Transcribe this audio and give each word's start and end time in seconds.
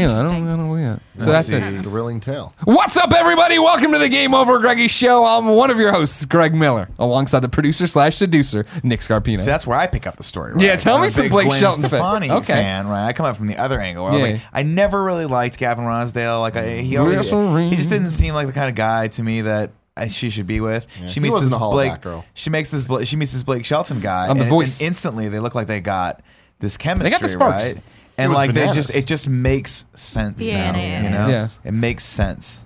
Yeah, 0.00 0.06
I 0.06 0.08
don't, 0.08 0.18
Interesting. 0.18 0.48
I 0.48 0.56
don't 0.56 0.68
know 0.68 0.76
yet. 0.76 1.00
So 1.18 1.30
that's 1.32 1.50
it. 1.50 1.60
the 1.60 1.82
thrilling 1.82 2.20
tale. 2.20 2.54
What's 2.64 2.96
up, 2.96 3.12
everybody? 3.12 3.58
Welcome 3.58 3.92
to 3.92 3.98
the 3.98 4.08
Game 4.08 4.34
Over 4.34 4.58
Greggy 4.58 4.88
Show. 4.88 5.26
I'm 5.26 5.46
one 5.46 5.70
of 5.70 5.78
your 5.78 5.92
hosts, 5.92 6.24
Greg 6.24 6.54
Miller, 6.54 6.88
alongside 6.98 7.40
the 7.40 7.50
producer 7.50 7.86
slash 7.86 8.16
seducer, 8.16 8.64
Nick 8.82 9.00
Scarpino. 9.00 9.38
See, 9.40 9.44
that's 9.44 9.66
where 9.66 9.76
I 9.76 9.86
pick 9.86 10.06
up 10.06 10.16
the 10.16 10.22
story. 10.22 10.54
Right? 10.54 10.62
Yeah, 10.62 10.76
tell 10.76 10.94
I'm 10.96 11.02
me 11.02 11.08
a 11.08 11.10
some 11.10 11.24
big 11.24 11.32
Blake 11.32 11.48
Gwen 11.48 11.60
Shelton 11.60 11.82
fan. 11.82 11.90
Stefani 11.90 12.30
Okay. 12.30 12.54
fan, 12.54 12.88
right? 12.88 13.06
I 13.08 13.12
come 13.12 13.26
up 13.26 13.36
from 13.36 13.46
the 13.48 13.58
other 13.58 13.78
angle. 13.78 14.04
Where 14.04 14.12
I 14.12 14.14
was 14.14 14.22
Yeah. 14.24 14.30
like, 14.32 14.40
I 14.54 14.62
never 14.62 15.02
really 15.04 15.26
liked 15.26 15.58
Gavin 15.58 15.84
Rossdale. 15.84 16.40
Like, 16.40 16.56
I, 16.56 16.78
he 16.78 16.96
always, 16.96 17.16
Wrestling. 17.16 17.68
he 17.68 17.76
just 17.76 17.90
didn't 17.90 18.08
seem 18.10 18.32
like 18.32 18.46
the 18.46 18.54
kind 18.54 18.70
of 18.70 18.74
guy 18.74 19.08
to 19.08 19.22
me 19.22 19.42
that. 19.42 19.72
I, 19.96 20.06
she 20.08 20.30
should 20.30 20.46
be 20.46 20.60
with. 20.62 20.86
She 21.08 21.14
He 21.14 21.20
meets 21.20 21.34
wasn't 21.34 21.50
this 21.50 21.56
a 21.56 21.58
Hall 21.58 21.72
of 21.72 21.74
Blake. 21.74 21.92
That 21.92 22.00
girl. 22.00 22.24
She 22.32 22.48
makes 22.48 22.70
this. 22.70 22.86
Bla- 22.86 23.04
She 23.04 23.16
meets 23.16 23.32
this 23.32 23.42
Blake 23.42 23.66
Shelton 23.66 24.00
guy. 24.00 24.28
On 24.28 24.36
The 24.38 24.44
and, 24.44 24.50
Voice. 24.50 24.80
and 24.80 24.86
instantly, 24.86 25.28
they 25.28 25.40
look 25.40 25.54
like 25.54 25.66
they 25.66 25.80
got 25.80 26.22
this 26.58 26.78
chemistry. 26.78 27.10
got 27.10 27.20
the 27.20 27.28
sparks. 27.28 27.64
right? 27.66 27.78
And 28.20 28.30
was 28.30 28.36
like 28.38 28.52
they 28.52 28.70
just, 28.72 28.94
it 28.94 29.06
just 29.06 29.28
makes 29.28 29.84
sense 29.94 30.48
Yeah, 30.48 30.72
now. 30.72 30.78
yeah, 30.78 31.02
you 31.02 31.10
know, 31.10 31.28
yeah. 31.28 31.46
it 31.64 31.72
makes 31.72 32.04
sense. 32.04 32.64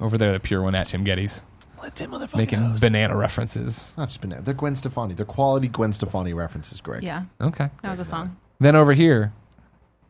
Over 0.00 0.16
there, 0.18 0.32
the 0.32 0.40
pure 0.40 0.62
one 0.62 0.74
at 0.74 0.86
Tim 0.86 1.04
Gettys 1.04 1.44
Let 1.82 1.96
Tim 1.96 2.10
motherfucker 2.12 2.36
making 2.36 2.60
knows. 2.60 2.80
banana 2.80 3.16
references. 3.16 3.92
Not 3.96 4.08
just 4.08 4.20
banana. 4.20 4.42
They're 4.42 4.54
Gwen 4.54 4.74
Stefani. 4.76 5.14
They're 5.14 5.26
quality 5.26 5.68
Gwen 5.68 5.92
Stefani 5.92 6.32
references, 6.34 6.80
Greg. 6.80 7.02
Yeah, 7.02 7.24
Okay. 7.40 7.68
that 7.82 7.90
was 7.90 8.00
a 8.00 8.04
song. 8.04 8.36
Then 8.60 8.76
over 8.76 8.92
here, 8.92 9.32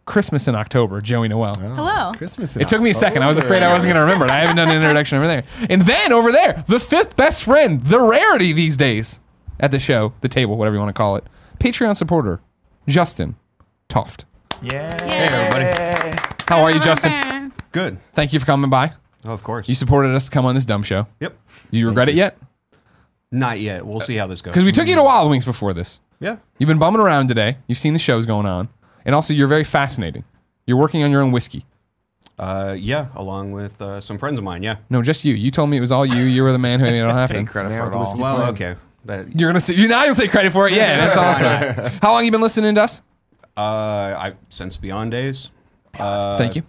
Christmas 0.04 0.48
in 0.48 0.54
October, 0.54 1.00
Joey 1.02 1.28
Noelle. 1.28 1.54
Oh, 1.58 1.74
Hello. 1.74 2.12
Christmas. 2.16 2.56
in 2.56 2.62
It 2.62 2.68
took 2.68 2.80
me 2.80 2.90
a 2.90 2.94
second. 2.94 3.22
I 3.22 3.26
was 3.28 3.36
afraid 3.38 3.62
I 3.62 3.66
October. 3.66 3.74
wasn't 3.76 3.92
going 3.94 3.96
to 3.96 4.00
remember 4.00 4.24
it. 4.26 4.30
I 4.30 4.38
haven't 4.40 4.56
done 4.56 4.68
an 4.70 4.76
introduction 4.76 5.18
over 5.18 5.26
there. 5.26 5.44
And 5.68 5.82
then 5.82 6.12
over 6.12 6.32
there, 6.32 6.64
the 6.66 6.80
fifth 6.80 7.14
best 7.16 7.44
friend, 7.44 7.84
the 7.84 8.00
rarity 8.00 8.52
these 8.54 8.76
days 8.78 9.20
at 9.60 9.70
the 9.70 9.78
show, 9.78 10.14
the 10.22 10.28
table, 10.28 10.56
whatever 10.56 10.76
you 10.76 10.80
want 10.80 10.94
to 10.94 10.98
call 10.98 11.16
it, 11.16 11.24
Patreon 11.60 11.94
supporter, 11.96 12.40
Justin 12.86 13.36
Toft. 13.88 14.24
Yeah. 14.62 15.00
Hey, 15.04 15.28
everybody. 15.30 16.18
How 16.48 16.62
are 16.62 16.70
you, 16.70 16.80
Justin? 16.80 17.52
Good. 17.72 17.98
Thank 18.12 18.32
you 18.32 18.40
for 18.40 18.46
coming 18.46 18.70
by. 18.70 18.92
Oh, 19.24 19.32
of 19.32 19.42
course. 19.42 19.68
You 19.68 19.74
supported 19.74 20.14
us 20.14 20.24
to 20.26 20.30
come 20.30 20.46
on 20.46 20.54
this 20.54 20.64
dumb 20.64 20.82
show. 20.82 21.06
yep. 21.20 21.36
Do 21.70 21.78
you 21.78 21.86
regret 21.88 22.08
it 22.08 22.14
yet? 22.14 22.38
Not 23.30 23.60
yet. 23.60 23.86
We'll 23.86 24.00
see 24.00 24.16
how 24.16 24.26
this 24.26 24.40
goes. 24.42 24.52
Because 24.52 24.64
we 24.64 24.72
took 24.72 24.86
you 24.88 24.94
to 24.96 25.02
Wild 25.02 25.30
Wings 25.30 25.44
before 25.44 25.74
this. 25.74 26.00
Yeah. 26.18 26.38
You've 26.58 26.68
been 26.68 26.78
bumming 26.78 27.00
around 27.00 27.28
today. 27.28 27.58
You've 27.66 27.78
seen 27.78 27.92
the 27.92 27.98
shows 27.98 28.26
going 28.26 28.46
on. 28.46 28.68
And 29.04 29.14
also, 29.14 29.32
you're 29.34 29.48
very 29.48 29.64
fascinating. 29.64 30.24
You're 30.66 30.76
working 30.78 31.02
on 31.02 31.10
your 31.10 31.22
own 31.22 31.30
whiskey. 31.30 31.64
Uh, 32.38 32.74
yeah, 32.78 33.08
along 33.14 33.52
with 33.52 33.80
uh, 33.82 34.00
some 34.00 34.16
friends 34.18 34.38
of 34.38 34.44
mine. 34.44 34.62
Yeah. 34.62 34.76
No, 34.90 35.02
just 35.02 35.24
you. 35.24 35.34
You 35.34 35.50
told 35.50 35.70
me 35.70 35.76
it 35.76 35.80
was 35.80 35.92
all 35.92 36.06
you. 36.06 36.24
You 36.24 36.42
were 36.42 36.52
the 36.52 36.58
man 36.58 36.80
who 36.80 36.86
made 36.86 36.98
it 36.98 37.02
all 37.02 37.14
happen. 37.14 37.36
Take 37.36 37.48
credit 37.48 37.70
for 37.70 37.86
it 37.88 37.94
all. 37.94 38.14
Well, 38.18 38.36
plan. 38.36 38.48
okay. 38.50 38.76
But 39.04 39.38
You're 39.38 39.48
gonna 39.48 39.60
say 39.60 39.74
you're 39.74 39.88
not 39.88 40.04
gonna 40.04 40.14
say 40.14 40.28
credit 40.28 40.52
for 40.52 40.68
it. 40.68 40.74
Yeah, 40.74 40.96
that's 40.96 41.16
awesome. 41.86 41.98
How 42.02 42.12
long 42.12 42.24
you 42.24 42.30
been 42.30 42.40
listening 42.40 42.74
to 42.74 42.82
us? 42.82 43.00
Uh, 43.58 44.16
I 44.18 44.34
since 44.48 44.76
Beyond 44.76 45.10
Days. 45.10 45.50
Uh, 45.98 46.38
Thank 46.38 46.56
you. 46.56 46.62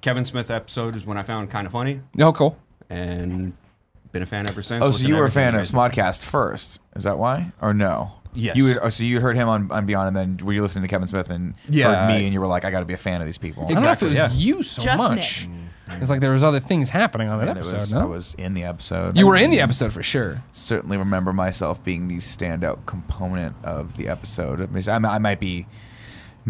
Kevin 0.00 0.24
Smith 0.24 0.50
episode 0.50 0.94
is 0.94 1.04
when 1.04 1.18
I 1.18 1.22
found 1.22 1.50
kind 1.50 1.66
of 1.66 1.72
funny, 1.72 2.00
Oh, 2.20 2.32
cool. 2.32 2.56
and 2.88 3.52
been 4.12 4.22
a 4.22 4.26
fan 4.26 4.46
ever 4.46 4.62
since. 4.62 4.82
Oh, 4.84 4.90
so 4.92 5.06
you 5.08 5.16
were 5.16 5.26
a 5.26 5.30
fan 5.30 5.54
of 5.54 5.60
everything 5.60 5.76
you 5.76 5.82
guys 5.96 6.20
Smodcast 6.22 6.24
first? 6.26 6.80
Is 6.94 7.04
that 7.04 7.18
why, 7.18 7.52
or 7.60 7.74
no? 7.74 8.12
Yes. 8.34 8.56
You 8.56 8.64
would, 8.64 8.78
oh, 8.80 8.88
so 8.90 9.02
you 9.02 9.20
heard 9.20 9.36
him 9.36 9.48
on, 9.48 9.70
on 9.72 9.86
Beyond, 9.86 10.16
and 10.16 10.38
then 10.38 10.46
were 10.46 10.52
you 10.52 10.62
listening 10.62 10.82
to 10.82 10.88
Kevin 10.88 11.08
Smith 11.08 11.30
and 11.30 11.54
Yeah, 11.68 11.86
heard 11.92 12.08
me, 12.08 12.14
I- 12.14 12.18
and 12.20 12.32
you 12.32 12.40
were 12.40 12.46
like, 12.46 12.64
I 12.64 12.70
got 12.70 12.80
to 12.80 12.86
be 12.86 12.94
a 12.94 12.98
fan 12.98 13.20
of 13.20 13.26
these 13.26 13.38
people. 13.38 13.64
I 13.68 13.72
don't 13.72 13.82
know 13.82 13.90
if 13.90 14.00
it 14.02 14.06
was 14.08 14.12
Exactly, 14.18 14.38
you 14.38 14.62
so 14.62 14.82
Just 14.82 14.98
much. 14.98 15.48
It's 16.00 16.10
like 16.10 16.20
there 16.20 16.32
was 16.32 16.44
other 16.44 16.60
things 16.60 16.90
happening 16.90 17.28
on 17.28 17.38
that 17.40 17.48
And 17.48 17.58
it 17.58 17.60
episode. 17.62 17.74
was, 17.74 17.92
no? 17.94 18.00
I 18.00 18.04
was 18.04 18.34
in 18.34 18.54
the 18.54 18.62
episode. 18.64 19.16
you 19.18 19.26
were 19.26 19.36
in 19.36 19.50
the 19.50 19.58
episode 19.60 19.90
for 19.92 20.02
sure. 20.02 20.42
Certainly 20.52 20.98
remember 20.98 21.32
myself 21.32 21.82
being 21.82 22.06
the 22.08 22.18
standout 22.18 22.84
component 22.86 23.56
of 23.64 23.96
the 23.96 24.06
episode. 24.06 24.60
I, 24.60 24.66
mean, 24.66 24.84
I, 24.88 25.14
I 25.14 25.18
might 25.18 25.40
be 25.40 25.66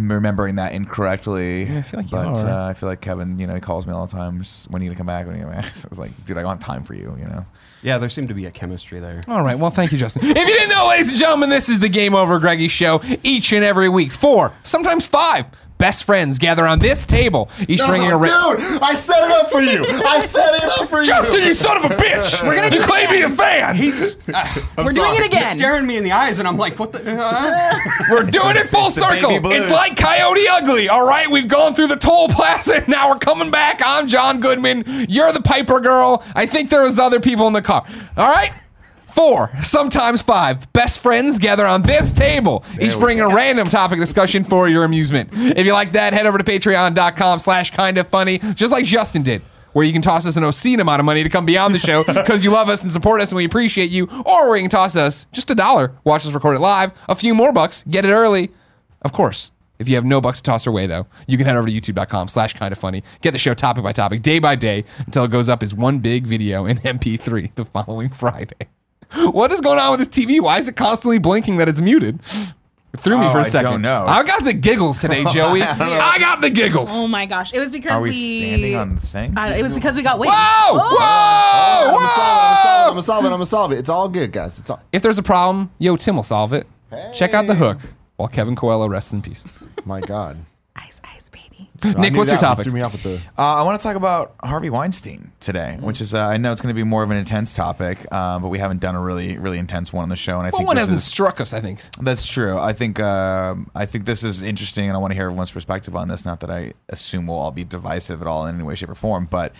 remembering 0.06 0.56
that 0.56 0.72
incorrectly. 0.74 1.64
Yeah, 1.64 1.78
I 1.78 1.82
feel 1.82 2.00
like 2.00 2.10
you 2.10 2.16
but 2.18 2.26
are. 2.44 2.46
uh, 2.46 2.68
I 2.68 2.74
feel 2.74 2.88
like 2.88 3.00
Kevin, 3.00 3.38
you 3.38 3.46
know, 3.46 3.54
he 3.54 3.60
calls 3.60 3.86
me 3.86 3.92
all 3.92 4.06
the 4.06 4.12
time. 4.12 4.40
Just, 4.40 4.70
when 4.70 4.80
are 4.80 4.84
you 4.84 4.90
gonna 4.90 4.98
come 4.98 5.06
back? 5.06 5.26
When 5.26 5.34
are 5.34 5.38
you 5.38 5.44
gonna 5.44 5.56
come 5.56 5.62
back? 5.64 5.72
I 5.84 5.88
was 5.88 5.98
like, 5.98 6.24
dude, 6.24 6.38
I 6.38 6.42
don't 6.42 6.50
have 6.50 6.60
time 6.60 6.84
for 6.84 6.94
you. 6.94 7.16
You 7.18 7.24
know. 7.26 7.46
Yeah, 7.82 7.98
there 7.98 8.08
seemed 8.08 8.28
to 8.28 8.34
be 8.34 8.46
a 8.46 8.50
chemistry 8.50 9.00
there. 9.00 9.22
All 9.28 9.42
right. 9.42 9.58
Well, 9.58 9.70
thank 9.70 9.92
you, 9.92 9.98
Justin. 9.98 10.22
If 10.28 10.36
you 10.36 10.44
didn't 10.46 10.70
know, 10.70 10.88
ladies 10.88 11.10
and 11.10 11.18
gentlemen, 11.18 11.48
this 11.48 11.68
is 11.68 11.78
the 11.80 11.88
Game 11.88 12.14
Over 12.14 12.38
Greggy 12.38 12.68
show. 12.68 13.00
Each 13.22 13.52
and 13.52 13.64
every 13.64 13.88
week, 13.88 14.12
four, 14.12 14.52
sometimes 14.64 15.06
five, 15.06 15.46
best 15.78 16.04
friends 16.04 16.38
gather 16.38 16.66
on 16.66 16.78
this 16.80 17.06
table, 17.06 17.48
each 17.68 17.80
bringing 17.86 18.08
a 18.08 18.10
No, 18.10 18.18
ra- 18.18 18.54
dude, 18.56 18.82
I 18.82 18.94
set 18.94 19.22
it 19.24 19.30
up 19.30 19.50
for 19.50 19.62
you. 19.62 19.84
I 19.86 20.20
set 20.20 20.54
it 20.62 20.64
up 20.80 20.88
for 20.88 21.00
you. 21.00 21.06
Justin, 21.06 21.40
you 21.42 21.54
son 21.54 21.76
of 21.84 21.90
a 21.90 21.94
bitch! 21.94 22.42
We're 22.46 22.54
gonna 22.56 22.66
you 22.66 22.80
do 22.82 22.86
claim 22.86 23.10
me 23.10 23.22
a 23.22 23.30
fan. 23.30 23.76
He's 23.76 24.16
We're 24.26 24.92
doing 24.92 25.14
it 25.14 25.18
He's 25.18 25.26
again. 25.26 25.56
staring 25.56 25.86
me 25.86 25.96
in 25.96 26.04
the 26.04 26.12
eyes, 26.12 26.38
and 26.38 26.46
I'm 26.48 26.56
like, 26.58 26.78
"What 26.78 26.92
the?" 26.92 27.00
Uh? 27.20 27.78
We're 28.10 28.24
doing 28.24 28.56
it 28.56 28.66
full 28.68 28.86
it's 28.86 28.94
the 28.96 29.02
baby 29.02 29.20
circle. 29.20 29.40
blues. 29.40 29.62
It's 29.62 29.70
like 29.70 29.96
Coyote 29.96 30.48
Ugly. 30.48 30.88
All 30.88 31.06
right, 31.06 31.30
we've 31.30 31.48
gone 31.48 31.74
through 31.74 31.88
the 31.88 31.96
toll 31.96 32.28
plaza. 32.28 32.84
Now 32.88 33.10
we're 33.10 33.18
coming 33.18 33.50
back. 33.50 33.80
I'm 33.84 34.06
John 34.08 34.40
Goodman. 34.40 34.84
You're 35.08 35.30
the 35.32 35.42
Piper 35.42 35.78
girl. 35.80 36.22
I 36.34 36.46
think 36.46 36.70
there 36.70 36.82
was 36.82 36.98
other 36.98 37.20
people 37.20 37.46
in 37.46 37.52
the 37.52 37.62
car. 37.62 37.84
All 38.16 38.28
right. 38.28 38.50
Four, 39.08 39.50
sometimes 39.62 40.22
five, 40.22 40.72
best 40.72 41.00
friends 41.00 41.38
gather 41.38 41.66
on 41.66 41.82
this 41.82 42.12
table, 42.12 42.64
each 42.80 42.96
bringing 42.98 43.22
a 43.22 43.28
random 43.28 43.68
topic 43.68 43.98
discussion 43.98 44.44
for 44.44 44.68
your 44.68 44.84
amusement. 44.84 45.30
If 45.32 45.66
you 45.66 45.72
like 45.72 45.92
that, 45.92 46.12
head 46.12 46.26
over 46.26 46.38
to 46.38 46.44
patreon.com 46.44 47.38
slash 47.38 47.70
kind 47.72 47.98
of 47.98 48.06
funny, 48.08 48.38
just 48.54 48.72
like 48.72 48.84
Justin 48.84 49.22
did, 49.22 49.42
where 49.72 49.84
you 49.84 49.92
can 49.92 50.02
toss 50.02 50.26
us 50.26 50.36
an 50.36 50.44
obscene 50.44 50.78
amount 50.80 51.00
of 51.00 51.06
money 51.06 51.22
to 51.22 51.28
come 51.28 51.46
beyond 51.46 51.74
the 51.74 51.78
show 51.78 52.04
because 52.06 52.44
you 52.44 52.50
love 52.50 52.68
us 52.68 52.82
and 52.82 52.92
support 52.92 53.20
us 53.20 53.30
and 53.32 53.36
we 53.36 53.44
appreciate 53.44 53.90
you, 53.90 54.08
or 54.26 54.48
where 54.48 54.56
you 54.56 54.62
can 54.62 54.70
toss 54.70 54.94
us 54.94 55.26
just 55.32 55.50
a 55.50 55.54
dollar, 55.54 55.92
watch 56.04 56.26
us 56.26 56.32
record 56.32 56.56
it 56.56 56.60
live, 56.60 56.92
a 57.08 57.14
few 57.14 57.34
more 57.34 57.52
bucks, 57.52 57.84
get 57.84 58.04
it 58.04 58.10
early. 58.10 58.50
Of 59.02 59.12
course, 59.12 59.52
if 59.78 59.88
you 59.88 59.94
have 59.94 60.04
no 60.04 60.20
bucks 60.20 60.40
to 60.40 60.50
toss 60.50 60.66
our 60.66 60.72
way, 60.72 60.86
though, 60.86 61.06
you 61.26 61.36
can 61.38 61.46
head 61.46 61.56
over 61.56 61.68
to 61.68 61.72
youtube.com 61.72 62.28
slash 62.28 62.54
kind 62.54 62.72
of 62.72 62.78
funny. 62.78 63.02
Get 63.22 63.30
the 63.32 63.38
show 63.38 63.54
topic 63.54 63.82
by 63.82 63.92
topic, 63.92 64.22
day 64.22 64.38
by 64.38 64.54
day, 64.54 64.84
until 65.06 65.24
it 65.24 65.30
goes 65.30 65.48
up 65.48 65.62
as 65.62 65.74
one 65.74 66.00
big 66.00 66.26
video 66.26 66.66
in 66.66 66.78
MP3 66.78 67.54
the 67.54 67.64
following 67.64 68.08
Friday. 68.10 68.68
What 69.14 69.52
is 69.52 69.60
going 69.60 69.78
on 69.78 69.90
with 69.96 70.00
this 70.00 70.08
TV? 70.08 70.40
Why 70.40 70.58
is 70.58 70.68
it 70.68 70.76
constantly 70.76 71.18
blinking 71.18 71.56
that 71.58 71.68
it's 71.68 71.80
muted? 71.80 72.20
It 72.92 73.00
threw 73.00 73.18
me 73.18 73.26
Oh, 73.26 73.30
for 73.30 73.38
a 73.38 73.40
I 73.42 73.44
second. 73.44 73.66
I 73.66 73.70
don't 73.70 73.82
know. 73.82 74.06
I 74.06 74.22
got 74.24 74.44
the 74.44 74.52
giggles 74.52 74.98
today, 74.98 75.24
Joey. 75.32 75.62
I 75.62 76.18
got 76.18 76.40
the 76.40 76.50
giggles. 76.50 76.90
Oh 76.92 77.06
my 77.08 77.26
gosh! 77.26 77.52
It 77.52 77.58
was 77.58 77.70
because 77.70 77.92
Are 77.92 78.02
we 78.02 78.12
standing 78.12 78.74
on 78.76 78.94
the 78.94 79.00
thing? 79.00 79.36
Uh, 79.36 79.46
it 79.56 79.62
was 79.62 79.74
because 79.74 79.96
we 79.96 80.02
got 80.02 80.18
wings. 80.18 80.32
Whoa! 80.34 80.78
Whoa! 80.78 81.88
I'm 81.88 81.94
gonna 81.94 82.08
solve 82.08 82.64
it. 82.64 82.86
I'm 82.86 82.90
gonna 82.92 83.02
solve 83.02 83.24
it. 83.24 83.26
I'm 83.28 83.32
gonna 83.32 83.46
solve 83.46 83.72
it. 83.72 83.78
It's 83.78 83.88
all 83.90 84.08
good, 84.08 84.32
guys. 84.32 84.58
It's 84.58 84.70
all. 84.70 84.80
If 84.92 85.02
there's 85.02 85.18
a 85.18 85.22
problem, 85.22 85.70
yo, 85.78 85.96
Tim 85.96 86.16
will 86.16 86.22
solve 86.22 86.52
it. 86.52 86.66
Check 87.14 87.34
out 87.34 87.46
the 87.46 87.54
hook 87.54 87.78
while 88.16 88.28
Kevin 88.28 88.56
Coello 88.56 88.88
rests 88.88 89.12
in 89.12 89.20
peace. 89.22 89.44
My 89.84 90.00
God. 90.00 90.38
Ice, 90.76 91.00
ice, 91.02 91.02
baby. 91.02 91.14
I 91.14 91.17
Nick, 91.84 91.94
what's 91.94 92.04
your 92.04 92.24
that 92.24 92.32
one. 92.32 92.38
topic? 92.38 92.64
Threw 92.64 92.72
me 92.72 92.80
off 92.80 92.92
with 92.92 93.02
the. 93.04 93.16
Uh, 93.38 93.42
I 93.56 93.62
want 93.62 93.80
to 93.80 93.82
talk 93.86 93.94
about 93.96 94.34
Harvey 94.42 94.68
Weinstein 94.70 95.30
today, 95.40 95.76
Mm. 95.78 95.82
which 95.82 96.00
is 96.00 96.14
uh, 96.14 96.18
I 96.20 96.36
know 96.36 96.50
it's 96.52 96.60
going 96.60 96.74
to 96.74 96.78
be 96.78 96.82
more 96.82 97.02
of 97.02 97.10
an 97.10 97.16
intense 97.16 97.54
topic, 97.54 98.10
um, 98.12 98.42
but 98.42 98.48
we 98.48 98.58
haven't 98.58 98.80
done 98.80 98.94
a 98.96 99.00
really 99.00 99.38
really 99.38 99.58
intense 99.58 99.92
one 99.92 100.02
on 100.02 100.08
the 100.08 100.16
show, 100.16 100.38
and 100.38 100.46
I 100.46 100.50
Well, 100.50 100.58
think 100.58 100.66
one 100.66 100.76
this 100.76 100.82
hasn't 100.82 100.98
is, 100.98 101.04
struck 101.04 101.40
us, 101.40 101.52
I 101.52 101.60
think. 101.60 101.80
that's 102.00 102.26
true. 102.26 102.58
I 102.58 102.72
think 102.72 102.98
um 103.00 103.70
I 103.74 103.86
think 103.86 104.06
this 104.06 104.24
is 104.24 104.42
interesting, 104.42 104.86
and 104.88 104.94
I 104.96 104.98
want 104.98 105.12
to 105.12 105.14
hear 105.14 105.24
everyone's 105.26 105.52
perspective 105.52 105.94
on 105.94 106.08
this. 106.08 106.24
Not 106.24 106.40
that 106.40 106.50
I 106.50 106.72
assume 106.88 107.26
we'll 107.26 107.38
all 107.38 107.52
be 107.52 107.64
divisive 107.64 108.20
at 108.20 108.26
all 108.26 108.46
in 108.46 108.54
any 108.56 108.64
way, 108.64 108.74
shape, 108.74 108.88
or 108.90 108.94
form, 108.94 109.26
but 109.30 109.52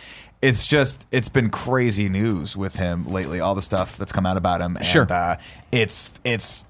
it's 0.42 0.66
just 0.66 1.06
it's 1.12 1.28
been 1.28 1.50
crazy 1.50 2.08
news 2.08 2.56
with 2.56 2.76
him 2.76 3.10
lately. 3.12 3.38
All 3.40 3.54
the 3.54 3.62
stuff 3.62 3.96
that's 3.96 4.12
come 4.12 4.26
out 4.26 4.36
about 4.36 4.60
him, 4.60 4.76
and, 4.76 4.84
Sure. 4.84 5.06
uh, 5.10 5.36
it's 5.72 6.18
it's 6.24 6.66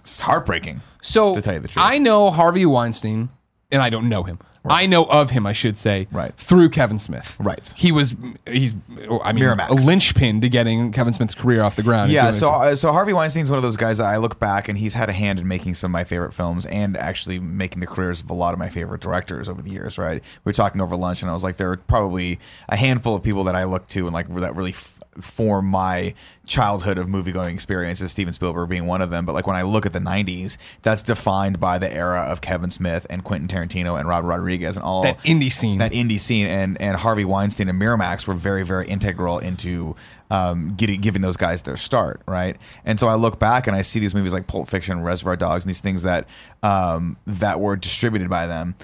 it's 0.00 0.20
heartbreaking. 0.20 0.80
So 1.00 1.34
to 1.34 1.40
tell 1.40 1.54
you 1.54 1.60
the 1.60 1.68
truth. 1.68 1.84
I 1.86 1.98
know 1.98 2.30
Harvey 2.30 2.66
Weinstein, 2.66 3.28
and 3.70 3.80
I 3.80 3.88
don't 3.88 4.08
know 4.08 4.22
him. 4.24 4.38
I 4.64 4.86
know 4.86 5.04
of 5.06 5.30
him, 5.30 5.44
I 5.46 5.52
should 5.52 5.76
say, 5.76 6.06
Right. 6.12 6.32
through 6.36 6.68
Kevin 6.70 6.98
Smith. 7.00 7.36
Right. 7.40 7.72
He 7.76 7.90
was 7.90 8.14
he's 8.46 8.72
I 9.22 9.32
mean 9.32 9.42
Miramax. 9.44 9.68
a 9.70 9.74
linchpin 9.74 10.40
to 10.40 10.48
getting 10.48 10.92
Kevin 10.92 11.12
Smith's 11.12 11.34
career 11.34 11.62
off 11.62 11.74
the 11.76 11.82
ground. 11.82 12.04
and 12.04 12.12
Yeah, 12.12 12.22
doing 12.24 12.34
so 12.34 12.50
uh, 12.50 12.76
so 12.76 12.92
Harvey 12.92 13.12
Weinstein's 13.12 13.50
one 13.50 13.56
of 13.56 13.62
those 13.62 13.76
guys 13.76 13.98
that 13.98 14.04
I 14.06 14.18
look 14.18 14.38
back 14.38 14.68
and 14.68 14.78
he's 14.78 14.94
had 14.94 15.08
a 15.08 15.12
hand 15.12 15.40
in 15.40 15.48
making 15.48 15.74
some 15.74 15.90
of 15.90 15.92
my 15.92 16.04
favorite 16.04 16.32
films 16.32 16.64
and 16.66 16.96
actually 16.96 17.38
making 17.40 17.80
the 17.80 17.86
careers 17.88 18.20
of 18.22 18.30
a 18.30 18.34
lot 18.34 18.52
of 18.52 18.58
my 18.60 18.68
favorite 18.68 19.00
directors 19.00 19.48
over 19.48 19.60
the 19.62 19.70
years. 19.70 19.98
Right, 19.98 20.22
we 20.44 20.50
were 20.50 20.54
talking 20.54 20.80
over 20.80 20.94
lunch 20.96 21.22
and 21.22 21.30
I 21.30 21.34
was 21.34 21.42
like, 21.42 21.56
there 21.56 21.72
are 21.72 21.76
probably 21.76 22.38
a 22.68 22.76
handful 22.76 23.16
of 23.16 23.22
people 23.24 23.42
that 23.44 23.56
I 23.56 23.64
look 23.64 23.88
to 23.88 24.06
and 24.06 24.14
like 24.14 24.32
that 24.34 24.54
really 24.54 24.70
f- 24.70 25.00
form 25.20 25.66
my 25.66 26.14
childhood 26.46 26.98
of 26.98 27.08
movie 27.08 27.32
going 27.32 27.54
experiences. 27.54 28.12
Steven 28.12 28.32
Spielberg 28.32 28.68
being 28.68 28.86
one 28.86 29.02
of 29.02 29.10
them, 29.10 29.24
but 29.26 29.32
like 29.34 29.46
when 29.46 29.56
I 29.56 29.62
look 29.62 29.86
at 29.86 29.92
the 29.92 29.98
'90s, 29.98 30.56
that's 30.82 31.02
defined 31.02 31.60
by 31.60 31.78
the 31.78 31.92
era 31.92 32.20
of 32.22 32.40
Kevin 32.40 32.70
Smith 32.70 33.06
and 33.10 33.22
Quentin 33.22 33.48
Tarantino 33.48 33.98
and 33.98 34.08
Robert 34.08 34.28
Rodriguez 34.28 34.76
and 34.76 34.84
all 34.84 35.02
That 35.02 35.18
indie 35.20 35.52
scene. 35.52 35.78
that 35.78 35.92
indie 35.92 36.18
scene 36.20 36.46
and 36.46 36.80
and 36.80 36.96
Harvey 36.96 37.24
Weinstein 37.24 37.68
and 37.68 37.80
Miramax 37.80 38.26
were 38.26 38.34
very 38.34 38.64
very 38.64 38.86
integral 38.86 39.38
into 39.38 39.94
um, 40.30 40.74
getting 40.76 41.00
giving 41.00 41.20
those 41.20 41.36
guys 41.36 41.62
their 41.62 41.76
start 41.76 42.22
right 42.26 42.56
and 42.86 42.98
so 42.98 43.06
I 43.06 43.14
look 43.16 43.38
back 43.38 43.66
and 43.66 43.76
I 43.76 43.82
see 43.82 44.00
these 44.00 44.14
movies 44.14 44.32
like 44.32 44.46
Pulp 44.46 44.66
Fiction 44.68 45.02
Reservoir 45.02 45.36
Dogs 45.36 45.64
and 45.64 45.68
these 45.68 45.82
things 45.82 46.04
that 46.04 46.26
um, 46.62 47.18
that 47.26 47.60
were 47.60 47.76
distributed 47.76 48.30
by 48.30 48.46
them 48.46 48.74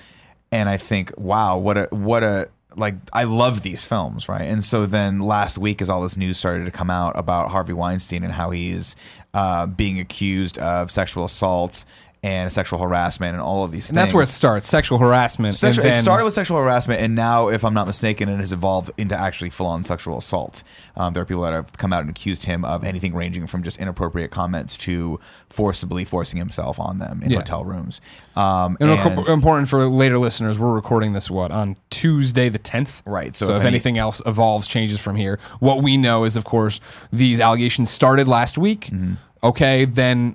and 0.52 0.68
I 0.68 0.76
think 0.76 1.12
wow 1.18 1.56
what 1.56 1.78
a 1.78 1.88
what 1.90 2.22
a 2.22 2.48
like 2.78 2.94
I 3.12 3.24
love 3.24 3.62
these 3.62 3.84
films 3.84 4.28
right? 4.28 4.42
And 4.42 4.62
so 4.62 4.86
then 4.86 5.20
last 5.20 5.58
week 5.58 5.82
as 5.82 5.90
all 5.90 6.02
this 6.02 6.16
news 6.16 6.38
started 6.38 6.64
to 6.64 6.70
come 6.70 6.90
out 6.90 7.18
about 7.18 7.50
Harvey 7.50 7.72
Weinstein 7.72 8.24
and 8.24 8.32
how 8.32 8.50
he's 8.50 8.96
uh, 9.34 9.66
being 9.66 10.00
accused 10.00 10.58
of 10.58 10.90
sexual 10.90 11.24
assault 11.24 11.84
and 12.22 12.52
sexual 12.52 12.80
harassment 12.80 13.34
and 13.34 13.40
all 13.40 13.64
of 13.64 13.70
these 13.70 13.84
things. 13.84 13.90
And 13.90 13.96
things. 13.98 14.06
that's 14.06 14.14
where 14.14 14.22
it 14.22 14.26
starts 14.26 14.68
sexual 14.68 14.98
harassment. 14.98 15.54
Sexual, 15.54 15.84
and 15.86 15.94
it 15.94 16.02
started 16.02 16.24
with 16.24 16.34
sexual 16.34 16.58
harassment, 16.58 17.00
and 17.00 17.14
now, 17.14 17.48
if 17.48 17.64
I'm 17.64 17.74
not 17.74 17.86
mistaken, 17.86 18.28
it 18.28 18.38
has 18.38 18.52
evolved 18.52 18.90
into 18.98 19.18
actually 19.18 19.50
full-on 19.50 19.84
sexual 19.84 20.18
assault. 20.18 20.64
Um, 20.96 21.12
there 21.12 21.22
are 21.22 21.26
people 21.26 21.42
that 21.42 21.52
have 21.52 21.72
come 21.74 21.92
out 21.92 22.00
and 22.00 22.10
accused 22.10 22.44
him 22.44 22.64
of 22.64 22.82
anything 22.84 23.14
ranging 23.14 23.46
from 23.46 23.62
just 23.62 23.78
inappropriate 23.78 24.32
comments 24.32 24.76
to 24.78 25.20
forcibly 25.48 26.04
forcing 26.04 26.38
himself 26.38 26.80
on 26.80 26.98
them 26.98 27.22
in 27.22 27.30
Yeah. 27.30 27.38
hotel 27.38 27.64
rooms. 27.64 28.00
Um, 28.34 28.76
And, 28.80 28.90
and- 28.90 28.98
reco- 29.18 29.28
important 29.32 29.68
for 29.68 29.86
later 29.88 30.18
listeners, 30.18 30.58
we're 30.58 30.74
recording 30.74 31.12
this 31.12 31.30
what 31.30 31.52
on 31.52 31.76
Tuesday 31.90 32.48
the 32.48 32.58
tenth. 32.58 33.00
Right, 33.06 33.36
so 33.36 33.46
So, 33.46 33.52
if 33.52 33.58
if, 33.58 33.62
any- 33.62 33.68
anything 33.76 33.96
else 33.96 34.20
evolves, 34.26 34.66
changes 34.66 34.98
from 34.98 35.14
here, 35.16 35.38
what 35.60 35.82
we 35.84 35.96
know 35.96 36.24
is, 36.24 36.36
of 36.36 36.44
course, 36.44 36.80
these 37.12 37.40
allegations 37.40 37.90
started 37.90 38.26
last 38.26 38.58
week. 38.58 38.86
Mm-hmm. 38.92 39.14
Okay, 39.42 39.84
then 39.84 40.34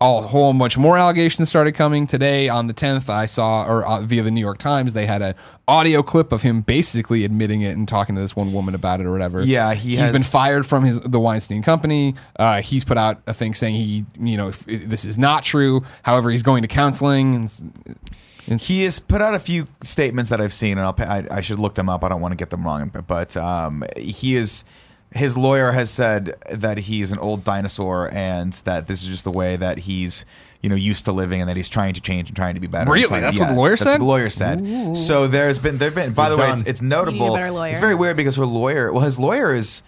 a 0.00 0.20
whole 0.22 0.52
bunch 0.52 0.76
more 0.78 0.96
allegations 0.98 1.48
started 1.48 1.72
coming 1.72 2.06
today 2.06 2.48
on 2.48 2.66
the 2.66 2.72
tenth. 2.72 3.08
I 3.10 3.26
saw, 3.26 3.64
or 3.66 3.86
uh, 3.86 4.02
via 4.02 4.22
the 4.22 4.30
New 4.30 4.40
York 4.40 4.58
Times, 4.58 4.92
they 4.92 5.06
had 5.06 5.22
an 5.22 5.34
audio 5.68 6.02
clip 6.02 6.32
of 6.32 6.42
him 6.42 6.60
basically 6.60 7.24
admitting 7.24 7.62
it 7.62 7.76
and 7.76 7.86
talking 7.88 8.14
to 8.14 8.20
this 8.20 8.36
one 8.36 8.52
woman 8.52 8.74
about 8.74 9.00
it 9.00 9.06
or 9.06 9.12
whatever. 9.12 9.42
Yeah, 9.42 9.74
he 9.74 9.90
he's 9.90 9.98
has- 9.98 10.12
been 10.12 10.22
fired 10.22 10.66
from 10.66 10.84
his 10.84 11.00
the 11.00 11.20
Weinstein 11.20 11.62
Company. 11.62 12.14
Uh, 12.38 12.62
he's 12.62 12.84
put 12.84 12.96
out 12.96 13.20
a 13.26 13.34
thing 13.34 13.54
saying 13.54 13.74
he, 13.76 14.04
you 14.18 14.36
know, 14.36 14.48
if, 14.48 14.64
this 14.66 15.04
is 15.04 15.18
not 15.18 15.42
true. 15.42 15.82
However, 16.02 16.30
he's 16.30 16.42
going 16.42 16.62
to 16.62 16.68
counseling. 16.68 17.34
And, 17.34 17.44
s- 17.46 17.62
He 18.66 18.84
has 18.84 19.00
put 19.00 19.20
out 19.20 19.34
a 19.34 19.40
few 19.40 19.64
statements 19.82 20.30
that 20.30 20.40
I've 20.40 20.52
seen, 20.52 20.78
and 20.78 20.82
I'll 20.86 20.94
I, 20.98 21.26
I 21.30 21.40
should 21.40 21.58
look 21.58 21.74
them 21.74 21.88
up. 21.88 22.04
I 22.04 22.08
don't 22.08 22.20
want 22.20 22.32
to 22.32 22.36
get 22.36 22.50
them 22.50 22.64
wrong, 22.64 22.90
but 23.06 23.36
um, 23.36 23.84
he 23.96 24.36
is. 24.36 24.64
His 25.14 25.36
lawyer 25.36 25.72
has 25.72 25.90
said 25.90 26.34
that 26.50 26.78
he's 26.78 27.12
an 27.12 27.18
old 27.18 27.44
dinosaur, 27.44 28.10
and 28.12 28.52
that 28.64 28.86
this 28.86 29.02
is 29.02 29.08
just 29.08 29.24
the 29.24 29.30
way 29.30 29.56
that 29.56 29.78
he's, 29.78 30.26
you 30.60 30.68
know, 30.68 30.74
used 30.76 31.04
to 31.06 31.12
living, 31.12 31.40
and 31.40 31.48
that 31.48 31.56
he's 31.56 31.68
trying 31.68 31.94
to 31.94 32.00
change 32.00 32.28
and 32.28 32.36
trying 32.36 32.54
to 32.54 32.60
be 32.60 32.66
better. 32.66 32.90
Really? 32.90 33.06
Trying- 33.08 33.22
That's 33.22 33.38
what 33.38 33.48
the 33.48 33.54
lawyer 33.54 33.70
that's 33.70 33.82
said? 33.82 33.92
What 33.92 33.98
the 33.98 34.04
lawyer 34.04 34.28
said. 34.28 34.96
So 34.96 35.26
there's 35.26 35.58
been 35.58 35.78
there've 35.78 35.94
been. 35.94 36.12
By 36.12 36.28
the 36.28 36.36
way, 36.36 36.50
it's, 36.50 36.62
it's 36.62 36.82
notable. 36.82 37.34
better. 37.34 37.46
It's 37.70 37.80
very 37.80 37.94
weird 37.94 38.16
because 38.16 38.36
her 38.36 38.46
lawyer. 38.46 38.92
Well, 38.92 39.04
his 39.04 39.18
lawyer 39.18 39.54
is 39.54 39.82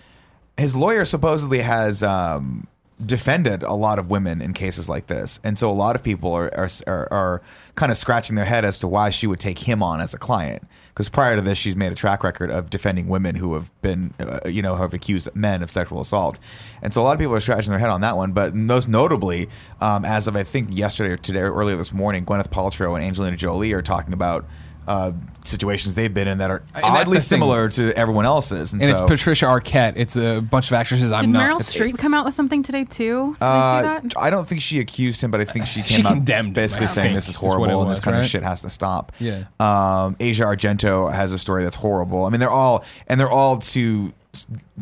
his 0.56 0.75
lawyer 0.75 1.05
supposedly 1.05 1.61
has 1.61 2.03
um, 2.03 2.67
defended 3.05 3.62
a 3.62 3.75
lot 3.75 3.99
of 3.99 4.11
women 4.11 4.41
in 4.41 4.53
cases 4.53 4.88
like 4.88 5.06
this, 5.09 5.41
and 5.44 5.59
so 5.59 5.70
a 5.70 5.75
lot 5.75 5.94
of 5.97 6.03
people 6.03 6.32
are 6.32 6.50
are, 6.56 6.69
are, 6.87 7.09
are 7.12 7.43
kind 7.78 7.92
of 7.92 7.96
scratching 7.96 8.34
their 8.34 8.44
head 8.44 8.64
as 8.64 8.80
to 8.80 8.88
why 8.88 9.08
she 9.08 9.26
would 9.26 9.38
take 9.38 9.60
him 9.60 9.82
on 9.82 10.00
as 10.00 10.12
a 10.12 10.19
client. 10.19 10.66
Because 10.88 11.08
prior 11.08 11.36
to 11.36 11.42
this, 11.42 11.56
she's 11.56 11.76
made 11.76 11.92
a 11.92 11.94
track 11.94 12.25
record 12.25 12.50
of 12.50 12.70
defending 12.70 13.06
women 13.06 13.36
who 13.36 13.54
have 13.54 13.70
been, 13.82 14.12
uh, 14.19 14.48
you 14.48 14.62
know, 14.62 14.75
have 14.75 14.92
accused 14.92 15.34
men 15.36 15.62
of 15.62 15.70
sexual 15.70 16.00
assault, 16.00 16.40
and 16.82 16.92
so 16.92 17.00
a 17.00 17.04
lot 17.04 17.12
of 17.12 17.20
people 17.20 17.34
are 17.34 17.40
scratching 17.40 17.70
their 17.70 17.78
head 17.78 17.90
on 17.90 18.00
that 18.00 18.16
one. 18.16 18.32
But 18.32 18.54
most 18.54 18.88
notably, 18.88 19.48
um, 19.80 20.04
as 20.04 20.26
of 20.26 20.34
I 20.34 20.42
think 20.42 20.76
yesterday 20.76 21.12
or 21.12 21.16
today 21.16 21.40
or 21.40 21.54
earlier 21.54 21.76
this 21.76 21.92
morning, 21.92 22.26
Gwyneth 22.26 22.50
Paltrow 22.50 22.96
and 22.96 23.04
Angelina 23.04 23.36
Jolie 23.36 23.72
are 23.72 23.82
talking 23.82 24.12
about. 24.12 24.44
Uh, 24.88 25.12
situations 25.44 25.94
they've 25.94 26.12
been 26.14 26.26
in 26.29 26.38
that 26.38 26.50
are 26.50 26.62
And 26.75 26.82
oddly 26.85 27.02
the 27.05 27.20
thing. 27.20 27.20
similar 27.20 27.69
to 27.69 27.93
everyone 27.96 28.25
else's, 28.25 28.73
and, 28.73 28.81
and 28.82 28.96
so 28.96 29.05
it's 29.05 29.11
Patricia 29.11 29.44
Arquette. 29.44 29.93
It's 29.96 30.17
a 30.17 30.40
bunch 30.40 30.69
of 30.69 30.73
actresses. 30.73 31.12
I'm 31.12 31.20
Did 31.20 31.31
not. 31.31 31.50
Meryl 31.50 31.58
Streep 31.61 31.99
come 31.99 32.14
out 32.14 32.25
with 32.25 32.32
something 32.32 32.62
today 32.62 32.85
too? 32.85 33.37
Did 33.38 33.43
I 33.43 33.46
Uh, 33.46 34.00
see 34.00 34.08
that? 34.08 34.14
I 34.19 34.31
don't 34.31 34.49
think 34.49 34.62
she 34.62 34.81
accused 34.81 35.20
him, 35.20 35.31
but 35.31 35.40
I 35.43 35.44
think 35.44 35.67
she 35.67 35.81
came 35.82 35.87
She 35.99 36.02
out 36.02 36.08
condemned 36.14 36.49
him, 36.49 36.52
basically 36.55 36.87
I 36.87 36.88
saying 36.88 37.05
think, 37.08 37.14
this 37.17 37.25
is 37.29 37.37
is 37.37 37.43
what 37.43 37.49
it 37.49 37.56
horrible 37.58 37.82
and 37.82 37.90
this 37.90 37.96
was, 37.99 38.00
kind 38.00 38.17
of 38.17 38.23
right? 38.23 38.31
shit 38.31 38.43
has 38.43 38.62
to 38.62 38.70
stop. 38.70 39.12
Yeah. 39.20 39.44
Um, 39.61 40.17
Asia 40.19 40.44
Argento 40.44 41.12
has 41.12 41.32
a 41.32 41.38
story 41.38 41.64
that's 41.64 41.76
horrible. 41.76 42.25
I 42.25 42.31
mean, 42.31 42.41
they're 42.41 42.50
all 42.50 42.82
and 43.06 43.20
they're 43.20 43.31
all 43.31 43.58
too 43.58 44.14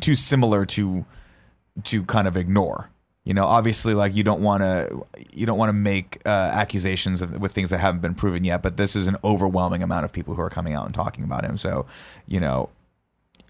too 0.00 0.14
similar 0.14 0.64
to 0.66 1.04
to 1.84 2.04
kind 2.04 2.28
of 2.28 2.36
ignore. 2.36 2.90
You 3.26 3.34
know, 3.34 3.44
obviously, 3.44 3.92
like 3.92 4.14
you 4.14 4.22
don't 4.22 4.40
want 4.40 4.62
to 4.62 5.04
you 5.32 5.46
don't 5.46 5.58
want 5.58 5.68
to 5.68 5.72
make 5.72 6.22
uh, 6.24 6.28
accusations 6.28 7.22
of, 7.22 7.40
with 7.40 7.50
things 7.50 7.70
that 7.70 7.78
haven't 7.78 8.00
been 8.00 8.14
proven 8.14 8.44
yet. 8.44 8.62
But 8.62 8.76
this 8.76 8.94
is 8.94 9.08
an 9.08 9.16
overwhelming 9.24 9.82
amount 9.82 10.04
of 10.04 10.12
people 10.12 10.36
who 10.36 10.42
are 10.42 10.48
coming 10.48 10.74
out 10.74 10.86
and 10.86 10.94
talking 10.94 11.24
about 11.24 11.44
him. 11.44 11.58
So, 11.58 11.86
you 12.28 12.38
know, 12.38 12.70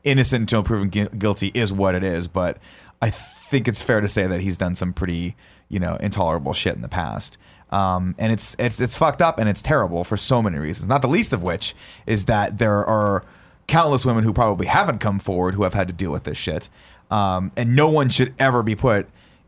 innocent 0.02 0.40
until 0.40 0.62
proven 0.62 0.88
gui- 0.88 1.11
guilty 1.19 1.49
is 1.49 1.75
what 1.75 1.94
it 1.94 2.02
is. 2.02 2.26
But 2.26 2.56
I 3.02 3.11
think 3.11 3.69
it's 3.69 3.82
fair 3.82 4.00
to 4.00 4.08
say 4.08 4.26
that 4.26 4.40
he's 4.40 4.56
done 4.56 4.75
some 4.75 4.94
pretty, 4.94 5.37
you 5.69 5.78
know, 5.78 5.96
intolerable 5.96 6.55
shit 6.55 6.75
in 6.75 6.81
the 6.81 6.88
past. 6.88 7.37
Um, 7.69 8.14
and 8.19 8.32
it's 8.32 8.56
it's 8.58 8.81
it's 8.81 8.96
fucked 8.96 9.20
up 9.20 9.38
and 9.38 9.46
it's 9.46 9.61
terrible 9.61 10.05
for 10.05 10.17
so 10.17 10.40
many 10.40 10.56
reasons. 10.56 10.88
Not 10.88 11.02
the 11.02 11.08
least 11.08 11.34
of 11.34 11.43
which 11.43 11.75
is 12.06 12.25
that 12.25 12.56
there 12.56 12.82
are 12.82 13.26
countless 13.67 14.06
women 14.06 14.25
who 14.25 14.32
probably 14.32 14.69
haven't 14.69 15.00
come 15.00 15.19
forward 15.19 15.52
who 15.52 15.64
have 15.64 15.75
had 15.75 15.87
to 15.88 15.93
deal 15.93 16.12
with 16.12 16.25
this 16.25 16.38
shit. 16.38 16.70
Um, 17.11 17.52
and 17.58 17.76
no 17.76 17.90
one 17.90 18.08
should 18.08 18.32
ever 18.38 18.62
be 18.62 18.75
put 18.75 19.06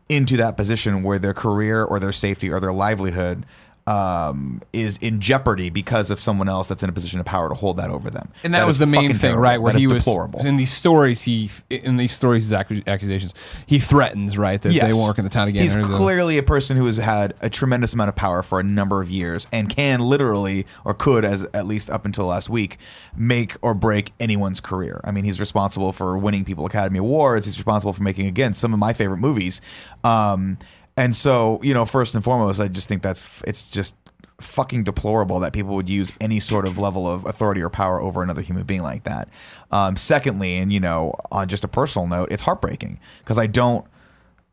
into 0.09 0.37
that 0.37 0.57
position 0.57 1.03
where 1.03 1.19
their 1.19 1.33
career 1.33 1.83
or 1.83 1.99
their 1.99 2.11
safety 2.11 2.49
or 2.49 2.59
their 2.59 2.73
livelihood 2.73 3.45
um, 3.89 4.61
is 4.71 4.97
in 4.97 5.19
jeopardy 5.19 5.69
because 5.71 6.11
of 6.11 6.19
someone 6.19 6.47
else 6.47 6.67
that's 6.67 6.83
in 6.83 6.89
a 6.89 6.93
position 6.93 7.19
of 7.19 7.25
power 7.25 7.49
to 7.49 7.55
hold 7.55 7.77
that 7.77 7.89
over 7.89 8.09
them. 8.11 8.29
and 8.43 8.53
that 8.53 8.67
was 8.67 8.77
the 8.77 8.85
main 8.85 9.09
thing, 9.09 9.19
terrible. 9.19 9.41
right? 9.41 9.59
Where 9.59 9.73
That 9.73 9.79
he 9.79 9.87
was 9.87 10.05
deplorable. 10.05 10.45
in 10.45 10.57
these 10.57 10.71
stories. 10.71 11.23
He 11.23 11.49
in 11.69 11.97
these 11.97 12.11
stories, 12.11 12.43
his 12.49 12.53
accu- 12.53 12.85
accusations, 12.87 13.33
he 13.65 13.79
threatens, 13.79 14.37
right, 14.37 14.61
that 14.61 14.69
they 14.73 14.91
won't 14.93 15.07
work 15.07 15.17
in 15.17 15.23
the 15.23 15.29
town 15.29 15.47
again. 15.47 15.63
He's 15.63 15.75
clearly 15.75 16.37
a 16.37 16.43
person 16.43 16.77
who 16.77 16.85
has 16.85 16.97
had 16.97 17.33
a 17.41 17.49
tremendous 17.49 17.93
amount 17.93 18.09
of 18.09 18.15
power 18.15 18.43
for 18.43 18.59
a 18.59 18.63
number 18.63 19.01
of 19.01 19.09
years 19.09 19.47
and 19.51 19.69
can 19.69 20.01
literally, 20.01 20.65
or 20.85 20.93
could, 20.93 21.25
as 21.25 21.43
at 21.53 21.65
least 21.65 21.89
up 21.89 22.05
until 22.05 22.25
last 22.27 22.47
week, 22.49 22.77
make 23.17 23.55
or 23.63 23.73
break 23.73 24.13
anyone's 24.19 24.59
career. 24.59 25.01
I 25.03 25.11
mean, 25.11 25.23
he's 25.23 25.39
responsible 25.39 25.91
for 25.93 26.17
winning 26.17 26.45
people 26.45 26.65
Academy 26.67 26.99
Awards. 26.99 27.45
He's 27.47 27.57
responsible 27.57 27.93
for 27.93 28.03
making 28.03 28.27
again 28.27 28.53
some 28.53 28.71
of 28.73 28.79
my 28.79 28.93
favorite 28.93 29.17
movies. 29.17 29.61
Um, 30.03 30.57
and 30.99 31.15
so, 31.15 31.59
you 31.63 31.73
know, 31.73 31.85
first 31.85 32.13
and 32.13 32.23
foremost, 32.23 32.59
I 32.59 32.67
just 32.67 32.89
think 32.89 33.01
that's 33.01 33.41
it's 33.47 33.67
just 33.67 33.95
fucking 34.41 34.83
deplorable 34.83 35.39
that 35.39 35.53
people 35.53 35.75
would 35.75 35.89
use 35.89 36.11
any 36.19 36.39
sort 36.39 36.65
of 36.65 36.77
level 36.77 37.07
of 37.07 37.25
authority 37.25 37.61
or 37.61 37.69
power 37.69 38.01
over 38.01 38.21
another 38.21 38.41
human 38.41 38.63
being 38.63 38.81
like 38.81 39.03
that. 39.05 39.29
Um, 39.71 39.95
secondly, 39.95 40.57
and 40.57 40.73
you 40.73 40.79
know, 40.79 41.15
on 41.31 41.47
just 41.47 41.63
a 41.63 41.69
personal 41.69 42.07
note, 42.07 42.29
it's 42.31 42.43
heartbreaking 42.43 42.99
because 43.19 43.37
I 43.37 43.47
don't 43.47 43.85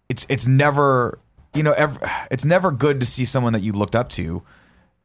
it's 0.09 0.25
it's 0.29 0.47
never 0.47 1.19
you 1.53 1.63
know 1.63 1.73
ever, 1.73 1.99
it's 2.31 2.45
never 2.45 2.71
good 2.71 3.01
to 3.01 3.07
see 3.07 3.25
someone 3.25 3.53
that 3.53 3.63
you 3.63 3.73
looked 3.73 3.97
up 3.97 4.09
to 4.11 4.43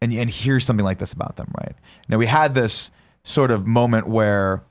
and 0.01 0.13
and 0.13 0.29
hear 0.29 0.59
something 0.59 0.85
like 0.85 0.99
this 0.99 1.13
about 1.13 1.37
them 1.37 1.51
right 1.59 1.75
now 2.07 2.17
we 2.17 2.25
had 2.25 2.53
this 2.53 2.91
sort 3.23 3.51
of 3.51 3.65
moment 3.65 4.07
where 4.07 4.63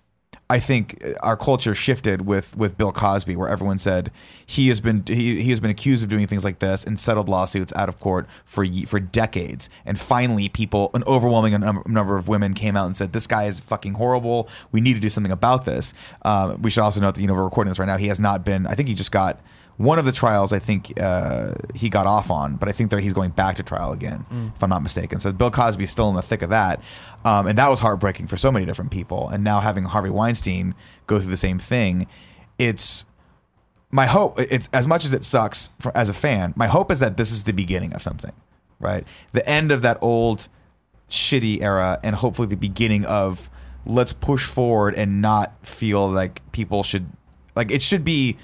I 0.50 0.58
think 0.58 1.00
our 1.22 1.36
culture 1.36 1.76
shifted 1.76 2.26
with 2.26 2.56
with 2.56 2.76
Bill 2.76 2.90
Cosby, 2.90 3.36
where 3.36 3.48
everyone 3.48 3.78
said 3.78 4.10
he 4.44 4.66
has 4.66 4.80
been 4.80 5.04
he, 5.06 5.40
he 5.40 5.50
has 5.50 5.60
been 5.60 5.70
accused 5.70 6.02
of 6.02 6.08
doing 6.08 6.26
things 6.26 6.44
like 6.44 6.58
this 6.58 6.82
and 6.82 6.98
settled 6.98 7.28
lawsuits 7.28 7.72
out 7.76 7.88
of 7.88 8.00
court 8.00 8.26
for 8.44 8.66
for 8.86 8.98
decades, 8.98 9.70
and 9.86 9.96
finally, 9.96 10.48
people 10.48 10.90
an 10.92 11.04
overwhelming 11.06 11.58
num- 11.60 11.84
number 11.86 12.16
of 12.16 12.26
women 12.26 12.52
came 12.54 12.76
out 12.76 12.86
and 12.86 12.96
said 12.96 13.12
this 13.12 13.28
guy 13.28 13.44
is 13.44 13.60
fucking 13.60 13.94
horrible. 13.94 14.48
We 14.72 14.80
need 14.80 14.94
to 14.94 15.00
do 15.00 15.08
something 15.08 15.30
about 15.30 15.66
this. 15.66 15.94
Um, 16.22 16.60
we 16.60 16.70
should 16.70 16.82
also 16.82 17.00
note 17.00 17.14
that 17.14 17.20
you 17.20 17.28
know 17.28 17.34
we're 17.34 17.44
recording 17.44 17.70
this 17.70 17.78
right 17.78 17.86
now. 17.86 17.96
He 17.96 18.08
has 18.08 18.18
not 18.18 18.44
been. 18.44 18.66
I 18.66 18.74
think 18.74 18.88
he 18.88 18.94
just 18.96 19.12
got 19.12 19.38
one 19.80 19.98
of 19.98 20.04
the 20.04 20.12
trials 20.12 20.52
I 20.52 20.58
think 20.58 21.00
uh, 21.00 21.54
he 21.74 21.88
got 21.88 22.06
off 22.06 22.30
on, 22.30 22.56
but 22.56 22.68
I 22.68 22.72
think 22.72 22.90
that 22.90 23.00
he's 23.00 23.14
going 23.14 23.30
back 23.30 23.56
to 23.56 23.62
trial 23.62 23.92
again, 23.92 24.26
if 24.54 24.62
I'm 24.62 24.68
not 24.68 24.82
mistaken. 24.82 25.20
So 25.20 25.32
Bill 25.32 25.50
Cosby's 25.50 25.90
still 25.90 26.10
in 26.10 26.16
the 26.16 26.20
thick 26.20 26.42
of 26.42 26.50
that, 26.50 26.82
um, 27.24 27.46
and 27.46 27.56
that 27.56 27.70
was 27.70 27.80
heartbreaking 27.80 28.26
for 28.26 28.36
so 28.36 28.52
many 28.52 28.66
different 28.66 28.90
people. 28.90 29.30
And 29.30 29.42
now 29.42 29.60
having 29.60 29.84
Harvey 29.84 30.10
Weinstein 30.10 30.74
go 31.06 31.18
through 31.18 31.30
the 31.30 31.38
same 31.38 31.58
thing, 31.58 32.08
it's 32.58 33.06
my 33.90 34.04
hope. 34.04 34.38
It's 34.38 34.68
as 34.74 34.86
much 34.86 35.06
as 35.06 35.14
it 35.14 35.24
sucks 35.24 35.70
for, 35.80 35.96
as 35.96 36.10
a 36.10 36.14
fan. 36.14 36.52
My 36.56 36.66
hope 36.66 36.92
is 36.92 37.00
that 37.00 37.16
this 37.16 37.32
is 37.32 37.44
the 37.44 37.54
beginning 37.54 37.94
of 37.94 38.02
something, 38.02 38.32
right? 38.80 39.04
The 39.32 39.48
end 39.48 39.72
of 39.72 39.80
that 39.80 39.96
old 40.02 40.50
shitty 41.08 41.62
era, 41.62 41.98
and 42.02 42.16
hopefully 42.16 42.48
the 42.48 42.56
beginning 42.56 43.06
of 43.06 43.48
let's 43.86 44.12
push 44.12 44.44
forward 44.44 44.94
and 44.94 45.22
not 45.22 45.54
feel 45.66 46.06
like 46.06 46.42
people 46.52 46.82
should 46.82 47.06
like 47.56 47.70
it 47.70 47.80
should 47.80 48.04
be 48.04 48.36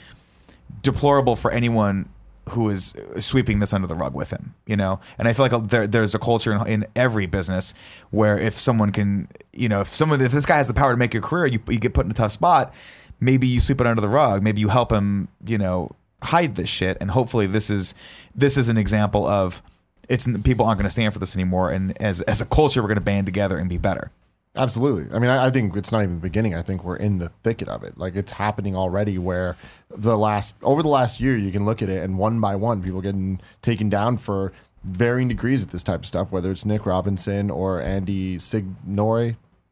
deplorable 0.83 1.37
for 1.37 1.51
anyone 1.51 2.09
who 2.51 2.71
is 2.71 2.95
sweeping 3.19 3.59
this 3.59 3.73
under 3.73 3.89
the 3.89 3.95
rug 3.95 4.15
with 4.15 4.31
him, 4.31 4.55
you 4.67 4.77
know. 4.77 5.01
And 5.19 5.27
I 5.27 5.33
feel 5.33 5.49
like 5.49 5.69
there, 5.69 5.87
there's 5.87 6.15
a 6.15 6.19
culture 6.19 6.53
in, 6.53 6.67
in 6.67 6.87
every 6.95 7.27
business 7.27 7.75
where 8.11 8.39
if 8.39 8.59
someone 8.59 8.93
can, 8.93 9.29
you 9.53 9.69
know, 9.69 9.81
if 9.81 9.89
someone 9.89 10.21
if 10.21 10.33
this 10.33 10.47
guy 10.47 10.59
has 10.59 10.69
the 10.69 10.75
power 10.75 10.93
to 10.93 10.97
make 10.97 11.13
your 11.13 11.23
career, 11.23 11.47
you 11.47 11.61
you 11.69 11.81
get 11.81 11.95
put 11.95 12.05
in 12.05 12.11
a 12.11 12.15
tough 12.15 12.33
spot. 12.33 12.73
Maybe 13.19 13.49
you 13.49 13.61
sweep 13.61 13.81
it 13.81 13.87
under 13.87 14.01
the 14.01 14.09
rug. 14.09 14.43
Maybe 14.43 14.61
you 14.61 14.69
help 14.69 14.93
him, 14.93 15.29
you 15.45 15.57
know, 15.59 15.91
hide 16.23 16.55
this 16.57 16.69
shit. 16.69 16.99
And 17.01 17.11
hopefully, 17.11 17.47
this 17.47 17.71
is 17.71 17.95
this 18.35 18.57
is 18.57 18.69
an 18.69 18.77
example 18.77 19.27
of 19.27 19.63
it's 20.09 20.29
people 20.43 20.67
aren't 20.67 20.79
going 20.79 20.87
to 20.87 20.91
stand 20.91 21.13
for 21.13 21.19
this 21.19 21.35
anymore. 21.35 21.71
And 21.71 22.01
as 22.01 22.21
as 22.23 22.41
a 22.41 22.47
culture, 22.47 22.81
we're 22.81 22.89
going 22.89 22.97
to 22.97 23.05
band 23.05 23.27
together 23.27 23.59
and 23.59 23.69
be 23.69 23.79
better. 23.79 24.13
Absolutely. 24.57 25.15
I 25.15 25.19
mean, 25.19 25.31
I, 25.31 25.47
I 25.47 25.51
think 25.51 25.77
it's 25.77 25.93
not 25.93 26.03
even 26.03 26.17
the 26.17 26.21
beginning. 26.21 26.55
I 26.55 26.63
think 26.63 26.85
we're 26.85 26.97
in 26.97 27.19
the 27.19 27.29
thicket 27.29 27.69
of 27.69 27.83
it. 27.83 27.99
Like 27.99 28.17
it's 28.17 28.33
happening 28.33 28.75
already. 28.77 29.19
Where 29.19 29.57
the 29.91 30.17
last 30.17 30.57
over 30.63 30.83
the 30.83 30.89
last 30.89 31.21
year, 31.21 31.37
you 31.37 31.53
can 31.53 31.65
look 31.65 31.83
at 31.83 31.89
it, 31.89 32.03
and 32.03 32.19
one 32.19 32.41
by 32.41 32.57
one, 32.57 32.83
people 32.83 33.01
getting 33.01 33.41
taken 33.63 33.89
down 33.89 34.17
for 34.17 34.53
varying 34.85 35.29
degrees 35.29 35.63
of 35.63 35.71
this 35.73 35.83
type 35.83 36.01
of 36.01 36.07
stuff. 36.07 36.31
Whether 36.31 36.51
it's 36.51 36.65
Nick 36.65 36.87
Robinson 36.87 37.51
or 37.51 37.81
Andy 37.81 38.39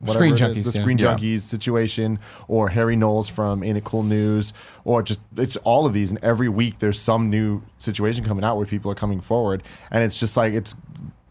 whatever 0.05 0.19
Screen 0.19 0.33
it 0.33 0.35
is, 0.35 0.67
Junkies, 0.67 0.73
the 0.73 0.79
yeah. 0.79 0.83
Screen 0.83 0.99
Yeah. 0.99 1.17
Junkies 1.17 1.41
situation, 1.41 2.19
or 2.49 2.69
Harry 2.71 2.97
Knowles 2.97 3.29
from 3.29 3.63
Ain't 3.63 3.79
It 3.79 3.85
Cool 3.85 4.03
News, 4.03 4.53
or 4.85 5.03
just 5.03 5.21
it's 5.37 5.57
all 5.59 5.87
of 5.87 5.93
these. 5.93 6.11
And 6.11 6.23
every 6.23 6.49
week 6.49 6.79
there's 6.79 7.01
some 7.01 7.31
new 7.31 7.63
situation 7.79 8.25
coming 8.25 8.45
out 8.45 8.57
where 8.57 8.67
people 8.67 8.91
are 8.91 8.97
coming 8.97 9.21
forward, 9.21 9.63
and 9.91 10.05
it's 10.05 10.19
just 10.21 10.37
like 10.37 10.53
it's 10.53 10.75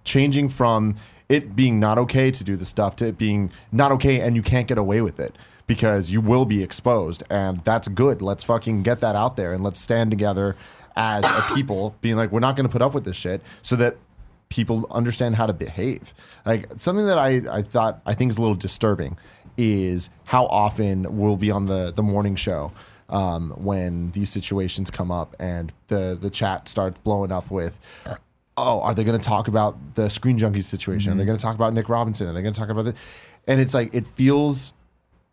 changing 0.03 0.50
from 0.50 0.95
it 1.30 1.56
being 1.56 1.80
not 1.80 1.98
okay 1.98 2.32
to 2.32 2.44
do 2.44 2.56
the 2.56 2.65
stuff 2.65 2.96
to 2.98 3.08
it 3.08 3.18
being 3.18 3.51
not 3.72 3.92
okay 3.92 4.20
and 4.20 4.36
you 4.36 4.42
can't 4.42 4.68
get 4.68 4.77
away 4.77 5.01
with 5.01 5.20
it 5.20 5.36
because 5.68 6.10
you 6.10 6.22
will 6.22 6.46
be 6.46 6.63
exposed. 6.63 7.24
And 7.30 7.63
that's 7.63 7.88
good. 7.88 8.22
Let's 8.22 8.44
fucking 8.44 8.84
get 8.84 9.01
that 9.01 9.15
out 9.15 9.36
there 9.36 9.53
and 9.53 9.63
let's 9.63 9.80
stand 9.80 10.12
together 10.12 10.56
as 10.96 11.24
a 11.25 11.56
people 11.56 11.96
being 12.01 12.15
like 12.15 12.32
we're 12.32 12.39
not 12.39 12.56
going 12.56 12.68
to 12.68 12.72
put 12.72 12.82
up 12.82 12.94
with 12.94 13.06
this 13.06 13.15
shit 13.15 13.42
so 13.62 13.75
that 13.77 13.98
people 14.50 14.86
understand 14.92 15.36
how 15.36 15.48
to 15.48 15.53
behave. 15.53 16.13
Like 16.46 16.68
something 16.75 17.06
that 17.08 17.18
i 17.18 17.42
i 17.50 17.62
thought 17.62 18.01
i 18.06 18.13
think 18.13 18.30
is 18.30 18.38
a 18.38 18.42
little 18.42 18.56
disturbing 18.56 19.18
is 19.58 20.10
how 20.25 20.46
often 20.46 21.18
we'll 21.18 21.38
be 21.38 21.50
on 21.50 21.65
the 21.65 21.92
the 21.96 22.03
morning 22.03 22.36
show 22.36 22.72
um, 23.10 23.51
when 23.51 24.12
these 24.12 24.30
situations 24.30 24.89
come 24.89 25.12
up 25.12 25.36
and 25.39 25.72
the 25.88 26.18
the 26.20 26.30
chat 26.30 26.68
starts 26.68 26.98
blowing 27.03 27.32
up 27.32 27.50
with 27.50 27.80
oh, 28.57 28.81
are 28.81 28.93
they 28.93 29.03
going 29.03 29.19
to 29.19 29.25
talk 29.25 29.48
about 29.48 29.95
the 29.95 30.10
Screen 30.10 30.38
Junkies 30.38 30.65
situation? 30.65 31.12
Are 31.13 31.15
they 31.15 31.25
going 31.25 31.38
to 31.38 31.41
talk 31.41 31.55
about 31.55 31.74
Nick 31.74 31.89
Robinson? 31.89 32.27
Are 32.27 32.33
they 32.33 32.41
going 32.41 32.53
to 32.53 32.60
talk 32.60 32.69
about 32.69 32.88
it? 32.88 32.95
And 33.48 33.60
it's 33.60 33.74
like 33.74 33.93
it 33.93 34.07
feels 34.07 34.74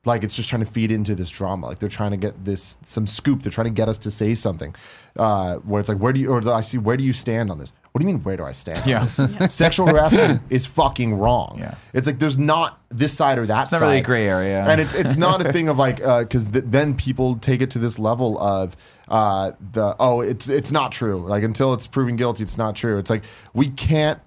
like 0.07 0.25
it's 0.25 0.35
just 0.35 0.49
trying 0.49 0.65
to 0.65 0.71
feed 0.71 0.91
into 0.91 1.15
this 1.15 1.29
drama. 1.29 1.67
Like 1.67 1.79
they're 1.79 1.89
trying 1.89 2.13
to 2.13 2.17
get 2.17 2.45
this 2.45 2.79
some 2.85 3.07
scoop. 3.07 3.43
They're 3.43 3.53
trying 3.53 3.67
to 3.67 3.73
get 3.73 3.89
us 3.89 3.99
to 3.99 4.11
say 4.11 4.35
something. 4.35 4.75
Uh, 5.17 5.57
where 5.57 5.81
it's 5.81 5.89
like, 5.89 5.99
where 5.99 6.13
do 6.13 6.21
you? 6.21 6.33
Or 6.33 6.49
I 6.51 6.63
see, 6.63 6.79
where 6.79 6.97
do 6.97 7.05
you 7.05 7.13
stand 7.13 7.51
on 7.51 7.59
this? 7.59 7.73
What 7.93 8.01
do 8.01 8.07
you 8.07 8.13
mean? 8.13 8.23
Where 8.23 8.37
do 8.37 8.45
I 8.45 8.53
stand? 8.53 8.87
Yeah. 8.87 9.07
Sexual 9.49 9.89
harassment 9.89 10.43
is 10.51 10.65
fucking 10.67 11.15
wrong. 11.15 11.57
Yeah. 11.59 11.75
It's 11.93 12.07
like 12.07 12.19
there's 12.19 12.39
not 12.39 12.81
this 12.89 13.13
side 13.13 13.39
or 13.39 13.47
that 13.47 13.55
side. 13.55 13.63
It's 13.65 13.73
not 13.73 13.79
side. 13.81 13.87
really 13.87 13.99
a 13.99 14.05
gray 14.05 14.29
area. 14.29 14.65
And 14.65 14.81
it's 14.81 14.95
it's 14.95 15.17
not 15.17 15.45
a 15.45 15.53
thing 15.53 15.69
of 15.69 15.77
like 15.77 15.97
because 15.97 16.47
th- 16.47 16.65
then 16.67 16.97
people 16.97 17.37
take 17.37 17.61
it 17.61 17.71
to 17.73 17.79
this 17.79 17.99
level 17.99 18.39
of 18.39 18.77
uh, 19.11 19.53
the 19.73 19.97
oh 19.99 20.21
it's 20.21 20.49
it's 20.49 20.71
not 20.73 20.93
true. 20.93 21.27
Like 21.29 21.43
until 21.43 21.75
it's 21.75 21.87
proven 21.87 22.17
guilty, 22.17 22.43
it's 22.45 22.57
not 22.57 22.77
true. 22.77 22.99
It's 22.99 23.11
like 23.11 23.25
we 23.53 23.69
can't 23.69 24.21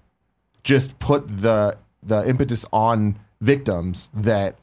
just 0.64 1.00
put 1.00 1.28
the 1.28 1.78
the 2.02 2.28
impetus 2.28 2.66
on 2.74 3.18
victims 3.42 4.10
that 4.14 4.58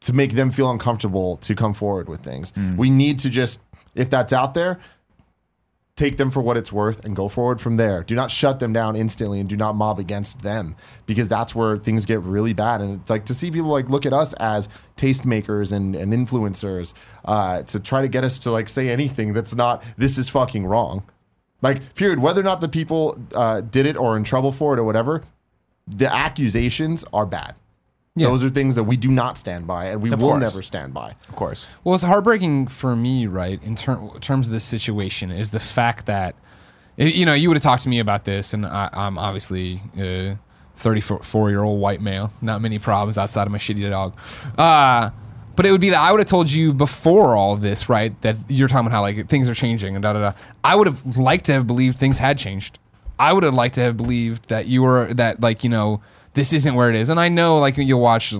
to 0.00 0.12
make 0.12 0.34
them 0.34 0.50
feel 0.50 0.70
uncomfortable 0.70 1.36
to 1.38 1.54
come 1.54 1.72
forward 1.72 2.08
with 2.08 2.20
things. 2.20 2.52
We 2.76 2.90
need 2.90 3.18
to 3.20 3.30
just 3.30 3.60
if 3.94 4.10
that's 4.10 4.32
out 4.32 4.54
there, 4.54 4.80
take 5.96 6.16
them 6.16 6.30
for 6.30 6.40
what 6.40 6.56
it's 6.56 6.72
worth 6.72 7.04
and 7.04 7.14
go 7.14 7.28
forward 7.28 7.60
from 7.60 7.76
there. 7.76 8.02
Do 8.02 8.16
not 8.16 8.30
shut 8.30 8.58
them 8.58 8.72
down 8.72 8.96
instantly 8.96 9.38
and 9.38 9.48
do 9.48 9.56
not 9.56 9.76
mob 9.76 10.00
against 10.00 10.42
them 10.42 10.74
because 11.06 11.28
that's 11.28 11.54
where 11.54 11.76
things 11.76 12.04
get 12.04 12.20
really 12.20 12.52
bad. 12.52 12.80
And 12.80 13.00
it's 13.00 13.10
like 13.10 13.24
to 13.26 13.34
see 13.34 13.50
people 13.50 13.70
like 13.70 13.88
look 13.88 14.04
at 14.04 14.12
us 14.12 14.32
as 14.34 14.68
tastemakers 14.96 15.72
and, 15.72 15.94
and 15.94 16.12
influencers 16.12 16.94
uh, 17.24 17.62
to 17.64 17.78
try 17.78 18.02
to 18.02 18.08
get 18.08 18.24
us 18.24 18.38
to 18.40 18.50
like 18.50 18.68
say 18.68 18.88
anything 18.88 19.32
that's 19.32 19.54
not 19.54 19.84
this 19.96 20.18
is 20.18 20.28
fucking 20.28 20.66
wrong. 20.66 21.04
Like 21.62 21.94
period. 21.94 22.18
Whether 22.18 22.40
or 22.40 22.44
not 22.44 22.60
the 22.60 22.68
people 22.68 23.16
uh, 23.32 23.60
did 23.60 23.86
it 23.86 23.96
or 23.96 24.16
in 24.16 24.24
trouble 24.24 24.50
for 24.50 24.74
it 24.74 24.80
or 24.80 24.84
whatever, 24.84 25.22
the 25.86 26.12
accusations 26.12 27.04
are 27.12 27.24
bad. 27.24 27.54
Yeah. 28.16 28.28
Those 28.28 28.44
are 28.44 28.50
things 28.50 28.76
that 28.76 28.84
we 28.84 28.96
do 28.96 29.10
not 29.10 29.36
stand 29.36 29.66
by 29.66 29.86
and 29.86 30.00
we 30.00 30.12
Of 30.12 30.22
will 30.22 30.30
course. 30.30 30.40
never 30.40 30.62
stand 30.62 30.94
by. 30.94 31.16
of 31.28 31.34
course. 31.34 31.66
Well, 31.82 31.96
it's 31.96 32.04
heartbreaking 32.04 32.68
for 32.68 32.94
me, 32.94 33.26
right? 33.26 33.60
In 33.64 33.74
ter- 33.74 34.08
terms 34.20 34.46
of 34.46 34.52
this 34.52 34.62
situation, 34.62 35.32
is 35.32 35.50
the 35.50 35.58
fact 35.58 36.06
that 36.06 36.36
you 36.96 37.26
know 37.26 37.34
you 37.34 37.48
would 37.48 37.56
have 37.56 37.62
talked 37.64 37.82
to 37.82 37.88
me 37.88 37.98
about 37.98 38.24
this, 38.24 38.54
and 38.54 38.64
I, 38.64 38.88
I'm 38.92 39.18
obviously 39.18 39.82
a 39.98 40.38
34 40.76 41.50
year 41.50 41.64
old 41.64 41.80
white 41.80 42.00
male, 42.00 42.30
not 42.40 42.60
many 42.60 42.78
problems 42.78 43.18
outside 43.18 43.46
of 43.48 43.52
my 43.52 43.58
shitty 43.58 43.88
dog. 43.90 44.16
Uh, 44.56 45.10
but 45.56 45.66
it 45.66 45.72
would 45.72 45.80
be 45.80 45.90
that 45.90 45.98
I 46.00 46.12
would 46.12 46.20
have 46.20 46.28
told 46.28 46.48
you 46.50 46.72
before 46.72 47.34
all 47.34 47.52
of 47.52 47.62
this, 47.62 47.88
right? 47.88 48.20
That 48.22 48.36
you're 48.48 48.68
talking 48.68 48.86
about 48.86 48.94
how 48.94 49.00
like 49.02 49.28
things 49.28 49.48
are 49.48 49.54
changing 49.54 49.96
and 49.96 50.02
da 50.04 50.12
da 50.12 50.20
da. 50.30 50.32
I 50.62 50.76
would 50.76 50.86
have 50.86 51.16
liked 51.16 51.46
to 51.46 51.52
have 51.54 51.66
believed 51.66 51.98
things 51.98 52.20
had 52.20 52.38
changed. 52.38 52.78
I 53.18 53.32
would 53.32 53.42
have 53.42 53.54
liked 53.54 53.74
to 53.74 53.80
have 53.80 53.96
believed 53.96 54.48
that 54.50 54.66
you 54.66 54.82
were 54.82 55.12
that 55.14 55.40
like 55.40 55.64
you 55.64 55.70
know 55.70 56.00
this 56.34 56.52
isn't 56.52 56.74
where 56.74 56.90
it 56.90 56.96
is. 56.96 57.08
And 57.08 57.18
I 57.18 57.28
know 57.28 57.58
like 57.58 57.76
you'll 57.76 58.00
watch 58.00 58.34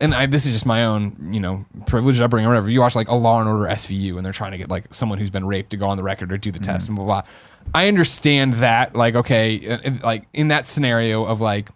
and 0.00 0.14
I, 0.14 0.26
this 0.26 0.46
is 0.46 0.52
just 0.52 0.66
my 0.66 0.84
own, 0.84 1.32
you 1.32 1.40
know, 1.40 1.64
privileged 1.86 2.22
upbringing 2.22 2.46
or 2.46 2.50
whatever. 2.50 2.70
You 2.70 2.80
watch 2.80 2.94
like 2.94 3.08
a 3.08 3.14
Law 3.14 3.40
and 3.40 3.48
Order 3.48 3.68
SVU, 3.72 4.16
and 4.16 4.24
they're 4.24 4.32
trying 4.32 4.52
to 4.52 4.58
get 4.58 4.70
like 4.70 4.94
someone 4.94 5.18
who's 5.18 5.30
been 5.30 5.46
raped 5.46 5.70
to 5.70 5.76
go 5.76 5.88
on 5.88 5.96
the 5.96 6.02
record 6.02 6.32
or 6.32 6.36
do 6.36 6.52
the 6.52 6.60
test 6.60 6.88
and 6.88 6.96
blah 6.96 7.04
blah. 7.04 7.22
blah. 7.22 7.30
I 7.74 7.88
understand 7.88 8.54
that, 8.54 8.94
like, 8.94 9.14
okay, 9.14 9.68
uh, 9.68 9.78
uh, 9.84 9.90
like 10.04 10.28
in 10.32 10.48
that 10.48 10.66
scenario 10.66 11.24
of 11.24 11.40
like 11.40 11.70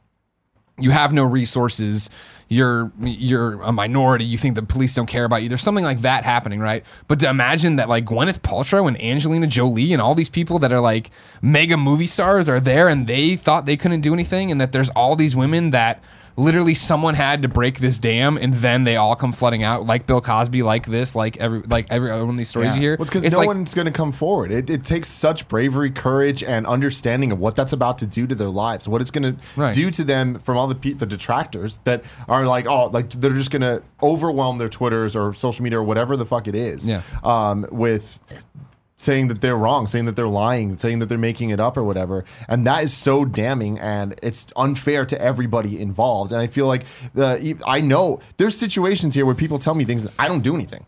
you 0.83 0.91
have 0.91 1.13
no 1.13 1.25
resources 1.25 2.11
you're 2.49 2.93
you're 3.01 3.63
a 3.63 3.73
minority 3.73 4.25
you 4.25 4.37
think 4.37 4.55
the 4.55 4.63
police 4.63 4.95
don't 4.95 5.07
care 5.07 5.25
about 5.25 5.43
you. 5.43 5.49
There's 5.49 5.63
something 5.63 5.85
like 5.85 6.03
that 6.03 6.25
happening 6.25 6.61
right? 6.61 6.85
But 7.09 7.21
to 7.21 7.29
imagine 7.29 7.77
that 7.77 7.89
like 7.89 8.05
gwyneth 8.05 8.41
paltrow 8.41 8.87
and 8.87 9.01
angelina 9.03 9.47
jolie 9.47 9.93
and 9.93 10.03
all 10.03 10.15
these 10.15 10.29
people 10.29 10.59
that 10.59 10.73
are 10.73 10.81
like 10.81 11.11
mega 11.41 11.77
movie 11.77 12.07
stars 12.07 12.49
are 12.49 12.61
there 12.61 12.89
and 12.89 13.07
they 13.07 13.37
thought 13.37 13.65
they 13.65 13.77
couldn't 13.77 14.03
do 14.03 14.13
anything 14.13 14.51
and 14.51 14.61
that 14.61 14.73
there's 14.73 14.91
all 14.91 15.17
these 15.17 15.35
women 15.35 15.71
that 15.71 16.03
literally 16.37 16.75
someone 16.75 17.15
had 17.15 17.43
to 17.43 17.49
break 17.49 17.79
this 17.79 17.99
dam 17.99 18.37
and 18.39 18.55
then 18.55 18.85
they 18.85 18.97
all 18.97 19.15
come 19.15 19.33
flooding 19.33 19.63
out 19.63 19.87
like 19.87 20.07
bill 20.07 20.21
cosby 20.21 20.63
like 20.63 20.87
this 20.87 21.15
like 21.15 21.37
every 21.39 21.61
like 21.63 21.87
every 21.91 22.11
one 22.11 22.29
of 22.31 22.37
these 22.39 22.49
stories 22.49 22.69
Yeah. 22.71 22.75
you 22.77 22.81
hear 22.81 22.97
Well, 22.97 23.03
it's 23.03 23.11
because 23.11 23.31
no 23.33 23.39
like, 23.39 23.47
one's 23.47 23.75
going 23.75 23.87
to 23.87 23.93
come 23.93 24.13
forward. 24.13 24.51
It, 24.51 24.71
it 24.71 24.85
takes 24.85 25.09
such 25.09 25.47
bravery, 25.49 25.91
courage, 25.91 26.43
and 26.43 26.67
understanding 26.67 27.33
of 27.33 27.39
what 27.39 27.55
that's 27.57 27.73
about 27.73 27.99
to 27.99 28.07
do 28.07 28.27
to 28.27 28.35
their 28.35 28.49
lives, 28.49 28.89
what 28.89 29.01
it's 29.01 29.11
going 29.11 29.37
to 29.57 29.73
do 29.73 29.91
to 29.91 30.05
them 30.05 30.39
from 30.39 30.57
all 30.57 30.67
the 30.67 30.75
pe- 30.75 30.93
the 30.93 31.07
detractors 31.07 31.79
that 31.85 32.03
are 32.29 32.47
like, 32.47 32.67
oh, 32.67 32.87
like 32.87 33.11
they're 33.11 33.33
just 33.35 33.51
going 33.51 33.63
to 33.63 33.83
overwhelm 34.03 34.59
their 34.59 34.69
Twitters 34.69 35.15
or 35.15 35.35
social 35.35 35.63
media 35.63 35.79
or 35.79 35.83
whatever 35.83 36.17
the 36.17 36.27
fuck 36.27 36.47
it 36.49 36.55
is, 36.55 36.89
Yeah. 36.89 37.03
um, 37.25 37.67
with 37.71 38.19
saying 39.03 39.29
that 39.29 39.41
they're 39.41 39.57
wrong, 39.57 39.87
saying 39.87 40.05
that 40.05 40.17
they're 40.17 40.29
lying, 40.29 40.77
saying 40.77 41.01
that 41.01 41.07
they're 41.07 41.19
making 41.19 41.51
it 41.51 41.59
up 41.59 41.77
or 41.77 41.83
whatever. 41.83 42.25
And 42.49 42.67
that 42.67 42.85
is 42.85 42.97
so 42.97 43.25
damning 43.25 43.79
and 43.79 44.19
it's 44.23 44.47
unfair 44.57 45.05
to 45.07 45.21
everybody 45.21 45.81
involved. 45.81 46.33
And 46.33 46.41
I 46.41 46.47
feel 46.47 46.67
like 46.67 46.85
the 47.15 47.61
I 47.67 47.81
know 47.81 48.21
there's 48.37 48.57
situations 48.57 49.15
here 49.15 49.27
where 49.27 49.35
people 49.35 49.59
tell 49.59 49.75
me 49.75 49.85
things 49.85 50.05
that 50.05 50.13
I 50.19 50.29
don't 50.29 50.43
do 50.43 50.55
anything. 50.55 50.87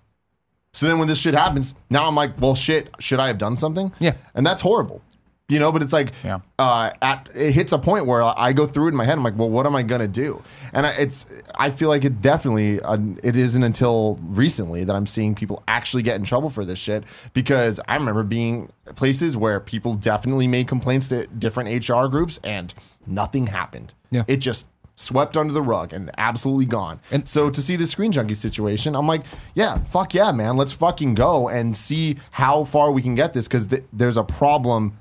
So 0.72 0.86
then 0.86 0.98
when 0.98 1.08
this 1.08 1.20
shit 1.20 1.34
happens, 1.34 1.74
now 1.88 2.08
I'm 2.08 2.16
like, 2.16 2.40
well, 2.40 2.54
shit, 2.54 2.94
should 2.98 3.20
I 3.20 3.28
have 3.28 3.38
done 3.38 3.56
something? 3.56 3.92
Yeah. 3.98 4.14
And 4.34 4.44
that's 4.44 4.60
horrible. 4.60 5.02
You 5.50 5.58
know, 5.58 5.70
but 5.72 5.82
it's 5.82 5.92
like, 5.92 6.12
Yeah. 6.24 6.38
uh, 6.58 6.90
at 7.02 7.28
it 7.34 7.52
hits 7.52 7.72
a 7.72 7.78
point 7.78 8.06
where 8.06 8.22
I 8.22 8.54
go 8.54 8.66
through 8.66 8.86
it 8.86 8.88
in 8.92 8.96
my 8.96 9.04
head. 9.04 9.18
I'm 9.18 9.22
like, 9.24 9.36
well, 9.36 9.50
what 9.50 9.66
am 9.66 9.76
I 9.76 9.82
gonna 9.82 10.08
do? 10.08 10.42
And 10.72 10.86
I, 10.86 10.90
it's, 10.92 11.26
I 11.56 11.68
feel 11.68 11.90
like 11.90 12.02
it 12.06 12.22
definitely, 12.22 12.80
uh, 12.80 12.96
it 13.22 13.36
isn't 13.36 13.62
until 13.62 14.18
recently 14.22 14.84
that 14.84 14.96
I'm 14.96 15.06
seeing 15.06 15.34
people 15.34 15.62
actually 15.68 16.02
get 16.02 16.16
in 16.16 16.24
trouble 16.24 16.48
for 16.48 16.64
this 16.64 16.78
shit. 16.78 17.04
Because 17.34 17.78
I 17.86 17.96
remember 17.96 18.22
being 18.22 18.72
places 18.94 19.36
where 19.36 19.60
people 19.60 19.94
definitely 19.94 20.46
made 20.48 20.66
complaints 20.66 21.08
to 21.08 21.26
different 21.26 21.86
HR 21.88 22.06
groups 22.06 22.40
and 22.42 22.72
nothing 23.06 23.48
happened. 23.48 23.92
Yeah. 24.10 24.24
It 24.26 24.38
just 24.38 24.66
swept 24.94 25.36
under 25.36 25.52
the 25.52 25.60
rug 25.60 25.92
and 25.92 26.10
absolutely 26.16 26.64
gone. 26.64 27.00
And 27.10 27.28
so 27.28 27.50
to 27.50 27.60
see 27.60 27.76
the 27.76 27.86
screen 27.86 28.12
junkie 28.12 28.34
situation, 28.34 28.96
I'm 28.96 29.06
like, 29.06 29.24
yeah, 29.54 29.76
fuck 29.90 30.14
yeah, 30.14 30.32
man. 30.32 30.56
Let's 30.56 30.72
fucking 30.72 31.16
go 31.16 31.50
and 31.50 31.76
see 31.76 32.16
how 32.30 32.64
far 32.64 32.92
we 32.92 33.02
can 33.02 33.14
get 33.14 33.34
this 33.34 33.46
because 33.46 33.66
th- 33.66 33.82
there's 33.92 34.16
a 34.16 34.24
problem 34.24 34.96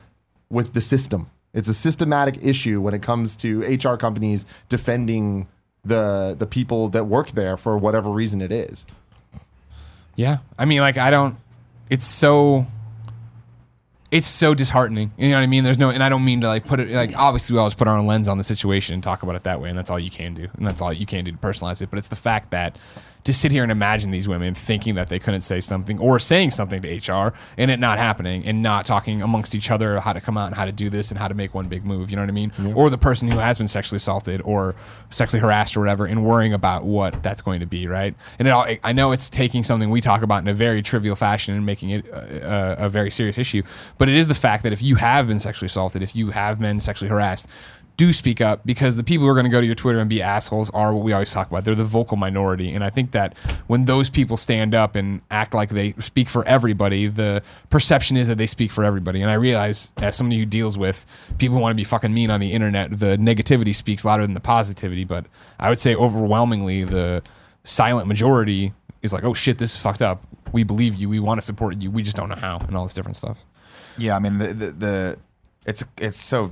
with 0.54 0.74
the 0.74 0.82
system. 0.82 1.30
It's 1.54 1.68
a 1.68 1.74
systematic 1.74 2.44
issue 2.44 2.80
when 2.80 2.94
it 2.94 3.02
comes 3.02 3.36
to 3.38 3.62
HR 3.62 3.96
companies 3.98 4.46
defending 4.70 5.48
the 5.84 6.36
the 6.38 6.48
people 6.48 6.90
that 6.90 7.06
work 7.06 7.32
there 7.32 7.58
for 7.58 7.78
whatever 7.78 8.10
reason 8.10 8.42
it 8.42 8.52
is. 8.52 8.86
Yeah. 10.16 10.38
I 10.58 10.66
mean, 10.66 10.82
like, 10.82 10.98
I 10.98 11.10
don't, 11.10 11.38
it's 11.90 12.06
so, 12.06 12.66
it's 14.12 14.28
so 14.28 14.54
disheartening. 14.54 15.12
You 15.18 15.30
know 15.30 15.38
what 15.38 15.44
I 15.44 15.48
mean? 15.48 15.64
There's 15.64 15.80
no, 15.80 15.90
and 15.90 16.04
I 16.04 16.10
don't 16.10 16.24
mean 16.24 16.42
to 16.42 16.48
like 16.48 16.66
put 16.66 16.80
it, 16.80 16.92
like, 16.92 17.18
obviously 17.18 17.56
we 17.56 17.60
always 17.60 17.74
put 17.74 17.88
our 17.88 17.98
own 17.98 18.06
lens 18.06 18.28
on 18.28 18.38
the 18.38 18.44
situation 18.44 18.94
and 18.94 19.04
talk 19.04 19.24
about 19.24 19.36
it 19.36 19.44
that 19.44 19.60
way. 19.60 19.70
And 19.70 19.78
that's 19.78 19.90
all 19.90 20.00
you 20.00 20.12
can 20.12 20.36
do. 20.36 20.48
And 20.54 20.68
that's 20.68 20.82
all 20.82 20.94
you 20.94 21.06
can 21.06 21.26
do 21.26 21.32
to 21.32 21.38
personalize 21.38 21.82
it. 21.82 21.90
But 21.90 21.98
it's 21.98 22.10
the 22.10 22.16
fact 22.16 22.52
that 22.52 22.78
to 23.24 23.34
sit 23.34 23.52
here 23.52 23.64
and 23.64 23.72
imagine 23.72 24.12
these 24.12 24.28
women 24.28 24.54
thinking 24.54 24.96
that 24.96 25.08
they 25.08 25.20
couldn't 25.20 25.42
say 25.42 25.62
something 25.62 26.00
or 26.00 26.20
saying 26.20 26.52
something 26.52 26.82
to 26.82 26.90
HR 26.90 27.34
and 27.58 27.72
it 27.72 27.80
not 27.80 27.98
happening 27.98 28.46
and 28.46 28.62
not 28.62 28.86
talking 28.86 29.22
amongst 29.22 29.56
each 29.56 29.72
other 29.72 30.00
how 30.00 30.12
to 30.14 30.20
come 30.20 30.38
out 30.38 30.48
and 30.48 30.56
how 30.56 30.66
to 30.66 30.72
do 30.72 30.90
this 30.90 31.10
and 31.10 31.20
how 31.20 31.28
to 31.28 31.34
make 31.34 31.54
one 31.54 31.68
big 31.68 31.86
move. 31.86 32.10
You 32.10 32.18
know 32.18 32.22
what 32.22 32.30
I 32.30 32.34
mean? 32.34 32.52
Or 32.76 32.90
the 32.90 32.98
person 32.98 33.32
who 33.32 33.40
has 33.40 33.58
been 33.58 33.68
sexually 33.68 33.98
assaulted 33.98 34.42
or 34.42 34.76
sexually 35.10 35.40
harassed 35.42 35.78
or 35.78 35.80
whatever 35.80 36.06
and 36.06 36.26
worrying 36.26 36.54
about 36.54 36.84
what 36.84 37.24
that's 37.24 37.42
going 37.42 37.62
to 37.62 37.66
be, 37.66 37.88
right? 37.88 38.14
And 38.40 38.48
it 38.48 38.52
all, 38.52 38.68
I 38.84 38.92
know 38.92 39.12
it's 39.12 39.30
taking 39.30 39.64
something 39.64 39.90
we 39.90 40.02
talk 40.02 40.22
about 40.22 40.42
in 40.42 40.48
a 40.50 40.54
very 40.54 40.82
trivial 40.82 41.16
fashion 41.16 41.56
and 41.56 41.66
making 41.66 41.92
it 41.92 42.06
a, 42.08 42.82
a, 42.82 42.86
a 42.86 42.90
very 42.90 43.12
serious 43.12 43.38
issue, 43.38 43.64
but 43.98 44.10
it 44.10 44.16
is 44.16 44.28
the 44.28 44.36
fact 44.36 44.64
that 44.64 44.74
if 44.74 44.82
you 44.82 44.96
have 44.96 45.28
been 45.28 45.40
sexually 45.40 45.68
assaulted, 45.68 46.02
if 46.02 46.16
you 46.16 46.32
have 46.32 46.60
been 46.60 46.80
sexually 46.80 47.10
harassed, 47.10 47.48
do 47.96 48.12
speak 48.12 48.42
up 48.42 48.66
because 48.66 48.98
the 48.98 49.04
people 49.04 49.26
who 49.26 49.30
are 49.30 49.36
going 49.36 49.46
to 49.46 49.52
go 49.52 49.62
to 49.62 49.66
your 49.66 49.76
Twitter 49.76 50.00
and 50.00 50.10
be 50.10 50.22
assholes 50.22 50.70
are 50.72 50.94
what 50.94 51.04
we 51.04 51.14
always 51.14 51.32
talk 51.32 51.48
about. 51.50 51.64
They're 51.64 51.76
the 51.76 51.84
vocal 51.84 52.18
minority. 52.18 52.74
And 52.74 52.84
I 52.84 52.90
think 52.90 53.12
that 53.12 53.38
when 53.68 53.86
those 53.86 54.10
people 54.10 54.36
stand 54.36 54.74
up 54.74 54.96
and 54.96 55.22
act 55.30 55.54
like 55.54 55.70
they 55.70 55.94
speak 56.00 56.30
for 56.30 56.44
everybody, 56.46 57.08
the 57.08 57.44
perception 57.70 58.18
is 58.18 58.28
that 58.28 58.38
they 58.38 58.48
speak 58.48 58.72
for 58.72 58.84
everybody. 58.84 59.22
And 59.22 59.30
I 59.30 59.36
realize, 59.36 59.94
as 60.02 60.16
somebody 60.16 60.40
who 60.40 60.46
deals 60.46 60.78
with 60.78 61.06
people 61.38 61.58
who 61.58 61.62
want 61.62 61.74
to 61.74 61.78
be 61.78 61.84
fucking 61.84 62.14
mean 62.14 62.32
on 62.32 62.40
the 62.40 62.52
internet, 62.52 63.00
the 63.00 63.18
negativity 63.18 63.76
speaks 63.76 64.04
louder 64.04 64.26
than 64.26 64.34
the 64.34 64.40
positivity. 64.40 65.04
But 65.04 65.26
I 65.60 65.70
would 65.70 65.80
say 65.80 65.96
overwhelmingly, 65.96 66.84
the 66.84 67.22
silent 67.64 68.08
majority 68.08 68.74
is 69.02 69.14
like, 69.14 69.24
oh 69.24 69.34
shit, 69.34 69.60
this 69.60 69.74
is 69.74 69.78
fucked 69.78 70.02
up. 70.02 70.24
We 70.52 70.64
believe 70.64 70.96
you. 70.96 71.10
We 71.10 71.20
want 71.20 71.40
to 71.40 71.46
support 71.46 71.82
you. 71.82 71.92
We 71.92 72.04
just 72.04 72.16
don't 72.16 72.30
know 72.30 72.36
how, 72.36 72.58
and 72.60 72.76
all 72.76 72.84
this 72.84 72.94
different 72.94 73.18
stuff. 73.18 73.38
Yeah, 73.98 74.16
I 74.16 74.20
mean 74.20 74.40
the, 74.40 74.48
the 74.54 74.72
the 74.72 75.20
it's 75.66 75.84
it's 75.98 76.18
so 76.18 76.52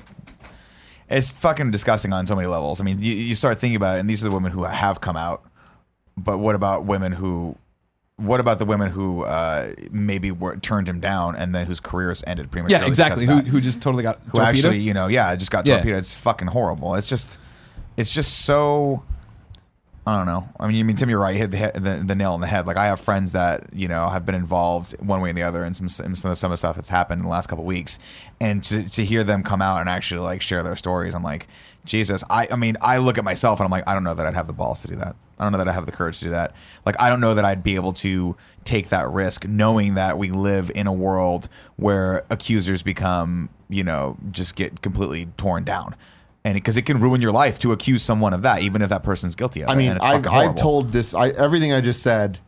it's 1.11 1.31
fucking 1.31 1.71
disgusting 1.71 2.13
on 2.13 2.25
so 2.25 2.35
many 2.35 2.47
levels. 2.47 2.81
I 2.81 2.83
mean, 2.83 2.99
you, 3.01 3.13
you 3.13 3.35
start 3.35 3.59
thinking 3.59 3.75
about 3.75 3.97
it, 3.97 3.99
and 3.99 4.09
these 4.09 4.23
are 4.23 4.29
the 4.29 4.33
women 4.33 4.51
who 4.51 4.63
have 4.63 5.01
come 5.01 5.17
out. 5.17 5.43
But 6.17 6.39
what 6.39 6.55
about 6.55 6.85
women 6.85 7.11
who? 7.11 7.57
What 8.17 8.39
about 8.39 8.59
the 8.59 8.65
women 8.65 8.91
who 8.91 9.23
uh, 9.23 9.73
maybe 9.89 10.31
were, 10.31 10.55
turned 10.57 10.87
him 10.87 10.99
down 10.99 11.35
and 11.35 11.55
then 11.55 11.65
whose 11.65 11.79
careers 11.79 12.23
ended 12.27 12.51
prematurely? 12.51 12.83
Yeah, 12.83 12.87
exactly. 12.87 13.25
Who, 13.25 13.39
who 13.39 13.59
just 13.59 13.81
totally 13.81 14.03
got 14.03 14.19
who 14.31 14.41
actually, 14.41 14.77
you 14.77 14.93
know, 14.93 15.07
yeah, 15.07 15.35
just 15.35 15.49
got 15.49 15.65
Yeah. 15.65 15.77
torpedoed. 15.77 15.99
It's 15.99 16.13
fucking 16.13 16.49
horrible. 16.49 16.93
It's 16.93 17.07
just, 17.07 17.39
it's 17.97 18.13
just 18.13 18.45
so. 18.45 19.01
I 20.11 20.17
don't 20.17 20.25
know. 20.25 20.47
I 20.59 20.67
mean, 20.67 20.75
you 20.75 20.83
mean 20.83 20.95
Tim, 20.95 21.09
you're 21.09 21.19
right. 21.19 21.33
You 21.33 21.39
hit 21.47 21.51
the, 21.51 21.79
the 21.79 22.03
the 22.05 22.15
nail 22.15 22.33
on 22.33 22.41
the 22.41 22.47
head. 22.47 22.67
Like 22.67 22.77
I 22.77 22.87
have 22.87 22.99
friends 22.99 23.31
that 23.31 23.73
you 23.73 23.87
know 23.87 24.09
have 24.09 24.25
been 24.25 24.35
involved 24.35 24.91
one 24.99 25.21
way 25.21 25.29
or 25.29 25.33
the 25.33 25.43
other 25.43 25.63
in 25.63 25.73
some 25.73 25.87
some 25.87 26.11
of 26.11 26.21
the 26.21 26.35
some 26.35 26.51
of 26.51 26.53
the 26.53 26.57
stuff 26.57 26.75
that's 26.75 26.89
happened 26.89 27.19
in 27.19 27.25
the 27.25 27.31
last 27.31 27.47
couple 27.47 27.63
weeks, 27.63 27.97
and 28.39 28.63
to 28.65 28.87
to 28.89 29.05
hear 29.05 29.23
them 29.23 29.41
come 29.41 29.61
out 29.61 29.79
and 29.79 29.89
actually 29.89 30.19
like 30.19 30.41
share 30.41 30.63
their 30.63 30.75
stories, 30.75 31.15
I'm 31.15 31.23
like, 31.23 31.47
Jesus. 31.85 32.23
I 32.29 32.47
I 32.51 32.57
mean, 32.57 32.77
I 32.81 32.97
look 32.97 33.17
at 33.17 33.23
myself 33.23 33.59
and 33.59 33.65
I'm 33.65 33.71
like, 33.71 33.87
I 33.87 33.93
don't 33.93 34.03
know 34.03 34.13
that 34.13 34.25
I'd 34.25 34.35
have 34.35 34.47
the 34.47 34.53
balls 34.53 34.81
to 34.81 34.87
do 34.87 34.95
that. 34.97 35.15
I 35.39 35.43
don't 35.43 35.53
know 35.53 35.57
that 35.57 35.67
I 35.67 35.71
have 35.71 35.87
the 35.87 35.91
courage 35.91 36.19
to 36.19 36.25
do 36.25 36.31
that. 36.31 36.53
Like, 36.85 36.99
I 37.01 37.09
don't 37.09 37.19
know 37.19 37.33
that 37.33 37.43
I'd 37.43 37.63
be 37.63 37.73
able 37.73 37.93
to 37.93 38.35
take 38.63 38.89
that 38.89 39.09
risk, 39.09 39.47
knowing 39.47 39.95
that 39.95 40.19
we 40.19 40.29
live 40.29 40.71
in 40.75 40.85
a 40.85 40.93
world 40.93 41.49
where 41.77 42.25
accusers 42.29 42.83
become, 42.83 43.49
you 43.67 43.83
know, 43.83 44.17
just 44.29 44.55
get 44.55 44.81
completely 44.81 45.29
torn 45.37 45.63
down. 45.63 45.95
And 46.43 46.55
because 46.55 46.75
it 46.75 46.83
can 46.87 46.99
ruin 46.99 47.21
your 47.21 47.31
life 47.31 47.59
to 47.59 47.71
accuse 47.71 48.01
someone 48.01 48.33
of 48.33 48.41
that, 48.41 48.63
even 48.63 48.81
if 48.81 48.89
that 48.89 49.03
person's 49.03 49.35
guilty 49.35 49.61
of 49.63 49.69
it. 49.69 49.71
I 49.71 49.75
mean, 49.75 49.97
I've, 50.01 50.25
I've 50.25 50.55
told 50.55 50.89
this, 50.89 51.13
I, 51.13 51.29
everything 51.29 51.71
I 51.71 51.81
just 51.81 52.01
said, 52.01 52.39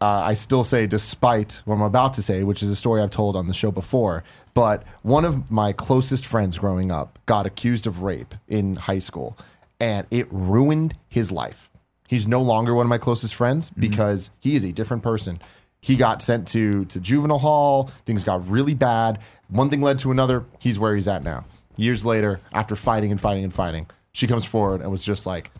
uh, 0.00 0.22
I 0.24 0.34
still 0.34 0.64
say, 0.64 0.86
despite 0.86 1.62
what 1.64 1.76
I'm 1.76 1.82
about 1.82 2.14
to 2.14 2.22
say, 2.22 2.42
which 2.42 2.62
is 2.62 2.70
a 2.70 2.76
story 2.76 3.02
I've 3.02 3.10
told 3.10 3.36
on 3.36 3.48
the 3.48 3.54
show 3.54 3.70
before. 3.70 4.24
But 4.54 4.84
one 5.02 5.24
of 5.24 5.50
my 5.50 5.72
closest 5.72 6.26
friends 6.26 6.58
growing 6.58 6.90
up 6.90 7.18
got 7.26 7.46
accused 7.46 7.86
of 7.86 8.02
rape 8.02 8.34
in 8.48 8.76
high 8.76 8.98
school, 8.98 9.36
and 9.78 10.06
it 10.10 10.26
ruined 10.30 10.94
his 11.08 11.30
life. 11.30 11.70
He's 12.08 12.26
no 12.26 12.42
longer 12.42 12.74
one 12.74 12.86
of 12.86 12.90
my 12.90 12.98
closest 12.98 13.34
friends 13.34 13.70
because 13.70 14.30
he 14.40 14.56
is 14.56 14.64
a 14.64 14.72
different 14.72 15.02
person. 15.02 15.38
He 15.80 15.96
got 15.96 16.20
sent 16.22 16.48
to 16.48 16.84
to 16.86 17.00
juvenile 17.00 17.38
hall. 17.38 17.90
Things 18.04 18.24
got 18.24 18.46
really 18.48 18.74
bad. 18.74 19.20
One 19.48 19.70
thing 19.70 19.80
led 19.80 19.98
to 20.00 20.10
another. 20.10 20.44
He's 20.58 20.78
where 20.78 20.94
he's 20.94 21.08
at 21.08 21.22
now. 21.22 21.44
Years 21.80 22.04
later, 22.04 22.40
after 22.52 22.76
fighting 22.76 23.10
and 23.10 23.18
fighting 23.18 23.42
and 23.42 23.54
fighting, 23.54 23.86
she 24.12 24.26
comes 24.26 24.44
forward 24.44 24.82
and 24.82 24.90
was 24.90 25.02
just 25.02 25.24
like, 25.24 25.50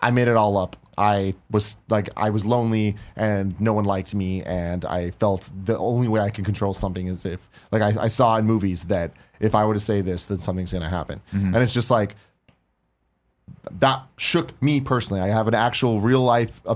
I 0.00 0.10
made 0.10 0.26
it 0.26 0.34
all 0.34 0.58
up. 0.58 0.76
I 0.98 1.34
was 1.52 1.76
like, 1.88 2.10
I 2.16 2.30
was 2.30 2.44
lonely 2.44 2.96
and 3.14 3.58
no 3.60 3.72
one 3.72 3.84
liked 3.84 4.12
me. 4.12 4.42
And 4.42 4.84
I 4.84 5.12
felt 5.12 5.52
the 5.64 5.78
only 5.78 6.08
way 6.08 6.20
I 6.20 6.30
can 6.30 6.44
control 6.44 6.74
something 6.74 7.06
is 7.06 7.24
if, 7.24 7.48
like, 7.70 7.80
I, 7.80 8.02
I 8.02 8.08
saw 8.08 8.36
in 8.38 8.44
movies 8.44 8.84
that 8.84 9.12
if 9.38 9.54
I 9.54 9.64
were 9.64 9.74
to 9.74 9.80
say 9.80 10.00
this, 10.00 10.26
then 10.26 10.38
something's 10.38 10.72
going 10.72 10.82
to 10.82 10.88
happen. 10.90 11.20
And 11.32 11.56
it's 11.56 11.72
just 11.72 11.92
like, 11.92 12.16
that 13.78 14.02
shook 14.16 14.60
me 14.60 14.80
personally. 14.80 15.22
I 15.22 15.28
have 15.28 15.46
an 15.46 15.54
actual 15.54 16.00
real 16.00 16.22
life 16.22 16.60
uh, 16.66 16.74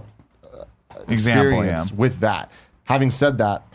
example. 1.08 1.64
Yeah. 1.64 1.72
experience 1.72 1.92
with 1.92 2.20
that. 2.20 2.52
Having 2.84 3.10
said 3.10 3.38
that, 3.38 3.66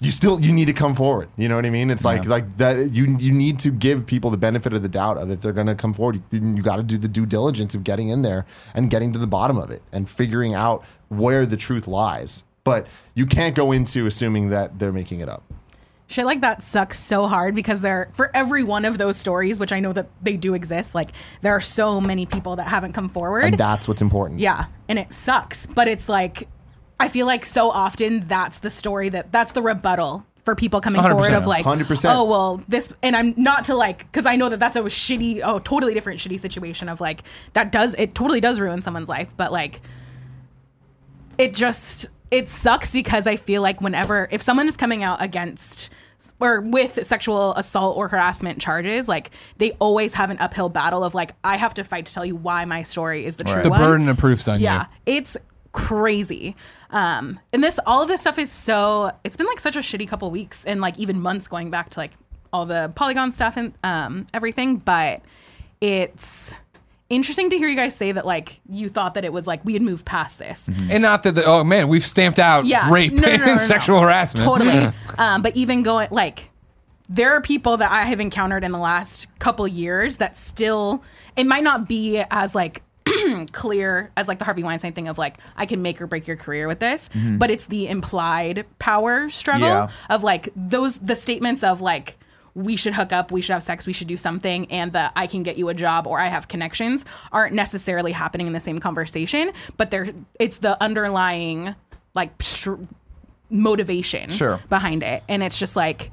you 0.00 0.12
still 0.12 0.40
you 0.40 0.52
need 0.52 0.66
to 0.66 0.72
come 0.72 0.94
forward. 0.94 1.28
You 1.36 1.48
know 1.48 1.56
what 1.56 1.66
I 1.66 1.70
mean? 1.70 1.90
It's 1.90 2.04
like 2.04 2.24
Yeah. 2.24 2.30
like 2.30 2.56
that. 2.58 2.92
You 2.92 3.16
you 3.18 3.32
need 3.32 3.58
to 3.60 3.70
give 3.70 4.06
people 4.06 4.30
the 4.30 4.36
benefit 4.36 4.72
of 4.72 4.82
the 4.82 4.88
doubt 4.88 5.18
of 5.18 5.30
if 5.30 5.40
they're 5.40 5.52
going 5.52 5.66
to 5.66 5.74
come 5.74 5.92
forward. 5.92 6.22
You, 6.30 6.40
you 6.56 6.62
got 6.62 6.76
to 6.76 6.82
do 6.82 6.98
the 6.98 7.08
due 7.08 7.26
diligence 7.26 7.74
of 7.74 7.82
getting 7.84 8.08
in 8.08 8.22
there 8.22 8.46
and 8.74 8.90
getting 8.90 9.12
to 9.12 9.18
the 9.18 9.26
bottom 9.26 9.56
of 9.58 9.70
it 9.70 9.82
and 9.92 10.08
figuring 10.08 10.54
out 10.54 10.84
where 11.08 11.46
the 11.46 11.56
truth 11.56 11.86
lies. 11.88 12.44
But 12.64 12.86
you 13.14 13.26
can't 13.26 13.54
go 13.54 13.72
into 13.72 14.06
assuming 14.06 14.50
that 14.50 14.78
they're 14.78 14.92
making 14.92 15.20
it 15.20 15.28
up. 15.28 15.42
Shit 16.06 16.24
like 16.24 16.40
that 16.40 16.62
sucks 16.62 16.98
so 16.98 17.26
hard 17.26 17.54
because 17.54 17.82
there 17.82 18.10
for 18.14 18.30
every 18.34 18.64
one 18.64 18.84
of 18.86 18.96
those 18.98 19.16
stories, 19.18 19.60
which 19.60 19.72
I 19.72 19.80
know 19.80 19.92
that 19.92 20.08
they 20.22 20.36
do 20.38 20.54
exist, 20.54 20.94
like 20.94 21.10
there 21.42 21.52
are 21.54 21.60
so 21.60 22.00
many 22.00 22.24
people 22.24 22.56
that 22.56 22.66
haven't 22.68 22.92
come 22.92 23.08
forward. 23.10 23.44
And 23.44 23.58
that's 23.58 23.86
what's 23.88 24.00
important. 24.00 24.40
yeah, 24.40 24.66
and 24.88 24.98
it 24.98 25.12
sucks, 25.12 25.66
but 25.66 25.86
it's 25.86 26.08
like 26.08 26.48
I 27.00 27.08
feel 27.08 27.26
like 27.26 27.44
so 27.44 27.70
often 27.70 28.26
that's 28.26 28.58
the 28.58 28.70
story 28.70 29.08
that 29.10 29.30
that's 29.32 29.52
the 29.52 29.62
rebuttal 29.62 30.24
for 30.44 30.54
people 30.54 30.80
coming 30.80 31.02
forward 31.02 31.30
100%, 31.30 31.36
of 31.36 31.46
like 31.46 31.64
100%. 31.64 32.10
oh 32.14 32.24
well 32.24 32.60
this 32.68 32.92
and 33.02 33.14
I'm 33.14 33.34
not 33.36 33.64
to 33.64 33.74
like 33.74 33.98
because 33.98 34.24
I 34.24 34.36
know 34.36 34.48
that 34.48 34.58
that's 34.58 34.76
a 34.76 34.80
shitty 34.82 35.40
oh 35.44 35.58
totally 35.58 35.92
different 35.94 36.20
shitty 36.20 36.40
situation 36.40 36.88
of 36.88 37.00
like 37.00 37.22
that 37.52 37.70
does 37.70 37.94
it 37.94 38.14
totally 38.14 38.40
does 38.40 38.58
ruin 38.58 38.80
someone's 38.80 39.08
life 39.10 39.34
but 39.36 39.52
like 39.52 39.80
it 41.36 41.54
just 41.54 42.08
it 42.30 42.48
sucks 42.48 42.92
because 42.92 43.26
I 43.26 43.36
feel 43.36 43.62
like 43.62 43.80
whenever 43.80 44.26
if 44.30 44.42
someone 44.42 44.68
is 44.68 44.76
coming 44.76 45.02
out 45.04 45.22
against 45.22 45.90
or 46.40 46.60
with 46.62 47.06
sexual 47.06 47.54
assault 47.54 47.96
or 47.96 48.08
harassment 48.08 48.60
charges, 48.60 49.06
like 49.06 49.30
they 49.58 49.70
always 49.72 50.14
have 50.14 50.30
an 50.30 50.38
uphill 50.38 50.68
battle 50.68 51.04
of 51.04 51.14
like 51.14 51.32
I 51.44 51.56
have 51.56 51.74
to 51.74 51.84
fight 51.84 52.06
to 52.06 52.12
tell 52.14 52.26
you 52.26 52.34
why 52.34 52.64
my 52.64 52.82
story 52.82 53.24
is 53.24 53.36
the 53.36 53.44
true 53.44 53.62
The 53.62 53.70
one. 53.70 53.78
burden 53.80 54.08
of 54.08 54.16
proof's 54.18 54.48
on 54.48 54.58
Yeah, 54.60 54.72
you. 54.72 54.78
Yeah, 54.78 54.86
it's 55.18 55.36
crazy. 55.72 56.56
Um, 56.90 57.38
and 57.52 57.62
this 57.62 57.78
all 57.86 58.02
of 58.02 58.08
this 58.08 58.22
stuff 58.22 58.38
is 58.38 58.50
so 58.50 59.12
it's 59.24 59.36
been 59.36 59.46
like 59.46 59.60
such 59.60 59.76
a 59.76 59.80
shitty 59.80 60.08
couple 60.08 60.30
weeks 60.30 60.64
and 60.64 60.80
like 60.80 60.98
even 60.98 61.20
months 61.20 61.46
going 61.48 61.70
back 61.70 61.90
to 61.90 62.00
like 62.00 62.12
all 62.52 62.64
the 62.64 62.90
polygon 62.94 63.30
stuff 63.30 63.56
and 63.56 63.74
um 63.84 64.26
everything, 64.32 64.76
but 64.76 65.20
it's 65.80 66.54
interesting 67.10 67.48
to 67.50 67.56
hear 67.58 67.68
you 67.68 67.76
guys 67.76 67.94
say 67.94 68.12
that 68.12 68.26
like 68.26 68.60
you 68.68 68.88
thought 68.88 69.14
that 69.14 69.24
it 69.24 69.32
was 69.32 69.46
like 69.46 69.64
we 69.64 69.72
had 69.72 69.82
moved 69.82 70.04
past 70.04 70.38
this. 70.38 70.68
And 70.90 71.02
not 71.02 71.22
that, 71.22 71.34
the, 71.34 71.44
oh 71.44 71.64
man, 71.64 71.88
we've 71.88 72.04
stamped 72.06 72.38
out 72.38 72.64
Yeah. 72.66 72.90
rape 72.90 73.12
No, 73.12 73.28
no, 73.28 73.36
no, 73.36 73.44
and 73.52 73.60
sexual 73.60 74.00
harassment. 74.00 74.46
Totally. 74.46 74.92
um, 75.18 75.42
but 75.42 75.56
even 75.56 75.82
going 75.82 76.08
like 76.10 76.50
there 77.08 77.32
are 77.32 77.40
people 77.40 77.78
that 77.78 77.90
I 77.90 78.04
have 78.04 78.20
encountered 78.20 78.64
in 78.64 78.72
the 78.72 78.78
last 78.78 79.26
couple 79.38 79.66
years 79.66 80.18
that 80.18 80.36
still 80.36 81.02
it 81.36 81.44
might 81.46 81.64
not 81.64 81.88
be 81.88 82.22
as 82.30 82.54
like 82.54 82.82
clear 83.52 84.10
as 84.16 84.28
like 84.28 84.38
the 84.38 84.44
Harvey 84.44 84.62
Weinstein 84.62 84.92
thing 84.92 85.08
of 85.08 85.18
like 85.18 85.38
I 85.56 85.66
can 85.66 85.82
make 85.82 86.00
or 86.00 86.06
break 86.06 86.26
your 86.26 86.36
career 86.36 86.66
with 86.68 86.78
this, 86.80 87.08
mm-hmm. 87.10 87.38
but 87.38 87.50
it's 87.50 87.66
the 87.66 87.88
implied 87.88 88.66
power 88.78 89.28
struggle 89.30 89.68
Yeah. 89.68 89.88
of 90.10 90.22
like 90.22 90.48
those 90.56 90.98
the 90.98 91.16
statements 91.16 91.62
of 91.62 91.80
like 91.80 92.16
we 92.54 92.74
should 92.74 92.94
hook 92.94 93.12
up, 93.12 93.30
we 93.30 93.40
should 93.40 93.52
have 93.52 93.62
sex, 93.62 93.86
we 93.86 93.92
should 93.92 94.08
do 94.08 94.16
something, 94.16 94.70
and 94.72 94.92
the 94.92 95.12
I 95.16 95.26
can 95.28 95.42
get 95.44 95.58
you 95.58 95.68
a 95.68 95.74
job 95.74 96.06
or 96.06 96.18
I 96.20 96.26
have 96.26 96.48
connections 96.48 97.04
aren't 97.30 97.54
necessarily 97.54 98.10
happening 98.12 98.46
in 98.48 98.52
the 98.52 98.60
same 98.60 98.80
conversation, 98.80 99.52
but 99.76 99.90
they're 99.90 100.08
it's 100.40 100.58
the 100.58 100.80
underlying 100.82 101.74
like 102.14 102.32
motivation 103.50 104.28
Sure. 104.30 104.60
behind 104.68 105.02
it. 105.02 105.22
And 105.28 105.42
it's 105.42 105.58
just 105.58 105.76
like, 105.76 106.10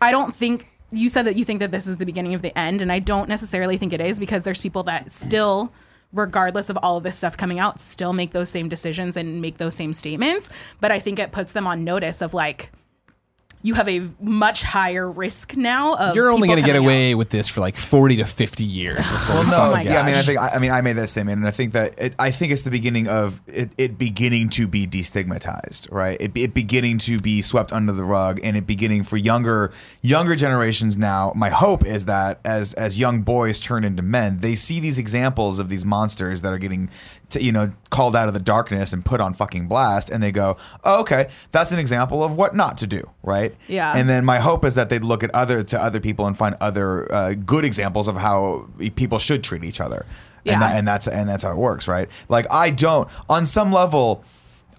I 0.00 0.10
don't 0.10 0.34
think 0.34 0.68
you 0.92 1.08
said 1.08 1.26
that 1.26 1.36
you 1.36 1.44
think 1.44 1.60
that 1.60 1.70
this 1.70 1.86
is 1.86 1.96
the 1.96 2.06
beginning 2.06 2.34
of 2.34 2.42
the 2.42 2.56
end. 2.58 2.82
And 2.82 2.92
I 2.92 2.98
don't 2.98 3.28
necessarily 3.28 3.76
think 3.76 3.92
it 3.92 4.00
is 4.00 4.18
because 4.18 4.42
there's 4.44 4.60
people 4.60 4.82
that 4.84 5.10
still, 5.10 5.72
regardless 6.14 6.70
of 6.70 6.78
all 6.78 6.96
of 6.96 7.02
this 7.02 7.18
stuff 7.18 7.36
coming 7.36 7.58
out, 7.58 7.80
still 7.80 8.12
make 8.12 8.30
those 8.30 8.48
same 8.48 8.68
decisions 8.68 9.16
and 9.16 9.42
make 9.42 9.58
those 9.58 9.74
same 9.74 9.92
statements. 9.92 10.48
But 10.80 10.92
I 10.92 11.00
think 11.00 11.18
it 11.18 11.32
puts 11.32 11.52
them 11.52 11.66
on 11.66 11.84
notice 11.84 12.22
of 12.22 12.32
like, 12.32 12.70
you 13.64 13.72
have 13.72 13.88
a 13.88 14.06
much 14.20 14.62
higher 14.62 15.10
risk 15.10 15.56
now 15.56 15.94
of 15.94 16.14
You're 16.14 16.30
only 16.30 16.48
going 16.48 16.58
to 16.58 16.62
get 16.62 16.74
coming 16.74 16.86
out. 16.86 16.92
away 16.92 17.14
with 17.14 17.30
this 17.30 17.48
for 17.48 17.62
like 17.62 17.76
40 17.76 18.16
to 18.16 18.26
50 18.26 18.62
years 18.62 18.98
before 19.10 19.36
Well, 19.36 19.44
no, 19.44 19.56
Oh 19.56 19.72
my 19.72 19.80
yeah, 19.80 20.02
I 20.02 20.04
mean, 20.04 20.14
I 20.16 20.22
think, 20.22 20.38
I, 20.38 20.48
I 20.50 20.58
mean, 20.58 20.70
I 20.70 20.82
made 20.82 20.96
that 20.96 21.08
statement, 21.08 21.38
and 21.38 21.48
I 21.48 21.50
think 21.50 21.72
that 21.72 21.98
it, 21.98 22.14
I 22.18 22.30
think 22.30 22.52
it's 22.52 22.60
the 22.60 22.70
beginning 22.70 23.08
of 23.08 23.40
it, 23.46 23.70
it 23.78 23.96
beginning 23.96 24.50
to 24.50 24.68
be 24.68 24.86
destigmatized, 24.86 25.90
right? 25.90 26.20
It, 26.20 26.36
it 26.36 26.52
beginning 26.52 26.98
to 26.98 27.18
be 27.18 27.40
swept 27.40 27.72
under 27.72 27.92
the 27.92 28.04
rug, 28.04 28.38
and 28.44 28.54
it 28.54 28.66
beginning 28.66 29.02
for 29.02 29.16
younger 29.16 29.72
younger 30.02 30.36
generations 30.36 30.98
now. 30.98 31.32
My 31.34 31.48
hope 31.48 31.86
is 31.86 32.04
that 32.04 32.40
as 32.44 32.74
as 32.74 33.00
young 33.00 33.22
boys 33.22 33.60
turn 33.60 33.82
into 33.82 34.02
men, 34.02 34.36
they 34.36 34.56
see 34.56 34.78
these 34.78 34.98
examples 34.98 35.58
of 35.58 35.70
these 35.70 35.86
monsters 35.86 36.42
that 36.42 36.52
are 36.52 36.58
getting, 36.58 36.90
to, 37.30 37.42
you 37.42 37.50
know, 37.50 37.72
called 37.88 38.14
out 38.14 38.28
of 38.28 38.34
the 38.34 38.40
darkness 38.40 38.92
and 38.92 39.06
put 39.06 39.22
on 39.22 39.32
fucking 39.32 39.68
blast, 39.68 40.10
and 40.10 40.22
they 40.22 40.32
go, 40.32 40.58
oh, 40.84 41.00
okay, 41.00 41.28
that's 41.50 41.72
an 41.72 41.78
example 41.78 42.22
of 42.22 42.34
what 42.34 42.54
not 42.54 42.76
to 42.78 42.86
do, 42.86 43.08
right? 43.22 43.53
Yeah. 43.68 43.96
and 43.96 44.08
then 44.08 44.24
my 44.24 44.38
hope 44.38 44.64
is 44.64 44.74
that 44.74 44.88
they'd 44.88 45.04
look 45.04 45.22
at 45.22 45.34
other 45.34 45.62
to 45.62 45.80
other 45.80 46.00
people 46.00 46.26
and 46.26 46.36
find 46.36 46.56
other 46.60 47.12
uh, 47.12 47.34
good 47.34 47.64
examples 47.64 48.08
of 48.08 48.16
how 48.16 48.68
people 48.96 49.18
should 49.18 49.42
treat 49.44 49.64
each 49.64 49.80
other. 49.80 50.06
Yeah. 50.44 50.54
And, 50.54 50.62
that, 50.62 50.76
and 50.76 50.88
that's 50.88 51.08
and 51.08 51.28
that's 51.28 51.42
how 51.42 51.52
it 51.52 51.56
works, 51.56 51.88
right? 51.88 52.08
Like 52.28 52.46
I 52.50 52.70
don't 52.70 53.08
on 53.30 53.46
some 53.46 53.72
level 53.72 54.24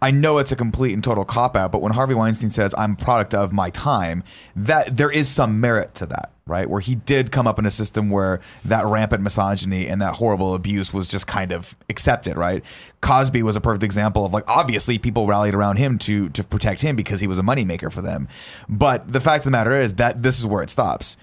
I 0.02 0.12
know 0.12 0.38
it's 0.38 0.52
a 0.52 0.56
complete 0.56 0.94
and 0.94 1.04
total 1.04 1.26
cop 1.26 1.56
out, 1.56 1.72
but 1.72 1.82
when 1.82 1.94
Harvey 1.94 2.14
Weinstein 2.14 2.52
says 2.52 2.76
I'm 2.78 2.94
a 2.94 2.96
product 2.96 3.34
of 3.34 3.54
my 3.54 3.70
time, 3.70 4.24
that 4.56 4.98
there 4.98 5.10
is 5.10 5.28
some 5.28 5.60
merit 5.60 5.96
to 5.96 6.06
that, 6.08 6.32
right? 6.46 6.70
Where 6.70 6.82
he 6.82 6.96
did 6.96 7.32
come 7.32 7.48
up 7.48 7.60
in 7.60 7.66
a 7.66 7.72
system 7.72 8.10
where 8.10 8.42
that 8.66 8.86
rampant 8.86 9.24
misogyny 9.24 9.88
and 9.88 10.02
that 10.02 10.16
horrible 10.16 10.54
abuse 10.54 10.94
was 10.94 11.08
just 11.08 11.28
kind 11.28 11.52
of 11.52 11.76
accepted, 11.90 12.38
right? 12.38 12.64
Cosby 13.02 13.44
was 13.44 13.56
a 13.56 13.62
perfect 13.62 13.84
example 13.84 14.26
of 14.26 14.34
like 14.34 14.50
obviously 14.50 14.98
people 14.98 15.28
rallied 15.28 15.56
around 15.56 15.78
him 15.78 15.98
to 16.00 16.30
to 16.30 16.44
protect 16.44 16.82
him 16.82 16.96
because 16.96 17.22
he 17.22 17.28
was 17.28 17.40
a 17.40 17.44
moneymaker 17.44 17.92
for 17.92 18.02
them. 18.02 18.28
But 18.68 19.12
the 19.12 19.22
fact 19.22 19.42
of 19.42 19.46
the 19.46 19.52
matter 19.52 19.80
is 19.80 19.96
that 19.96 20.24
this 20.24 20.40
is 20.40 20.46
where 20.46 20.62
it 20.62 20.70
stops 20.70 21.18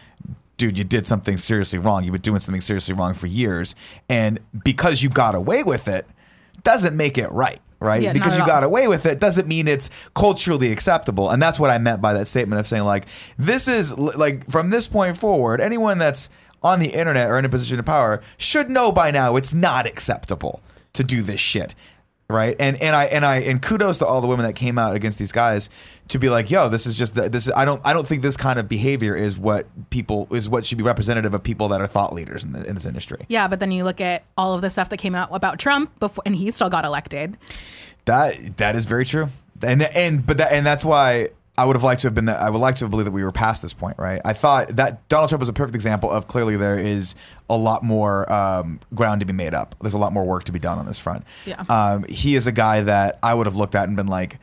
dude, 0.58 0.78
you 0.78 0.85
did 0.85 1.08
something 1.08 1.37
seriously 1.37 1.76
wrong. 1.80 2.04
You've 2.04 2.12
been 2.12 2.20
doing 2.20 2.38
something 2.38 2.61
seriously 2.61 2.94
wrong 2.94 3.14
for 3.14 3.26
years. 3.26 3.74
And 4.08 4.38
because 4.62 5.02
you 5.02 5.08
got 5.08 5.35
away 5.35 5.64
with 5.64 5.88
it, 5.88 6.06
doesn't 6.62 6.96
make 6.96 7.18
it 7.18 7.32
right. 7.32 7.58
Right. 7.83 8.03
Yeah, 8.03 8.12
because 8.12 8.37
you 8.37 8.42
all. 8.42 8.47
got 8.47 8.64
away 8.64 8.88
with 8.88 9.07
it 9.07 9.18
doesn't 9.18 9.49
mean 9.49 9.66
it's 9.66 9.90
culturally 10.14 10.71
acceptable. 10.71 11.31
And 11.31 11.42
that's 11.42 11.59
what 11.59 11.71
I 11.71 11.79
meant 11.79 12.01
by 12.01 12.14
that 12.14 12.29
statement 12.29 12.61
of 12.61 12.66
saying, 12.66 12.85
like, 12.85 13.07
this 13.38 13.66
is 13.68 13.97
like 13.97 14.49
from 14.51 14.71
this 14.71 14.87
point 14.87 15.16
forward, 15.16 15.61
anyone 15.61 15.99
that's 15.99 16.31
on 16.62 16.79
the 16.79 16.90
internet 16.90 17.29
or 17.29 17.38
in 17.38 17.45
a 17.45 17.49
position 17.49 17.79
of 17.79 17.85
power 17.85 18.23
should 18.37 18.71
know 18.71 18.92
by 18.92 19.11
now 19.11 19.37
it's 19.37 19.53
not 19.53 19.87
acceptable 19.87 20.62
to 20.92 21.03
do 21.03 21.23
this 21.23 21.40
shit 21.40 21.75
right? 22.33 22.57
And 22.59 22.81
and 22.83 22.97
i 22.97 23.05
and 23.05 23.25
i 23.25 23.37
and 23.40 23.62
kudos 23.62 23.99
to 23.99 24.07
all 24.07 24.21
the 24.21 24.27
women 24.27 24.47
that 24.47 24.55
came 24.55 24.79
out 24.79 24.97
against 24.97 25.18
these 25.18 25.33
guys 25.33 25.71
to 26.09 26.18
be 26.18 26.29
like 26.29 26.51
yo 26.51 26.68
this 26.68 26.87
is 26.87 26.99
just 26.99 27.14
the, 27.14 27.29
this 27.29 27.47
is 27.47 27.53
i 27.55 27.64
don't 27.64 27.81
i 27.85 27.92
don't 27.92 28.07
think 28.07 28.23
this 28.23 28.37
kind 28.37 28.59
of 28.59 28.68
behavior 28.68 29.14
is 29.14 29.38
what 29.38 29.66
people 29.90 30.27
is 30.31 30.49
what 30.49 30.66
should 30.66 30.79
be 30.79 30.85
representative 30.85 31.33
of 31.33 31.42
people 31.42 31.68
that 31.68 31.81
are 31.81 31.87
thought 31.87 32.12
leaders 32.12 32.45
in, 32.45 32.53
the, 32.53 32.66
in 32.66 32.75
this 32.75 32.87
industry. 32.87 33.25
Yeah, 33.29 33.47
but 33.49 33.61
then 33.61 33.71
you 33.71 33.85
look 33.85 34.01
at 34.01 34.25
all 34.37 34.55
of 34.55 34.62
the 34.62 34.71
stuff 34.71 34.88
that 34.88 34.97
came 34.97 35.14
out 35.14 35.29
about 35.31 35.59
Trump 35.59 35.97
before, 36.01 36.23
and 36.27 36.35
he 36.35 36.51
still 36.51 36.71
got 36.71 36.85
elected. 36.85 37.37
that 38.07 38.57
that 38.57 38.75
is 38.77 38.85
very 38.87 39.05
true. 39.05 39.29
And 39.62 39.83
and 39.83 40.27
but 40.27 40.38
that 40.38 40.53
and 40.53 40.66
that's 40.66 40.85
why 40.85 41.29
I 41.62 41.64
would 41.64 41.77
have 41.77 41.85
liked 41.85 42.01
to 42.01 42.09
have 42.09 42.14
been 42.16 42.25
that 42.25 42.40
I 42.40 42.51
would 42.51 42.59
like 42.59 42.75
to 42.77 42.88
believe 42.88 43.05
that 43.05 43.12
we 43.12 43.22
were 43.22 43.31
past 43.31 43.62
this 43.62 43.72
point, 43.72 43.96
right? 43.96 44.20
I 44.25 44.33
thought 44.33 44.75
that 44.75 45.09
Donald 45.09 45.29
Trump 45.29 45.38
was 45.38 45.48
a 45.48 45.53
perfect 45.53 45.77
example 45.77 46.11
of 46.11 46.27
clearly 46.27 46.57
there 46.57 46.77
is 46.77 47.14
a 47.48 47.57
lot 47.57 47.85
more 47.85 48.31
um, 48.33 48.81
ground 48.96 49.20
to 49.20 49.27
be 49.27 49.33
made 49.33 49.55
up. 49.55 49.77
There's 49.81 49.94
a 49.94 49.98
lot 49.98 50.12
more 50.12 50.27
work 50.27 50.42
to 50.44 50.53
be 50.53 50.59
done 50.59 50.81
on 50.81 50.87
this 50.87 50.98
front. 50.98 51.25
Yeah. 51.46 51.64
Um, 51.68 52.03
he 52.09 52.35
is 52.35 52.48
a 52.48 52.53
guy 52.53 52.81
that 52.81 53.20
I 53.22 53.33
would 53.35 53.46
have 53.46 53.55
looked 53.55 53.77
at 53.77 53.87
and 53.87 53.96
been 53.96 54.09
like, 54.09 54.40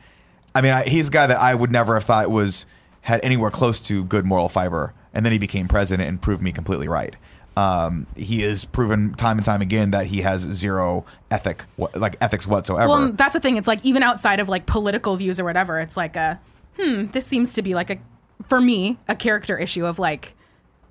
I 0.54 0.62
mean, 0.62 0.72
I, 0.72 0.84
he's 0.84 1.08
a 1.08 1.10
guy 1.10 1.26
that 1.26 1.36
I 1.36 1.54
would 1.54 1.70
never 1.70 1.92
have 1.92 2.04
thought 2.04 2.30
was 2.30 2.64
had 3.02 3.22
anywhere 3.22 3.50
close 3.50 3.82
to 3.88 4.02
good 4.02 4.24
moral 4.24 4.48
fiber, 4.48 4.94
and 5.12 5.22
then 5.22 5.32
he 5.32 5.38
became 5.38 5.68
president 5.68 6.08
and 6.08 6.22
proved 6.22 6.42
me 6.42 6.52
completely 6.52 6.88
right. 6.88 7.14
Um, 7.54 8.06
he 8.16 8.40
has 8.40 8.64
proven 8.64 9.12
time 9.12 9.36
and 9.36 9.44
time 9.44 9.60
again 9.60 9.90
that 9.90 10.06
he 10.06 10.22
has 10.22 10.40
zero 10.40 11.04
ethic, 11.30 11.66
like 11.76 12.16
ethics 12.22 12.46
whatsoever. 12.46 12.88
Well, 12.88 13.12
that's 13.12 13.34
the 13.34 13.40
thing. 13.40 13.58
It's 13.58 13.68
like 13.68 13.84
even 13.84 14.02
outside 14.02 14.40
of 14.40 14.48
like 14.48 14.64
political 14.64 15.16
views 15.16 15.38
or 15.38 15.44
whatever, 15.44 15.78
it's 15.78 15.98
like 15.98 16.16
a 16.16 16.40
hmm. 16.80 17.06
This 17.12 17.26
seems 17.26 17.52
to 17.54 17.62
be 17.62 17.74
like 17.74 17.90
a 17.90 17.98
for 18.48 18.60
me 18.60 18.98
a 19.08 19.14
character 19.16 19.58
issue 19.58 19.84
of 19.86 19.98
like 19.98 20.34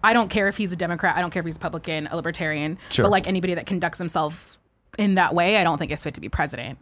I 0.04 0.14
don't 0.14 0.30
care 0.30 0.48
if 0.48 0.56
he's 0.58 0.72
a 0.72 0.76
Democrat, 0.78 1.18
I 1.18 1.22
don't 1.22 1.30
care 1.32 1.42
if 1.42 1.46
he's 1.46 1.56
a 1.58 1.60
Republican, 1.60 2.08
a 2.08 2.16
Libertarian, 2.16 2.78
Sure. 2.90 3.04
but 3.06 3.12
like 3.12 3.28
anybody 3.28 3.56
that 3.56 3.66
conducts 3.66 3.98
himself 3.98 4.58
in 4.98 5.16
that 5.16 5.34
way, 5.36 5.58
I 5.58 5.64
don't 5.64 5.78
think 5.78 5.92
is 5.92 6.02
fit 6.04 6.14
to 6.14 6.22
be 6.22 6.30
president. 6.30 6.80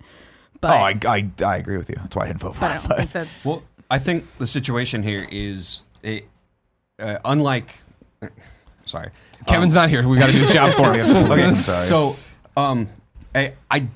But 0.62 0.72
oh, 0.72 1.10
I, 1.10 1.16
I, 1.16 1.30
I 1.46 1.58
agree 1.58 1.78
with 1.78 1.90
you. 1.90 1.96
That's 1.96 2.16
why 2.16 2.24
I 2.26 2.28
didn't 2.28 2.42
vote 2.42 2.54
for 2.56 2.62
but 2.62 2.72
I 2.72 2.76
him. 2.78 2.88
don't 2.90 2.98
think 2.98 3.12
that's 3.12 3.46
Well, 3.46 3.64
I 3.90 4.00
think 4.00 4.26
the 4.38 4.46
situation 4.48 5.02
here 5.04 5.28
is 5.32 5.84
it, 6.04 6.26
uh, 7.00 7.18
unlike. 7.26 7.76
Sorry, 8.86 9.10
Kevin's 9.48 9.76
not 9.76 9.90
here. 9.90 10.08
We 10.08 10.18
got 10.18 10.28
to 10.32 10.32
do 10.32 10.40
his 10.40 10.52
job 10.54 10.74
for 10.74 10.94
him. 10.94 11.10
Okay, 11.10 11.32
Okay, 11.34 11.54
sorry. 11.56 11.86
so 11.86 12.34
um, 12.56 12.90
I, 13.36 13.54
I 13.70 13.88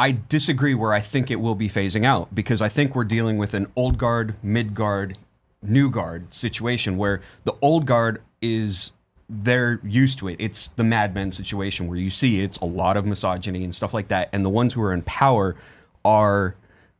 I 0.00 0.12
disagree 0.30 0.72
where 0.72 0.94
I 0.94 1.00
think 1.00 1.30
it 1.30 1.36
will 1.36 1.54
be 1.54 1.68
phasing 1.68 2.06
out 2.06 2.34
because 2.34 2.62
I 2.62 2.70
think 2.70 2.94
we're 2.94 3.04
dealing 3.04 3.36
with 3.36 3.52
an 3.52 3.70
old 3.76 3.98
guard, 3.98 4.34
mid 4.42 4.74
guard, 4.74 5.18
new 5.60 5.90
guard 5.90 6.32
situation 6.32 6.96
where 6.96 7.20
the 7.44 7.54
old 7.60 7.84
guard 7.84 8.22
is 8.40 8.92
they're 9.28 9.78
used 9.84 10.18
to 10.20 10.28
it. 10.28 10.36
It's 10.38 10.68
the 10.68 10.84
Mad 10.84 11.14
Men 11.14 11.32
situation 11.32 11.86
where 11.86 11.98
you 11.98 12.08
see 12.08 12.40
it's 12.40 12.56
a 12.58 12.64
lot 12.64 12.96
of 12.96 13.04
misogyny 13.04 13.62
and 13.62 13.74
stuff 13.74 13.92
like 13.92 14.08
that, 14.08 14.30
and 14.32 14.42
the 14.42 14.48
ones 14.48 14.72
who 14.72 14.80
are 14.80 14.94
in 14.94 15.02
power 15.02 15.54
are 16.02 16.56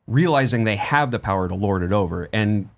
realizing 0.06 0.64
they 0.64 0.76
have 0.76 1.10
the 1.10 1.18
power 1.18 1.48
to 1.48 1.54
lord 1.54 1.82
it 1.82 1.92
over 1.92 2.28
and 2.34 2.68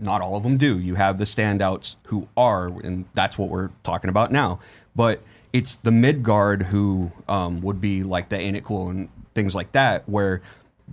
not 0.00 0.22
all 0.22 0.34
of 0.34 0.44
them 0.44 0.56
do. 0.56 0.78
You 0.78 0.94
have 0.94 1.18
the 1.18 1.24
standouts 1.24 1.96
who 2.04 2.26
are, 2.38 2.68
and 2.68 3.04
that's 3.12 3.36
what 3.36 3.50
we're 3.50 3.68
talking 3.82 4.08
about 4.08 4.32
now. 4.32 4.60
But 4.96 5.20
it's 5.52 5.74
the 5.76 5.92
mid 5.92 6.22
guard 6.22 6.62
who 6.62 7.12
um, 7.28 7.60
would 7.60 7.82
be 7.82 8.02
like 8.02 8.30
the 8.30 8.38
ain't 8.38 8.56
it 8.56 8.64
cool 8.64 8.88
and 8.88 9.10
things 9.38 9.54
like 9.54 9.70
that, 9.70 10.08
where 10.08 10.42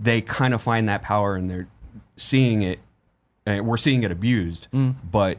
they 0.00 0.20
kind 0.20 0.54
of 0.54 0.62
find 0.62 0.88
that 0.88 1.02
power 1.02 1.34
and 1.34 1.50
they're 1.50 1.68
seeing 2.16 2.62
it, 2.62 2.78
and 3.44 3.66
we're 3.66 3.76
seeing 3.76 4.04
it 4.04 4.12
abused. 4.12 4.68
But 5.10 5.38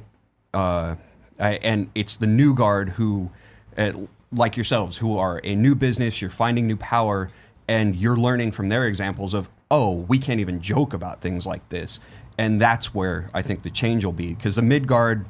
uh, 0.53 0.95
I, 1.39 1.51
and 1.63 1.89
it's 1.95 2.17
the 2.17 2.27
new 2.27 2.53
guard 2.53 2.89
who, 2.97 3.31
uh, 3.77 3.93
like 4.31 4.57
yourselves, 4.57 4.97
who 4.97 5.17
are 5.17 5.39
a 5.43 5.55
new 5.55 5.73
business. 5.73 6.21
You're 6.21 6.29
finding 6.45 6.67
new 6.67 6.75
power, 6.75 7.31
and 7.67 7.95
you're 7.95 8.17
learning 8.17 8.51
from 8.51 8.67
their 8.69 8.85
examples 8.87 9.33
of, 9.33 9.49
oh, 9.71 9.91
we 10.07 10.17
can't 10.19 10.41
even 10.41 10.59
joke 10.59 10.93
about 10.93 11.21
things 11.21 11.45
like 11.45 11.69
this, 11.69 12.01
and 12.37 12.59
that's 12.59 12.93
where 12.93 13.29
I 13.33 13.41
think 13.41 13.63
the 13.63 13.71
change 13.71 14.03
will 14.03 14.11
be 14.25 14.33
because 14.33 14.55
the 14.57 14.61
mid 14.61 14.85
guard, 14.85 15.25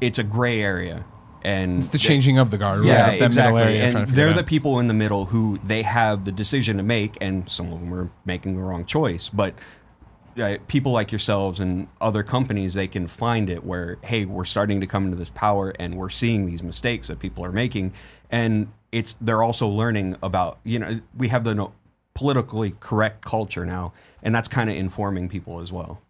it's 0.00 0.18
a 0.18 0.24
gray 0.24 0.60
area, 0.60 1.04
and 1.44 1.78
it's 1.78 1.88
The 1.88 1.98
changing 1.98 2.38
of 2.38 2.50
the 2.50 2.58
guard. 2.58 2.80
right? 2.80 2.88
yeah, 2.88 3.10
that 3.10 3.20
exactly. 3.20 3.78
And 3.80 4.08
they're 4.08 4.32
the 4.32 4.42
people 4.44 4.80
in 4.80 4.88
the 4.88 4.94
middle 4.94 5.26
who 5.26 5.58
they 5.64 5.82
have 5.82 6.24
the 6.24 6.32
decision 6.32 6.78
to 6.78 6.82
make, 6.82 7.16
and 7.20 7.48
some 7.48 7.72
of 7.72 7.80
them 7.80 7.92
are 7.94 8.10
making 8.24 8.54
the 8.54 8.62
wrong 8.62 8.84
choice. 8.84 9.28
But 9.28 9.54
uh, 10.40 10.56
people 10.66 10.90
like 10.92 11.12
yourselves 11.12 11.60
and 11.60 11.86
other 12.00 12.22
companies, 12.22 12.74
they 12.74 12.88
can 12.88 13.06
find 13.06 13.48
it 13.48 13.64
where, 13.64 13.98
hey, 14.04 14.24
we're 14.24 14.44
starting 14.44 14.80
to 14.80 14.86
come 14.86 15.04
into 15.04 15.16
this 15.16 15.30
power, 15.30 15.72
and 15.78 15.96
we're 15.96 16.10
seeing 16.10 16.46
these 16.46 16.62
mistakes 16.62 17.08
that 17.08 17.18
people 17.18 17.44
are 17.44 17.52
making, 17.52 17.92
and 18.30 18.72
it's 18.90 19.14
they're 19.20 19.42
also 19.42 19.68
learning 19.68 20.16
about. 20.22 20.58
You 20.64 20.78
know, 20.78 21.00
we 21.16 21.28
have 21.28 21.44
the 21.44 21.54
no, 21.54 21.72
politically 22.14 22.74
correct 22.80 23.24
culture 23.24 23.66
now, 23.66 23.92
and 24.22 24.34
that's 24.34 24.48
kind 24.48 24.70
of 24.70 24.76
informing 24.76 25.28
people 25.28 25.60
as 25.60 25.70
well. 25.70 26.00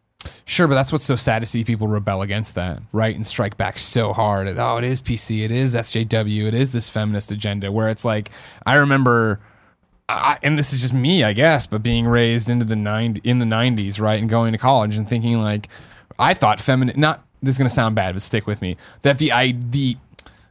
Sure, 0.45 0.69
but 0.69 0.75
that's 0.75 0.93
what's 0.93 1.05
so 1.05 1.17
sad 1.17 1.41
to 1.41 1.47
see 1.47 1.65
people 1.65 1.89
rebel 1.89 2.23
against 2.23 2.55
that, 2.55 2.81
right? 2.93 3.15
And 3.15 3.27
strike 3.27 3.57
back 3.57 3.79
so 3.79 4.13
hard. 4.13 4.47
at, 4.49 4.59
Oh, 4.59 4.77
it 4.79 4.85
is 4.85 5.01
PC, 5.01 5.45
it 5.45 5.51
is 5.51 5.75
SJW, 5.75 6.47
it 6.47 6.55
is 6.55 6.73
this 6.73 6.89
feminist 6.89 7.33
agenda. 7.33 7.71
Where 7.73 7.89
it's 7.89 8.05
like, 8.05 8.31
I 8.67 8.77
remember, 8.77 9.41
I, 10.09 10.39
and 10.43 10.59
this 10.59 10.73
is 10.73 10.81
just 10.81 10.93
me, 10.93 11.25
I 11.25 11.33
guess, 11.33 11.67
but 11.67 11.83
being 11.83 12.07
raised 12.07 12.51
into 12.51 12.65
the 12.65 12.77
nine 12.77 13.21
in 13.25 13.39
the 13.39 13.47
'90s, 13.47 14.01
right, 14.01 14.21
and 14.21 14.29
going 14.29 14.53
to 14.53 14.59
college 14.59 14.97
and 14.97 15.09
thinking 15.09 15.39
like, 15.41 15.69
I 16.19 16.35
thought 16.35 16.61
feminine. 16.61 16.99
Not 17.01 17.25
this 17.43 17.55
is 17.55 17.59
gonna 17.59 17.71
sound 17.71 17.95
bad, 17.95 18.15
but 18.15 18.23
stick 18.23 18.47
with 18.47 18.61
me. 18.61 18.77
That 19.03 19.19
the 19.19 19.33
I 19.33 19.53
the, 19.53 19.97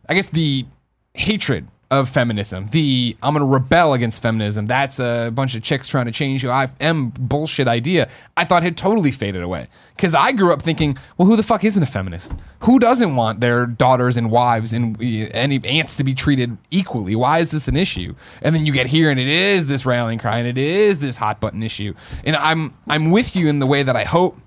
I 0.09 0.13
guess 0.13 0.29
the 0.29 0.65
hatred 1.13 1.67
of 1.99 2.09
feminism, 2.09 2.67
the 2.67 3.15
I'm 3.21 3.33
gonna 3.33 3.45
rebel 3.45 3.93
against 3.93 4.21
feminism. 4.21 4.65
That's 4.65 4.99
a 4.99 5.31
bunch 5.33 5.55
of 5.55 5.63
chicks 5.63 5.87
trying 5.87 6.05
to 6.05 6.11
change 6.11 6.41
who 6.41 6.49
I 6.49 6.69
am 6.79 7.09
bullshit 7.09 7.67
idea. 7.67 8.09
I 8.35 8.45
thought 8.45 8.63
had 8.63 8.77
totally 8.77 9.11
faded 9.11 9.43
away 9.43 9.67
because 9.95 10.15
I 10.15 10.31
grew 10.31 10.51
up 10.53 10.61
thinking, 10.61 10.97
well, 11.17 11.27
who 11.27 11.35
the 11.35 11.43
fuck 11.43 11.63
isn't 11.63 11.81
a 11.81 11.85
feminist? 11.85 12.35
Who 12.61 12.79
doesn't 12.79 13.15
want 13.15 13.39
their 13.39 13.65
daughters 13.65 14.17
and 14.17 14.31
wives 14.31 14.73
and 14.73 15.01
any 15.01 15.63
aunts 15.65 15.97
to 15.97 16.03
be 16.03 16.13
treated 16.13 16.57
equally? 16.71 17.15
Why 17.15 17.39
is 17.39 17.51
this 17.51 17.67
an 17.67 17.75
issue? 17.75 18.15
And 18.41 18.53
then 18.55 18.65
you 18.65 18.73
get 18.73 18.87
here 18.87 19.09
and 19.09 19.19
it 19.19 19.27
is 19.27 19.67
this 19.67 19.85
rallying 19.85 20.19
cry 20.19 20.39
and 20.39 20.47
it 20.47 20.57
is 20.57 20.99
this 20.99 21.17
hot 21.17 21.39
button 21.39 21.63
issue. 21.63 21.93
And 22.25 22.35
I'm 22.35 22.73
I'm 22.87 23.11
with 23.11 23.35
you 23.35 23.47
in 23.47 23.59
the 23.59 23.67
way 23.67 23.83
that 23.83 23.95
I 23.95 24.03
hope 24.03 24.37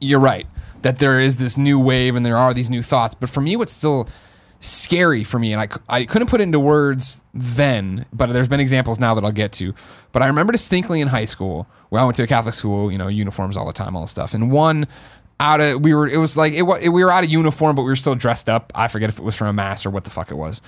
you're 0.00 0.20
right 0.20 0.46
that 0.82 0.98
there 0.98 1.20
is 1.20 1.36
this 1.36 1.56
new 1.56 1.78
wave 1.78 2.16
and 2.16 2.24
there 2.24 2.36
are 2.36 2.54
these 2.54 2.70
new 2.70 2.82
thoughts. 2.82 3.14
But 3.14 3.30
for 3.30 3.40
me, 3.40 3.56
what's 3.56 3.72
still 3.72 4.08
scary 4.60 5.24
for 5.24 5.38
me, 5.38 5.52
and 5.52 5.60
I, 5.60 5.68
I 6.00 6.04
couldn't 6.04 6.28
put 6.28 6.40
it 6.40 6.44
into 6.44 6.60
words 6.60 7.22
then, 7.34 8.06
but 8.12 8.32
there's 8.32 8.48
been 8.48 8.60
examples 8.60 9.00
now 9.00 9.14
that 9.14 9.24
I'll 9.24 9.32
get 9.32 9.52
to. 9.52 9.74
But 10.12 10.22
I 10.22 10.26
remember 10.26 10.52
distinctly 10.52 11.00
in 11.00 11.08
high 11.08 11.24
school 11.24 11.66
where 11.88 12.00
I 12.00 12.04
went 12.04 12.16
to 12.16 12.22
a 12.22 12.26
Catholic 12.26 12.54
school, 12.54 12.92
you 12.92 12.98
know, 12.98 13.08
uniforms 13.08 13.56
all 13.56 13.66
the 13.66 13.72
time, 13.72 13.96
all 13.96 14.02
this 14.02 14.10
stuff. 14.10 14.34
And 14.34 14.50
one 14.52 14.86
out 15.40 15.60
of 15.60 15.80
we 15.80 15.94
were 15.94 16.06
it 16.06 16.18
was 16.18 16.36
like 16.36 16.52
it, 16.52 16.62
it 16.82 16.90
we 16.90 17.02
were 17.02 17.10
out 17.10 17.24
of 17.24 17.30
uniform, 17.30 17.74
but 17.74 17.82
we 17.82 17.88
were 17.88 17.96
still 17.96 18.14
dressed 18.14 18.48
up. 18.48 18.70
I 18.74 18.88
forget 18.88 19.08
if 19.08 19.18
it 19.18 19.24
was 19.24 19.34
from 19.34 19.48
a 19.48 19.52
mass 19.52 19.86
or 19.86 19.90
what 19.90 20.04
the 20.04 20.10
fuck 20.10 20.30
it 20.30 20.36
was. 20.36 20.60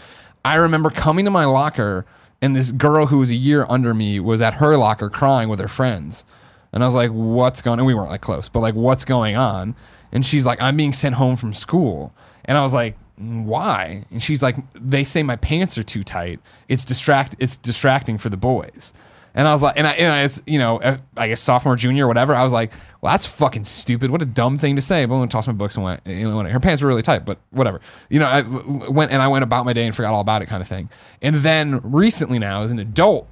I 0.44 0.56
remember 0.56 0.90
coming 0.90 1.24
to 1.26 1.30
my 1.30 1.44
locker 1.44 2.06
and 2.40 2.56
this 2.56 2.72
girl 2.72 3.06
who 3.06 3.18
was 3.18 3.30
a 3.30 3.36
year 3.36 3.66
under 3.68 3.94
me 3.94 4.18
was 4.18 4.40
at 4.40 4.54
her 4.54 4.76
locker 4.76 5.08
crying 5.08 5.48
with 5.48 5.60
her 5.60 5.68
friends. 5.68 6.24
And 6.72 6.82
I 6.82 6.86
was 6.86 6.94
like, 6.94 7.10
what's 7.10 7.60
going 7.60 7.78
on? 7.78 7.86
We 7.86 7.94
weren't 7.94 8.10
like 8.10 8.22
close, 8.22 8.48
but 8.48 8.60
like, 8.60 8.74
what's 8.74 9.04
going 9.04 9.36
on? 9.36 9.76
And 10.10 10.24
she's 10.24 10.46
like, 10.46 10.60
I'm 10.60 10.76
being 10.76 10.92
sent 10.92 11.16
home 11.16 11.36
from 11.36 11.52
school. 11.52 12.14
And 12.46 12.58
I 12.58 12.62
was 12.62 12.74
like, 12.74 12.96
why? 13.22 14.04
And 14.10 14.22
she's 14.22 14.42
like, 14.42 14.56
they 14.74 15.04
say 15.04 15.22
my 15.22 15.36
pants 15.36 15.78
are 15.78 15.82
too 15.82 16.02
tight. 16.02 16.40
It's 16.68 16.84
distract. 16.84 17.36
It's 17.38 17.56
distracting 17.56 18.18
for 18.18 18.28
the 18.28 18.36
boys. 18.36 18.92
And 19.34 19.48
I 19.48 19.52
was 19.52 19.62
like, 19.62 19.78
and 19.78 19.86
I, 19.86 19.92
and 19.92 20.12
I 20.12 20.42
you 20.46 20.58
know, 20.58 20.78
uh, 20.80 20.98
I 21.16 21.28
guess 21.28 21.40
sophomore, 21.40 21.76
junior, 21.76 22.06
whatever. 22.06 22.34
I 22.34 22.42
was 22.42 22.52
like, 22.52 22.72
well, 23.00 23.12
that's 23.12 23.26
fucking 23.26 23.64
stupid. 23.64 24.10
What 24.10 24.20
a 24.20 24.26
dumb 24.26 24.58
thing 24.58 24.76
to 24.76 24.82
say. 24.82 25.06
But 25.06 25.20
I 25.20 25.26
tossed 25.26 25.46
my 25.46 25.54
books 25.54 25.76
and 25.76 25.84
went, 25.84 26.02
you 26.06 26.28
know, 26.28 26.42
her 26.44 26.60
pants 26.60 26.82
were 26.82 26.88
really 26.88 27.02
tight, 27.02 27.24
but 27.24 27.38
whatever. 27.50 27.80
You 28.10 28.20
know, 28.20 28.26
I 28.26 28.42
went 28.90 29.10
and 29.10 29.22
I 29.22 29.28
went 29.28 29.42
about 29.42 29.64
my 29.64 29.72
day 29.72 29.86
and 29.86 29.94
forgot 29.94 30.12
all 30.12 30.20
about 30.20 30.42
it 30.42 30.46
kind 30.46 30.60
of 30.60 30.68
thing. 30.68 30.90
And 31.22 31.36
then 31.36 31.80
recently 31.82 32.38
now, 32.38 32.62
as 32.62 32.70
an 32.70 32.78
adult, 32.78 33.28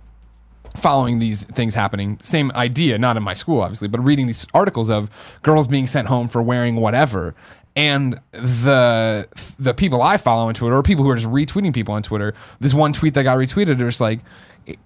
following 0.77 1.19
these 1.19 1.45
things 1.45 1.75
happening. 1.75 2.19
Same 2.21 2.51
idea, 2.53 2.99
not 2.99 3.17
in 3.17 3.23
my 3.23 3.35
school, 3.35 3.61
obviously, 3.61 3.89
but 3.89 4.01
reading 4.01 4.27
these 4.27 4.47
articles 4.55 4.91
of 4.91 5.11
girls 5.43 5.67
being 5.67 5.87
sent 5.87 6.09
home 6.09 6.29
for 6.29 6.43
wearing 6.43 6.77
whatever. 6.77 7.35
And 7.77 8.21
the 8.33 9.29
the 9.59 9.75
people 9.75 10.03
I 10.03 10.17
follow 10.17 10.49
on 10.49 10.55
Twitter, 10.55 10.77
or 10.77 10.83
people 10.83 11.05
who 11.05 11.11
are 11.11 11.17
just 11.17 11.31
retweeting 11.31 11.73
people 11.73 11.95
on 11.95 12.03
Twitter, 12.03 12.35
this 12.59 12.75
one 12.75 12.93
tweet 12.93 13.15
that 13.15 13.23
got 13.23 13.39
retweeted, 13.39 13.79
there's 13.79 14.01
like, 14.01 14.21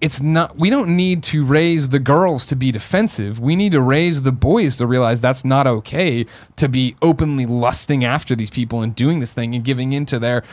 it's 0.01 0.21
not. 0.21 0.55
We 0.55 0.69
don't 0.69 0.95
need 0.95 1.23
to 1.23 1.43
raise 1.43 1.89
the 1.89 1.99
girls 1.99 2.45
to 2.47 2.55
be 2.55 2.71
defensive. 2.71 3.39
We 3.39 3.55
need 3.55 3.71
to 3.71 3.81
raise 3.81 4.21
the 4.21 4.31
boys 4.31 4.77
to 4.77 4.87
realize 4.87 5.19
that's 5.19 5.43
not 5.43 5.65
okay 5.67 6.25
to 6.57 6.69
be 6.69 6.95
openly 7.01 7.45
lusting 7.45 8.03
after 8.03 8.35
these 8.35 8.51
people 8.51 8.81
and 8.81 8.93
doing 8.95 9.19
this 9.19 9.33
thing 9.33 9.55
and 9.55 9.63
giving 9.63 9.91
into 9.93 10.19
their 10.19 10.43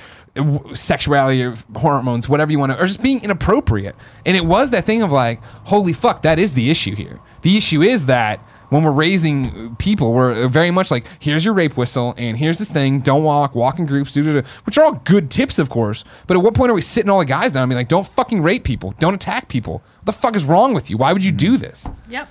sexuality 0.75 1.45
or 1.45 1.55
hormones, 1.77 2.29
whatever 2.29 2.51
you 2.51 2.59
want 2.59 2.73
to, 2.73 2.83
or 2.83 2.87
just 2.87 3.03
being 3.03 3.23
inappropriate. 3.23 3.95
And 4.25 4.37
it 4.37 4.47
was 4.47 4.71
that 4.71 4.87
thing 4.87 5.03
of 5.03 5.13
like, 5.13 5.43
holy 5.67 5.93
fuck, 5.93 6.23
that 6.23 6.39
is 6.39 6.55
the 6.55 6.71
issue 6.71 6.97
here. 6.97 7.21
The 7.43 7.59
issue 7.59 7.83
is 7.83 8.07
that 8.07 8.41
when 8.73 8.85
we're 8.85 8.91
raising 8.91 9.77
people, 9.77 10.15
we're 10.15 10.49
very 10.49 10.71
much 10.71 10.91
like, 10.91 11.05
here's 11.19 11.45
your 11.45 11.53
rape 11.53 11.77
whistle, 11.77 12.15
and 12.17 12.39
here's 12.39 12.59
this 12.59 12.71
thing. 12.71 13.01
Don't 13.01 13.23
walk, 13.23 13.55
walk 13.55 13.79
in 13.79 13.85
groups, 13.85 14.15
do, 14.15 14.23
do, 14.23 14.43
which 14.65 14.79
are 14.79 14.85
all 14.85 14.95
good 15.05 15.31
tips, 15.31 15.59
of 15.59 15.69
course. 15.69 16.05
But 16.27 16.39
at 16.39 16.43
what 16.43 16.55
point 16.55 16.71
are 16.71 16.75
we 16.75 16.81
sitting 16.81 17.11
all 17.11 17.19
the 17.19 17.27
guys 17.27 17.53
down 17.53 17.65
and 17.65 17.71
being 17.71 17.77
like, 17.77 17.89
don't 17.89 18.07
fucking 18.07 18.43
rape 18.43 18.65
people, 18.65 18.95
don't 18.99 19.13
attack 19.13 19.49
people? 19.49 19.83
What 19.99 20.07
the 20.07 20.13
fuck 20.13 20.35
is 20.37 20.47
wrong 20.47 20.73
with 20.73 20.89
you? 20.89 20.97
Why 20.97 21.13
would 21.13 21.23
you 21.23 21.33
do 21.33 21.59
this? 21.59 21.87
Yep. 22.09 22.29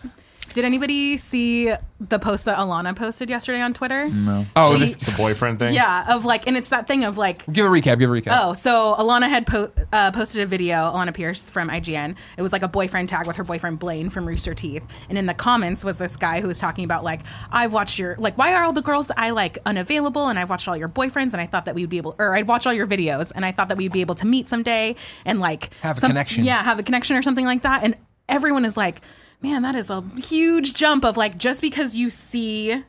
Did 0.53 0.65
anybody 0.65 1.17
see 1.17 1.71
the 1.99 2.19
post 2.19 2.45
that 2.45 2.57
Alana 2.57 2.95
posted 2.95 3.29
yesterday 3.29 3.61
on 3.61 3.73
Twitter? 3.73 4.09
No. 4.09 4.45
Oh, 4.55 4.73
She- 4.73 4.79
this. 4.79 4.95
The 4.95 5.11
boyfriend 5.17 5.59
thing. 5.59 5.73
Yeah, 5.73 6.13
of 6.13 6.25
like, 6.25 6.47
and 6.47 6.57
it's 6.57 6.69
that 6.69 6.87
thing 6.87 7.03
of 7.03 7.17
like, 7.17 7.45
Give 7.51 7.65
a 7.65 7.69
recap. 7.69 7.99
Give 7.99 8.09
a 8.09 8.13
recap. 8.13 8.37
Oh, 8.41 8.53
so 8.53 8.95
Alana 8.97 9.29
had 9.29 9.45
po- 9.47 9.71
uh, 9.93 10.11
posted 10.11 10.41
a 10.41 10.45
video, 10.45 10.75
Alana 10.91 11.13
Pierce 11.13 11.49
from 11.49 11.69
IGN. 11.69 12.15
It 12.37 12.41
was 12.41 12.51
like 12.51 12.63
a 12.63 12.67
boyfriend 12.67 13.09
tag 13.09 13.27
with 13.27 13.35
her 13.37 13.43
boyfriend 13.43 13.79
Blaine 13.79 14.09
from 14.09 14.27
Rooster 14.27 14.53
Teeth. 14.53 14.83
And 15.09 15.17
in 15.17 15.25
the 15.25 15.33
comments 15.33 15.83
was 15.85 15.97
this 15.97 16.17
guy 16.17 16.41
who 16.41 16.47
was 16.47 16.59
talking 16.59 16.83
about, 16.85 17.03
like, 17.03 17.21
I've 17.51 17.71
watched 17.73 17.99
your, 17.99 18.15
like, 18.17 18.37
why 18.37 18.53
are 18.53 18.63
all 18.63 18.73
the 18.73 18.81
girls 18.81 19.07
that 19.07 19.19
I 19.19 19.29
like 19.29 19.57
unavailable? 19.65 20.27
And 20.27 20.37
I've 20.39 20.49
watched 20.49 20.67
all 20.67 20.75
your 20.77 20.89
boyfriends 20.89 21.33
and 21.33 21.41
I 21.41 21.45
thought 21.45 21.65
that 21.65 21.75
we'd 21.75 21.89
be 21.89 21.97
able, 21.97 22.15
or 22.19 22.35
I'd 22.35 22.47
watch 22.47 22.65
all 22.67 22.73
your 22.73 22.87
videos 22.87 23.31
and 23.35 23.45
I 23.45 23.51
thought 23.51 23.67
that 23.69 23.77
we'd 23.77 23.91
be 23.91 24.01
able 24.01 24.15
to 24.15 24.25
meet 24.25 24.47
someday 24.49 24.95
and 25.25 25.39
like 25.39 25.69
Have 25.81 25.97
a 25.97 26.01
some- 26.01 26.09
connection. 26.09 26.43
Yeah, 26.43 26.63
have 26.63 26.79
a 26.79 26.83
connection 26.83 27.15
or 27.15 27.21
something 27.21 27.45
like 27.45 27.61
that. 27.61 27.83
And 27.83 27.95
everyone 28.27 28.65
is 28.65 28.75
like, 28.75 29.01
man, 29.41 29.61
that 29.63 29.75
is 29.75 29.89
a 29.89 30.01
huge 30.17 30.73
jump 30.73 31.03
of 31.03 31.17
like, 31.17 31.37
just 31.37 31.61
because 31.61 31.95
you 31.95 32.09
see 32.09 32.83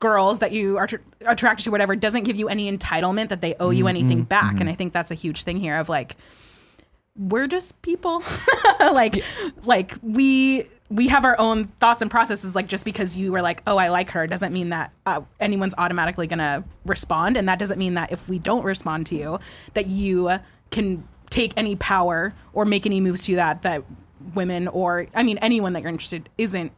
girls 0.00 0.38
that 0.38 0.52
you 0.52 0.76
are 0.76 0.86
tr- 0.86 0.96
attracted 1.26 1.64
to 1.64 1.70
whatever 1.70 1.96
doesn't 1.96 2.22
give 2.24 2.36
you 2.36 2.48
any 2.48 2.70
entitlement 2.70 3.30
that 3.30 3.40
they 3.40 3.54
owe 3.58 3.70
you 3.70 3.88
anything 3.88 4.22
back. 4.22 4.60
And 4.60 4.68
i 4.68 4.72
think 4.72 4.92
that's 4.92 5.10
a 5.10 5.14
huge 5.14 5.42
thing 5.42 5.58
here 5.58 5.76
of 5.76 5.88
like 5.88 6.16
we're 7.16 7.48
just 7.48 7.80
people. 7.82 8.22
Like 8.80 9.24
like 9.64 9.94
we 10.02 10.68
we 10.88 11.08
have 11.08 11.24
our 11.24 11.38
own 11.40 11.64
thoughts 11.80 12.00
and 12.00 12.08
processes 12.10 12.54
like 12.54 12.68
just 12.68 12.84
because 12.84 13.16
you 13.16 13.32
were 13.32 13.42
like 13.42 13.60
oh 13.66 13.76
i 13.76 13.88
like 13.88 14.10
her 14.10 14.26
doesn't 14.28 14.52
mean 14.52 14.68
that 14.68 14.92
uh, 15.04 15.20
anyone's 15.40 15.74
automatically 15.78 16.28
gonna 16.28 16.62
respond. 16.84 17.36
And 17.36 17.48
that 17.48 17.58
doesn't 17.58 17.78
mean 17.78 17.94
that 17.94 18.12
if 18.12 18.28
we 18.28 18.38
don't 18.38 18.62
respond 18.62 19.06
to 19.08 19.16
you 19.16 19.40
that 19.74 19.88
you 19.88 20.30
can 20.70 21.06
take 21.28 21.52
any 21.56 21.74
power 21.74 22.34
or 22.52 22.64
make 22.64 22.86
any 22.86 23.00
moves 23.00 23.24
to 23.24 23.34
that 23.34 23.62
that 23.62 23.82
women 24.34 24.68
or 24.68 25.06
i 25.14 25.22
mean 25.22 25.38
anyone 25.38 25.72
that 25.72 25.82
you're 25.82 25.90
interested 25.90 26.28
isn't 26.38 26.72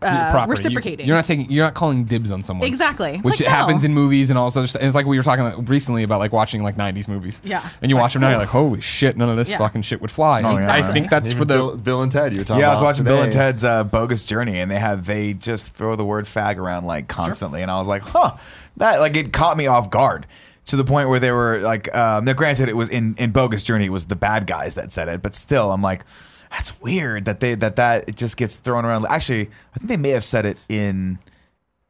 uh, 0.00 0.30
Proper. 0.30 0.52
Reciprocating 0.52 1.06
You, 1.08 1.12
are 1.12 1.16
not 1.16 1.24
taking. 1.24 1.50
You're 1.50 1.64
not 1.64 1.74
calling 1.74 2.04
dibs 2.04 2.30
on 2.30 2.44
someone. 2.44 2.68
Exactly. 2.68 3.14
It's 3.16 3.24
Which 3.24 3.40
like, 3.40 3.48
no. 3.48 3.50
happens 3.50 3.84
in 3.84 3.92
movies 3.92 4.30
and 4.30 4.38
all 4.38 4.44
this 4.44 4.56
other 4.56 4.68
stuff. 4.68 4.80
And 4.80 4.86
it's 4.86 4.94
like 4.94 5.06
we 5.06 5.16
were 5.16 5.24
talking 5.24 5.44
like, 5.44 5.68
recently 5.68 6.04
about 6.04 6.20
like 6.20 6.32
watching 6.32 6.62
like 6.62 6.76
'90s 6.76 7.08
movies. 7.08 7.42
Yeah. 7.42 7.68
And 7.82 7.90
you 7.90 7.96
It's 7.96 8.00
watch 8.02 8.12
them 8.12 8.22
now, 8.22 8.28
you're 8.30 8.38
like, 8.38 8.48
holy 8.48 8.80
shit, 8.80 9.16
none 9.16 9.28
of 9.28 9.36
this 9.36 9.50
Yeah. 9.50 9.58
fucking 9.58 9.82
shit 9.82 10.00
would 10.00 10.12
fly. 10.12 10.40
Oh, 10.44 10.56
yeah. 10.56 10.72
I 10.72 10.82
think 10.82 11.10
that's 11.10 11.26
Even 11.32 11.38
for 11.38 11.44
the. 11.46 11.54
Bill, 11.54 11.76
Bill 11.76 12.02
and 12.02 12.12
Ted. 12.12 12.32
You 12.32 12.38
were 12.38 12.44
talking. 12.44 12.60
Yeah, 12.60 12.68
I 12.68 12.70
was 12.70 12.78
about 12.80 12.86
watching 12.90 13.04
Bill 13.06 13.22
and 13.22 13.32
today. 13.32 13.44
Ted's 13.46 13.64
uh, 13.64 13.82
Bogus 13.82 14.24
Journey, 14.24 14.60
and 14.60 14.70
they 14.70 14.78
have 14.78 15.04
they 15.04 15.34
just 15.34 15.70
throw 15.74 15.96
the 15.96 16.04
word 16.04 16.26
fag 16.26 16.58
around 16.58 16.86
like 16.86 17.08
constantly, 17.08 17.62
and 17.62 17.70
I 17.70 17.78
was 17.78 17.88
like, 17.88 18.02
huh, 18.02 18.36
that 18.76 19.00
like 19.00 19.16
it 19.16 19.32
caught 19.32 19.56
me 19.56 19.66
off 19.66 19.90
guard 19.90 20.28
to 20.66 20.76
the 20.76 20.84
point 20.84 21.08
where 21.08 21.18
they 21.18 21.32
were 21.32 21.58
like, 21.58 21.92
um, 21.96 22.24
now 22.24 22.34
granted, 22.34 22.68
it 22.68 22.76
was 22.76 22.88
in 22.88 23.16
in 23.18 23.32
Bogus 23.32 23.64
Journey, 23.64 23.86
it 23.86 23.92
was 23.92 24.06
the 24.06 24.14
bad 24.16 24.46
guys 24.46 24.76
that 24.76 24.92
said 24.92 25.08
it, 25.08 25.22
but 25.22 25.34
still, 25.34 25.72
I'm 25.72 25.82
like, 25.82 26.04
that's 26.50 26.80
weird 26.80 27.24
that 27.26 27.40
they 27.40 27.54
that 27.56 27.76
that 27.76 28.08
it 28.08 28.16
just 28.16 28.36
gets 28.36 28.56
thrown 28.56 28.84
around. 28.84 29.06
Actually, 29.08 29.50
I 29.74 29.78
think 29.78 29.88
they 29.88 29.96
may 29.96 30.10
have 30.10 30.24
said 30.24 30.46
it 30.46 30.62
in. 30.68 31.18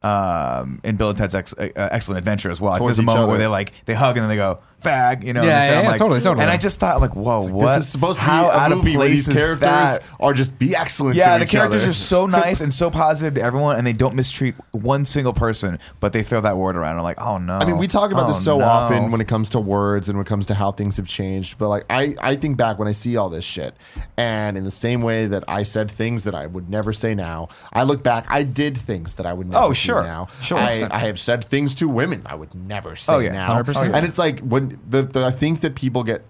Um, 0.00 0.80
in 0.84 0.94
Bill 0.94 1.08
and 1.08 1.18
Ted's 1.18 1.34
Ex- 1.34 1.54
uh, 1.54 1.70
Excellent 1.74 2.18
Adventure 2.18 2.52
as 2.52 2.60
well. 2.60 2.76
Towards 2.78 2.98
there's 2.98 3.02
a 3.02 3.02
moment 3.02 3.24
other. 3.24 3.30
where 3.32 3.38
they 3.38 3.48
like 3.48 3.72
they 3.84 3.94
hug 3.94 4.16
and 4.16 4.22
then 4.22 4.28
they 4.28 4.36
go 4.36 4.60
fag, 4.82 5.24
you 5.24 5.32
know. 5.32 5.42
Yeah, 5.42 5.62
and 5.62 5.70
yeah, 5.72 5.78
I'm 5.78 5.84
yeah, 5.84 5.90
like- 5.90 5.98
totally, 5.98 6.20
totally. 6.20 6.42
And 6.42 6.50
I 6.50 6.56
just 6.56 6.78
thought 6.78 7.00
like, 7.00 7.14
whoa, 7.16 7.40
what? 7.46 7.76
This 7.76 7.86
is 7.86 7.88
supposed 7.92 8.18
to 8.20 8.24
How 8.24 8.44
be 8.44 8.48
a 8.48 8.52
out 8.52 8.72
of 8.72 8.78
movie 8.78 8.96
where 8.96 9.06
place 9.08 9.26
these 9.26 9.28
is 9.28 9.34
characters 9.34 9.60
that? 9.68 10.02
are 10.20 10.32
just 10.32 10.58
be 10.58 10.76
excellent. 10.76 11.16
Yeah, 11.16 11.32
to 11.34 11.38
the 11.40 11.44
each 11.44 11.50
characters 11.50 11.82
other. 11.82 11.90
are 11.90 11.94
so 11.94 12.26
nice 12.40 12.60
and 12.60 12.72
so 12.72 12.90
positive 12.90 13.34
to 13.34 13.42
everyone, 13.42 13.76
and 13.76 13.86
they 13.86 13.92
don't 13.92 14.14
mistreat 14.14 14.54
one 14.72 15.04
single 15.04 15.32
person. 15.32 15.78
But 16.00 16.12
they 16.12 16.22
throw 16.22 16.40
that 16.42 16.56
word 16.56 16.76
around. 16.76 16.96
I'm 16.96 17.02
like, 17.02 17.20
oh 17.20 17.38
no. 17.38 17.54
I 17.58 17.64
mean, 17.64 17.78
we 17.78 17.86
talk 17.88 18.12
about 18.12 18.26
Oh, 18.26 18.28
this 18.28 18.44
so 18.44 18.56
oh, 18.56 18.58
no. 18.60 18.64
often 18.66 19.10
when 19.10 19.20
it 19.20 19.28
comes 19.28 19.50
to 19.50 19.60
words 19.60 20.08
and 20.08 20.16
when 20.18 20.24
it 20.26 20.28
comes 20.28 20.46
to 20.46 20.54
how 20.54 20.72
things 20.72 20.96
have 20.96 21.06
changed. 21.06 21.58
But 21.58 21.68
like, 21.68 21.84
I, 21.90 22.14
I 22.20 22.36
think 22.36 22.56
back 22.56 22.78
when 22.78 22.88
I 22.88 22.92
see 22.92 23.16
all 23.16 23.28
this 23.28 23.44
shit, 23.44 23.74
and 24.16 24.56
in 24.56 24.64
the 24.64 24.70
same 24.70 25.02
way 25.02 25.26
that 25.26 25.44
I 25.48 25.62
said 25.62 25.90
things 25.90 26.24
that 26.24 26.34
I 26.34 26.46
would 26.46 26.68
never 26.70 26.92
say 26.92 27.14
now, 27.14 27.48
I 27.72 27.82
look 27.82 28.02
back, 28.02 28.26
I 28.28 28.42
did 28.42 28.76
things 28.76 29.14
that 29.14 29.26
I 29.26 29.32
would 29.32 29.48
never 29.48 29.64
Oh, 29.66 29.68
say 29.72 29.74
sure. 29.86 30.02
now. 30.02 30.28
Sure. 30.40 30.58
I, 30.58 30.86
I 30.90 30.98
have 31.00 31.18
said 31.18 31.44
things 31.44 31.74
to 31.76 31.88
women 31.88 32.22
I 32.26 32.34
would 32.34 32.54
never 32.54 32.90
oh, 32.90 32.94
say 32.94 33.14
Oh, 33.14 33.18
yeah. 33.18 33.32
now. 33.32 33.62
100%. 33.62 33.76
Oh. 33.76 33.94
And 33.94 34.06
it's 34.06 34.18
like 34.18 34.40
when 34.40 34.67
the, 34.88 35.02
the 35.02 35.26
I 35.26 35.31
think 35.31 35.61
that 35.61 35.74
people 35.74 36.02
get 36.04 36.24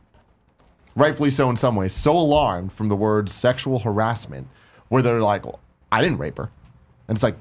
rightfully 0.94 1.30
so 1.30 1.48
in 1.50 1.56
some 1.56 1.76
ways, 1.76 1.92
so 1.92 2.12
alarmed 2.12 2.72
from 2.72 2.88
the 2.88 2.96
word 2.96 3.30
sexual 3.30 3.80
harassment, 3.80 4.48
where 4.88 5.02
they're 5.02 5.20
like, 5.20 5.44
well, 5.44 5.60
I 5.92 6.02
didn't 6.02 6.18
rape 6.18 6.38
her. 6.38 6.50
And 7.06 7.16
it's 7.16 7.22
like, 7.22 7.36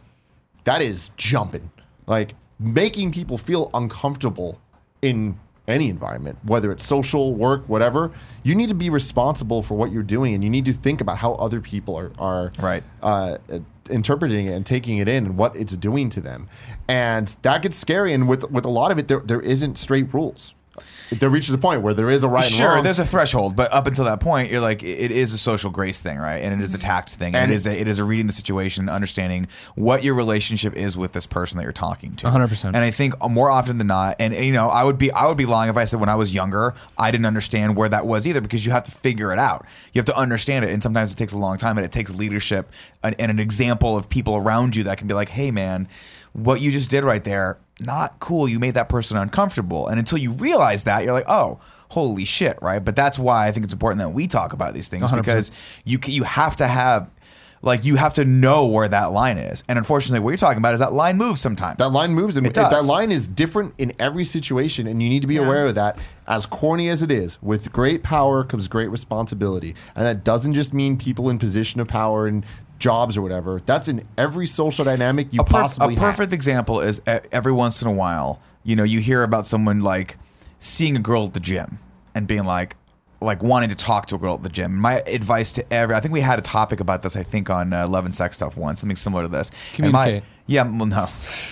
that 0.63 0.81
is 0.81 1.09
jumping. 1.17 1.71
Like, 2.05 2.35
making 2.59 3.11
people 3.11 3.37
feel 3.37 3.69
uncomfortable 3.73 4.59
in 5.01 5.39
any 5.67 5.89
environment, 5.89 6.37
whether 6.43 6.71
it's 6.71 6.85
social, 6.85 7.33
work, 7.35 7.67
whatever. 7.67 8.11
You 8.43 8.55
need 8.55 8.69
to 8.69 8.75
be 8.75 8.89
responsible 8.89 9.61
for 9.61 9.75
what 9.75 9.91
you're 9.91 10.01
doing 10.03 10.33
and 10.33 10.41
you 10.43 10.49
need 10.49 10.63
to 10.65 10.73
think 10.73 11.01
about 11.01 11.17
how 11.17 11.33
other 11.33 11.59
people 11.59 11.97
are, 11.97 12.11
are 12.17 12.51
Right. 12.57 12.83
uh, 13.03 13.37
interpreting 13.89 14.47
it 14.47 14.51
and 14.53 14.65
taking 14.65 14.97
it 14.99 15.09
in 15.09 15.25
and 15.25 15.37
what 15.37 15.55
it's 15.57 15.75
doing 15.75 16.09
to 16.11 16.21
them. 16.21 16.47
And 16.87 17.35
that 17.41 17.63
gets 17.63 17.77
scary. 17.77 18.13
And 18.13 18.29
with, 18.29 18.49
with 18.49 18.63
a 18.63 18.69
lot 18.69 18.91
of 18.91 18.97
it, 18.97 19.07
there, 19.09 19.19
there 19.19 19.41
isn't 19.41 19.77
straight 19.77 20.13
rules. 20.13 20.53
There 21.11 21.29
reaches 21.29 21.51
a 21.51 21.57
point 21.57 21.81
where 21.81 21.93
there 21.93 22.09
is 22.09 22.23
a 22.23 22.27
right 22.27 22.43
and 22.45 22.53
Sure, 22.53 22.75
wrong. 22.75 22.83
there's 22.83 22.99
a 22.99 23.05
threshold, 23.05 23.55
but 23.55 23.73
up 23.73 23.87
until 23.87 24.05
that 24.05 24.19
point, 24.19 24.51
you're 24.51 24.61
like, 24.61 24.83
it 24.83 25.11
is 25.11 25.33
a 25.33 25.37
social 25.37 25.71
grace 25.71 26.01
thing, 26.01 26.17
right? 26.17 26.37
And 26.43 26.53
it 26.53 26.63
is 26.63 26.73
a 26.73 26.77
tact 26.77 27.15
thing, 27.15 27.33
and, 27.35 27.43
And- 27.45 27.51
it 27.51 27.55
is 27.55 27.65
a, 27.65 27.79
it 27.81 27.87
is 27.87 27.99
a 27.99 28.03
reading 28.03 28.27
the 28.27 28.33
situation, 28.33 28.89
understanding 28.89 29.47
what 29.75 30.03
your 30.03 30.13
relationship 30.15 30.75
is 30.75 30.97
with 30.97 31.13
this 31.13 31.25
person 31.25 31.57
that 31.57 31.63
you're 31.63 31.71
talking 31.71 32.15
to. 32.17 32.27
100%. 32.27 32.65
And 32.65 32.77
I 32.77 32.91
think 32.91 33.13
more 33.29 33.49
often 33.49 33.77
than 33.77 33.87
not, 33.87 34.17
and 34.19 34.35
you 34.35 34.53
know, 34.53 34.69
I 34.69 34.83
would 34.83 34.97
be 34.97 35.11
I 35.11 35.25
would 35.27 35.37
be 35.37 35.45
lying 35.45 35.69
if 35.69 35.77
I 35.77 35.85
said 35.85 35.99
when 35.99 36.09
I 36.09 36.15
was 36.15 36.33
younger, 36.33 36.73
I 36.97 37.11
didn't 37.11 37.25
understand 37.25 37.75
where 37.75 37.89
that 37.89 38.05
was 38.05 38.27
either, 38.27 38.41
because 38.41 38.65
you 38.65 38.71
have 38.71 38.83
to 38.85 38.91
figure 38.91 39.31
it 39.33 39.39
out. 39.39 39.65
You 39.93 39.99
have 39.99 40.05
to 40.05 40.17
understand 40.17 40.65
it, 40.65 40.71
and 40.71 40.83
sometimes 40.83 41.11
it 41.11 41.15
takes 41.15 41.33
a 41.33 41.37
long 41.37 41.57
time, 41.57 41.77
and 41.77 41.85
it 41.85 41.91
takes 41.91 42.13
leadership 42.13 42.69
and, 43.03 43.15
and 43.19 43.31
an 43.31 43.39
example 43.39 43.97
of 43.97 44.09
people 44.09 44.35
around 44.35 44.75
you 44.75 44.83
that 44.83 44.97
can 44.97 45.07
be 45.07 45.13
like, 45.13 45.29
hey, 45.29 45.51
man, 45.51 45.87
what 46.33 46.61
you 46.61 46.71
just 46.71 46.89
did 46.91 47.03
right 47.03 47.23
there, 47.23 47.57
not 47.79 48.19
cool. 48.19 48.47
You 48.47 48.59
made 48.59 48.73
that 48.75 48.89
person 48.89 49.17
uncomfortable. 49.17 49.87
And 49.87 49.99
until 49.99 50.17
you 50.17 50.33
realize 50.33 50.83
that, 50.85 51.03
you're 51.03 51.13
like, 51.13 51.25
oh, 51.27 51.59
holy 51.89 52.25
shit, 52.25 52.57
right? 52.61 52.83
But 52.83 52.95
that's 52.95 53.17
why 53.19 53.47
I 53.47 53.51
think 53.51 53.63
it's 53.63 53.73
important 53.73 53.99
that 53.99 54.09
we 54.09 54.27
talk 54.27 54.53
about 54.53 54.73
these 54.73 54.89
things 54.89 55.11
100%. 55.11 55.17
because 55.17 55.51
you 55.85 55.99
you 56.05 56.23
have 56.23 56.55
to 56.57 56.67
have 56.67 57.09
like 57.61 57.83
you 57.83 57.95
have 57.95 58.13
to 58.15 58.25
know 58.25 58.67
where 58.67 58.87
that 58.87 59.11
line 59.11 59.37
is. 59.37 59.63
And 59.67 59.77
unfortunately, 59.77 60.19
what 60.19 60.29
you're 60.29 60.37
talking 60.37 60.59
about 60.59 60.73
is 60.73 60.79
that 60.79 60.93
line 60.93 61.17
moves 61.17 61.41
sometimes. 61.41 61.77
That 61.77 61.89
line 61.89 62.13
moves, 62.13 62.37
and 62.37 62.45
It 62.45 62.53
does. 62.53 62.71
that 62.71 62.83
line 62.85 63.11
is 63.11 63.27
different 63.27 63.73
in 63.77 63.93
every 63.99 64.25
situation, 64.25 64.85
and 64.87 65.01
you 65.01 65.09
need 65.09 65.21
to 65.23 65.27
be 65.27 65.37
aware 65.37 65.65
of 65.65 65.75
that. 65.75 65.97
As 66.27 66.45
corny 66.45 66.89
as 66.89 67.01
it 67.01 67.09
is, 67.11 67.41
with 67.41 67.71
great 67.71 68.03
power 68.03 68.43
comes 68.43 68.67
great 68.67 68.89
responsibility, 68.89 69.75
and 69.95 70.05
that 70.05 70.23
doesn't 70.23 70.53
just 70.53 70.73
mean 70.73 70.97
people 70.97 71.29
in 71.29 71.39
position 71.39 71.81
of 71.81 71.87
power 71.87 72.27
and 72.27 72.45
jobs 72.79 73.17
or 73.17 73.21
whatever. 73.21 73.61
That's 73.65 73.87
in 73.87 74.05
every 74.17 74.47
social 74.47 74.85
dynamic 74.85 75.33
you 75.33 75.41
a, 75.41 75.43
perf- 75.43 75.49
possibly 75.49 75.95
a 75.95 75.99
have. 75.99 76.15
perfect 76.15 76.33
example 76.33 76.79
is 76.81 76.99
e- 77.07 77.19
every 77.31 77.51
once 77.53 77.81
in 77.81 77.87
a 77.87 77.91
while, 77.91 78.41
you 78.63 78.75
know, 78.75 78.83
you 78.83 78.99
hear 78.99 79.23
about 79.23 79.45
someone 79.45 79.81
like 79.81 80.17
seeing 80.59 80.95
a 80.95 80.99
girl 80.99 81.25
at 81.25 81.33
the 81.33 81.39
gym 81.39 81.79
and 82.15 82.27
being 82.27 82.45
like, 82.45 82.75
like 83.19 83.41
wanting 83.41 83.69
to 83.69 83.75
talk 83.75 84.05
to 84.07 84.15
a 84.15 84.17
girl 84.19 84.35
at 84.35 84.43
the 84.43 84.49
gym. 84.49 84.75
My 84.77 85.01
advice 85.07 85.51
to 85.53 85.73
every, 85.73 85.95
I 85.95 85.99
think 85.99 86.13
we 86.13 86.21
had 86.21 86.37
a 86.37 86.41
topic 86.43 86.79
about 86.79 87.01
this, 87.01 87.15
I 87.15 87.23
think 87.23 87.49
on 87.49 87.73
uh, 87.73 87.87
Love 87.87 88.05
and 88.05 88.13
Sex 88.13 88.35
Stuff 88.35 88.57
once, 88.57 88.79
something 88.81 88.95
similar 88.95 89.23
to 89.23 89.27
this. 89.27 89.51
And 89.79 89.91
my- 89.91 90.05
Communicate. 90.05 90.23
Yeah, 90.49 90.63
well, 90.63 90.85
no, 90.85 91.07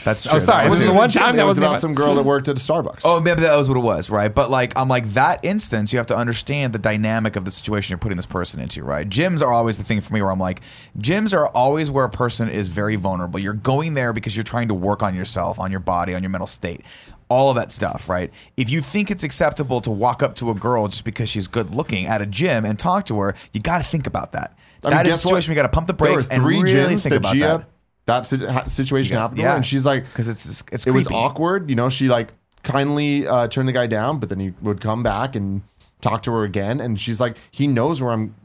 that's 0.06 0.26
oh, 0.26 0.30
true. 0.30 0.38
Oh, 0.38 0.40
sorry, 0.40 0.64
That 0.64 0.70
this 0.70 0.70
was 0.70 0.82
it. 0.84 0.88
the 0.88 0.94
one 0.94 1.10
Jim, 1.10 1.22
time 1.22 1.36
it 1.36 1.38
that 1.38 1.44
was 1.44 1.60
was 1.60 1.66
about 1.66 1.82
some 1.82 1.94
girl 1.94 2.16
that 2.16 2.24
worked 2.24 2.48
at 2.48 2.56
a 2.56 2.60
Starbucks. 2.60 3.02
Oh, 3.04 3.20
maybe 3.20 3.42
that 3.42 3.58
was 3.58 3.68
what 3.68 3.78
it 3.78 3.82
was, 3.82 4.10
right? 4.10 4.34
But 4.34 4.50
like, 4.50 4.72
I'm 4.78 4.88
like 4.88 5.06
that 5.14 5.44
instance. 5.44 5.92
You 5.92 6.00
have 6.00 6.08
to 6.08 6.16
understand 6.16 6.72
the 6.72 6.80
dynamic 6.80 7.36
of 7.36 7.44
the 7.44 7.52
situation 7.52 7.92
you're 7.92 7.98
putting 7.98 8.16
this 8.16 8.26
person 8.26 8.62
into, 8.62 8.84
right? 8.86 9.08
Gyms 9.08 9.42
are 9.42 9.52
always 9.52 9.78
the 9.78 9.84
thing 9.84 10.00
for 10.00 10.14
me 10.14 10.22
where 10.22 10.32
I'm 10.32 10.40
like, 10.40 10.62
gyms 10.98 11.34
are 11.38 11.48
always 11.50 11.92
where 11.92 12.06
a 12.06 12.10
person 12.10 12.50
is 12.50 12.70
very 12.70 12.96
vulnerable. 12.96 13.38
You're 13.38 13.54
going 13.54 13.96
there 13.96 14.14
because 14.14 14.38
you're 14.38 14.44
trying 14.46 14.70
to 14.70 14.74
work 14.74 15.04
on 15.04 15.14
yourself, 15.14 15.60
on 15.60 15.72
your 15.72 15.82
body, 15.82 16.16
on 16.16 16.24
your 16.24 16.30
mental 16.30 16.48
state, 16.48 16.82
all 17.28 17.50
of 17.50 17.58
that 17.58 17.74
stuff, 17.74 18.08
right? 18.08 18.32
If 18.56 18.70
you 18.70 18.80
think 18.80 19.12
it's 19.12 19.24
acceptable 19.24 19.82
to 19.82 19.92
walk 19.92 20.24
up 20.24 20.36
to 20.36 20.52
a 20.52 20.56
girl 20.56 20.88
just 20.88 21.04
because 21.04 21.28
she's 21.28 21.50
good 21.50 21.76
looking 21.76 22.06
at 22.06 22.22
a 22.22 22.26
gym 22.26 22.64
and 22.64 22.80
talk 22.80 23.06
to 23.08 23.20
her, 23.20 23.36
you 23.52 23.60
got 23.60 23.80
to 23.80 23.84
think 23.84 24.08
about 24.08 24.32
that. 24.32 24.58
I 24.84 24.88
mean, 24.88 24.98
that 24.98 25.08
is 25.08 25.12
a 25.12 25.16
guess 25.16 25.26
what? 25.26 25.30
situation 25.32 25.52
we 25.52 25.56
got 25.56 25.64
to 25.64 25.70
pump 25.70 25.88
the 25.88 25.94
brakes 25.94 26.28
There 26.28 26.40
were 26.40 26.46
three 26.46 26.56
and 26.58 26.64
really 26.64 26.96
gyms 26.96 27.04
think 27.04 27.14
that 27.14 27.16
about 27.18 27.34
Gia, 27.34 27.40
that. 27.40 27.70
That 28.06 28.26
situation 28.26 29.14
Yes, 29.14 29.22
happened 29.22 29.38
to 29.38 29.44
yeah. 29.44 29.50
her, 29.52 29.56
and 29.56 29.66
she's 29.66 29.86
like, 29.86 30.04
because 30.06 30.28
it's 30.28 30.64
it's, 30.72 30.86
it 30.88 30.92
was 30.92 31.08
awkward. 31.08 31.70
You 31.70 31.76
know, 31.76 31.90
she 31.90 32.08
like 32.08 32.34
kindly 32.64 33.28
uh, 33.28 33.48
turned 33.48 33.68
the 33.68 33.74
guy 33.74 33.88
down, 33.88 34.20
but 34.20 34.30
then 34.30 34.40
he 34.40 34.54
would 34.62 34.80
come 34.82 35.04
back 35.04 35.36
and 35.36 35.62
talk 36.02 36.22
to 36.24 36.32
her 36.32 36.44
again, 36.44 36.80
and 36.80 37.00
she's 37.00 37.20
like, 37.20 37.38
he 37.52 37.66
knows 37.68 38.02
where 38.02 38.12
I'm 38.12 38.36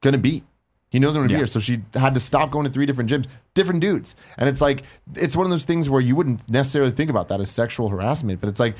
gonna 0.00 0.18
be. 0.18 0.44
He 0.90 0.98
knows 0.98 1.14
I'm 1.16 1.22
gonna 1.22 1.28
be 1.28 1.36
here, 1.36 1.46
so 1.46 1.58
she 1.60 1.82
had 1.94 2.14
to 2.14 2.20
stop 2.20 2.50
going 2.50 2.66
to 2.66 2.70
three 2.72 2.86
different 2.86 3.10
gyms, 3.10 3.26
different 3.54 3.80
dudes, 3.80 4.16
and 4.38 4.48
it's 4.48 4.60
like 4.60 4.82
it's 5.14 5.36
one 5.36 5.46
of 5.46 5.50
those 5.50 5.64
things 5.64 5.88
where 5.90 6.00
you 6.00 6.14
wouldn't 6.16 6.50
necessarily 6.50 6.92
think 6.92 7.10
about 7.10 7.28
that 7.28 7.40
as 7.40 7.50
sexual 7.50 7.88
harassment, 7.90 8.40
but 8.40 8.48
it's 8.48 8.60
like 8.60 8.76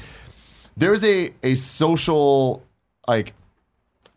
there's 0.76 1.04
a 1.04 1.30
a 1.42 1.54
social 1.54 2.62
like 3.08 3.34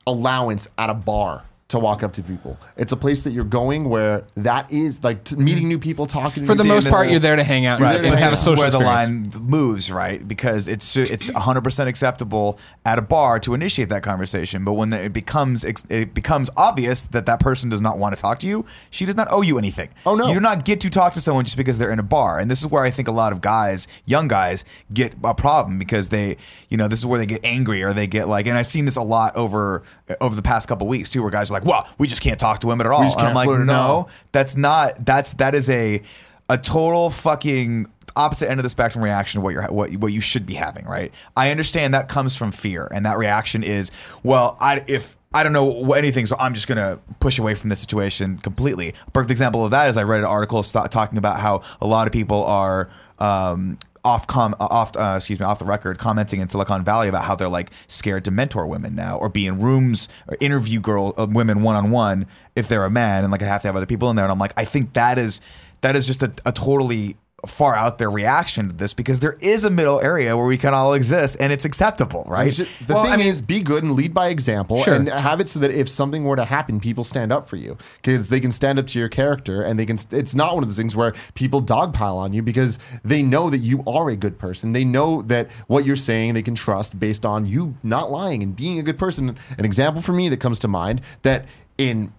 allowance 0.07 0.69
at 0.77 0.89
a 0.89 0.93
bar 0.93 1.43
to 1.67 1.79
walk 1.79 2.03
up 2.03 2.13
to 2.13 2.21
people. 2.21 2.59
It's 2.77 2.91
a 2.91 2.97
place 2.97 3.23
that 3.23 3.31
you're 3.31 3.43
going 3.43 3.89
where 3.89 4.23
that 4.35 4.71
is 4.71 5.03
like 5.03 5.23
t- 5.23 5.35
meeting 5.35 5.63
mm-hmm. 5.63 5.69
new 5.69 5.79
people, 5.79 6.05
talking 6.05 6.43
to 6.43 6.47
For 6.47 6.53
the 6.53 6.63
most 6.63 6.87
part, 6.87 7.09
you're 7.09 7.19
there 7.19 7.35
to 7.35 7.43
hang 7.43 7.65
out 7.65 7.81
Right, 7.81 7.95
and, 7.95 8.05
and 8.05 8.13
and 8.13 8.19
have 8.19 8.33
a 8.33 8.35
this 8.35 8.45
this 8.45 8.53
is 8.53 8.59
social 8.59 8.79
where 8.79 8.85
the 8.85 8.97
experience. 9.01 9.35
line 9.35 9.49
moves, 9.49 9.91
right? 9.91 10.27
Because 10.27 10.67
it's 10.67 10.95
it's 10.95 11.31
100 11.31 11.63
percent 11.63 11.89
acceptable 11.89 12.59
at 12.85 12.99
a 12.99 13.01
bar 13.01 13.39
to 13.39 13.55
initiate 13.55 13.89
that 13.89 14.03
conversation, 14.03 14.63
but 14.63 14.73
when 14.73 14.93
it 14.93 15.11
becomes 15.11 15.65
ex- 15.65 15.85
it 15.89 16.13
becomes 16.13 16.51
obvious 16.55 17.03
that 17.05 17.25
that 17.25 17.39
person 17.39 17.71
does 17.71 17.81
not 17.81 17.97
want 17.97 18.15
to 18.15 18.21
talk 18.21 18.37
to 18.39 18.47
you, 18.47 18.63
she 18.91 19.07
does 19.07 19.15
not 19.15 19.27
owe 19.31 19.41
you 19.41 19.57
anything. 19.57 19.89
Oh, 20.05 20.15
no. 20.15 20.27
you 20.27 20.35
do 20.35 20.39
not 20.39 20.65
get 20.65 20.79
to 20.81 20.91
talk 20.91 21.13
to 21.13 21.21
someone 21.21 21.45
just 21.45 21.57
because 21.57 21.79
they're 21.79 21.91
in 21.91 21.99
a 21.99 22.03
bar, 22.03 22.37
and 22.37 22.49
this 22.51 22.61
is 22.61 22.67
where 22.67 22.83
I 22.83 22.91
think 22.91 23.07
a 23.07 23.11
lot 23.11 23.33
of 23.33 23.41
guys, 23.41 23.87
young 24.05 24.27
guys, 24.27 24.65
get 24.93 25.13
a 25.23 25.33
problem 25.33 25.79
because 25.79 26.09
they, 26.09 26.37
you 26.69 26.77
know, 26.77 26.87
this 26.87 26.99
is 26.99 27.07
where 27.07 27.17
they 27.17 27.25
get 27.25 27.43
angry 27.43 27.81
or 27.81 27.91
they 27.91 28.05
get 28.05 28.29
like, 28.29 28.45
and 28.45 28.55
I've 28.55 28.67
seen 28.67 28.85
this 28.85 28.97
a 28.97 29.03
lot 29.03 29.35
over 29.35 29.81
over 30.21 30.35
the 30.35 30.43
past 30.43 30.67
couple 30.67 30.85
weeks 30.85 31.09
too, 31.09 31.23
where 31.23 31.31
guys 31.31 31.49
are 31.49 31.54
like, 31.55 31.65
well, 31.65 31.87
we 31.97 32.07
just 32.07 32.21
can't 32.21 32.39
talk 32.39 32.59
to 32.59 32.67
women 32.67 32.85
at 32.85 32.91
all. 32.93 33.01
And 33.19 33.21
I'm 33.29 33.35
like, 33.35 33.47
no, 33.65 34.07
that's 34.31 34.55
not 34.55 35.05
that's 35.05 35.33
that 35.35 35.55
is 35.55 35.69
a 35.69 36.01
a 36.49 36.57
total 36.57 37.09
fucking 37.09 37.87
opposite 38.15 38.49
end 38.49 38.59
of 38.59 38.63
the 38.63 38.69
spectrum 38.69 39.03
reaction 39.03 39.39
to 39.39 39.43
what 39.43 39.53
you're 39.53 39.65
what 39.71 39.91
what 39.97 40.13
you 40.13 40.21
should 40.21 40.45
be 40.45 40.53
having, 40.53 40.85
right? 40.85 41.11
I 41.35 41.51
understand 41.51 41.93
that 41.93 42.07
comes 42.07 42.35
from 42.35 42.51
fear, 42.51 42.87
and 42.93 43.05
that 43.05 43.17
reaction 43.17 43.63
is, 43.63 43.91
well, 44.23 44.57
I 44.59 44.83
if 44.87 45.17
I 45.33 45.43
don't 45.43 45.53
know 45.53 45.91
anything, 45.93 46.25
so 46.25 46.37
I'm 46.39 46.53
just 46.53 46.67
gonna 46.67 46.99
push 47.19 47.39
away 47.39 47.55
from 47.55 47.69
the 47.69 47.75
situation 47.75 48.37
completely. 48.37 48.93
A 49.07 49.11
perfect 49.11 49.31
example 49.31 49.65
of 49.65 49.71
that 49.71 49.89
is 49.89 49.97
I 49.97 50.03
read 50.03 50.19
an 50.19 50.25
article 50.25 50.63
st- 50.63 50.91
talking 50.91 51.17
about 51.17 51.39
how 51.39 51.61
a 51.81 51.87
lot 51.87 52.07
of 52.07 52.13
people 52.13 52.43
are. 52.45 52.89
Um, 53.19 53.77
off 54.05 54.27
com 54.27 54.55
off 54.59 54.95
uh, 54.95 55.15
excuse 55.17 55.39
me 55.39 55.45
off 55.45 55.59
the 55.59 55.65
record 55.65 55.97
commenting 55.97 56.39
in 56.39 56.47
Silicon 56.47 56.83
Valley 56.83 57.09
about 57.09 57.25
how 57.25 57.35
they're 57.35 57.49
like 57.49 57.71
scared 57.87 58.23
to 58.25 58.31
mentor 58.31 58.67
women 58.67 58.95
now 58.95 59.17
or 59.17 59.27
be 59.27 59.47
in 59.47 59.59
rooms 59.59 60.07
or 60.27 60.37
interview 60.39 60.79
girl 60.79 61.13
uh, 61.17 61.27
women 61.29 61.63
one 61.63 61.75
on 61.75 61.91
one 61.91 62.27
if 62.55 62.67
they're 62.67 62.85
a 62.85 62.89
man 62.89 63.23
and 63.23 63.31
like 63.31 63.41
I 63.41 63.45
have 63.47 63.63
to 63.63 63.67
have 63.67 63.75
other 63.75 63.85
people 63.85 64.09
in 64.09 64.15
there. 64.15 64.23
And 64.23 64.31
I'm 64.31 64.39
like 64.39 64.53
I 64.55 64.63
think 64.63 64.93
that 64.93 65.17
is 65.17 65.41
that 65.81 65.95
is 65.95 66.07
just 66.07 66.23
a, 66.23 66.31
a 66.45 66.51
totally 66.51 67.17
far 67.45 67.75
out 67.75 67.99
there 67.99 68.09
reaction 68.09 68.69
to 68.69 68.75
this 68.75 68.93
because 68.93 69.19
there 69.19 69.37
is 69.39 69.65
a 69.65 69.69
middle 69.69 70.01
area 70.01 70.35
where 70.35 70.47
we 70.47 70.57
can 70.57 70.73
all 70.73 70.93
exist 70.95 71.37
and 71.39 71.53
it's 71.53 71.63
acceptable 71.63 72.25
right 72.27 72.47
It's 72.47 72.57
just- 72.57 72.87
the 72.87 72.95
Well, 72.95 73.03
thing 73.03 73.13
I 73.13 73.17
mean- 73.17 73.27
is, 73.27 73.41
be 73.43 73.61
good 73.61 73.83
and 73.83 73.91
lead 73.93 74.15
by 74.15 74.29
example, 74.29 74.81
Sure. 74.81 74.95
and 74.95 75.07
have 75.09 75.39
it 75.39 75.47
so 75.47 75.59
that 75.59 75.69
if 75.69 75.87
something 75.87 76.23
were 76.23 76.37
to 76.37 76.45
happen, 76.45 76.79
people 76.79 77.03
stand 77.03 77.31
up 77.31 77.47
for 77.47 77.55
you 77.57 77.77
because 78.01 78.29
they 78.29 78.39
can 78.39 78.51
stand 78.51 78.79
up 78.79 78.87
to 78.87 78.99
your 78.99 79.09
character, 79.09 79.61
and 79.61 79.77
they 79.79 79.85
can. 79.85 79.99
It's 80.11 80.33
not 80.33 80.55
one 80.55 80.63
of 80.63 80.69
those 80.69 80.77
things 80.77 80.95
where 80.95 81.13
people 81.35 81.61
dogpile 81.61 82.15
on 82.15 82.33
you 82.33 82.41
because 82.41 82.79
they 83.03 83.21
know 83.21 83.51
that 83.51 83.59
you 83.59 83.83
are 83.85 84.09
a 84.09 84.15
good 84.15 84.39
person. 84.39 84.73
They 84.73 84.85
know 84.85 85.21
that 85.23 85.49
what 85.67 85.85
you're 85.85 85.95
saying 85.95 86.33
they 86.33 86.41
can 86.41 86.55
trust 86.55 86.99
based 86.99 87.25
on 87.27 87.45
you 87.45 87.75
not 87.83 88.11
lying 88.11 88.41
and 88.41 88.55
being 88.55 88.79
a 88.79 88.83
good 88.83 88.97
person. 88.97 89.37
An 89.59 89.65
example 89.65 90.01
for 90.01 90.13
me 90.13 90.29
that 90.29 90.39
comes 90.39 90.57
to 90.59 90.67
mind 90.67 90.99
that 91.21 91.45
in 91.77 92.11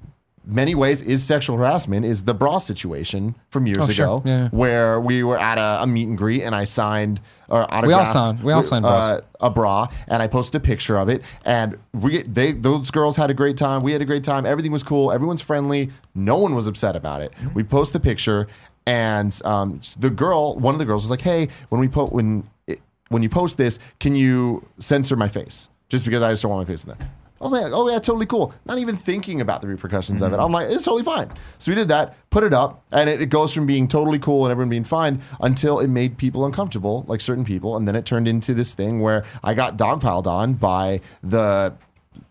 many 0.46 0.74
ways 0.74 1.02
is 1.02 1.24
sexual 1.24 1.56
harassment 1.56 2.06
is 2.06 2.22
the 2.24 2.32
bra 2.35 2.59
situation 2.59 3.35
from 3.50 3.66
years 3.66 3.78
Oh, 3.80 3.88
sure. 3.88 4.04
ago 4.06 4.22
Yeah, 4.24 4.42
yeah. 4.42 4.48
where 4.50 5.00
we 5.00 5.22
were 5.24 5.38
at 5.38 5.59
a, 5.59 5.82
a 5.82 5.87
meet 5.87 6.06
and 6.09 6.16
greet 6.16 6.42
and 6.42 6.54
I 6.54 6.64
signed 6.64 7.20
or 7.48 7.62
autographed 7.64 7.87
We 7.88 7.92
all 7.94 8.06
signed- 8.06 8.42
we 8.44 8.52
all 8.52 8.62
signed 8.62 8.85
uh, 8.87 9.20
a 9.40 9.50
bra 9.50 9.88
and 10.06 10.22
I 10.22 10.28
posted 10.28 10.61
a 10.61 10.64
picture 10.64 10.96
of 10.98 11.09
it 11.09 11.22
and 11.44 11.78
we 11.92 12.22
they 12.22 12.52
those 12.52 12.90
girls 12.92 13.16
had 13.16 13.28
a 13.30 13.35
great 13.35 13.56
time. 13.56 13.82
We 13.82 13.92
had 13.92 14.00
a 14.02 14.04
great 14.04 14.22
time. 14.24 14.46
Everything 14.46 14.72
was 14.72 14.82
cool. 14.85 15.11
Everyone's 15.12 15.42
friendly. 15.42 15.90
No 16.14 16.38
one 16.38 16.54
was 16.54 16.66
upset 16.68 16.94
about 16.96 17.22
it. 17.22 17.32
We 17.54 17.64
post 17.64 17.92
the 17.92 18.00
picture 18.00 18.46
and 18.87 19.37
um, 19.44 19.80
the 19.98 20.11
girl 20.11 20.54
one 20.56 20.74
of 20.74 20.78
the 20.78 20.85
girls 20.85 21.02
was 21.02 21.11
like 21.11 21.22
hey 21.22 21.48
when 21.70 21.80
we 21.80 21.88
put 21.88 22.12
when 22.12 22.48
it, 22.68 22.80
when 23.09 23.22
you 23.22 23.28
post 23.28 23.56
this 23.59 23.78
can 23.98 24.14
you 24.14 24.64
censor 24.78 25.16
my 25.16 25.28
face? 25.28 25.68
Just 25.88 26.04
because 26.04 26.22
I 26.22 26.30
just 26.30 26.42
don't 26.42 26.50
want 26.52 26.66
my 26.68 26.72
face 26.72 26.85
in 26.85 26.90
there 26.96 27.09
Oh 27.40 27.51
man, 27.51 27.72
oh 27.75 27.88
yeah, 27.90 27.99
totally 27.99 28.25
cool. 28.27 28.55
Not 28.64 28.79
even 28.79 28.96
thinking 28.96 29.40
about 29.42 29.61
the 29.61 29.68
repercussions 29.68 30.22
of 30.22 30.33
it. 30.33 30.38
I'm 30.40 30.53
like, 30.53 30.70
it's 30.70 30.85
totally 30.85 31.03
fine. 31.03 31.31
So 31.59 31.70
we 31.70 31.75
did 31.77 31.88
that, 31.88 32.14
put 32.31 32.44
it 32.44 32.55
up, 32.55 32.83
and 32.92 33.11
it, 33.11 33.20
it 33.20 33.27
goes 33.29 33.53
from 33.53 33.66
being 33.66 33.88
totally 33.88 34.18
cool 34.18 34.44
and 34.46 34.51
everyone 34.53 34.70
being 34.70 34.85
fine 34.85 35.20
until 35.40 35.79
it 35.81 35.88
made 35.88 36.16
people 36.16 36.46
uncomfortable, 36.46 37.05
like 37.09 37.20
certain 37.20 37.44
people, 37.44 37.77
and 37.77 37.87
then 37.87 37.94
it 37.94 38.07
turned 38.07 38.27
into 38.27 38.55
this 38.55 38.72
thing 38.75 39.01
where 39.01 39.25
I 39.44 39.53
got 39.53 39.77
dogpiled 39.77 40.27
on 40.27 40.55
by 40.55 41.03
the 41.22 41.75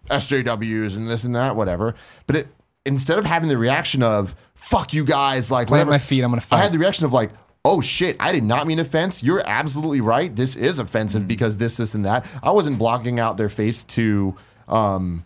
SJWs 0.09 0.95
and 0.97 1.09
this 1.09 1.23
and 1.23 1.35
that, 1.35 1.55
whatever. 1.55 1.95
But 2.27 2.35
it 2.37 2.47
instead 2.85 3.17
of 3.17 3.25
having 3.25 3.49
the 3.49 3.57
reaction 3.57 4.03
of 4.03 4.35
"fuck 4.53 4.93
you 4.93 5.03
guys," 5.03 5.51
like 5.51 5.69
whatever, 5.69 5.91
my 5.91 5.97
feet, 5.97 6.23
I'm 6.23 6.31
gonna 6.31 6.43
I 6.51 6.57
had 6.57 6.71
the 6.71 6.79
reaction 6.79 7.05
of 7.05 7.13
like, 7.13 7.31
oh 7.63 7.81
shit, 7.81 8.15
I 8.19 8.31
did 8.31 8.43
not 8.43 8.67
mean 8.67 8.79
offense. 8.79 9.23
You're 9.23 9.41
absolutely 9.45 10.01
right. 10.01 10.35
This 10.35 10.55
is 10.55 10.79
offensive 10.79 11.23
Mm. 11.23 11.27
because 11.27 11.57
this, 11.57 11.77
this, 11.77 11.95
and 11.95 12.05
that. 12.05 12.25
I 12.43 12.51
wasn't 12.51 12.77
blocking 12.77 13.19
out 13.19 13.37
their 13.37 13.49
face 13.49 13.81
to, 13.83 14.35
um, 14.67 15.25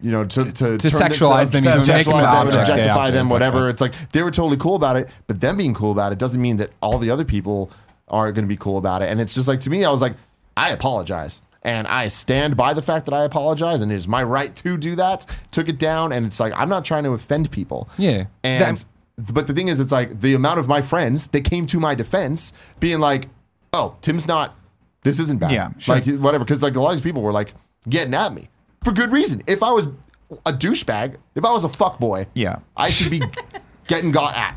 you 0.00 0.10
know, 0.10 0.24
to 0.24 0.44
to, 0.52 0.78
To 0.78 0.88
sexualize 0.88 1.52
them, 1.52 1.62
to 1.62 1.68
you 1.68 1.74
know, 1.74 1.80
make 1.86 2.06
them 2.06 2.14
sexualize 2.14 2.22
them, 2.22 2.46
objects, 2.46 2.56
yeah, 2.56 2.62
objectify 2.74 2.98
object, 3.00 3.14
them, 3.14 3.28
whatever. 3.28 3.68
It's 3.68 3.80
like 3.80 3.94
they 4.12 4.22
were 4.22 4.30
totally 4.30 4.56
cool 4.56 4.76
about 4.76 4.96
it, 4.96 5.08
but 5.26 5.40
them 5.40 5.56
being 5.56 5.74
cool 5.74 5.92
about 5.92 6.12
it 6.12 6.18
doesn't 6.18 6.40
mean 6.40 6.56
that 6.58 6.70
all 6.80 6.98
the 6.98 7.10
other 7.10 7.24
people 7.24 7.70
are 8.08 8.32
going 8.32 8.44
to 8.44 8.48
be 8.48 8.56
cool 8.56 8.78
about 8.78 9.02
it. 9.02 9.10
And 9.10 9.20
it's 9.20 9.34
just 9.34 9.46
like 9.46 9.60
to 9.60 9.70
me, 9.70 9.84
I 9.84 9.90
was 9.90 10.00
like, 10.00 10.14
I 10.56 10.70
apologize. 10.70 11.42
And 11.62 11.86
I 11.86 12.08
stand 12.08 12.56
by 12.56 12.72
the 12.72 12.80
fact 12.80 13.04
that 13.04 13.12
I 13.12 13.24
apologize, 13.24 13.82
and 13.82 13.92
it 13.92 13.96
is 13.96 14.08
my 14.08 14.22
right 14.22 14.56
to 14.56 14.78
do 14.78 14.96
that. 14.96 15.26
Took 15.50 15.68
it 15.68 15.78
down, 15.78 16.10
and 16.12 16.24
it's 16.24 16.40
like 16.40 16.54
I'm 16.56 16.70
not 16.70 16.86
trying 16.86 17.04
to 17.04 17.10
offend 17.10 17.50
people. 17.50 17.88
Yeah. 17.98 18.24
And 18.42 18.78
That- 18.78 18.84
but 19.34 19.46
the 19.46 19.52
thing 19.52 19.68
is, 19.68 19.78
it's 19.80 19.92
like 19.92 20.22
the 20.22 20.32
amount 20.32 20.58
of 20.60 20.66
my 20.68 20.80
friends 20.80 21.26
that 21.28 21.42
came 21.42 21.66
to 21.66 21.78
my 21.78 21.94
defense, 21.94 22.54
being 22.78 23.00
like, 23.00 23.28
"Oh, 23.74 23.96
Tim's 24.00 24.26
not. 24.26 24.56
This 25.02 25.18
isn't 25.18 25.38
bad. 25.40 25.50
Yeah, 25.50 25.68
sure. 25.76 25.96
like 25.96 26.06
whatever." 26.06 26.44
Because 26.44 26.62
like 26.62 26.74
a 26.76 26.80
lot 26.80 26.92
of 26.92 26.96
these 26.96 27.02
people 27.02 27.20
were 27.20 27.32
like 27.32 27.52
getting 27.86 28.14
at 28.14 28.32
me 28.32 28.48
for 28.84 28.92
good 28.92 29.12
reason. 29.12 29.42
If 29.46 29.62
I 29.62 29.72
was 29.72 29.88
a 30.46 30.52
douchebag, 30.52 31.16
if 31.34 31.44
I 31.44 31.52
was 31.52 31.64
a 31.64 31.68
fuck 31.68 31.98
boy, 31.98 32.26
Yeah. 32.34 32.60
I 32.76 32.88
should 32.88 33.10
be 33.10 33.20
getting 33.86 34.12
got 34.12 34.34
at. 34.36 34.56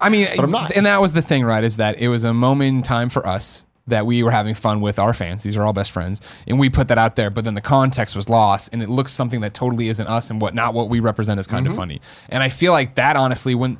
I 0.00 0.08
mean, 0.10 0.26
but 0.36 0.44
I'm 0.44 0.50
not. 0.50 0.70
and 0.72 0.86
that 0.86 1.00
was 1.00 1.12
the 1.14 1.22
thing, 1.22 1.44
right? 1.44 1.64
Is 1.64 1.78
that 1.78 1.98
it 1.98 2.08
was 2.08 2.24
a 2.24 2.34
moment 2.34 2.76
in 2.76 2.82
time 2.82 3.08
for 3.08 3.26
us 3.26 3.64
that 3.86 4.06
we 4.06 4.22
were 4.22 4.30
having 4.30 4.54
fun 4.54 4.80
with 4.80 4.98
our 4.98 5.12
fans. 5.12 5.42
These 5.42 5.56
are 5.58 5.62
all 5.62 5.72
best 5.74 5.90
friends, 5.90 6.20
and 6.46 6.58
we 6.58 6.70
put 6.70 6.88
that 6.88 6.96
out 6.98 7.16
there. 7.16 7.28
But 7.30 7.44
then 7.44 7.54
the 7.54 7.60
context 7.60 8.16
was 8.16 8.28
lost, 8.30 8.70
and 8.72 8.82
it 8.82 8.88
looks 8.88 9.12
something 9.12 9.40
that 9.42 9.52
totally 9.54 9.88
isn't 9.88 10.06
us 10.06 10.30
and 10.30 10.40
what 10.40 10.54
not 10.54 10.72
what 10.74 10.88
we 10.88 11.00
represent 11.00 11.38
is 11.40 11.46
Mm-hmm. 11.46 11.54
kind 11.56 11.66
of 11.66 11.74
funny. 11.76 12.00
And 12.30 12.42
I 12.42 12.48
feel 12.48 12.72
like 12.72 12.94
that 12.96 13.16
honestly, 13.16 13.54
when 13.54 13.78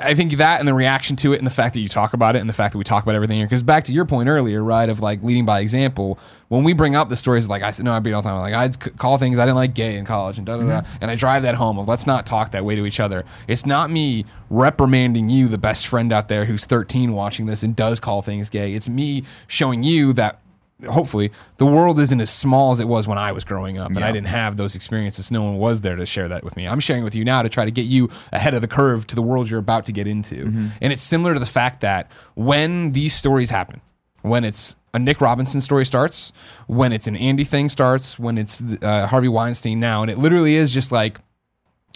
I 0.00 0.14
think 0.14 0.36
that 0.36 0.60
and 0.60 0.68
the 0.68 0.74
reaction 0.74 1.16
to 1.16 1.32
it, 1.32 1.38
and 1.38 1.46
the 1.46 1.50
fact 1.50 1.74
that 1.74 1.80
you 1.80 1.88
talk 1.88 2.12
about 2.12 2.36
it, 2.36 2.38
and 2.38 2.48
the 2.48 2.54
fact 2.54 2.70
that 2.72 2.78
we 2.78 2.84
talk 2.84 3.02
about 3.02 3.16
everything 3.16 3.38
here, 3.38 3.46
because 3.46 3.64
back 3.64 3.82
to 3.84 3.92
your 3.92 4.04
point 4.04 4.28
earlier, 4.28 4.62
right, 4.62 4.88
of 4.88 5.00
like 5.00 5.22
leading 5.24 5.44
by 5.44 5.58
example. 5.58 6.20
When 6.48 6.62
we 6.62 6.72
bring 6.72 6.94
up 6.94 7.08
the 7.08 7.16
stories, 7.16 7.48
like 7.48 7.62
I 7.62 7.72
said, 7.72 7.84
no, 7.84 7.92
I 7.92 7.98
beat 7.98 8.12
all 8.12 8.22
the 8.22 8.28
time. 8.28 8.38
Like 8.38 8.54
I'd 8.54 8.80
c- 8.80 8.90
call 8.90 9.18
things 9.18 9.40
I 9.40 9.44
didn't 9.44 9.56
like 9.56 9.74
gay 9.74 9.96
in 9.96 10.04
college, 10.04 10.38
and 10.38 10.46
da 10.46 10.56
da 10.56 10.62
da, 10.62 10.82
mm-hmm. 10.82 10.98
and 11.00 11.10
I 11.10 11.16
drive 11.16 11.42
that 11.42 11.56
home 11.56 11.78
of 11.78 11.88
let's 11.88 12.06
not 12.06 12.26
talk 12.26 12.52
that 12.52 12.64
way 12.64 12.76
to 12.76 12.86
each 12.86 13.00
other. 13.00 13.24
It's 13.48 13.66
not 13.66 13.90
me 13.90 14.24
reprimanding 14.50 15.30
you, 15.30 15.48
the 15.48 15.58
best 15.58 15.88
friend 15.88 16.12
out 16.12 16.28
there 16.28 16.44
who's 16.44 16.64
13 16.64 17.12
watching 17.12 17.46
this 17.46 17.64
and 17.64 17.74
does 17.74 17.98
call 17.98 18.22
things 18.22 18.50
gay. 18.50 18.74
It's 18.74 18.88
me 18.88 19.24
showing 19.48 19.82
you 19.82 20.12
that 20.12 20.41
hopefully 20.88 21.30
the 21.58 21.66
world 21.66 21.98
isn't 22.00 22.20
as 22.20 22.30
small 22.30 22.70
as 22.70 22.80
it 22.80 22.88
was 22.88 23.06
when 23.06 23.18
I 23.18 23.32
was 23.32 23.44
growing 23.44 23.78
up 23.78 23.90
and 23.90 24.04
I 24.04 24.12
didn't 24.12 24.28
have 24.28 24.56
those 24.56 24.74
experiences. 24.74 25.30
No 25.30 25.42
one 25.42 25.58
was 25.58 25.80
there 25.82 25.96
to 25.96 26.06
share 26.06 26.28
that 26.28 26.44
with 26.44 26.56
me. 26.56 26.66
I'm 26.66 26.80
sharing 26.80 27.04
with 27.04 27.14
you 27.14 27.24
now 27.24 27.42
to 27.42 27.48
try 27.48 27.64
to 27.64 27.70
get 27.70 27.86
you 27.86 28.10
ahead 28.32 28.54
of 28.54 28.60
the 28.60 28.68
curve 28.68 29.06
to 29.08 29.14
the 29.14 29.22
world 29.22 29.48
you're 29.48 29.60
about 29.60 29.86
to 29.86 29.92
get 29.92 30.06
into. 30.06 30.46
And 30.80 30.92
it's 30.92 31.02
similar 31.02 31.34
to 31.34 31.40
the 31.40 31.46
fact 31.46 31.80
that 31.80 32.10
when 32.34 32.92
these 32.92 33.14
stories 33.14 33.50
happen, 33.50 33.80
when 34.22 34.44
it's 34.44 34.76
a 34.94 34.98
Nick 34.98 35.20
Robinson 35.20 35.60
story 35.60 35.84
starts, 35.84 36.32
when 36.66 36.92
it's 36.92 37.06
an 37.06 37.16
Andy 37.16 37.44
thing 37.44 37.68
starts, 37.68 38.18
when 38.18 38.38
it's 38.38 38.62
uh, 38.82 39.06
Harvey 39.06 39.28
Weinstein 39.28 39.80
now, 39.80 40.02
and 40.02 40.10
it 40.10 40.18
literally 40.18 40.54
is 40.54 40.72
just 40.72 40.92
like 40.92 41.18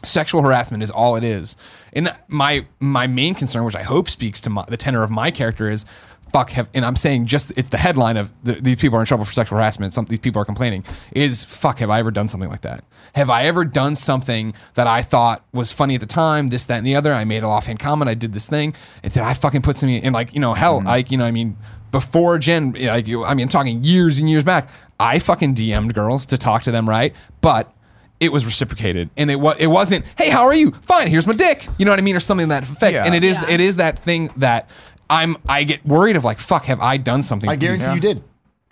sexual 0.05 0.43
harassment 0.43 0.83
is 0.83 0.91
all 0.91 1.17
it 1.17 1.25
is. 1.25 1.57
And 1.93 2.15
my 2.29 2.67
my 2.81 3.07
main 3.07 3.35
concern, 3.35 3.65
which 3.65 3.77
I 3.77 3.83
hope 3.83 4.09
speaks 4.09 4.41
to 4.43 4.51
my, 4.51 4.65
the 4.69 4.77
tenor 4.77 5.03
of 5.03 5.11
my 5.11 5.31
character, 5.31 5.71
is 5.71 5.85
fuck. 6.33 6.51
Have 6.51 6.71
and 6.75 6.85
I'm 6.85 6.97
saying 6.97 7.27
just 7.27 7.53
it's 7.57 7.69
the 7.69 7.79
headline 7.79 8.17
of 8.17 8.31
the, 8.43 8.55
these 8.55 8.81
people 8.81 8.99
are 8.99 9.01
in 9.01 9.07
trouble 9.07 9.25
for 9.25 9.33
sexual 9.33 9.59
harassment. 9.59 9.95
Some 9.95 10.07
these 10.07 10.19
people 10.19 10.41
are 10.41 10.45
complaining. 10.45 10.85
Is 11.13 11.45
fuck. 11.45 11.79
Have 11.79 11.91
I 11.91 11.99
ever 11.99 12.11
done 12.11 12.29
something 12.29 12.51
like 12.51 12.63
that? 12.63 12.85
Have 13.15 13.31
I 13.31 13.45
ever 13.45 13.65
done 13.65 13.95
something 13.95 14.55
that 14.75 14.87
I 14.87 15.03
thought 15.03 15.45
was 15.53 15.73
funny 15.73 15.95
at 15.95 16.01
the 16.01 16.07
time? 16.07 16.49
This, 16.49 16.67
that, 16.67 16.79
and 16.79 16.87
the 16.87 16.97
other. 16.97 17.13
I 17.13 17.25
made 17.25 17.39
an 17.39 17.45
offhand 17.45 17.79
comment. 17.79 18.09
I 18.09 18.15
did 18.15 18.33
this 18.33 18.49
thing, 18.49 18.75
and 19.03 19.13
did 19.13 19.23
I 19.23 19.35
fucking 19.35 19.63
put 19.63 19.77
something 19.77 20.03
in 20.03 20.13
like 20.13 20.35
you 20.35 20.41
know 20.41 20.55
hell 20.55 20.79
mm-hmm. 20.79 20.87
like 20.89 21.11
you 21.11 21.19
know 21.19 21.25
I 21.25 21.31
mean 21.31 21.57
before 21.93 22.39
Jen 22.39 22.73
like 22.73 23.07
you- 23.07 23.25
I 23.25 23.35
mean 23.35 23.45
I'm 23.45 23.49
talking 23.49 23.83
years 23.85 24.19
and 24.19 24.29
years 24.29 24.45
back. 24.45 24.69
I 24.99 25.19
fucking 25.19 25.55
DM'd 25.55 25.93
girls 25.95 26.25
to 26.27 26.39
talk 26.39 26.63
to 26.63 26.71
them, 26.71 26.89
right? 26.89 27.15
But 27.43 27.73
it 28.19 28.33
was 28.33 28.47
reciprocated 28.47 29.11
and 29.17 29.31
it 29.31 29.39
was 29.39 29.57
it 29.59 29.67
wasn't 29.67 30.05
hey 30.17 30.31
how 30.31 30.47
are 30.47 30.55
you 30.55 30.71
fine 30.81 31.07
here's 31.09 31.27
my 31.27 31.35
dick 31.35 31.69
you 31.77 31.85
know 31.85 31.93
what 31.93 31.99
i 31.99 32.03
mean 32.03 32.17
or 32.17 32.21
something 32.21 32.47
to 32.47 32.49
that 32.49 32.63
effect 32.63 32.95
Yeah. 32.95 33.05
and 33.05 33.15
it 33.15 33.23
is 33.23 33.37
Yeah. 33.37 33.51
it 33.51 33.61
is 33.61 33.77
that 33.77 33.99
thing 33.99 34.31
that 34.39 34.71
i'm 35.11 35.37
i 35.49 35.65
get 35.65 35.85
worried 35.87 36.17
of 36.17 36.25
like 36.25 36.39
fuck 36.39 36.65
have 36.65 36.81
i 36.81 36.97
done 36.97 37.23
something 37.23 37.49
I 37.49 37.57
guarantee 37.57 37.95
you 37.95 38.01
did. 38.01 38.23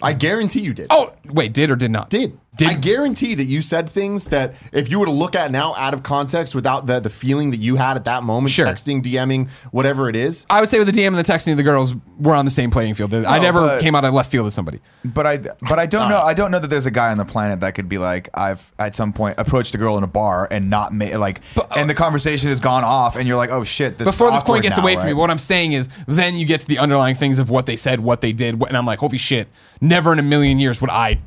I 0.02 0.12
guarantee 0.12 0.60
you 0.60 0.74
did. 0.74 0.88
oh 0.90 1.14
wait 1.26 1.52
did 1.54 1.70
or 1.70 1.76
did 1.76 1.90
not 1.90 2.10
did. 2.10 2.38
Did 2.56 2.68
I 2.68 2.74
guarantee 2.74 3.34
that 3.34 3.44
you 3.46 3.62
said 3.62 3.90
things 3.90 4.26
that 4.26 4.54
if 4.72 4.90
you 4.90 4.98
were 5.00 5.06
to 5.06 5.12
look 5.12 5.34
at 5.34 5.50
now 5.50 5.74
out 5.76 5.92
of 5.94 6.02
context 6.02 6.54
without 6.54 6.86
the, 6.86 7.00
the 7.00 7.10
feeling 7.10 7.50
that 7.50 7.56
you 7.58 7.76
had 7.76 7.96
at 7.96 8.04
that 8.04 8.22
moment, 8.22 8.52
Sure. 8.52 8.66
texting, 8.66 9.02
DMing, 9.02 9.50
whatever 9.72 10.08
it 10.08 10.16
is, 10.16 10.46
I 10.48 10.60
would 10.60 10.68
say 10.68 10.78
with 10.78 10.86
the 10.86 10.98
DM 11.00 11.08
and 11.08 11.16
the 11.16 11.22
texting, 11.22 11.52
of 11.52 11.56
the 11.56 11.62
girls 11.62 11.94
were 12.18 12.34
on 12.34 12.44
the 12.44 12.50
same 12.50 12.70
playing 12.70 12.94
field. 12.94 13.12
I 13.12 13.38
never 13.38 13.60
but- 13.60 13.80
came 13.80 13.94
out 13.94 14.04
of 14.04 14.14
left 14.14 14.30
field 14.30 14.44
with 14.44 14.54
somebody. 14.54 14.80
But 15.04 15.26
I, 15.26 15.36
but 15.38 15.78
I 15.78 15.86
don't 15.86 16.08
know. 16.10 16.18
I 16.18 16.32
don't 16.34 16.50
know 16.50 16.58
that 16.58 16.68
there's 16.68 16.86
a 16.86 16.90
guy 16.90 17.10
on 17.10 17.18
the 17.18 17.24
planet 17.24 17.60
that 17.60 17.74
could 17.74 17.88
be 17.88 17.98
like, 17.98 18.28
I've 18.34 18.72
at 18.78 18.94
some 18.96 19.12
point 19.12 19.38
approached 19.38 19.74
a 19.74 19.78
girl 19.78 19.98
in 19.98 20.04
a 20.04 20.08
bar 20.08 20.46
and 20.50 20.70
not 20.70 20.92
made 20.92 21.16
like, 21.16 21.40
and 21.76 21.90
the 21.90 21.94
conversation 21.94 22.48
has 22.50 22.60
gone 22.60 22.84
off, 22.84 23.16
and 23.16 23.26
you're 23.26 23.36
like, 23.36 23.50
oh 23.50 23.64
shit, 23.64 23.98
this 23.98 24.06
uh, 24.08 24.10
Before 24.12 24.28
is 24.28 24.34
this 24.34 24.42
point 24.42 24.62
gets 24.62 24.76
now, 24.76 24.82
away 24.84 24.96
from 24.96 25.06
me, 25.06 25.12
what 25.14 25.30
I'm 25.30 25.38
saying 25.38 25.72
is 25.72 25.88
then 26.06 26.34
you 26.36 26.46
get 26.46 26.60
to 26.60 26.66
the 26.66 26.78
underlying 26.78 27.14
things 27.16 27.38
of 27.38 27.50
what 27.50 27.66
they 27.66 27.76
said, 27.76 28.00
what 28.00 28.20
they 28.20 28.32
did, 28.32 28.62
and 28.62 28.76
I'm 28.76 28.86
like, 28.86 29.00
holy 29.00 29.18
shit, 29.18 29.48
never 29.80 30.12
in 30.12 30.18
a 30.18 30.22
million 30.22 30.58
years 30.58 30.80
would 30.80 30.90
I 30.90 31.18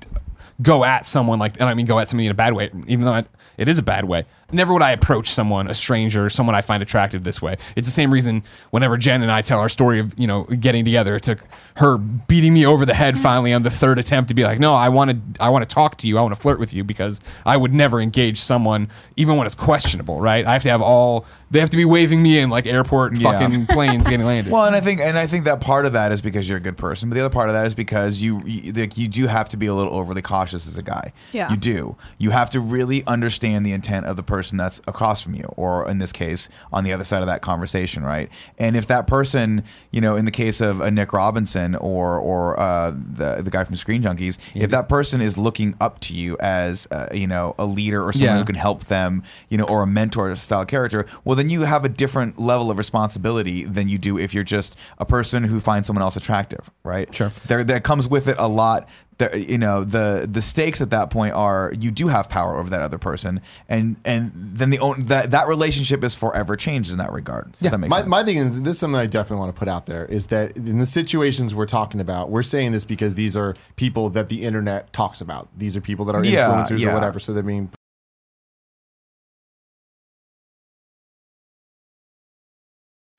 go 0.61 0.83
at 0.83 1.05
someone 1.05 1.39
like, 1.39 1.59
and 1.59 1.69
I 1.69 1.73
mean 1.73 1.85
go 1.85 1.99
at 1.99 2.07
somebody 2.07 2.25
in 2.25 2.31
a 2.31 2.35
bad 2.35 2.53
way, 2.53 2.69
even 2.87 3.05
though 3.05 3.15
it, 3.15 3.27
it 3.57 3.69
is 3.69 3.77
a 3.77 3.83
bad 3.83 4.05
way. 4.05 4.25
Never 4.49 4.71
would 4.71 4.81
I 4.81 4.91
approach 4.91 5.27
someone, 5.29 5.69
a 5.69 5.73
stranger, 5.73 6.29
someone 6.29 6.55
I 6.55 6.61
find 6.61 6.81
attractive 6.81 7.25
this 7.25 7.41
way. 7.41 7.57
It's 7.75 7.85
the 7.85 7.91
same 7.91 8.13
reason 8.13 8.43
whenever 8.69 8.97
Jen 8.97 9.21
and 9.21 9.29
I 9.29 9.41
tell 9.41 9.59
our 9.59 9.67
story 9.67 9.99
of, 9.99 10.17
you 10.17 10.25
know, 10.25 10.43
getting 10.45 10.85
together, 10.85 11.15
it 11.15 11.23
took 11.23 11.43
her 11.75 11.97
beating 11.97 12.53
me 12.53 12.65
over 12.65 12.85
the 12.85 12.93
head 12.93 13.15
mm. 13.15 13.19
finally 13.19 13.51
on 13.51 13.63
the 13.63 13.69
third 13.69 13.99
attempt 13.99 14.29
to 14.29 14.33
be 14.33 14.45
like, 14.45 14.57
no, 14.57 14.73
I 14.73 14.87
want 14.87 15.35
to, 15.35 15.43
I 15.43 15.49
want 15.49 15.67
to 15.67 15.73
talk 15.73 15.97
to 15.97 16.07
you. 16.07 16.17
I 16.17 16.21
want 16.21 16.33
to 16.33 16.39
flirt 16.39 16.59
with 16.59 16.73
you 16.73 16.85
because 16.85 17.19
I 17.45 17.57
would 17.57 17.73
never 17.73 17.99
engage 17.99 18.39
someone 18.39 18.87
even 19.17 19.35
when 19.35 19.45
it's 19.45 19.55
questionable, 19.55 20.21
right? 20.21 20.45
I 20.45 20.53
have 20.53 20.63
to 20.63 20.69
have 20.69 20.81
all, 20.81 21.25
they 21.51 21.59
have 21.59 21.69
to 21.71 21.77
be 21.77 21.85
waving 21.85 22.23
me 22.23 22.39
in 22.39 22.49
like 22.49 22.65
airport 22.65 23.17
Yeah. 23.17 23.31
fucking 23.31 23.67
planes 23.69 24.07
getting 24.07 24.25
landed. 24.25 24.53
Well, 24.53 24.63
and 24.63 24.77
I 24.77 24.79
think 24.79 25.01
and 25.01 25.17
I 25.17 25.27
think 25.27 25.43
that 25.43 25.59
part 25.59 25.85
of 25.85 25.93
that 25.93 26.13
is 26.13 26.21
because 26.21 26.47
you're 26.47 26.57
a 26.57 26.61
good 26.61 26.77
person, 26.77 27.09
but 27.09 27.15
the 27.15 27.21
other 27.21 27.33
part 27.33 27.49
of 27.49 27.53
that 27.53 27.67
is 27.67 27.75
because 27.75 28.21
you 28.21 28.41
you, 28.45 28.71
like, 28.71 28.97
you 28.97 29.09
do 29.09 29.27
have 29.27 29.49
to 29.49 29.57
be 29.57 29.65
a 29.65 29.73
little 29.73 29.93
overly 29.93 30.21
cautious 30.21 30.67
as 30.67 30.77
a 30.77 30.83
guy. 30.83 31.11
Yeah. 31.33 31.49
you 31.51 31.57
do. 31.57 31.97
You 32.17 32.29
have 32.29 32.49
to 32.51 32.61
really 32.61 33.05
understand 33.05 33.65
the 33.65 33.73
intent 33.73 34.05
of 34.05 34.15
the 34.15 34.23
person 34.23 34.36
that's 34.41 34.79
across 34.87 35.21
from 35.21 35.33
you, 35.33 35.43
or 35.55 35.87
in 35.89 35.97
this 35.99 36.11
case, 36.11 36.49
on 36.71 36.83
the 36.83 36.93
other 36.93 37.03
side 37.03 37.21
of 37.21 37.27
that 37.27 37.41
conversation, 37.41 38.03
right? 38.03 38.29
And 38.57 38.75
if 38.75 38.87
that 38.87 39.07
person, 39.07 39.63
you 39.91 40.01
know, 40.01 40.15
in 40.15 40.25
the 40.25 40.31
case 40.31 40.61
of 40.61 40.81
a 40.81 40.91
Nick 40.91 41.13
Robinson 41.13 41.75
or 41.75 42.17
or 42.19 42.59
uh, 42.59 42.91
the 42.91 43.41
the 43.41 43.49
guy 43.51 43.63
from 43.63 43.75
Screen 43.75 44.01
Junkies, 44.03 44.37
if 44.55 44.69
that 44.71 44.87
person 44.89 45.21
is 45.21 45.37
looking 45.37 45.75
up 45.81 45.99
to 46.01 46.13
you 46.13 46.37
as 46.39 46.87
uh, 46.91 47.07
you 47.13 47.27
know 47.27 47.55
a 47.57 47.65
leader 47.65 48.03
or 48.05 48.13
someone 48.13 48.35
Yeah. 48.35 48.39
who 48.39 48.45
can 48.45 48.55
help 48.55 48.85
them, 48.85 49.23
you 49.49 49.57
know, 49.57 49.65
or 49.65 49.83
a 49.83 49.87
mentor 49.87 50.35
style 50.35 50.65
character, 50.65 51.05
well, 51.25 51.35
then 51.35 51.49
you 51.49 51.61
have 51.61 51.83
a 51.85 51.89
different 51.89 52.39
level 52.39 52.69
of 52.71 52.77
responsibility 52.77 53.63
than 53.63 53.89
you 53.89 53.97
do 53.97 54.17
if 54.17 54.33
you're 54.33 54.43
just 54.43 54.77
a 54.99 55.05
person 55.05 55.43
who 55.43 55.59
finds 55.59 55.87
someone 55.87 56.03
else 56.03 56.15
attractive, 56.15 56.69
right? 56.83 57.13
Sure. 57.13 57.31
There, 57.47 57.63
that 57.63 57.83
comes 57.83 58.07
with 58.07 58.27
it 58.27 58.35
a 58.37 58.47
lot. 58.47 58.87
There, 59.17 59.35
you 59.35 59.57
know, 59.57 59.83
the 59.83 60.27
the 60.31 60.41
stakes 60.41 60.79
at 60.81 60.91
that 60.91 61.09
point 61.09 61.33
are 61.33 61.73
you 61.79 61.89
do 61.89 62.07
have 62.07 62.29
power 62.29 62.55
over 62.55 62.69
that 62.69 62.81
other 62.81 62.99
person, 62.99 63.41
and 63.67 63.97
and 64.05 64.31
then 64.35 64.69
the 64.69 64.77
own 64.79 65.05
that 65.05 65.31
that 65.31 65.47
relationship 65.47 66.03
is 66.03 66.13
forever 66.13 66.55
changed 66.55 66.91
in 66.91 66.99
that 66.99 67.11
regard. 67.11 67.51
Yeah, 67.59 67.71
that 67.71 67.79
makes 67.79 67.89
my, 67.89 67.97
sense. 67.97 68.09
my 68.09 68.23
thing 68.23 68.37
is 68.37 68.61
this 68.61 68.75
is 68.75 68.79
something 68.79 68.99
I 68.99 69.07
definitely 69.07 69.39
want 69.39 69.55
to 69.55 69.59
put 69.59 69.67
out 69.67 69.87
there 69.87 70.05
is 70.05 70.27
that 70.27 70.55
in 70.55 70.77
the 70.77 70.85
situations 70.85 71.55
we're 71.55 71.65
talking 71.65 71.99
about, 71.99 72.29
we're 72.29 72.43
saying 72.43 72.73
this 72.73 72.85
because 72.85 73.15
these 73.15 73.35
are 73.35 73.55
people 73.75 74.09
that 74.11 74.29
the 74.29 74.43
internet 74.43 74.93
talks 74.93 75.19
about. 75.19 75.47
These 75.57 75.75
are 75.75 75.81
people 75.81 76.05
that 76.05 76.15
are 76.15 76.23
Yeah, 76.23 76.49
influencers 76.49 76.79
yeah. 76.79 76.91
or 76.91 76.93
whatever. 76.93 77.19
So 77.19 77.33
they're 77.33 77.41
being 77.41 77.71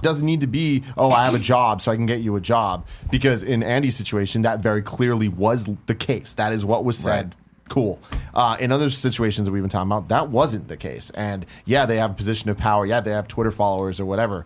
doesn't 0.00 0.26
need 0.26 0.40
to 0.40 0.46
be 0.46 0.84
oh 0.96 1.10
i 1.10 1.24
have 1.24 1.34
a 1.34 1.40
job 1.40 1.80
so 1.80 1.90
i 1.90 1.96
can 1.96 2.06
get 2.06 2.20
you 2.20 2.36
a 2.36 2.40
job. 2.40 2.86
Because 3.10 3.42
in 3.42 3.64
andy's 3.64 3.96
situation 3.96 4.42
that 4.42 4.60
very 4.60 4.80
clearly 4.80 5.26
was 5.28 5.68
the 5.86 5.94
case. 5.94 6.34
That 6.34 6.52
is 6.52 6.64
what 6.64 6.84
was 6.84 6.96
said. 6.96 7.34
Cool. 7.68 7.98
Uh, 8.32 8.56
in 8.60 8.72
other 8.72 8.88
situations 8.90 9.44
that 9.46 9.52
we've 9.52 9.62
been 9.62 9.68
talking 9.68 9.90
about 9.90 10.08
that 10.08 10.28
wasn't 10.28 10.68
the 10.68 10.76
case. 10.76 11.10
And 11.10 11.44
yeah 11.64 11.84
they 11.84 11.96
have 11.96 12.12
a 12.12 12.14
position 12.14 12.48
of 12.48 12.56
power. 12.56 12.86
Yeah 12.86 13.00
they 13.00 13.10
have 13.10 13.26
twitter 13.26 13.50
followers 13.50 13.98
or 13.98 14.06
whatever. 14.06 14.44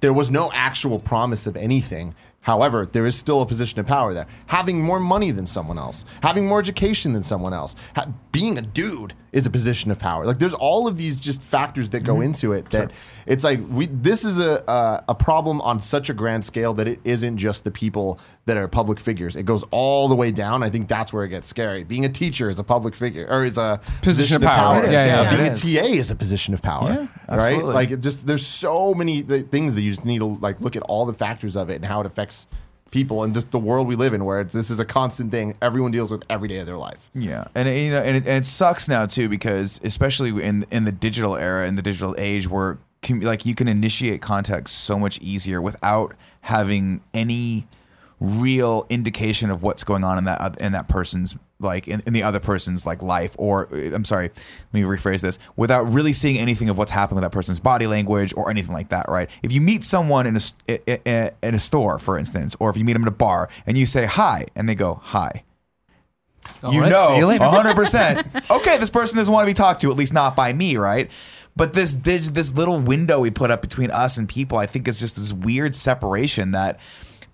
There 0.00 0.14
was 0.14 0.30
no 0.30 0.50
actual 0.54 0.98
promise 0.98 1.46
of 1.46 1.56
anything. 1.56 2.14
However, 2.44 2.86
there 2.86 3.06
is 3.06 3.16
still 3.16 3.40
a 3.40 3.46
position 3.46 3.80
of 3.80 3.86
power 3.86 4.12
there. 4.12 4.26
Having 4.46 4.82
more 4.82 5.00
money 5.00 5.30
than 5.30 5.46
someone 5.46 5.78
else, 5.78 6.04
having 6.22 6.46
more 6.46 6.60
education 6.60 7.14
than 7.14 7.22
someone 7.22 7.54
else, 7.54 7.74
ha- 7.96 8.08
being 8.32 8.58
a 8.58 8.62
dude 8.62 9.14
is 9.32 9.46
a 9.46 9.50
position 9.50 9.90
of 9.90 9.98
power. 9.98 10.24
Like 10.26 10.38
there's 10.38 10.54
all 10.54 10.86
of 10.86 10.96
these 10.96 11.18
just 11.20 11.42
factors 11.42 11.90
that 11.90 12.04
go 12.04 12.14
mm-hmm. 12.14 12.22
into 12.22 12.52
it 12.52 12.70
that 12.70 12.92
it's 13.26 13.42
like 13.42 13.60
we 13.68 13.86
this 13.86 14.24
is 14.24 14.38
a, 14.38 14.62
a 14.68 15.04
a 15.08 15.14
problem 15.14 15.60
on 15.62 15.82
such 15.82 16.08
a 16.08 16.14
grand 16.14 16.44
scale 16.44 16.72
that 16.74 16.86
it 16.86 17.00
isn't 17.02 17.38
just 17.38 17.64
the 17.64 17.70
people 17.70 18.20
that 18.46 18.56
are 18.56 18.68
public 18.68 19.00
figures. 19.00 19.34
It 19.36 19.44
goes 19.44 19.64
all 19.70 20.08
the 20.08 20.14
way 20.14 20.30
down. 20.30 20.62
I 20.62 20.70
think 20.70 20.88
that's 20.88 21.12
where 21.12 21.24
it 21.24 21.30
gets 21.30 21.46
scary. 21.46 21.82
Being 21.82 22.04
a 22.04 22.08
teacher 22.08 22.50
is 22.50 22.58
a 22.58 22.64
public 22.64 22.94
figure 22.94 23.26
or 23.28 23.44
is 23.44 23.58
a 23.58 23.80
Position 24.02 24.36
of 24.36 24.42
power. 24.42 24.84
Is, 24.84 24.92
Yeah, 24.92 25.06
yeah. 25.06 25.22
yeah. 25.22 25.36
Being 25.36 25.52
a 25.52 25.56
TA 25.56 25.88
is 25.98 26.10
a 26.10 26.16
position 26.16 26.52
of 26.52 26.60
power. 26.60 26.88
Yeah, 26.88 26.98
right? 26.98 27.08
absolutely. 27.28 27.74
Like 27.74 27.90
it 27.90 28.00
just 28.00 28.26
there's 28.26 28.46
so 28.46 28.94
many 28.94 29.22
th- 29.22 29.46
things 29.46 29.74
that 29.74 29.82
you 29.82 29.90
just 29.90 30.04
need 30.04 30.18
to 30.18 30.26
like 30.26 30.60
look 30.60 30.76
at 30.76 30.82
all 30.82 31.06
the 31.06 31.14
factors 31.14 31.56
of 31.56 31.70
it 31.70 31.76
and 31.76 31.84
how 31.84 32.00
it 32.00 32.06
affects 32.06 32.33
people 32.90 33.24
and 33.24 33.34
just 33.34 33.50
the 33.50 33.58
world 33.58 33.88
we 33.88 33.96
live 33.96 34.14
in 34.14 34.24
where 34.24 34.44
this 34.44 34.70
is 34.70 34.78
a 34.78 34.84
constant 34.84 35.32
thing 35.32 35.56
everyone 35.60 35.90
deals 35.90 36.12
with 36.12 36.22
every 36.30 36.46
day 36.48 36.58
of 36.58 36.66
their 36.66 36.76
life. 36.76 37.10
Yeah, 37.12 37.48
and 37.54 37.68
you 37.68 37.90
know, 37.90 38.00
and 38.00 38.16
it, 38.16 38.26
and 38.26 38.44
it 38.44 38.46
sucks 38.46 38.88
now 38.88 39.06
too 39.06 39.28
because 39.28 39.80
especially 39.82 40.30
in 40.42 40.64
in 40.70 40.84
the 40.84 40.92
digital 40.92 41.36
era, 41.36 41.66
in 41.66 41.76
the 41.76 41.82
digital 41.82 42.14
age, 42.18 42.48
where 42.48 42.78
like 43.10 43.44
you 43.44 43.54
can 43.54 43.68
initiate 43.68 44.22
contact 44.22 44.70
so 44.70 44.98
much 44.98 45.20
easier 45.20 45.60
without 45.60 46.14
having 46.42 47.02
any 47.12 47.66
real 48.20 48.86
indication 48.88 49.50
of 49.50 49.62
what's 49.62 49.84
going 49.84 50.04
on 50.04 50.18
in 50.18 50.24
that 50.24 50.60
in 50.60 50.72
that 50.72 50.88
person's 50.88 51.36
like 51.60 51.88
in, 51.88 52.00
in 52.06 52.12
the 52.12 52.22
other 52.22 52.40
person's 52.40 52.86
like 52.86 53.02
life 53.02 53.34
or 53.38 53.68
uh, 53.74 53.94
I'm 53.94 54.04
sorry 54.04 54.28
let 54.28 54.72
me 54.72 54.82
rephrase 54.82 55.20
this. 55.20 55.38
Without 55.56 55.82
really 55.82 56.12
seeing 56.12 56.38
anything 56.38 56.68
of 56.68 56.78
what's 56.78 56.90
happening 56.90 57.16
with 57.16 57.24
that 57.24 57.36
person's 57.36 57.60
body 57.60 57.86
language 57.86 58.32
or 58.36 58.50
anything 58.50 58.72
like 58.72 58.90
that 58.90 59.06
right? 59.08 59.28
If 59.42 59.52
you 59.52 59.60
meet 59.60 59.84
someone 59.84 60.26
in 60.26 60.36
a 60.36 61.30
in 61.42 61.54
a 61.54 61.60
store 61.60 61.98
for 61.98 62.18
instance 62.18 62.56
or 62.60 62.70
if 62.70 62.76
you 62.76 62.84
meet 62.84 62.92
them 62.92 63.02
in 63.02 63.08
a 63.08 63.12
bar 63.12 63.48
and 63.66 63.76
you 63.76 63.86
say 63.86 64.06
hi 64.06 64.46
and 64.54 64.68
they 64.68 64.74
go 64.74 65.00
hi. 65.02 65.44
You 66.62 66.82
right, 66.82 66.90
know 66.90 67.16
you 67.16 67.38
100% 67.38 68.50
okay 68.56 68.78
this 68.78 68.90
person 68.90 69.18
doesn't 69.18 69.32
want 69.32 69.44
to 69.44 69.50
be 69.50 69.54
talked 69.54 69.80
to 69.82 69.90
at 69.90 69.96
least 69.96 70.12
not 70.12 70.36
by 70.36 70.52
me 70.52 70.76
right? 70.76 71.10
But 71.56 71.72
this 71.72 71.94
this 71.94 72.52
little 72.54 72.80
window 72.80 73.20
we 73.20 73.30
put 73.30 73.50
up 73.50 73.62
between 73.62 73.90
us 73.92 74.18
and 74.18 74.28
people 74.28 74.58
i 74.58 74.66
think 74.66 74.88
is 74.88 74.98
just 74.98 75.14
this 75.14 75.32
weird 75.32 75.74
separation 75.74 76.50
that 76.50 76.80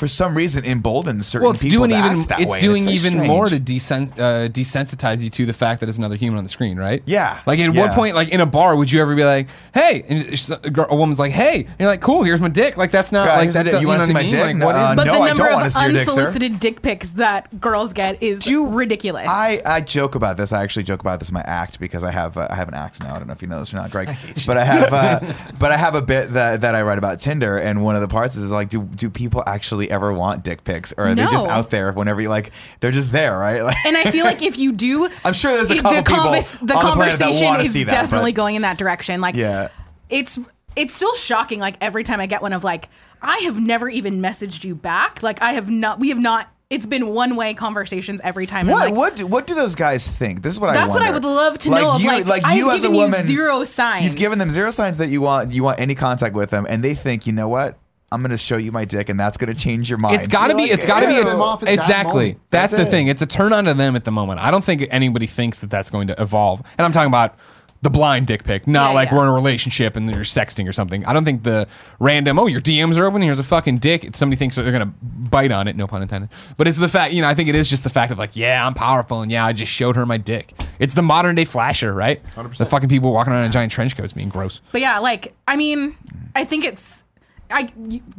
for 0.01 0.09
some 0.09 0.34
reason 0.34 0.64
emboldens 0.64 1.26
certain 1.26 1.44
well, 1.44 1.53
it's 1.53 1.62
people 1.62 1.86
doing 1.86 1.90
to 1.90 1.98
even 2.07 2.18
act 2.18 2.28
that 2.30 2.40
it's 2.40 2.53
way, 2.55 2.59
doing 2.59 2.84
very 2.84 2.96
even 2.96 3.12
strange. 3.12 3.28
more 3.28 3.46
to 3.46 3.61
desen- 3.61 4.12
uh, 4.18 4.48
desensitize 4.48 5.22
you 5.22 5.28
to 5.28 5.44
the 5.44 5.53
fact 5.53 5.80
that 5.80 5.88
it's 5.90 5.98
another 5.98 6.16
human 6.16 6.38
on 6.38 6.44
the 6.44 6.48
screen, 6.48 6.78
right? 6.78 7.03
Yeah, 7.05 7.38
Like 7.46 7.59
at 7.61 7.74
yeah. 7.74 7.80
what 7.82 7.92
point, 7.92 8.14
like 8.14 8.30
in 8.30 8.40
a 8.40 8.46
bar, 8.46 8.76
would 8.76 8.90
you 8.90 9.01
ever 9.03 9.14
be 9.14 9.24
like, 9.24 9.48
"Hey," 9.74 10.03
and 10.09 10.59
a, 10.64 10.70
girl, 10.70 10.86
a 10.88 10.96
woman's 10.96 11.18
like, 11.18 11.32
"Hey," 11.32 11.64
and 11.66 11.74
you're 11.78 11.88
like, 11.88 12.01
"Cool, 12.01 12.22
here's 12.22 12.40
my 12.40 12.48
dick." 12.48 12.76
Like 12.78 12.90
that's 12.90 13.12
not 13.12 13.26
Yeah, 13.26 13.36
like 13.36 13.51
that. 13.53 13.64
doesn't- 13.66 13.80
You 13.80 13.82
You, 13.82 13.88
wanna 13.88 14.07
see 14.07 14.12
my 14.14 14.20
mean? 14.22 14.30
dick? 14.30 14.40
Like, 14.42 14.64
what 14.64 14.74
Uh, 14.74 14.78
is- 14.90 14.96
But 14.96 15.05
no, 15.05 15.12
the 15.12 15.20
I 15.20 15.26
number 15.28 15.42
don't 15.42 15.46
of 15.53 15.57
wanna 15.59 15.70
see 15.70 15.82
your 15.82 15.92
dick, 15.92 16.09
sir. 16.09 16.20
unsolicited 16.20 16.61
dick 16.61 16.80
pics 16.82 17.11
that 17.11 17.61
girls 17.61 17.92
get 17.92 18.22
is 18.22 18.46
ridiculous. 18.51 19.26
I, 19.28 19.61
I 19.66 19.80
joke 19.82 20.14
about 20.14 20.36
this. 20.38 20.53
I 20.53 20.62
actually 20.62 20.84
joke 20.84 21.01
about 21.03 21.18
this 21.18 21.28
in 21.28 21.34
my 21.34 21.42
act 21.42 21.78
because 21.78 22.03
I 22.05 22.11
have 22.11 22.36
uh, 22.38 22.46
I 22.51 22.55
have 22.57 22.68
an 22.68 22.74
act 22.74 23.03
now. 23.03 23.14
I 23.14 23.18
don't 23.18 23.26
know 23.26 23.34
if 23.34 23.42
you 23.42 23.48
know 23.48 23.59
this 23.59 23.72
or 23.74 23.76
not, 23.76 23.90
Greg. 23.90 24.16
But 24.46 24.57
I 24.57 24.64
have 24.64 24.92
uh, 24.92 25.20
but 25.59 25.72
I 25.72 25.76
have 25.76 25.94
a 25.94 26.03
bit 26.03 26.32
that, 26.32 26.62
that 26.62 26.74
I 26.74 26.80
write 26.82 26.98
about 26.98 27.18
Tinder, 27.20 27.59
and 27.59 27.84
one 27.84 27.94
of 27.96 28.01
the 28.01 28.09
parts 28.09 28.36
is 28.38 28.51
like, 28.51 28.70
do 28.70 28.82
do 28.84 29.11
people 29.11 29.42
actually 29.46 29.89
ever 29.91 30.12
want 30.12 30.45
dick 30.45 30.64
pics, 30.64 30.95
or 30.97 31.09
are 31.09 31.14
they 31.14 31.26
just 31.26 31.47
out 31.47 31.70
there 31.70 31.93
whenever 31.93 32.20
you 32.20 32.28
like 32.28 32.53
they're 32.80 32.91
just 32.91 33.12
there, 33.12 33.38
right? 33.38 33.62
Like, 33.62 33.76
and 33.84 33.97
I 33.97 34.11
feel 34.11 34.24
like 34.24 34.43
if 34.43 34.59
you 34.59 34.72
do, 34.72 35.09
I'm 35.24 35.32
sure 35.32 35.53
there's 35.53 35.70
a 35.70 35.76
couple 35.76 35.93
the, 35.93 36.03
people 36.03 36.24
the 36.24 36.30
on 36.30 36.66
the 36.66 36.74
conversation 36.74 37.45
wanna 37.45 37.62
is 37.64 37.72
that, 37.74 37.86
definitely 37.86 38.32
but- 38.32 38.36
going 38.36 38.55
in 38.57 38.62
that 38.62 38.78
direction. 38.78 39.20
Like, 39.20 39.34
yeah. 39.34 39.68
it's 40.09 40.38
it's 40.76 40.95
still 40.95 41.14
shocking. 41.14 41.61
Like 41.61 41.76
every 41.80 42.05
time 42.05 42.20
I 42.20 42.26
get 42.26 42.43
one 42.43 42.53
of 42.53 42.64
like, 42.64 42.88
I 43.20 43.38
have 43.38 43.61
never 43.61 43.88
even 43.88 44.20
messaged 44.20 44.64
you 44.64 44.74
back. 44.74 45.22
Like 45.22 45.43
I 45.43 45.53
have 45.53 45.68
not. 45.70 46.01
We 46.01 46.11
have 46.11 46.18
not 46.18 46.49
it's 46.70 46.86
been 46.86 47.09
one 47.09 47.34
way 47.34 47.53
conversations 47.53 48.20
every 48.22 48.47
time. 48.47 48.68
What 48.68 48.91
like, 48.91 48.97
what 48.97 49.16
do, 49.16 49.26
what 49.26 49.47
do 49.49 49.57
those 49.57 49.74
guys 49.74 50.07
think? 50.07 50.43
This 50.43 50.55
is 50.55 50.61
what 50.61 50.70
I 50.70 50.74
That's 50.74 50.95
what 50.95 51.03
I 51.03 51.11
would 51.11 51.24
love 51.24 51.59
to 51.59 51.70
know 51.70 51.97
of, 51.97 52.01
you, 52.01 52.22
like, 52.22 52.45
I've 52.45 52.57
you 52.57 52.70
as 52.70 52.84
a 52.84 52.86
given 52.86 52.95
you 52.95 53.03
woman, 53.03 53.26
zero 53.26 53.64
signs. 53.64 54.07
You've 54.07 54.14
given 54.14 54.38
them 54.38 54.53
zero 54.53 54.70
signs 54.70 54.99
that 54.99 55.09
you 55.09 55.20
want 55.20 55.53
you 55.53 55.64
want 55.64 55.80
any 55.80 55.97
contact 55.97 56.36
with 56.36 56.51
them, 56.51 56.66
and 56.70 56.82
they 56.84 56.95
think, 56.95 57.26
you 57.26 57.32
know 57.32 57.49
what? 57.49 57.76
I'm 58.12 58.22
going 58.22 58.30
to 58.32 58.36
show 58.36 58.56
you 58.56 58.72
my 58.72 58.84
dick, 58.84 59.08
and 59.08 59.18
that's 59.20 59.36
going 59.36 59.54
to 59.54 59.58
change 59.58 59.88
your 59.88 59.98
mind. 59.98 60.16
It's 60.16 60.26
got 60.28 60.48
to 60.48 60.52
You're 60.52 60.56
be. 60.56 60.62
like, 60.64 60.72
It's 60.72 60.86
got 60.86 61.00
to 61.00 61.06
be 61.08 61.18
a- 61.18 61.24
them 61.24 61.40
off 61.40 61.62
at 61.62 61.66
that 61.66 61.72
exactly. 61.72 62.32
That's, 62.50 62.72
That's 62.72 62.84
the 62.84 62.90
thing. 62.90 63.06
It's 63.06 63.22
a 63.22 63.26
turn 63.26 63.52
on 63.52 63.64
to 63.66 63.74
them 63.74 63.94
at 63.94 64.04
the 64.04 64.11
moment. 64.11 64.40
I 64.40 64.50
don't 64.50 64.64
think 64.64 64.86
anybody 64.90 65.26
thinks 65.26 65.61
that 65.61 65.70
that's 65.70 65.90
going 65.90 66.08
to 66.08 66.20
evolve. 66.20 66.61
And 66.76 66.84
I'm 66.84 66.90
talking 66.92 67.06
about 67.08 67.36
the 67.82 67.88
blind 67.88 68.26
dick 68.26 68.44
pic, 68.44 68.66
not 68.66 68.88
Yeah, 68.90 68.94
like 68.94 69.08
yeah. 69.11 69.16
we're 69.16 69.22
in 69.22 69.28
a 69.30 69.32
relationship 69.32 69.96
and 69.96 70.11
you're 70.11 70.18
sexting 70.24 70.68
or 70.68 70.72
something. 70.72 71.02
I 71.06 71.12
don't 71.14 71.24
think 71.24 71.44
the 71.44 71.66
random. 71.98 72.38
Oh, 72.38 72.46
your 72.46 72.61
DMs 72.61 72.98
are 72.98 73.06
open. 73.06 73.22
Here's 73.22 73.38
a 73.38 73.42
fucking 73.42 73.76
dick. 73.78 74.14
Somebody 74.14 74.36
thinks 74.36 74.56
they're 74.56 74.70
gonna 74.70 74.92
bite 75.02 75.50
on 75.50 75.66
it. 75.66 75.76
No 75.76 75.86
pun 75.86 76.02
intended. 76.02 76.28
But 76.58 76.68
it's 76.68 76.76
the 76.76 76.88
fact. 76.88 77.14
You 77.14 77.22
know, 77.22 77.28
I 77.28 77.34
think 77.34 77.48
it 77.48 77.54
is 77.54 77.70
just 77.70 77.82
the 77.84 77.88
fact 77.88 78.12
of 78.12 78.18
like, 78.18 78.36
yeah, 78.36 78.66
I'm 78.66 78.74
powerful, 78.74 79.22
and 79.22 79.32
yeah, 79.32 79.46
I 79.46 79.54
just 79.54 79.72
showed 79.72 79.96
her 79.96 80.04
my 80.04 80.18
dick. 80.18 80.52
It's 80.78 80.92
the 80.92 81.00
modern 81.00 81.36
day 81.36 81.46
flasher, 81.46 81.94
right? 81.94 82.22
100%. 82.34 82.58
The 82.58 82.66
fucking 82.66 82.90
people 82.90 83.12
walking 83.14 83.32
around 83.32 83.46
in 83.46 83.52
giant 83.52 83.72
trench 83.72 83.96
coats 83.96 84.12
being 84.12 84.28
gross. 84.28 84.61
But 84.72 84.82
yeah, 84.82 84.98
like 84.98 85.32
I 85.48 85.56
mean, 85.56 85.96
I 86.36 86.44
think 86.44 86.66
it's 86.66 87.02
I 87.51 87.62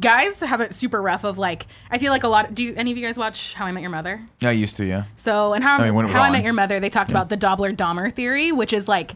guys 0.00 0.38
have 0.40 0.60
it 0.60 0.74
super 0.74 1.00
rough. 1.00 1.24
Of 1.24 1.38
like, 1.38 1.66
I 1.90 1.98
feel 1.98 2.12
like 2.12 2.24
a 2.24 2.28
lot. 2.28 2.54
Do 2.54 2.62
you, 2.62 2.74
any 2.76 2.90
of 2.90 2.96
you 2.96 3.04
guys 3.04 3.18
watch 3.18 3.54
How 3.54 3.66
I 3.66 3.72
Met 3.72 3.80
Your 3.80 3.90
Mother? 3.90 4.20
Yeah, 4.40 4.50
I 4.50 4.52
used 4.52 4.76
to, 4.76 4.84
yeah. 4.84 5.04
So, 5.16 5.52
and 5.52 5.64
how, 5.64 5.78
I 5.78 5.84
mean, 5.84 5.94
when 5.94 6.04
it 6.04 6.08
was 6.08 6.14
how 6.14 6.22
I. 6.22 6.30
Met 6.30 6.44
Your 6.44 6.52
Mother, 6.52 6.80
they 6.80 6.90
talked 6.90 7.10
about 7.10 7.28
the 7.28 7.36
Dobler 7.36 7.72
Dahmer 7.72 8.12
theory, 8.12 8.52
which 8.52 8.72
is 8.72 8.88
like 8.88 9.12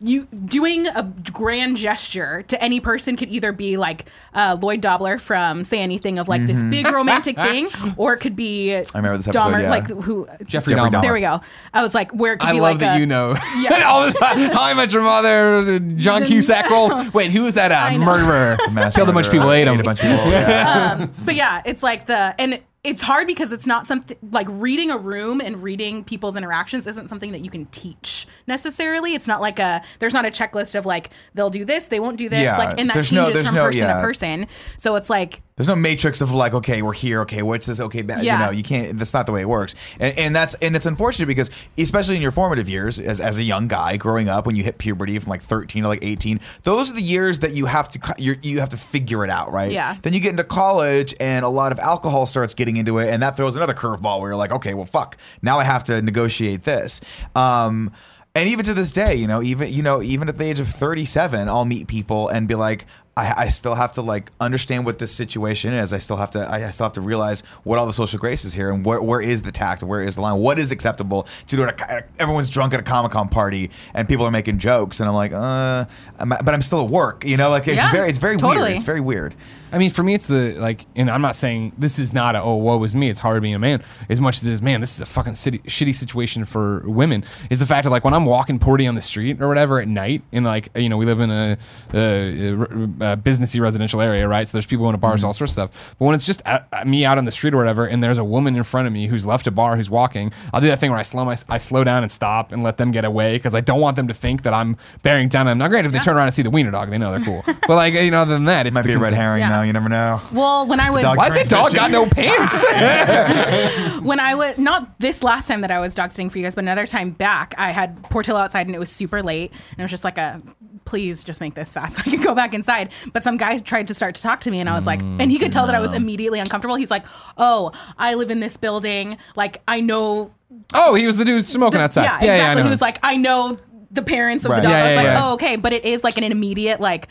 you 0.00 0.24
doing 0.24 0.86
a 0.88 1.02
grand 1.32 1.76
gesture 1.76 2.42
to 2.48 2.62
any 2.62 2.80
person 2.80 3.16
could 3.16 3.28
either 3.30 3.52
be 3.52 3.76
like 3.76 4.06
uh, 4.34 4.56
Lloyd 4.60 4.80
Dobler 4.80 5.18
from 5.18 5.64
Say 5.64 5.80
Anything 5.80 6.18
of 6.18 6.28
like 6.28 6.46
this 6.46 6.62
big 6.64 6.86
romantic 6.92 7.36
thing, 7.48 7.68
or 7.96 8.12
it 8.12 8.18
could 8.18 8.36
be 8.36 8.74
I 8.74 8.82
remember 8.94 9.16
this 9.16 9.28
episode, 9.28 9.48
Dahmer, 9.50 9.62
yeah. 9.62 9.70
like 9.70 9.86
who 9.88 10.26
Jeffrey, 10.26 10.46
Jeffrey 10.46 10.74
Dahmer. 10.74 10.90
Dahmer. 10.90 11.02
There 11.02 11.12
we 11.14 11.20
go. 11.20 11.40
I 11.72 11.80
was 11.82 11.94
like, 11.94 12.12
where 12.12 12.34
it 12.34 12.38
could 12.40 12.48
I 12.48 12.52
be 12.52 12.60
love 12.60 12.72
like 12.72 12.80
that 12.80 12.96
a- 12.96 13.00
you 13.00 13.06
know 13.06 13.34
Yeah. 13.56 13.82
all 13.86 14.04
this. 14.04 14.18
How 14.18 14.62
I 14.62 14.74
Met 14.74 14.92
Your 14.92 15.02
Mother, 15.02 15.78
John 15.96 16.24
Cusack 16.24 16.68
roles. 16.70 16.92
Wait, 17.14 17.30
who 17.30 17.42
was 17.44 17.54
that? 17.54 17.72
I 17.72 17.94
Uh, 17.94 17.98
murderer. 17.98 18.56
Killed 18.90 19.08
a 19.08 19.12
bunch 19.12 19.28
of 19.28 19.32
murderer, 19.32 19.32
people, 19.32 19.52
ate 19.52 19.64
them. 19.64 19.80
a 19.80 19.82
bunch 19.82 20.00
of 20.02 20.06
people. 20.10 20.26
Yeah. 20.30 21.06
but 21.24 21.34
yeah, 21.34 21.62
it's 21.64 21.82
like 21.82 22.06
the 22.06 22.34
and 22.38 22.60
it's 22.84 23.00
hard 23.00 23.26
because 23.26 23.50
it's 23.50 23.66
not 23.66 23.86
something 23.86 24.16
like 24.30 24.46
reading 24.50 24.90
a 24.90 24.98
room 24.98 25.40
and 25.40 25.62
reading 25.62 26.04
people's 26.04 26.36
interactions 26.36 26.86
isn't 26.86 27.08
something 27.08 27.32
that 27.32 27.40
you 27.42 27.50
can 27.50 27.64
teach 27.66 28.26
necessarily. 28.46 29.14
It's 29.14 29.26
not 29.26 29.40
like 29.40 29.58
a 29.58 29.82
there's 30.00 30.12
not 30.12 30.26
a 30.26 30.30
checklist 30.30 30.74
of 30.74 30.84
like 30.84 31.08
they'll 31.32 31.50
do 31.50 31.64
this, 31.64 31.88
they 31.88 31.98
won't 31.98 32.18
do 32.18 32.28
this, 32.28 32.42
Yeah, 32.42 32.58
like 32.58 32.78
and 32.78 32.90
that 32.90 32.94
there's 32.94 33.10
no- 33.10 33.24
changes 33.24 33.46
from 33.46 33.56
no- 33.56 33.64
person 33.64 33.82
yeah. 33.84 33.94
to 33.96 34.00
person. 34.02 34.46
So 34.76 34.96
it's 34.96 35.08
like 35.08 35.40
There's 35.56 35.68
no 35.68 35.76
matrix 35.76 36.20
of 36.20 36.34
like, 36.34 36.52
okay, 36.52 36.82
we're 36.82 36.94
here. 36.94 37.20
Okay, 37.20 37.40
what's 37.40 37.66
this? 37.66 37.78
Okay, 37.78 38.02
bad. 38.02 38.24
Yeah. 38.24 38.40
You 38.40 38.46
know, 38.46 38.50
you 38.50 38.64
can't. 38.64 38.98
That's 38.98 39.14
not 39.14 39.26
the 39.26 39.30
way 39.32 39.42
it 39.42 39.48
works. 39.48 39.76
And, 40.00 40.18
and 40.18 40.34
that's 40.34 40.54
and 40.54 40.74
it's 40.74 40.86
unfortunate 40.86 41.26
because 41.26 41.48
especially 41.78 42.16
in 42.16 42.22
your 42.22 42.32
formative 42.32 42.68
years, 42.68 42.98
as, 42.98 43.20
as 43.20 43.38
a 43.38 43.42
young 43.44 43.68
guy 43.68 43.96
growing 43.96 44.28
up, 44.28 44.46
when 44.46 44.56
you 44.56 44.64
hit 44.64 44.78
puberty 44.78 45.16
from 45.20 45.30
like 45.30 45.42
13 45.42 45.82
to 45.84 45.88
like 45.88 46.02
18, 46.02 46.40
those 46.64 46.90
are 46.90 46.94
the 46.94 47.02
years 47.02 47.38
that 47.38 47.52
you 47.52 47.66
have 47.66 47.88
to 47.90 48.14
you're, 48.18 48.36
you 48.42 48.58
have 48.58 48.70
to 48.70 48.76
figure 48.76 49.24
it 49.24 49.30
out, 49.30 49.52
right? 49.52 49.70
Yeah. 49.70 49.96
Then 50.02 50.12
you 50.12 50.18
get 50.18 50.30
into 50.30 50.42
college, 50.42 51.14
and 51.20 51.44
a 51.44 51.48
lot 51.48 51.70
of 51.70 51.78
alcohol 51.78 52.26
starts 52.26 52.54
getting 52.54 52.76
into 52.76 52.98
it, 52.98 53.08
and 53.10 53.22
that 53.22 53.36
throws 53.36 53.54
another 53.54 53.74
curveball 53.74 54.20
where 54.20 54.30
you're 54.30 54.36
like, 54.36 54.50
okay, 54.50 54.74
well, 54.74 54.86
fuck. 54.86 55.16
Now 55.40 55.60
I 55.60 55.64
have 55.64 55.84
to 55.84 56.02
negotiate 56.02 56.64
this. 56.64 57.00
Um, 57.36 57.92
and 58.34 58.48
even 58.48 58.64
to 58.64 58.74
this 58.74 58.90
day, 58.90 59.14
you 59.14 59.28
know, 59.28 59.40
even 59.40 59.72
you 59.72 59.84
know, 59.84 60.02
even 60.02 60.28
at 60.28 60.36
the 60.36 60.44
age 60.44 60.58
of 60.58 60.66
37, 60.66 61.48
I'll 61.48 61.64
meet 61.64 61.86
people 61.86 62.28
and 62.28 62.48
be 62.48 62.56
like, 62.56 62.86
I, 63.16 63.44
I 63.44 63.48
still 63.48 63.74
have 63.74 63.92
to 63.92 64.02
like 64.02 64.30
understand 64.40 64.84
what 64.84 64.98
this 64.98 65.12
situation 65.12 65.72
is. 65.72 65.92
I 65.92 65.98
still 65.98 66.16
have 66.16 66.32
to 66.32 66.50
I 66.50 66.70
still 66.70 66.84
have 66.84 66.94
to 66.94 67.00
realize 67.00 67.42
what 67.62 67.78
all 67.78 67.86
the 67.86 67.92
social 67.92 68.18
grace 68.18 68.44
is 68.44 68.54
here 68.54 68.70
and 68.70 68.84
where, 68.84 69.00
where 69.00 69.20
is 69.20 69.42
the 69.42 69.52
tact, 69.52 69.82
where 69.82 70.02
is 70.02 70.16
the 70.16 70.20
line, 70.22 70.38
what 70.40 70.58
is 70.58 70.72
acceptable 70.72 71.28
to 71.46 71.56
do 71.56 71.62
at 71.62 71.80
a, 71.80 72.04
everyone's 72.18 72.50
drunk 72.50 72.74
at 72.74 72.80
a 72.80 72.82
Comic 72.82 73.12
Con 73.12 73.28
party 73.28 73.70
and 73.94 74.08
people 74.08 74.26
are 74.26 74.30
making 74.32 74.58
jokes 74.58 74.98
and 75.00 75.08
I'm 75.08 75.14
like, 75.14 75.32
uh, 75.32 75.84
I'm, 76.18 76.28
but 76.30 76.48
I'm 76.50 76.62
still 76.62 76.84
at 76.84 76.90
work, 76.90 77.24
you 77.24 77.36
know, 77.36 77.50
like 77.50 77.68
it's 77.68 77.76
Yeah, 77.76 77.92
very 77.92 78.08
it's 78.08 78.18
very 78.18 78.36
totally. 78.36 78.62
weird. 78.64 78.76
It's 78.76 78.84
very 78.84 79.00
weird. 79.00 79.34
I 79.72 79.78
mean, 79.78 79.90
for 79.90 80.04
me, 80.04 80.14
it's 80.14 80.28
the 80.28 80.52
like, 80.52 80.86
and 80.94 81.10
I'm 81.10 81.20
not 81.20 81.34
saying 81.34 81.72
this 81.76 81.98
is 81.98 82.12
not 82.12 82.36
a 82.36 82.40
oh 82.42 82.54
woe 82.54 82.80
is 82.84 82.94
me. 82.94 83.08
It's 83.08 83.18
hard 83.18 83.42
being 83.42 83.56
a 83.56 83.58
man 83.58 83.82
as 84.08 84.20
much 84.20 84.36
as 84.36 84.46
it 84.46 84.52
is 84.52 84.62
man. 84.62 84.80
This 84.80 84.94
is 84.94 85.00
a 85.00 85.06
fucking 85.06 85.34
city, 85.34 85.58
shitty 85.66 85.92
situation 85.92 86.44
for 86.44 86.88
women. 86.88 87.24
Is 87.50 87.58
the 87.58 87.66
fact 87.66 87.82
that 87.82 87.90
like 87.90 88.04
when 88.04 88.14
I'm 88.14 88.24
walking 88.24 88.60
Porty 88.60 88.88
on 88.88 88.94
the 88.94 89.00
street 89.00 89.42
or 89.42 89.48
whatever 89.48 89.80
at 89.80 89.88
night, 89.88 90.22
and 90.30 90.44
like 90.44 90.68
you 90.76 90.88
know 90.88 90.96
we 90.96 91.06
live 91.06 91.18
in 91.18 91.30
a, 91.30 91.58
a, 91.92 92.52
a, 92.52 93.03
a 93.04 93.16
businessy 93.16 93.60
residential 93.60 94.00
area, 94.00 94.26
right? 94.26 94.48
So 94.48 94.56
there's 94.56 94.66
people 94.66 94.88
in 94.88 94.94
a 94.94 94.98
bars, 94.98 95.22
all 95.24 95.32
sorts 95.32 95.56
of 95.56 95.70
stuff. 95.70 95.94
But 95.98 96.04
when 96.06 96.14
it's 96.14 96.26
just 96.26 96.42
uh 96.46 96.60
uh, 96.72 96.84
me 96.84 97.04
out 97.04 97.18
on 97.18 97.24
the 97.24 97.30
street 97.30 97.54
or 97.54 97.58
whatever, 97.58 97.86
and 97.86 98.02
there's 98.02 98.18
a 98.18 98.24
woman 98.24 98.56
in 98.56 98.62
front 98.64 98.86
of 98.86 98.92
me 98.92 99.06
who's 99.06 99.24
left 99.26 99.46
a 99.46 99.50
bar, 99.50 99.76
who's 99.76 99.90
walking, 99.90 100.32
I'll 100.52 100.60
do 100.60 100.66
that 100.68 100.78
thing 100.78 100.90
where 100.90 100.98
I 100.98 101.02
slow 101.02 101.24
my, 101.24 101.36
I 101.48 101.58
slow 101.58 101.84
down 101.84 102.02
and 102.02 102.10
stop 102.10 102.50
and 102.52 102.62
let 102.62 102.76
them 102.78 102.90
get 102.90 103.04
away 103.04 103.34
because 103.36 103.54
I 103.54 103.60
don't 103.60 103.80
want 103.80 103.96
them 103.96 104.08
to 104.08 104.14
think 104.14 104.42
that 104.42 104.54
I'm 104.54 104.76
bearing 105.02 105.28
down. 105.28 105.42
on 105.46 105.46
them. 105.52 105.58
Now, 105.58 105.68
granted, 105.68 105.88
if 105.88 105.92
they 105.92 105.98
turn 106.00 106.16
around 106.16 106.26
and 106.28 106.34
see 106.34 106.42
the 106.42 106.50
wiener 106.50 106.70
dog, 106.70 106.90
they 106.90 106.98
know 106.98 107.12
they're 107.12 107.20
cool. 107.24 107.42
but 107.66 107.76
like 107.76 107.94
you 107.94 108.10
know, 108.10 108.22
other 108.22 108.34
than 108.34 108.46
that, 108.46 108.66
it's 108.66 108.74
Might 108.74 108.82
the 108.82 108.88
be 108.88 108.94
a 108.94 108.98
red 108.98 109.12
herring 109.14 109.40
Yeah. 109.40 109.48
now. 109.50 109.62
You 109.62 109.72
never 109.72 109.88
know. 109.88 110.20
well, 110.32 110.66
when 110.66 110.80
I 110.80 110.90
was 110.90 111.02
dog 111.02 111.16
Why 111.18 111.28
is 111.28 111.34
that 111.34 111.48
dog 111.48 111.74
got 111.74 111.90
no 111.90 112.06
pants? 112.10 112.64
when 114.04 114.20
I 114.20 114.34
was 114.34 114.58
not 114.58 114.98
this 114.98 115.22
last 115.22 115.48
time 115.48 115.60
that 115.62 115.70
I 115.70 115.78
was 115.80 115.94
dog 115.94 116.12
sitting 116.12 116.30
for 116.30 116.38
you 116.38 116.44
guys, 116.44 116.54
but 116.54 116.64
another 116.64 116.86
time 116.86 117.10
back, 117.10 117.54
I 117.58 117.70
had 117.70 118.02
Portillo 118.04 118.38
outside 118.40 118.66
and 118.66 118.74
it 118.74 118.78
was 118.78 118.90
super 118.90 119.22
late, 119.22 119.50
and 119.72 119.80
it 119.80 119.82
was 119.82 119.90
just 119.90 120.04
like 120.04 120.18
a 120.18 120.40
please 120.84 121.24
just 121.24 121.40
make 121.40 121.54
this 121.54 121.72
fast 121.72 121.96
so 121.96 122.02
I 122.06 122.10
can 122.10 122.20
go 122.20 122.34
back 122.34 122.54
inside. 122.54 122.90
But 123.12 123.24
some 123.24 123.36
guy 123.36 123.58
tried 123.58 123.88
to 123.88 123.94
start 123.94 124.14
to 124.16 124.22
talk 124.22 124.40
to 124.42 124.50
me, 124.50 124.60
and 124.60 124.68
I 124.68 124.74
was 124.74 124.86
like, 124.86 125.00
and 125.00 125.30
he 125.30 125.38
could 125.38 125.52
tell 125.52 125.66
that 125.66 125.74
I 125.74 125.80
was 125.80 125.92
mm, 125.92 125.96
immediately 125.96 126.38
uncomfortable. 126.40 126.76
He's 126.76 126.90
like, 126.90 127.04
"Oh, 127.36 127.72
I 127.98 128.14
live 128.14 128.30
in 128.30 128.40
this 128.40 128.56
building. 128.56 129.16
Like 129.36 129.62
I 129.68 129.80
know." 129.80 130.32
oh, 130.72 130.94
he 130.94 131.06
was 131.06 131.16
the 131.16 131.24
dude 131.24 131.44
smoking 131.44 131.78
the- 131.78 131.84
outside. 131.84 132.04
Yeah, 132.04 132.18
Yeah, 132.20 132.24
yeah, 132.24 132.34
exactly. 132.34 132.50
I 132.50 132.54
know. 132.54 132.62
he 132.62 132.70
was 132.70 132.80
like, 132.80 132.98
"I 133.02 133.16
know 133.16 133.56
the 133.90 134.02
parents 134.02 134.44
of 134.44 134.50
Right. 134.50 134.58
the 134.58 134.68
dog." 134.68 134.70
Yeah, 134.72 134.78
I 134.78 134.82
was 134.84 134.90
yeah, 134.90 134.96
like, 134.96 135.06
yeah. 135.06 135.28
"Oh, 135.28 135.32
okay," 135.34 135.56
but 135.56 135.72
it 135.72 135.84
is 135.84 136.04
like 136.04 136.16
an 136.18 136.24
immediate 136.24 136.80
like. 136.80 137.08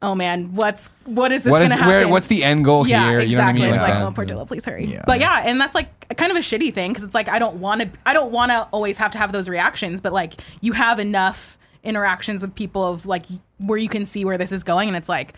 Oh 0.00 0.14
man, 0.14 0.54
what's 0.54 0.92
what 1.06 1.32
is 1.32 1.42
this 1.42 1.50
what 1.50 1.60
is 1.60 1.70
gonna 1.70 1.82
happen? 1.82 1.96
where? 2.02 2.08
What's 2.08 2.28
the 2.28 2.44
end 2.44 2.64
goal 2.64 2.86
yeah, 2.86 3.10
here? 3.10 3.18
exactly. 3.18 3.30
You 3.32 3.36
know 3.36 3.42
what 3.42 3.48
I 3.48 3.52
mean? 3.52 3.64
It's 3.64 3.82
like, 3.82 3.92
that. 3.94 4.06
oh, 4.06 4.12
Portillo, 4.12 4.44
please 4.44 4.64
hurry. 4.64 4.84
Yeah. 4.84 5.02
But 5.04 5.18
yeah, 5.18 5.42
and 5.44 5.60
that's 5.60 5.74
like 5.74 6.16
kind 6.16 6.30
of 6.30 6.36
a 6.36 6.40
shitty 6.40 6.72
thing 6.72 6.92
because 6.92 7.02
it's 7.02 7.16
like 7.16 7.28
I 7.28 7.40
don't 7.40 7.56
want 7.56 7.80
to. 7.80 7.90
I 8.06 8.12
don't 8.12 8.30
want 8.30 8.52
to 8.52 8.68
always 8.70 8.96
have 8.98 9.10
to 9.10 9.18
have 9.18 9.32
those 9.32 9.48
reactions, 9.48 10.00
but 10.00 10.12
like 10.12 10.34
you 10.60 10.70
have 10.70 11.00
enough 11.00 11.57
interactions 11.82 12.42
with 12.42 12.54
people 12.54 12.84
of 12.84 13.06
like 13.06 13.26
where 13.58 13.78
you 13.78 13.88
can 13.88 14.06
see 14.06 14.24
where 14.24 14.38
this 14.38 14.52
is 14.52 14.64
going, 14.64 14.88
and 14.88 14.96
it's 14.96 15.08
like 15.08 15.34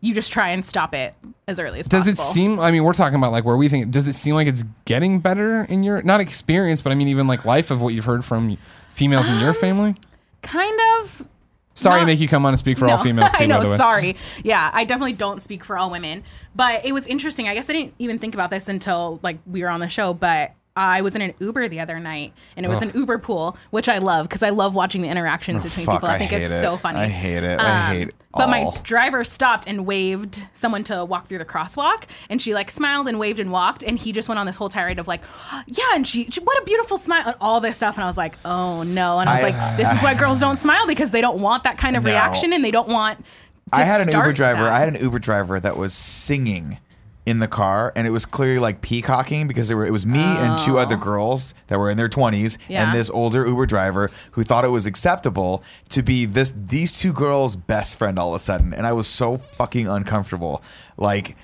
you 0.00 0.14
just 0.14 0.32
try 0.32 0.48
and 0.48 0.64
stop 0.64 0.94
it 0.94 1.14
as 1.46 1.58
early 1.58 1.80
as 1.80 1.86
Does 1.86 2.06
it 2.06 2.18
seem? 2.18 2.58
I 2.58 2.70
mean, 2.70 2.84
we're 2.84 2.94
talking 2.94 3.16
about 3.18 3.32
like 3.32 3.44
where 3.44 3.56
we 3.56 3.68
think. 3.68 3.90
Does 3.90 4.08
it 4.08 4.14
seem 4.14 4.34
like 4.34 4.48
it's 4.48 4.64
getting 4.84 5.20
better 5.20 5.64
in 5.64 5.82
your 5.82 6.02
not 6.02 6.20
experience, 6.20 6.82
but 6.82 6.90
I 6.90 6.94
mean 6.94 7.08
even 7.08 7.26
like 7.26 7.44
life 7.44 7.70
of 7.70 7.80
what 7.80 7.94
you've 7.94 8.06
heard 8.06 8.24
from 8.24 8.56
females 8.90 9.28
in 9.28 9.38
your 9.38 9.50
um, 9.50 9.56
family? 9.56 9.94
kind 10.42 10.78
of? 11.00 11.26
Sorry 11.74 12.00
to 12.00 12.06
make 12.06 12.20
you 12.20 12.28
come 12.28 12.44
on 12.44 12.52
and 12.52 12.58
speak 12.58 12.78
for 12.78 12.88
all 12.88 12.98
females 13.02 13.32
too. 13.32 13.44
I 13.44 13.46
know. 13.46 13.58
by 13.58 13.64
the 13.64 13.70
way. 13.70 13.76
Sorry. 13.76 14.16
Yeah, 14.42 14.70
I 14.72 14.84
definitely 14.84 15.14
don't 15.14 15.42
speak 15.42 15.64
for 15.64 15.78
all 15.78 15.90
women, 15.90 16.24
but 16.54 16.84
it 16.84 16.92
was 16.92 17.06
interesting. 17.06 17.48
I 17.48 17.54
guess 17.54 17.70
I 17.70 17.72
didn't 17.72 17.94
even 17.98 18.18
think 18.18 18.34
about 18.34 18.50
this 18.50 18.68
until 18.68 19.20
like 19.22 19.38
we 19.46 19.62
were 19.62 19.68
on 19.68 19.80
the 19.80 19.88
show, 19.88 20.14
but. 20.14 20.52
I 20.76 21.00
was 21.02 21.16
in 21.16 21.20
an 21.22 21.34
Uber 21.40 21.68
the 21.68 21.80
other 21.80 21.98
night, 21.98 22.32
and 22.56 22.64
it 22.64 22.68
was 22.68 22.80
an 22.80 22.92
Uber 22.94 23.18
pool, 23.18 23.56
which 23.70 23.88
I 23.88 23.98
love 23.98 24.28
because 24.28 24.42
I 24.42 24.50
love 24.50 24.74
watching 24.74 25.02
the 25.02 25.08
interactions 25.08 25.62
between 25.64 25.84
Fuck, 25.84 25.96
people. 25.96 26.08
I 26.08 26.14
I 26.14 26.18
think 26.18 26.32
it's 26.32 26.46
it. 26.50 26.60
so 26.60 26.76
funny. 26.76 26.98
I 27.00 27.08
hate 27.08 27.42
it. 27.42 27.60
I 27.60 27.90
Um, 27.90 27.96
hate 27.96 28.10
But 28.32 28.48
my 28.48 28.70
driver 28.84 29.24
stopped 29.24 29.66
and 29.66 29.84
waved 29.84 30.46
someone 30.54 30.84
to 30.84 31.04
walk 31.04 31.26
through 31.26 31.38
the 31.38 31.44
crosswalk, 31.44 32.04
and 32.30 32.40
she 32.40 32.54
like 32.54 32.70
smiled 32.70 33.08
and 33.08 33.18
waved 33.18 33.40
and 33.40 33.50
walked, 33.50 33.82
and 33.82 33.98
he 33.98 34.12
just 34.12 34.28
went 34.28 34.38
on 34.38 34.46
this 34.46 34.54
whole 34.56 34.68
tirade 34.68 35.00
of 35.00 35.08
like, 35.08 35.22
yeah, 35.66 35.84
and 35.94 36.06
she, 36.06 36.26
she- 36.30 36.40
what 36.40 36.56
a 36.62 36.64
beautiful 36.64 36.96
smile, 36.98 37.24
and 37.26 37.36
all 37.40 37.60
this 37.60 37.76
stuff, 37.76 37.96
and 37.96 38.04
I 38.04 38.06
was 38.06 38.16
like, 38.16 38.36
oh 38.44 38.84
no, 38.84 39.18
and 39.18 39.28
I 39.28 39.42
was 39.42 39.52
I- 39.52 39.58
like, 39.58 39.76
this 39.76 39.90
is 39.90 39.98
why 40.00 40.14
girls 40.14 40.38
don't 40.38 40.56
smile 40.58 40.86
because 40.86 41.10
they 41.10 41.20
don't 41.20 41.40
want 41.40 41.64
that 41.64 41.78
kind 41.78 41.96
of 41.96 42.04
No. 42.04 42.10
reaction, 42.10 42.52
and 42.52 42.64
they 42.64 42.70
don't 42.70 42.88
want. 42.88 43.18
To 43.74 43.80
I 43.80 43.82
had 43.84 44.00
an 44.00 44.12
Uber 44.12 44.32
driver. 44.32 44.62
that. 44.64 44.72
I 44.72 44.78
had 44.78 44.88
an 44.88 45.00
Uber 45.02 45.18
driver 45.18 45.58
that 45.60 45.76
was 45.76 45.92
singing 45.92 46.78
in 47.26 47.38
the 47.38 47.48
car, 47.48 47.92
and 47.94 48.06
it 48.06 48.10
was 48.10 48.24
clearly 48.26 48.58
like 48.58 48.80
peacocking 48.80 49.46
because 49.46 49.68
there 49.68 49.76
were 49.76 49.86
it 49.86 49.92
was 49.92 50.06
me 50.06 50.20
and 50.22 50.58
two 50.58 50.78
other 50.78 50.96
oh. 50.96 50.98
girls 50.98 51.54
that 51.66 51.78
were 51.78 51.90
in 51.90 51.96
their 51.96 52.08
twenties, 52.08 52.58
Oh. 52.62 52.64
Yeah. 52.68 52.84
and 52.84 52.98
this 52.98 53.10
older 53.10 53.46
Uber 53.46 53.66
driver 53.66 54.10
who 54.32 54.42
thought 54.42 54.64
it 54.64 54.68
was 54.68 54.86
acceptable 54.86 55.62
to 55.90 56.02
be 56.02 56.24
this 56.24 56.52
these 56.56 56.98
two 56.98 57.12
girls' 57.12 57.56
best 57.56 57.96
friend 57.96 58.18
all 58.18 58.30
of 58.30 58.34
a 58.34 58.38
sudden, 58.38 58.72
and 58.72 58.86
I 58.86 58.92
was 58.92 59.06
so 59.06 59.36
fucking 59.38 59.88
uncomfortable, 59.88 60.62
like. 60.96 61.36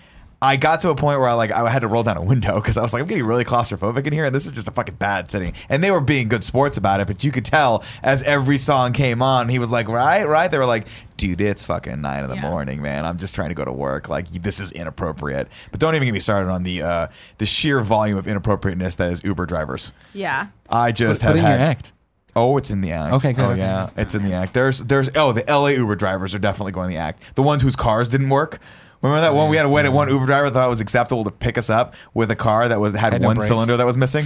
I 0.42 0.56
got 0.58 0.80
to 0.80 0.90
a 0.90 0.94
point 0.94 1.18
where 1.18 1.28
I 1.28 1.32
like 1.32 1.50
I 1.50 1.68
had 1.70 1.80
to 1.80 1.88
roll 1.88 2.02
down 2.02 2.18
a 2.18 2.22
window 2.22 2.56
because 2.56 2.76
I 2.76 2.82
was 2.82 2.92
like 2.92 3.00
I'm 3.00 3.08
getting 3.08 3.24
really 3.24 3.44
claustrophobic 3.44 4.06
in 4.06 4.12
here 4.12 4.26
and 4.26 4.34
this 4.34 4.44
is 4.44 4.52
just 4.52 4.68
a 4.68 4.70
fucking 4.70 4.96
bad 4.96 5.30
setting. 5.30 5.54
And 5.70 5.82
they 5.82 5.90
were 5.90 6.00
being 6.02 6.28
good 6.28 6.44
sports 6.44 6.76
about 6.76 7.00
it, 7.00 7.06
but 7.06 7.24
you 7.24 7.32
could 7.32 7.44
tell 7.46 7.82
as 8.02 8.22
every 8.22 8.58
song 8.58 8.92
came 8.92 9.22
on, 9.22 9.48
he 9.48 9.58
was 9.58 9.70
like, 9.70 9.88
right, 9.88 10.28
right. 10.28 10.50
They 10.50 10.58
were 10.58 10.66
like, 10.66 10.86
dude, 11.16 11.40
it's 11.40 11.64
fucking 11.64 12.02
nine 12.02 12.22
in 12.24 12.28
the 12.28 12.36
Yeah. 12.36 12.50
morning, 12.50 12.82
man. 12.82 13.06
I'm 13.06 13.16
just 13.16 13.34
trying 13.34 13.48
to 13.48 13.54
go 13.54 13.64
to 13.64 13.72
work. 13.72 14.10
Like 14.10 14.28
this 14.28 14.60
is 14.60 14.72
inappropriate. 14.72 15.48
But 15.70 15.80
don't 15.80 15.94
even 15.94 16.04
get 16.06 16.12
me 16.12 16.20
started 16.20 16.50
on 16.50 16.64
the 16.64 16.82
uh, 16.82 17.06
the 17.38 17.46
sheer 17.46 17.80
volume 17.80 18.18
of 18.18 18.28
inappropriateness 18.28 18.96
that 18.96 19.10
is 19.12 19.24
Uber 19.24 19.46
drivers. 19.46 19.90
Yeah. 20.12 20.48
I 20.68 20.92
just 20.92 21.22
Put 21.22 21.28
have 21.28 21.36
in 21.36 21.42
had. 21.42 21.60
your 21.60 21.68
act. 21.68 21.92
Oh, 22.38 22.58
it's 22.58 22.70
in 22.70 22.82
the 22.82 22.92
act. 22.92 23.14
Okay, 23.14 23.32
good, 23.32 23.42
Oh 23.42 23.50
okay. 23.52 23.60
yeah, 23.60 23.88
it's 23.96 24.14
in 24.14 24.22
the 24.22 24.34
act. 24.34 24.52
There's 24.52 24.80
there's 24.80 25.08
oh 25.16 25.32
the 25.32 25.48
L.A. 25.48 25.72
Uber 25.72 25.96
drivers 25.96 26.34
are 26.34 26.38
definitely 26.38 26.72
going 26.72 26.90
the 26.90 26.98
act. 26.98 27.22
The 27.34 27.42
ones 27.42 27.62
whose 27.62 27.76
cars 27.76 28.10
didn't 28.10 28.28
work 28.28 28.60
Remember 29.02 29.20
that 29.20 29.34
one 29.34 29.50
we 29.50 29.56
had 29.56 29.66
one, 29.66 29.92
one 29.92 30.08
Uber 30.08 30.26
driver 30.26 30.50
thought 30.50 30.66
it 30.66 30.70
was 30.70 30.80
acceptable 30.80 31.24
to 31.24 31.30
pick 31.30 31.58
us 31.58 31.70
up 31.70 31.94
with 32.14 32.30
a 32.30 32.36
car 32.36 32.68
that 32.68 32.80
was 32.80 32.94
had, 32.94 33.12
Had 33.12 33.22
no 33.22 33.28
one 33.28 33.36
brakes. 33.36 33.48
cylinder 33.48 33.76
that 33.76 33.86
was 33.86 33.96
missing. 33.96 34.24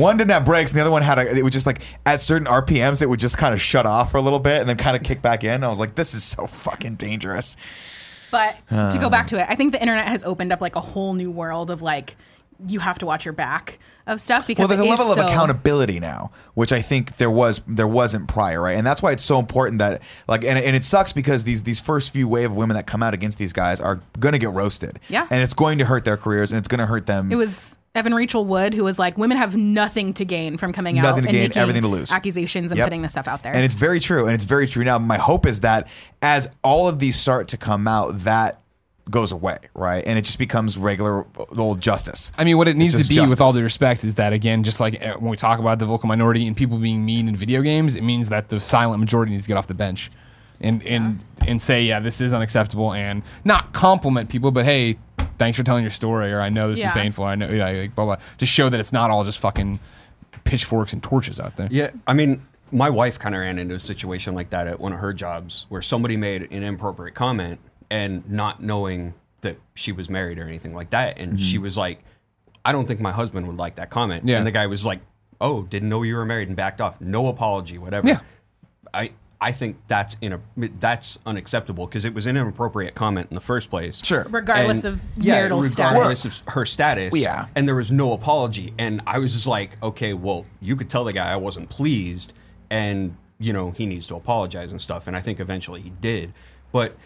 One 0.00 0.16
didn't 0.16 0.30
have 0.30 0.44
brakes, 0.44 0.72
and 0.72 0.78
the 0.78 0.82
other 0.82 0.90
one 0.90 1.02
had 1.02 1.18
a. 1.18 1.36
It 1.36 1.42
was 1.42 1.52
just 1.52 1.66
like 1.66 1.82
at 2.04 2.22
certain 2.22 2.46
RPMs, 2.46 3.02
it 3.02 3.08
would 3.08 3.20
just 3.20 3.38
kind 3.38 3.54
of 3.54 3.60
shut 3.60 3.86
off 3.86 4.10
for 4.10 4.18
a 4.18 4.22
little 4.22 4.38
bit 4.38 4.60
and 4.60 4.68
then 4.68 4.76
kind 4.76 4.96
of 4.96 5.02
kick 5.02 5.22
back 5.22 5.44
in. 5.44 5.62
I 5.62 5.68
was 5.68 5.80
like, 5.80 5.94
this 5.94 6.14
is 6.14 6.24
so 6.24 6.46
fucking 6.46 6.96
dangerous. 6.96 7.56
But 8.30 8.56
to 8.68 8.98
go 8.98 9.06
uh. 9.06 9.10
back 9.10 9.28
to 9.28 9.38
it, 9.40 9.46
I 9.48 9.54
think 9.54 9.72
the 9.72 9.80
internet 9.80 10.08
has 10.08 10.24
opened 10.24 10.52
up 10.52 10.60
like 10.60 10.76
a 10.76 10.80
whole 10.80 11.14
new 11.14 11.30
world 11.30 11.70
of 11.70 11.82
like 11.82 12.16
you 12.66 12.80
have 12.80 12.98
to 12.98 13.06
watch 13.06 13.24
your 13.24 13.34
back 13.34 13.78
of 14.06 14.20
stuff 14.20 14.46
because 14.46 14.60
Well, 14.62 14.68
there's 14.68 14.80
a 14.80 14.84
level 14.84 15.10
of 15.10 15.18
accountability 15.18 15.98
now, 16.00 16.30
which 16.54 16.72
I 16.72 16.80
think 16.82 17.16
there 17.16 17.30
was 17.30 17.62
there 17.66 17.88
wasn't 17.88 18.28
prior, 18.28 18.62
right? 18.62 18.76
And 18.76 18.86
that's 18.86 19.02
why 19.02 19.12
it's 19.12 19.24
so 19.24 19.38
important 19.38 19.78
that 19.80 20.00
like, 20.28 20.44
and, 20.44 20.58
and 20.58 20.76
it 20.76 20.84
sucks 20.84 21.12
because 21.12 21.44
these 21.44 21.64
these 21.64 21.80
first 21.80 22.12
few 22.12 22.28
wave 22.28 22.50
of 22.50 22.56
women 22.56 22.76
that 22.76 22.86
come 22.86 23.02
out 23.02 23.14
against 23.14 23.38
these 23.38 23.52
guys 23.52 23.80
are 23.80 24.00
going 24.20 24.32
to 24.32 24.38
get 24.38 24.50
roasted, 24.52 25.00
Yeah. 25.08 25.26
and 25.30 25.42
it's 25.42 25.54
going 25.54 25.78
to 25.78 25.84
hurt 25.84 26.04
their 26.04 26.16
careers, 26.16 26.52
and 26.52 26.58
it's 26.58 26.68
going 26.68 26.78
to 26.80 26.86
hurt 26.86 27.06
them. 27.06 27.32
It 27.32 27.36
was 27.36 27.76
Evan 27.96 28.14
Rachel 28.14 28.44
Wood 28.44 28.74
who 28.74 28.84
was 28.84 28.98
like, 28.98 29.16
"Women 29.18 29.38
have 29.38 29.56
nothing 29.56 30.12
to 30.14 30.24
gain 30.24 30.56
from 30.58 30.72
coming 30.72 30.98
out, 30.98 31.02
Nothing 31.02 31.22
to 31.24 31.28
and 31.30 31.52
gain, 31.54 31.60
everything 31.62 31.82
to 31.82 31.88
lose. 31.88 32.12
accusations 32.12 32.70
and 32.70 32.78
Yep. 32.78 32.86
putting 32.86 33.02
this 33.02 33.12
stuff 33.12 33.26
out 33.26 33.42
there." 33.42 33.54
And 33.54 33.64
it's 33.64 33.74
very 33.74 34.00
true. 34.00 34.26
And 34.26 34.34
it's 34.34 34.44
very 34.44 34.66
true. 34.68 34.84
Now, 34.84 34.98
my 34.98 35.16
hope 35.16 35.46
is 35.46 35.60
that 35.60 35.88
as 36.20 36.48
all 36.62 36.88
of 36.88 36.98
these 36.98 37.16
start 37.18 37.48
to 37.48 37.56
come 37.56 37.88
out, 37.88 38.20
that 38.24 38.60
goes 39.10 39.30
away, 39.32 39.58
right? 39.74 40.02
And 40.06 40.18
it 40.18 40.22
just 40.22 40.38
becomes 40.38 40.76
regular 40.76 41.26
old 41.56 41.80
justice. 41.80 42.32
I 42.36 42.44
mean, 42.44 42.56
what 42.58 42.66
it 42.68 42.76
needs 42.76 42.92
to 42.92 42.98
just 42.98 43.10
be, 43.10 43.20
with 43.20 43.40
all 43.40 43.48
justice. 43.48 43.60
due 43.60 43.64
respect, 43.64 44.04
is 44.04 44.16
that 44.16 44.32
again, 44.32 44.64
just 44.64 44.80
like 44.80 45.00
uh, 45.04 45.14
when 45.14 45.30
we 45.30 45.36
talk 45.36 45.58
about 45.60 45.78
the 45.78 45.86
vocal 45.86 46.08
minority 46.08 46.46
and 46.46 46.56
people 46.56 46.78
being 46.78 47.04
mean 47.04 47.28
in 47.28 47.36
video 47.36 47.62
games, 47.62 47.94
it 47.94 48.02
means 48.02 48.28
that 48.30 48.48
the 48.48 48.58
silent 48.60 49.00
majority 49.00 49.32
needs 49.32 49.44
to 49.44 49.48
get 49.48 49.56
off 49.56 49.66
the 49.68 49.74
bench, 49.74 50.10
and 50.60 50.82
and 50.84 51.24
and 51.46 51.62
say, 51.62 51.84
yeah, 51.84 52.00
this 52.00 52.20
is 52.20 52.34
unacceptable, 52.34 52.92
and 52.92 53.22
not 53.44 53.72
compliment 53.72 54.28
people, 54.28 54.50
but 54.50 54.64
hey, 54.64 54.96
thanks 55.38 55.56
for 55.56 55.62
telling 55.62 55.82
your 55.84 55.90
story, 55.90 56.32
or 56.32 56.40
I 56.40 56.48
know 56.48 56.70
this 56.70 56.80
Yeah. 56.80 56.88
is 56.88 56.94
painful, 56.94 57.24
I 57.24 57.36
know, 57.36 57.48
yeah, 57.48 57.70
like, 57.70 57.94
blah 57.94 58.04
blah. 58.06 58.16
Just 58.38 58.52
show 58.52 58.68
that 58.68 58.80
it's 58.80 58.92
not 58.92 59.10
all 59.10 59.22
just 59.22 59.38
fucking 59.38 59.78
pitchforks 60.44 60.92
and 60.92 61.02
torches 61.02 61.38
out 61.38 61.56
there. 61.56 61.68
Yeah, 61.70 61.90
I 62.06 62.14
mean, 62.14 62.44
my 62.72 62.90
wife 62.90 63.18
kind 63.18 63.34
of 63.34 63.40
ran 63.40 63.58
into 63.58 63.74
a 63.76 63.80
situation 63.80 64.34
like 64.34 64.50
that 64.50 64.66
at 64.66 64.80
one 64.80 64.92
of 64.92 64.98
her 64.98 65.12
jobs 65.12 65.66
where 65.68 65.82
somebody 65.82 66.16
made 66.16 66.42
an 66.42 66.48
inappropriate 66.64 67.14
comment 67.14 67.60
and 67.90 68.28
not 68.30 68.62
knowing 68.62 69.14
that 69.42 69.58
she 69.74 69.92
was 69.92 70.10
married 70.10 70.38
or 70.38 70.44
anything 70.44 70.74
like 70.74 70.90
that. 70.90 71.18
And 71.18 71.40
she 71.40 71.56
mm-hmm. 71.56 71.64
was 71.64 71.76
like, 71.76 72.00
I 72.64 72.72
don't 72.72 72.86
think 72.86 73.00
my 73.00 73.12
husband 73.12 73.46
would 73.46 73.56
like 73.56 73.76
that 73.76 73.90
comment. 73.90 74.26
Yeah. 74.26 74.38
And 74.38 74.46
the 74.46 74.50
guy 74.50 74.66
was 74.66 74.84
like, 74.84 75.00
Oh, 75.40 75.62
didn't 75.62 75.90
know 75.90 76.02
you 76.02 76.16
were 76.16 76.24
married 76.24 76.48
and 76.48 76.56
backed 76.56 76.80
off. 76.80 77.00
No 77.00 77.28
apology, 77.28 77.76
whatever. 77.78 78.08
Yeah. 78.08 78.20
I 78.94 79.10
I 79.40 79.52
think 79.52 79.76
that's 79.86 80.16
in 80.22 80.32
a 80.32 80.40
that's 80.80 81.18
unacceptable 81.26 81.86
because 81.86 82.04
it 82.04 82.14
was 82.14 82.26
an 82.26 82.36
inappropriate 82.36 82.94
comment 82.94 83.28
in 83.30 83.34
the 83.34 83.40
first 83.40 83.68
place. 83.68 84.02
Sure. 84.02 84.26
regardless 84.30 84.84
And- 84.84 84.94
of 84.94 85.00
yeah, 85.18 85.34
marital 85.34 85.60
regardless 85.60 86.20
status. 86.20 86.40
of 86.40 86.54
her 86.54 86.64
status. 86.64 87.14
Yeah. 87.14 87.46
And 87.54 87.68
there 87.68 87.74
was 87.74 87.92
no 87.92 88.12
apology. 88.14 88.72
And 88.78 89.02
I 89.06 89.18
was 89.18 89.34
just 89.34 89.46
like, 89.46 89.80
okay, 89.82 90.14
well, 90.14 90.46
you 90.60 90.74
could 90.74 90.88
tell 90.88 91.04
the 91.04 91.12
guy 91.12 91.30
I 91.30 91.36
wasn't 91.36 91.68
pleased 91.68 92.32
and, 92.70 93.16
you 93.38 93.52
know, 93.52 93.72
he 93.72 93.84
needs 93.84 94.06
to 94.08 94.16
apologize 94.16 94.72
and 94.72 94.80
stuff. 94.80 95.06
And 95.06 95.14
I 95.14 95.20
think 95.20 95.38
eventually 95.38 95.82
he 95.82 95.90
did. 95.90 96.32
But 96.72 96.96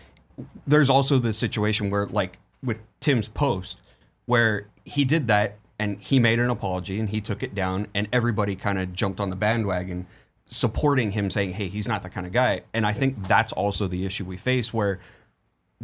there's 0.67 0.91
also 0.91 1.19
the 1.19 1.33
situation 1.33 1.91
where, 1.91 2.07
like, 2.07 2.39
with 2.63 2.79
Tim's 3.01 3.29
post, 3.29 3.79
where 4.27 4.67
he 4.85 5.05
did 5.05 5.27
that 5.27 5.57
and 5.81 5.99
he 6.01 6.19
made 6.19 6.39
an 6.39 6.51
apology 6.51 7.01
and 7.01 7.09
he 7.09 7.21
took 7.21 7.43
it 7.43 7.55
down 7.55 7.87
and 7.95 8.07
everybody 8.13 8.55
kind 8.55 8.79
of 8.79 8.93
jumped 8.93 9.19
on 9.19 9.31
the 9.31 9.37
bandwagon 9.37 10.07
supporting 10.47 11.13
him 11.13 11.31
saying 11.31 11.53
hey 11.53 11.69
he's 11.69 11.89
not 11.89 12.03
the 12.03 12.11
kind 12.11 12.27
of 12.27 12.33
guy. 12.33 12.61
And 12.75 12.87
i 12.87 12.93
think 12.93 13.27
that's 13.27 13.53
also 13.53 13.87
the 13.87 14.05
issue 14.05 14.25
we 14.25 14.37
face 14.37 14.75
where 14.75 14.99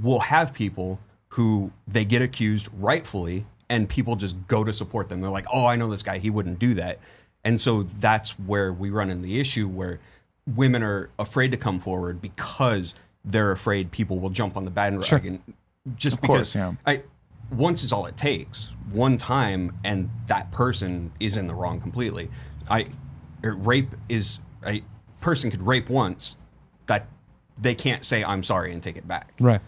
we'll 0.01 0.19
have 0.19 0.53
people 0.53 1.01
who 1.31 1.73
they 1.89 2.05
get 2.05 2.21
accused 2.21 2.69
rightfully 2.79 3.47
and 3.69 3.89
people 3.89 4.17
just 4.17 4.37
go 4.47 4.65
to 4.65 4.73
support 4.73 5.09
them. 5.09 5.21
They're 5.21 5.31
like 5.31 5.47
oh 5.53 5.67
i 5.67 5.77
know 5.77 5.91
this 5.91 6.03
guy. 6.03 6.19
He 6.19 6.31
wouldn't 6.31 6.59
do 6.59 6.75
that. 6.75 6.99
And 7.43 7.61
so 7.61 7.85
that's 7.85 8.33
where 8.39 8.73
we 8.73 8.91
run 8.91 9.09
in 9.09 9.23
the 9.23 9.41
issue 9.41 9.67
where 9.67 9.99
women 10.47 10.83
are 10.83 11.11
afraid 11.19 11.53
to 11.53 11.57
come 11.57 11.81
forward 11.81 12.21
because 12.21 12.95
they're 13.27 13.53
afraid 13.53 13.91
people 13.91 14.18
will 14.18 14.31
jump 14.31 14.57
on 14.57 14.64
the 14.64 14.70
bandwagon 14.70 15.43
just 15.97 16.20
course, 16.22 16.53
because 16.53 16.55
yeah. 16.55 16.72
I 16.87 17.03
once 17.51 17.83
is 17.83 17.93
all 17.93 18.07
it 18.07 18.16
takes. 18.16 18.70
One 18.93 19.16
time, 19.16 19.77
and 19.85 20.11
that 20.29 20.53
person 20.53 21.12
is 21.20 21.37
in 21.37 21.47
the 21.47 21.55
wrong 21.55 21.81
completely. 21.81 22.31
I 22.70 22.87
er, 23.45 23.55
rape 23.55 23.95
is 24.09 24.39
a 24.64 24.83
person 25.20 25.51
could 25.51 25.62
rape 25.62 25.91
once, 25.91 26.37
that 26.87 27.09
they 27.59 27.74
can't 27.74 28.05
say 28.05 28.24
I'm 28.24 28.43
sorry 28.43 28.72
and 28.72 28.83
take 28.83 28.97
it 28.97 29.07
back. 29.07 29.33
Right. 29.41 29.61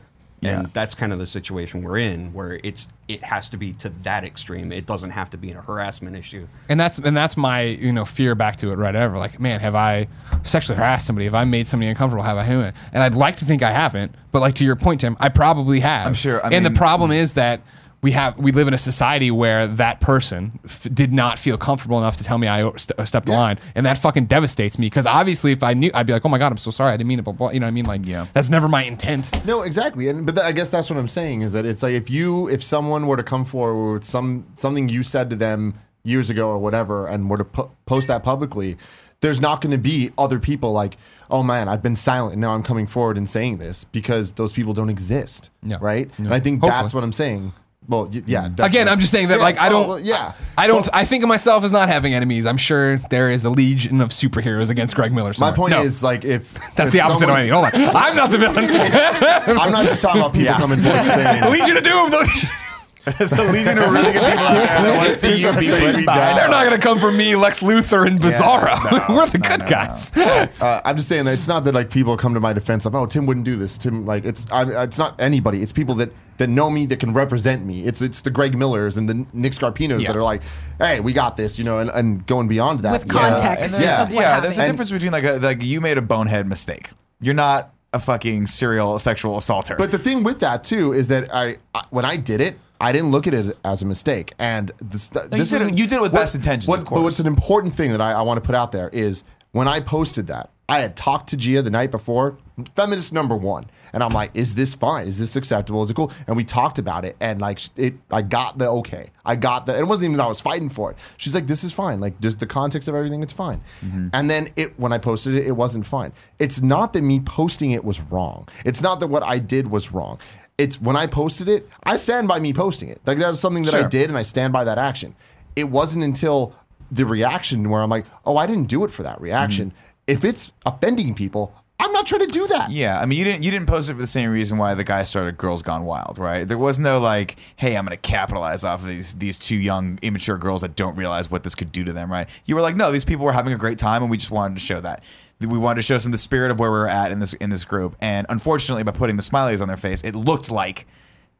And 0.42 0.62
Yeah. 0.62 0.70
that's 0.72 0.94
kind 0.94 1.12
of 1.12 1.18
the 1.18 1.26
situation 1.26 1.82
we're 1.82 1.98
in, 1.98 2.32
where 2.32 2.60
it's 2.62 2.88
it 3.08 3.24
has 3.24 3.48
to 3.48 3.56
be 3.56 3.72
to 3.72 3.90
that 4.02 4.22
extreme. 4.24 4.70
It 4.70 4.86
doesn't 4.86 5.10
have 5.10 5.30
to 5.30 5.38
be 5.38 5.50
a 5.52 5.60
harassment 5.60 6.14
issue. 6.14 6.46
and 6.68 6.78
that's 6.78 6.98
and 6.98 7.16
that's 7.16 7.36
my 7.36 7.62
you 7.62 7.92
know 7.92 8.04
fear 8.04 8.34
back 8.34 8.56
to 8.56 8.70
it 8.70 8.76
right 8.76 8.94
ever 8.94 9.16
like 9.18 9.40
man 9.40 9.60
have 9.60 9.74
i 9.74 10.06
sexually 10.42 10.76
harassed 10.76 11.06
somebody 11.06 11.24
have 11.24 11.34
i 11.34 11.44
made 11.44 11.66
somebody 11.66 11.88
uncomfortable 11.88 12.22
have 12.22 12.36
i 12.36 12.44
and 12.44 13.02
i'd 13.02 13.14
like 13.14 13.36
to 13.36 13.44
think 13.44 13.62
i 13.62 13.70
haven't 13.70 14.14
but 14.32 14.40
like 14.40 14.54
to 14.54 14.64
your 14.64 14.76
point 14.76 15.00
tim 15.00 15.16
i 15.20 15.28
probably 15.28 15.80
have 15.80 16.06
I'm 16.06 16.14
sure, 16.14 16.44
I 16.44 16.50
and 16.50 16.64
the 16.64 16.70
problem 16.70 17.10
mm. 17.10 17.16
is 17.16 17.34
that 17.34 17.60
we 18.00 18.12
have 18.12 18.38
we 18.38 18.52
live 18.52 18.68
in 18.68 18.74
a 18.74 18.78
society 18.78 19.30
where 19.30 19.66
that 19.66 20.00
person 20.00 20.58
f- 20.64 20.86
did 20.94 21.12
not 21.12 21.38
feel 21.38 21.58
comfortable 21.58 21.98
enough 21.98 22.16
to 22.18 22.24
tell 22.24 22.38
me 22.38 22.46
I 22.46 22.60
st- 22.76 23.08
stepped 23.08 23.26
the 23.26 23.32
line, 23.32 23.58
and 23.74 23.84
that 23.86 23.98
fucking 23.98 24.26
devastates 24.26 24.78
me 24.78 24.86
because 24.86 25.04
obviously 25.06 25.50
if 25.52 25.62
I 25.64 25.74
knew, 25.74 25.90
I'd 25.94 26.06
be 26.06 26.12
like, 26.12 26.24
oh 26.24 26.28
my 26.28 26.38
god, 26.38 26.52
I'm 26.52 26.58
so 26.58 26.70
sorry, 26.70 26.92
I 26.92 26.96
didn't 26.96 27.08
mean 27.08 27.18
it, 27.18 27.22
blah 27.24 27.32
blah. 27.32 27.50
You 27.50 27.58
know 27.60 27.66
what 27.66 27.70
I 27.70 27.72
mean? 27.72 27.86
Like, 27.86 28.06
Yeah. 28.06 28.26
that's 28.32 28.50
never 28.50 28.68
my 28.68 28.84
intent. 28.84 29.44
No, 29.44 29.62
exactly, 29.62 30.08
and 30.08 30.24
but 30.24 30.36
th- 30.36 30.44
I 30.46 30.52
guess 30.52 30.70
that's 30.70 30.88
what 30.90 30.98
I'm 30.98 31.08
saying 31.08 31.40
is 31.42 31.52
that 31.52 31.66
it's 31.66 31.82
like 31.82 31.94
if 31.94 32.08
you 32.08 32.48
if 32.48 32.62
someone 32.62 33.06
were 33.08 33.16
to 33.16 33.24
come 33.24 33.44
forward 33.44 33.92
with 33.94 34.04
some 34.04 34.46
something 34.56 34.88
you 34.88 35.02
said 35.02 35.28
to 35.30 35.36
them 35.36 35.74
years 36.04 36.30
ago 36.30 36.48
or 36.48 36.58
whatever, 36.58 37.06
and 37.08 37.28
were 37.28 37.38
to 37.38 37.44
po- 37.44 37.70
post 37.84 38.06
that 38.08 38.22
publicly, 38.22 38.76
there's 39.20 39.40
not 39.40 39.60
going 39.60 39.72
to 39.72 39.76
be 39.78 40.12
other 40.16 40.38
people 40.38 40.70
like, 40.72 40.96
oh 41.30 41.42
man, 41.42 41.68
I've 41.68 41.82
been 41.82 41.96
silent, 41.96 42.34
and 42.34 42.40
now 42.40 42.50
I'm 42.50 42.62
coming 42.62 42.86
forward 42.86 43.16
and 43.18 43.28
saying 43.28 43.58
this 43.58 43.82
because 43.82 44.32
those 44.34 44.52
people 44.52 44.72
don't 44.72 44.88
exist, 44.88 45.50
Yeah. 45.64 45.78
right? 45.80 46.08
Yeah. 46.16 46.26
And 46.26 46.34
I 46.34 46.38
think 46.38 46.60
Hopefully. 46.60 46.80
that's 46.82 46.94
what 46.94 47.02
I'm 47.02 47.12
saying. 47.12 47.52
Well, 47.88 48.10
y- 48.12 48.22
yeah. 48.26 48.48
Mm. 48.48 48.64
Again. 48.66 48.86
I'm 48.88 49.00
just 49.00 49.10
saying 49.10 49.28
that 49.28 49.38
Yeah, 49.38 49.44
like 49.44 49.58
I 49.58 49.68
oh, 49.68 49.70
don't, 49.70 49.88
well, 49.88 49.98
yeah, 50.00 50.32
I 50.58 50.66
don't, 50.66 50.86
I 50.92 51.04
think 51.06 51.22
of 51.22 51.28
myself 51.28 51.64
as 51.64 51.72
not 51.72 51.88
having 51.88 52.12
enemies. 52.12 52.44
I'm 52.46 52.58
sure 52.58 52.98
there 53.10 53.30
is 53.30 53.44
a 53.46 53.50
legion 53.50 54.00
of 54.02 54.10
superheroes 54.10 54.68
against 54.68 54.94
Greg 54.94 55.10
Miller. 55.12 55.28
My 55.30 55.32
somewhere. 55.32 55.54
point 55.56 55.70
No. 55.72 55.82
is 55.82 56.02
like 56.02 56.24
if 56.24 56.52
That's 56.76 56.88
if 56.88 56.92
the 56.92 57.00
opposite 57.00 57.20
someone- 57.20 57.48
of 57.48 57.48
anything. 57.48 57.80
Hold 57.80 57.96
on. 57.96 57.96
I'm 57.96 58.14
not 58.16 58.30
the 58.30 58.38
villain. 58.38 58.64
I'm 59.58 59.72
not 59.72 59.86
just 59.86 60.02
talking 60.02 60.20
about 60.20 60.34
people 60.34 60.54
coming 60.54 60.80
forward 60.80 61.04
saying 61.06 61.50
Legion 61.50 61.76
of 61.78 61.82
Doom. 61.82 62.10
those- 62.10 62.44
There's 63.18 63.32
a 63.32 63.42
legion 63.52 63.78
of 63.78 63.90
really 63.90 64.12
good 64.12 64.20
people 64.22 64.28
out 64.46 64.54
there 64.54 64.82
that 64.82 64.96
want 64.96 65.08
to 65.10 65.16
see 65.16 65.40
you 65.40 65.52
be 65.52 65.68
put 65.68 65.96
we 65.96 66.04
down. 66.04 66.36
They're 66.36 66.48
not 66.48 66.64
going 66.66 66.78
to 66.80 66.84
come 66.86 66.98
for 66.98 67.10
me, 67.12 67.36
Lex 67.36 67.60
Luthor, 67.60 68.06
and 68.06 68.20
Bizarro. 68.20 69.08
no, 69.08 69.14
We're 69.16 69.26
the 69.26 69.38
no, 69.38 69.48
good 69.48 69.60
no, 69.60 69.66
guys. 69.66 70.16
Uh, 70.16 70.80
I'm 70.84 70.96
just 70.96 71.08
saying 71.08 71.24
that 71.24 71.34
it's 71.34 71.48
not 71.48 71.64
that 71.64 71.74
like 71.74 71.90
people 71.90 72.16
come 72.16 72.34
to 72.34 72.40
my 72.40 72.52
defense 72.52 72.84
of 72.86 72.94
oh 72.94 73.06
Tim 73.06 73.26
wouldn't 73.26 73.44
do 73.44 73.56
this. 73.56 73.78
Tim 73.78 74.04
like 74.06 74.24
it's 74.24 74.50
I, 74.50 74.84
it's 74.84 74.98
not 74.98 75.20
anybody. 75.20 75.62
It's 75.62 75.72
people 75.72 75.94
that 75.96 76.10
that 76.38 76.48
know 76.48 76.70
me 76.70 76.86
that 76.86 77.00
can 77.00 77.12
represent 77.12 77.64
me. 77.64 77.84
It's 77.84 78.00
it's 78.00 78.20
the 78.20 78.30
Greg 78.30 78.56
Millers 78.56 78.96
and 78.96 79.08
the 79.08 79.26
Nick 79.32 79.52
Scarpinos 79.52 80.00
Yeah. 80.00 80.08
that 80.12 80.16
are 80.16 80.22
like, 80.22 80.42
hey, 80.78 81.00
we 81.00 81.12
got 81.12 81.36
this, 81.36 81.58
you 81.58 81.64
know, 81.64 81.78
and, 81.78 81.90
and 81.90 82.26
going 82.26 82.46
beyond 82.48 82.80
that. 82.80 82.92
With 82.92 83.06
Yeah. 83.12 83.20
context 83.20 83.62
and 83.64 83.72
there's, 83.72 83.82
Yeah. 83.82 84.20
yeah, 84.20 84.40
there's 84.40 84.58
a 84.58 84.66
difference 84.66 84.90
between 84.92 85.12
like 85.12 85.24
a, 85.24 85.32
like 85.38 85.62
you 85.62 85.80
made 85.80 85.98
a 85.98 86.02
bonehead 86.02 86.46
mistake. 86.46 86.90
You're 87.20 87.34
not 87.34 87.74
a 87.92 87.98
fucking 87.98 88.46
serial 88.46 88.98
sexual 88.98 89.36
assaulter. 89.36 89.74
But 89.76 89.90
the 89.90 89.98
thing 89.98 90.22
with 90.22 90.40
that 90.40 90.62
too 90.62 90.92
is 90.92 91.08
that 91.08 91.34
I, 91.34 91.56
I 91.74 91.82
when 91.90 92.04
I 92.04 92.16
did 92.16 92.40
it, 92.40 92.58
I 92.80 92.92
didn't 92.92 93.10
look 93.10 93.26
at 93.26 93.34
it 93.34 93.56
as 93.64 93.82
a 93.82 93.86
mistake. 93.86 94.32
And 94.38 94.70
this, 94.78 95.08
this 95.08 95.50
did 95.50 95.62
it- 95.62 95.72
is- 95.72 95.80
you 95.80 95.86
did 95.86 95.92
it 95.96 96.02
with 96.02 96.12
what- 96.12 96.20
best 96.20 96.34
intentions, 96.34 96.68
what- 96.68 96.80
of 96.80 96.84
But 96.86 97.02
what's 97.02 97.18
an 97.20 97.26
important 97.26 97.74
thing 97.74 97.90
that 97.92 98.00
I, 98.00 98.12
I 98.12 98.22
want 98.22 98.38
to 98.42 98.46
put 98.46 98.54
out 98.54 98.72
there 98.72 98.88
is 98.92 99.24
when 99.52 99.66
I 99.68 99.80
posted 99.80 100.26
that, 100.28 100.50
I 100.70 100.80
had 100.80 100.96
talked 100.96 101.30
to 101.30 101.36
Gia 101.38 101.62
the 101.62 101.70
night 101.70 101.90
before, 101.90 102.36
feminist 102.76 103.10
number 103.14 103.34
one, 103.34 103.70
and 103.94 104.02
I'm 104.04 104.10
like, 104.10 104.32
"Is 104.34 104.54
this 104.54 104.74
fine? 104.74 105.06
Is 105.06 105.18
this 105.18 105.34
acceptable? 105.34 105.82
Is 105.82 105.88
it 105.88 105.94
cool?" 105.94 106.12
And 106.26 106.36
we 106.36 106.44
talked 106.44 106.78
about 106.78 107.06
it, 107.06 107.16
and 107.20 107.40
like 107.40 107.58
it, 107.78 107.94
I 108.10 108.20
got 108.20 108.58
the 108.58 108.68
okay, 108.68 109.08
I 109.24 109.34
got 109.34 109.64
the. 109.64 109.78
It 109.78 109.88
wasn't 109.88 110.04
even 110.06 110.18
that 110.18 110.24
I 110.24 110.28
was 110.28 110.42
fighting 110.42 110.68
for 110.68 110.90
it. 110.90 110.98
She's 111.16 111.34
like, 111.34 111.46
"This 111.46 111.64
is 111.64 111.72
fine. 111.72 112.00
Like, 112.00 112.20
just 112.20 112.38
the 112.38 112.46
context 112.46 112.86
of 112.86 112.94
everything, 112.94 113.22
it's 113.22 113.32
fine." 113.32 113.62
Mm-hmm. 113.82 114.08
And 114.12 114.28
then 114.28 114.50
it 114.56 114.78
when 114.78 114.92
I 114.92 114.98
posted 114.98 115.36
it, 115.36 115.46
it 115.46 115.52
wasn't 115.56 115.86
fine. 115.86 116.12
It's 116.38 116.60
not 116.60 116.92
that 116.92 117.00
me 117.00 117.20
posting 117.20 117.70
it 117.70 117.82
was 117.82 118.02
wrong. 118.02 118.46
It's 118.66 118.82
not 118.82 119.00
that 119.00 119.06
what 119.06 119.22
I 119.22 119.38
did 119.38 119.70
was 119.70 119.90
wrong. 119.90 120.18
It's 120.58 120.80
when 120.80 120.96
I 120.96 121.06
posted 121.06 121.48
it, 121.48 121.68
I 121.84 121.96
stand 121.96 122.28
by 122.28 122.40
me 122.40 122.52
posting 122.52 122.88
it. 122.88 123.00
Like 123.06 123.18
that's 123.18 123.40
something 123.40 123.62
that 123.64 123.74
I 123.74 123.86
did, 123.86 124.10
and 124.10 124.18
I 124.18 124.22
stand 124.22 124.52
by 124.52 124.64
that 124.64 124.76
action. 124.76 125.14
It 125.56 125.70
wasn't 125.70 126.04
until 126.04 126.54
the 126.90 127.06
reaction 127.06 127.70
where 127.70 127.80
I'm 127.82 127.90
like, 127.90 128.06
oh, 128.24 128.36
I 128.36 128.46
didn't 128.46 128.66
do 128.66 128.84
it 128.84 128.90
for 128.90 129.02
that 129.04 129.20
reaction. 129.20 129.70
Mm-hmm. 129.70 129.94
If 130.08 130.24
it's 130.24 130.52
offending 130.66 131.14
people, 131.14 131.54
I'm 131.80 131.92
not 131.92 132.06
trying 132.06 132.26
to 132.26 132.32
do 132.32 132.46
that. 132.48 132.72
Yeah, 132.72 132.98
I 132.98 133.06
mean, 133.06 133.18
you 133.18 133.24
didn't 133.24 133.44
you 133.44 133.52
didn't 133.52 133.68
post 133.68 133.88
it 133.88 133.94
for 133.94 134.00
the 134.00 134.06
same 134.06 134.30
reason 134.30 134.58
why 134.58 134.74
the 134.74 134.82
guy 134.82 135.04
started 135.04 135.38
Girls 135.38 135.62
Gone 135.62 135.84
Wild, 135.84 136.18
right? 136.18 136.46
There 136.46 136.58
was 136.58 136.80
no 136.80 136.98
like, 136.98 137.36
hey, 137.56 137.76
I'm 137.76 137.84
going 137.84 137.96
to 137.96 138.00
capitalize 138.00 138.64
off 138.64 138.82
of 138.82 138.88
these 138.88 139.14
these 139.14 139.38
two 139.38 139.56
young 139.56 139.98
immature 140.02 140.38
girls 140.38 140.62
that 140.62 140.74
don't 140.74 140.96
realize 140.96 141.30
what 141.30 141.44
this 141.44 141.54
could 141.54 141.70
do 141.70 141.84
to 141.84 141.92
them, 141.92 142.10
right? 142.10 142.28
You 142.46 142.56
were 142.56 142.62
like, 142.62 142.74
no, 142.74 142.90
these 142.90 143.04
people 143.04 143.24
were 143.24 143.32
having 143.32 143.52
a 143.52 143.58
great 143.58 143.78
time, 143.78 144.02
and 144.02 144.10
we 144.10 144.16
just 144.16 144.32
wanted 144.32 144.54
to 144.54 144.60
show 144.60 144.80
that. 144.80 145.04
We 145.40 145.58
wanted 145.58 145.76
to 145.76 145.82
show 145.82 145.98
some 145.98 146.10
of 146.10 146.14
the 146.14 146.18
spirit 146.18 146.50
of 146.50 146.58
where 146.58 146.70
we 146.70 146.78
were 146.78 146.88
at 146.88 147.12
in 147.12 147.20
this 147.20 147.32
in 147.34 147.50
this 147.50 147.64
group, 147.64 147.94
and 148.00 148.26
unfortunately, 148.28 148.82
by 148.82 148.92
putting 148.92 149.16
the 149.16 149.22
smileys 149.22 149.60
on 149.60 149.68
their 149.68 149.76
face, 149.76 150.02
it 150.02 150.14
looked 150.14 150.50
like 150.50 150.86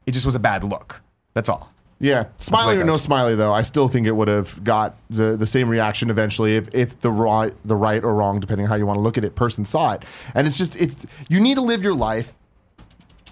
it 0.05 0.11
just 0.11 0.25
was 0.25 0.35
a 0.35 0.39
bad 0.39 0.63
look. 0.63 1.01
That's 1.33 1.49
all. 1.49 1.73
Yeah, 2.01 2.27
smiley 2.37 2.77
or 2.77 2.85
no 2.85 2.95
smiley 2.95 3.35
though, 3.35 3.51
I 3.51 3.61
still 3.61 3.89
think 3.89 4.07
it 4.07 4.13
would 4.13 4.29
have 4.29 4.63
got 4.63 4.95
the, 5.09 5.35
the 5.35 5.45
same 5.45 5.67
reaction 5.67 6.09
eventually 6.09 6.55
if, 6.55 6.73
if 6.73 6.97
the 6.99 7.11
right 7.11 7.53
the 7.65 7.75
right 7.75 8.01
or 8.01 8.13
wrong, 8.15 8.39
depending 8.39 8.67
on 8.67 8.69
how 8.69 8.75
you 8.77 8.85
want 8.85 8.95
to 8.95 9.01
look 9.01 9.17
at 9.17 9.25
it, 9.25 9.35
person 9.35 9.65
saw 9.65 9.93
it. 9.93 10.03
And 10.33 10.47
it's 10.47 10.57
just 10.57 10.77
it's 10.77 11.05
you 11.27 11.41
need 11.41 11.55
to 11.55 11.61
live 11.61 11.83
your 11.83 11.93
life 11.93 12.33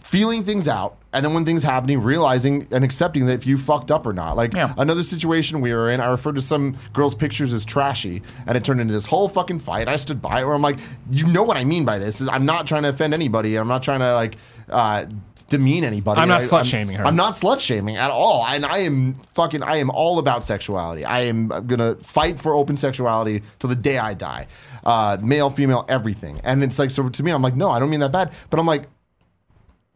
feeling 0.08 0.44
things 0.44 0.68
out, 0.70 0.98
and 1.12 1.26
then 1.26 1.34
when 1.34 1.44
things 1.44 1.64
happening, 1.64 2.02
realizing 2.02 2.66
and 2.72 2.84
accepting 2.84 3.26
that 3.26 3.34
if 3.34 3.46
you 3.46 3.58
fucked 3.58 3.92
up 3.92 4.06
or 4.06 4.14
not. 4.14 4.38
Like 4.38 4.54
Yeah. 4.54 4.74
another 4.78 5.04
situation 5.04 5.60
we 5.60 5.74
were 5.74 5.90
in, 5.90 6.00
I 6.00 6.06
referred 6.06 6.36
to 6.36 6.42
some 6.42 6.78
girl's 6.94 7.14
pictures 7.16 7.52
as 7.52 7.66
trashy, 7.66 8.22
and 8.46 8.56
it 8.58 8.64
turned 8.64 8.80
into 8.80 8.94
this 8.94 9.06
whole 9.08 9.28
fucking 9.28 9.60
fight. 9.60 9.88
I 9.90 9.98
stood 9.98 10.22
by 10.22 10.40
it 10.42 10.46
where 10.46 10.56
I'm 10.56 10.62
like, 10.62 10.80
you 11.12 11.28
know 11.28 11.44
what 11.44 11.58
I 11.58 11.66
mean 11.66 11.84
by 11.84 12.00
this? 12.00 12.22
Is 12.22 12.28
I'm 12.30 12.46
not 12.46 12.68
trying 12.68 12.84
to 12.84 12.90
offend 12.90 13.14
anybody. 13.14 13.58
I'm 13.58 13.68
not 13.68 13.84
trying 13.84 14.00
to 14.00 14.14
like 14.14 14.38
uh, 14.70 15.06
demean 15.50 15.84
anybody. 15.84 16.22
I'm 16.22 16.28
not 16.30 16.42
I- 16.42 16.46
slut-shaming 16.46 16.98
her. 16.98 17.06
I'm 17.06 17.16
not 17.16 17.34
slut 17.36 17.60
shaming 17.60 17.96
at 17.98 18.12
all. 18.12 18.46
And 18.46 18.66
I 18.66 18.80
am 18.80 19.14
fucking, 19.32 19.64
I 19.64 19.78
am 19.78 19.90
all 19.90 20.20
about 20.20 20.46
sexuality. 20.46 21.04
I 21.06 21.22
am 21.22 21.48
going 21.48 21.80
to 21.80 21.96
fight 22.04 22.38
for 22.40 22.54
open 22.54 22.76
sexuality 22.76 23.44
till 23.60 23.70
the 23.70 23.76
day 23.78 23.98
I 23.98 24.14
die. 24.14 24.48
Uh, 24.86 25.18
male, 25.22 25.50
female, 25.50 25.86
everything. 25.90 26.40
And 26.44 26.64
it's 26.64 26.80
like, 26.80 26.92
so 26.92 27.08
to 27.10 27.24
me, 27.24 27.32
I'm 27.32 27.42
like, 27.42 27.56
no, 27.56 27.70
I 27.70 27.80
don't 27.80 27.90
mean 27.90 28.00
that 28.02 28.12
bad. 28.12 28.32
But 28.50 28.60
I'm 28.60 28.66
like, 28.66 28.84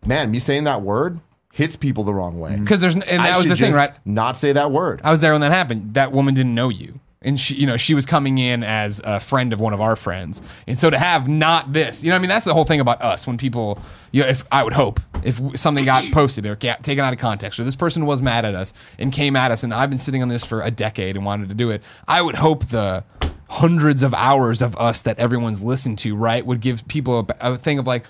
man, 0.06 0.32
me 0.32 0.39
saying 0.39 0.66
that 0.66 0.82
word 0.82 1.20
hits 1.52 1.76
people 1.76 2.04
the 2.04 2.14
wrong 2.14 2.39
way. 2.39 2.52
Mm. 2.52 2.62
Because 2.62 2.82
there's 2.82 2.95
and 2.95 3.04
I 3.22 3.32
that 3.32 3.38
was 3.38 3.47
the 3.47 3.56
thing, 3.56 3.74
right? 3.74 3.91
Not 4.06 4.38
say 4.38 4.54
that 4.54 4.72
word. 4.72 5.02
I 5.04 5.12
was 5.12 5.22
there 5.22 5.34
when 5.34 5.41
that 5.41 5.52
happened. 5.52 5.93
That 5.93 6.12
woman 6.12 6.34
didn't 6.34 6.56
know 6.56 6.70
you. 6.70 6.99
And 7.24 7.39
she, 7.39 7.54
you 7.54 7.68
know, 7.68 7.78
she 7.78 7.93
was 7.93 8.08
coming 8.08 8.39
in 8.39 8.64
as 8.64 8.99
a 9.04 9.20
friend 9.20 9.54
of 9.54 9.60
one 9.60 9.74
of 9.74 9.82
our 9.82 9.95
friends. 9.95 10.41
And 10.66 10.76
so 10.78 10.89
to 10.89 10.97
have 10.97 11.28
not 11.28 11.72
this, 11.72 12.04
you 12.04 12.10
know, 12.10 12.16
I 12.16 12.20
mean, 12.20 12.30
that's 12.30 12.45
the 12.45 12.54
whole 12.54 12.64
thing 12.64 12.80
about 12.80 12.99
us. 12.99 13.28
When 13.28 13.38
people, 13.38 13.80
you 14.12 14.24
know, 14.24 14.28
if 14.28 14.43
I 14.52 14.64
would 14.64 14.74
hope 14.74 14.99
if 15.24 15.39
something 15.54 15.86
got 15.86 16.04
posted 16.12 16.47
or 16.47 16.56
got 16.56 16.84
taken 16.84 17.04
out 17.04 17.14
of 17.14 17.20
context, 17.20 17.60
or 17.60 17.64
this 17.64 17.76
person 17.76 18.08
was 18.08 18.24
mad 18.24 18.43
at 18.43 18.56
us 18.56 18.74
and 18.97 19.14
came 19.14 19.36
at 19.36 19.52
us, 19.52 19.64
and 19.64 19.72
I've 19.72 19.91
been 19.91 19.99
sitting 19.99 20.24
on 20.24 20.30
this 20.30 20.43
for 20.43 20.62
a 20.62 20.72
decade 20.72 21.16
and 21.16 21.24
wanted 21.24 21.49
to 21.49 21.56
do 21.56 21.70
it, 21.70 21.84
I 22.08 22.24
would 22.24 22.36
hope 22.36 22.70
the 22.70 23.04
hundreds 23.49 24.02
of 24.02 24.14
hours 24.14 24.62
of 24.62 24.76
us 24.78 25.02
that 25.02 25.20
everyone's 25.20 25.62
listened 25.62 25.99
to, 25.99 26.16
right, 26.16 26.43
would 26.43 26.62
give 26.62 26.88
people 26.88 27.28
a, 27.39 27.52
a 27.52 27.58
thing 27.58 27.78
of 27.78 27.86
like, 27.86 28.06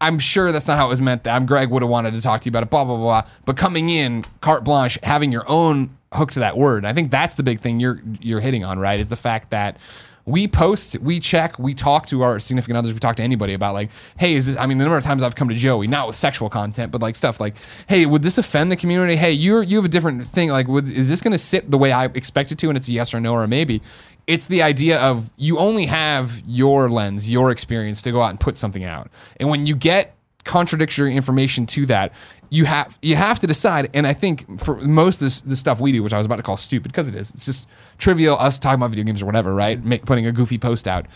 I'm 0.00 0.18
sure 0.18 0.52
that's 0.52 0.66
not 0.66 0.78
how 0.78 0.86
it 0.86 0.90
was 0.90 1.00
meant. 1.00 1.24
That 1.24 1.36
I'm 1.36 1.46
Greg 1.46 1.70
would 1.70 1.82
have 1.82 1.90
wanted 1.90 2.14
to 2.14 2.22
talk 2.22 2.40
to 2.42 2.46
you 2.46 2.50
about 2.50 2.62
it, 2.62 2.70
blah 2.70 2.84
blah 2.84 2.96
blah. 2.96 3.22
But 3.44 3.56
coming 3.56 3.90
in 3.90 4.24
carte 4.40 4.64
blanche, 4.64 4.98
having 5.02 5.32
your 5.32 5.48
own 5.48 5.96
hook 6.12 6.32
to 6.32 6.40
that 6.40 6.56
word, 6.56 6.84
I 6.84 6.92
think 6.92 7.10
that's 7.10 7.34
the 7.34 7.42
big 7.42 7.60
thing 7.60 7.80
you're 7.80 8.02
you're 8.20 8.40
hitting 8.40 8.64
on, 8.64 8.78
right? 8.78 8.98
Is 8.98 9.08
the 9.08 9.16
fact 9.16 9.50
that 9.50 9.78
we 10.26 10.46
post, 10.46 10.98
we 11.00 11.18
check, 11.18 11.58
we 11.58 11.74
talk 11.74 12.06
to 12.06 12.22
our 12.22 12.38
significant 12.38 12.76
others, 12.76 12.92
we 12.92 12.98
talk 12.98 13.16
to 13.16 13.22
anybody 13.22 13.54
about 13.54 13.74
like, 13.74 13.90
hey, 14.18 14.34
is 14.34 14.46
this? 14.46 14.56
I 14.56 14.66
mean, 14.66 14.78
the 14.78 14.84
number 14.84 14.96
of 14.96 15.04
times 15.04 15.22
I've 15.22 15.34
come 15.34 15.48
to 15.48 15.54
Joey, 15.54 15.86
not 15.86 16.06
with 16.06 16.16
sexual 16.16 16.48
content, 16.48 16.92
but 16.92 17.02
like 17.02 17.16
stuff 17.16 17.40
like, 17.40 17.56
hey, 17.88 18.06
would 18.06 18.22
this 18.22 18.38
offend 18.38 18.70
the 18.70 18.76
community? 18.76 19.16
Hey, 19.16 19.32
you're 19.32 19.62
you 19.62 19.76
have 19.76 19.84
a 19.84 19.88
different 19.88 20.24
thing. 20.24 20.50
Like, 20.50 20.68
would 20.68 20.88
is 20.88 21.08
this 21.08 21.20
going 21.20 21.32
to 21.32 21.38
sit 21.38 21.70
the 21.70 21.78
way 21.78 21.92
I 21.92 22.06
expect 22.06 22.52
it 22.52 22.58
to? 22.58 22.68
And 22.68 22.76
it's 22.76 22.88
a 22.88 22.92
yes 22.92 23.12
or 23.12 23.20
no 23.20 23.32
or 23.32 23.44
a 23.44 23.48
maybe. 23.48 23.82
It's 24.30 24.46
the 24.46 24.62
idea 24.62 25.00
of 25.00 25.32
you 25.36 25.58
only 25.58 25.86
have 25.86 26.40
your 26.46 26.88
lens, 26.88 27.28
your 27.28 27.50
experience 27.50 28.00
to 28.02 28.12
go 28.12 28.22
out 28.22 28.30
and 28.30 28.38
put 28.38 28.56
something 28.56 28.84
out. 28.84 29.10
And 29.38 29.48
when 29.48 29.66
you 29.66 29.74
get 29.74 30.14
contradictory 30.44 31.16
information 31.16 31.66
to 31.66 31.84
that, 31.86 32.12
you 32.48 32.64
have 32.64 32.96
you 33.02 33.16
have 33.16 33.40
to 33.40 33.48
decide. 33.48 33.90
And 33.92 34.06
I 34.06 34.12
think 34.12 34.60
for 34.60 34.76
most 34.76 35.16
of 35.16 35.26
this, 35.26 35.40
the 35.40 35.56
stuff 35.56 35.80
we 35.80 35.90
do, 35.90 36.02
which 36.04 36.12
I 36.12 36.18
was 36.18 36.26
about 36.26 36.36
to 36.36 36.44
call 36.44 36.56
stupid 36.56 36.92
because 36.92 37.08
it 37.08 37.16
is, 37.16 37.30
it's 37.30 37.44
just 37.44 37.68
trivial 37.98 38.36
us 38.38 38.60
talking 38.60 38.76
about 38.76 38.90
video 38.90 39.04
games 39.04 39.20
or 39.20 39.26
whatever, 39.26 39.52
right? 39.52 39.78
Mm-hmm. 39.78 39.88
Make, 39.88 40.06
putting 40.06 40.26
a 40.26 40.32
goofy 40.32 40.58
post 40.58 40.86
out. 40.86 41.06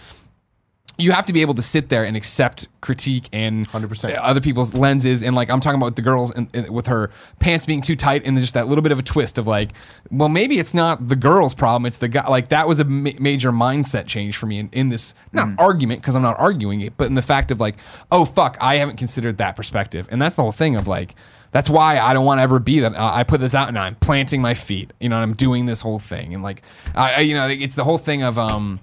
You 0.99 1.12
have 1.12 1.26
to 1.26 1.32
be 1.32 1.40
able 1.40 1.55
to 1.55 1.62
sit 1.62 1.88
there 1.88 2.05
and 2.05 2.16
accept 2.16 2.68
critique 2.80 3.28
and 3.32 3.68
100%. 3.68 4.16
other 4.20 4.40
people's 4.40 4.74
lenses. 4.74 5.22
And 5.22 5.34
like 5.34 5.51
I'm 5.51 5.61
talking 5.61 5.80
about 5.80 5.97
the 5.97 6.03
girls 6.03 6.32
and, 6.32 6.49
and 6.55 6.70
with 6.70 6.86
her 6.86 7.11
pants 7.40 7.66
being 7.66 7.82
too 7.82 7.97
tight 7.97 8.22
and 8.24 8.38
just 8.38 8.55
that 8.55 8.68
little 8.68 8.82
bit 8.82 8.92
of 8.92 8.99
a 8.99 9.03
twist 9.03 9.38
of 9.38 9.47
like, 9.47 9.72
well, 10.11 10.28
maybe 10.28 10.59
it's 10.59 10.74
not 10.74 11.09
the 11.09 11.16
girl's 11.16 11.55
problem. 11.55 11.86
It's 11.86 11.99
the 11.99 12.09
guy. 12.09 12.28
Like 12.28 12.49
that 12.51 12.68
was 12.68 12.80
a 12.80 12.84
ma- 12.84 13.11
major 13.18 13.51
mindset 13.51 14.07
change 14.07 14.36
for 14.36 14.47
me 14.47 14.59
in, 14.59 14.68
in 14.72 14.88
this, 14.88 15.14
not 15.32 15.49
argument 15.59 16.01
because 16.01 16.14
I'm 16.14 16.22
not 16.22 16.38
arguing 16.38 16.80
it, 16.80 16.97
but 16.97 17.07
in 17.09 17.14
the 17.14 17.22
fact 17.22 17.51
of 17.51 17.61
like, 17.61 17.76
oh, 18.12 18.24
fuck, 18.24 18.57
I 18.61 18.76
haven't 18.76 18.97
considered 18.97 19.38
that 19.38 19.57
perspective. 19.57 20.09
And 20.11 20.22
that's 20.22 20.36
the 20.36 20.42
whole 20.42 20.53
thing 20.53 20.76
of 20.76 20.86
like, 20.86 21.14
that's 21.55 21.70
why 21.70 22.01
I 22.01 22.12
don't 22.14 22.24
want 22.24 22.40
to 22.40 22.42
ever 22.42 22.59
be 22.59 22.80
that. 22.80 22.97
Uh, 22.97 23.12
I 23.14 23.22
put 23.22 23.40
this 23.40 23.55
out 23.55 23.68
and 23.68 23.78
I'm 23.78 23.95
planting 23.95 24.42
my 24.42 24.55
feet. 24.55 24.92
You 24.99 25.09
know, 25.09 25.16
I'm 25.18 25.34
doing 25.34 25.66
this 25.66 25.80
whole 25.82 26.01
thing, 26.01 26.34
and 26.34 26.42
like, 26.42 26.62
I, 26.97 27.12
I 27.12 27.20
you 27.20 27.34
know, 27.34 27.47
it's 27.47 27.76
the 27.76 27.84
whole 27.84 27.97
thing 27.97 28.24
of 28.24 28.40
um, 28.40 28.80